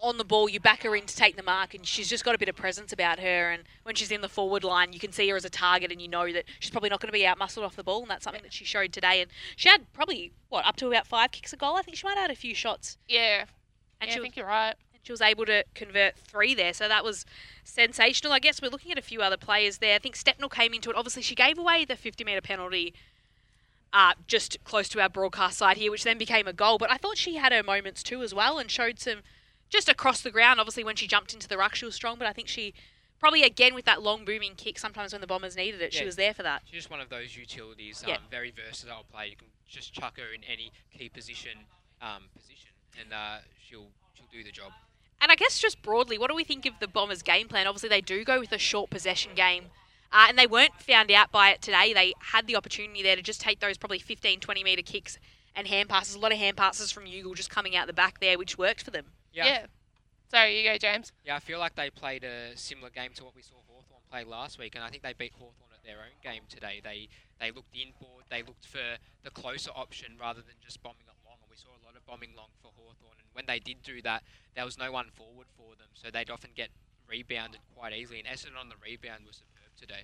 [0.00, 0.48] on the ball.
[0.48, 2.56] You back her in to take the mark, and she's just got a bit of
[2.56, 3.50] presence about her.
[3.50, 6.00] And when she's in the forward line, you can see her as a target, and
[6.00, 8.02] you know that she's probably not going to be out muscled off the ball.
[8.02, 9.20] And that's something that she showed today.
[9.20, 11.76] And she had probably what up to about five kicks a goal.
[11.76, 12.96] I think she might have had a few shots.
[13.08, 13.44] Yeah,
[14.00, 14.74] And yeah, I was- think you're right.
[15.08, 16.74] She was able to convert three there.
[16.74, 17.24] So that was
[17.64, 18.30] sensational.
[18.34, 19.94] I guess we're looking at a few other players there.
[19.94, 20.96] I think Stepnell came into it.
[20.96, 22.92] Obviously, she gave away the 50 metre penalty
[23.94, 26.76] uh, just close to our broadcast side here, which then became a goal.
[26.76, 29.20] But I thought she had her moments too as well and showed some
[29.70, 30.60] just across the ground.
[30.60, 32.18] Obviously, when she jumped into the ruck, she was strong.
[32.18, 32.74] But I think she
[33.18, 36.16] probably again with that long booming kick, sometimes when the Bombers needed it, she was
[36.16, 36.60] there for that.
[36.66, 38.16] She's just one of those utilities, Yeah.
[38.16, 39.30] um, very versatile player.
[39.30, 41.60] You can just chuck her in any key position,
[42.02, 42.68] um, position,
[43.00, 44.72] and uh, she'll she'll do the job.
[45.20, 47.66] And I guess just broadly, what do we think of the Bombers' game plan?
[47.66, 49.66] Obviously, they do go with a short possession game.
[50.10, 51.92] Uh, and they weren't found out by it today.
[51.92, 55.18] They had the opportunity there to just take those probably 15, 20 metre kicks
[55.54, 56.14] and hand passes.
[56.14, 58.82] A lot of hand passes from Ugle just coming out the back there, which worked
[58.82, 59.06] for them.
[59.34, 59.46] Yeah.
[59.46, 59.66] yeah.
[60.30, 61.12] Sorry, you go, James.
[61.24, 64.24] Yeah, I feel like they played a similar game to what we saw Hawthorn play
[64.24, 66.80] last week, and I think they beat Hawthorn at their own game today.
[66.84, 67.08] They
[67.40, 71.08] they looked inboard, they looked for the closer option rather than just bombing it long,
[71.08, 71.17] and we
[71.58, 73.18] saw a lot of bombing long for Hawthorn.
[73.18, 74.22] And when they did do that,
[74.54, 76.70] there was no one forward for them, so they'd often get
[77.08, 78.20] rebounded quite easily.
[78.20, 80.02] And Essendon on the rebound was superb today.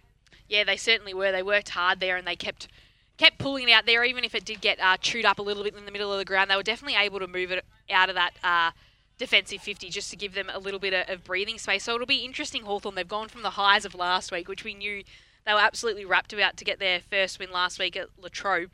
[0.48, 1.30] Yeah, they certainly were.
[1.30, 2.68] They worked hard there and they kept
[3.16, 5.62] kept pulling it out there, even if it did get uh, chewed up a little
[5.62, 6.50] bit in the middle of the ground.
[6.50, 8.72] They were definitely able to move it out of that uh,
[9.18, 11.84] defensive 50 just to give them a little bit of, of breathing space.
[11.84, 12.96] So it'll be interesting, Hawthorn.
[12.96, 15.04] They've gone from the highs of last week, which we knew
[15.46, 18.70] they were absolutely wrapped about to get their first win last week at Latrobe,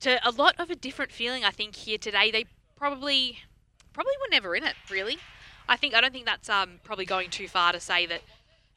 [0.00, 2.30] to a lot of a different feeling, I think, here today.
[2.30, 3.38] They probably
[3.92, 5.18] probably were never in it, really.
[5.68, 8.22] I think I don't think that's um, probably going too far to say that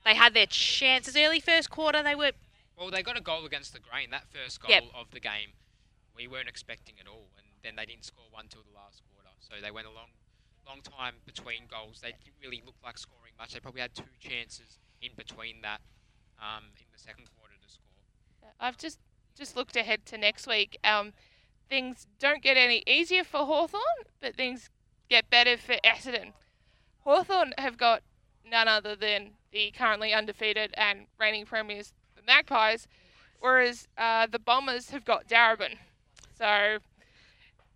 [0.05, 2.01] they had their chances early first quarter.
[2.01, 2.31] They were
[2.77, 4.09] Well, they got a goal against the grain.
[4.11, 4.83] That first goal Yep.
[4.95, 5.53] of the game,
[6.15, 9.29] we weren't expecting at all, and then they didn't score one till the last quarter.
[9.39, 10.09] So they went a long,
[10.65, 11.99] long time between goals.
[12.01, 13.53] They didn't really look like scoring much.
[13.53, 15.81] They probably had two chances in between that
[16.39, 18.51] um, in the second quarter to score.
[18.59, 18.99] I've just
[19.39, 20.77] just looked ahead to next week.
[20.83, 21.13] Um,
[21.69, 23.81] things don't get any easier for Hawthorn,
[24.19, 24.69] but things
[25.09, 26.33] get better for Essendon.
[26.99, 28.03] Hawthorn have got
[28.45, 32.87] none other than the currently undefeated and reigning premiers, the Magpies,
[33.39, 35.77] whereas uh, the Bombers have got Darebin.
[36.37, 36.79] So,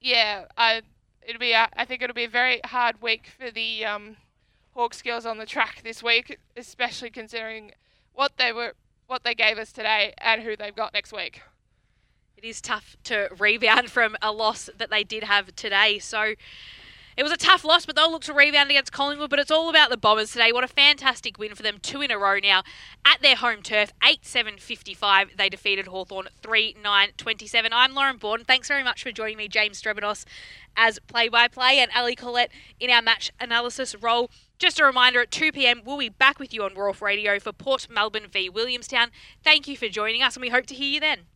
[0.02, 0.82] yeah, I
[1.26, 4.18] it'll be a, I think it'll be a very hard week for the um,
[4.74, 7.72] Hawks girls on the track this week, especially considering
[8.14, 8.74] what they were
[9.08, 11.42] what they gave us today and who they've got next week.
[12.44, 15.98] It is tough to rebound from a loss that they did have today.
[15.98, 16.34] So
[17.16, 19.30] it was a tough loss, but they'll look to rebound against Collingwood.
[19.30, 20.52] But it's all about the Bombers today.
[20.52, 22.64] What a fantastic win for them, two in a row now
[23.06, 23.94] at their home turf.
[24.06, 25.38] 8 7 55.
[25.38, 27.72] They defeated Hawthorn 3 9 27.
[27.72, 28.46] I'm Lauren Borden.
[28.46, 30.26] Thanks very much for joining me, James Strebanos,
[30.76, 34.30] as play by play, and Ali Collette in our match analysis role.
[34.60, 37.54] Just a reminder at 2 pm, we'll be back with you on Raw Radio for
[37.54, 39.12] Port Melbourne v Williamstown.
[39.44, 41.28] Thank you for joining us, and we hope to hear you then.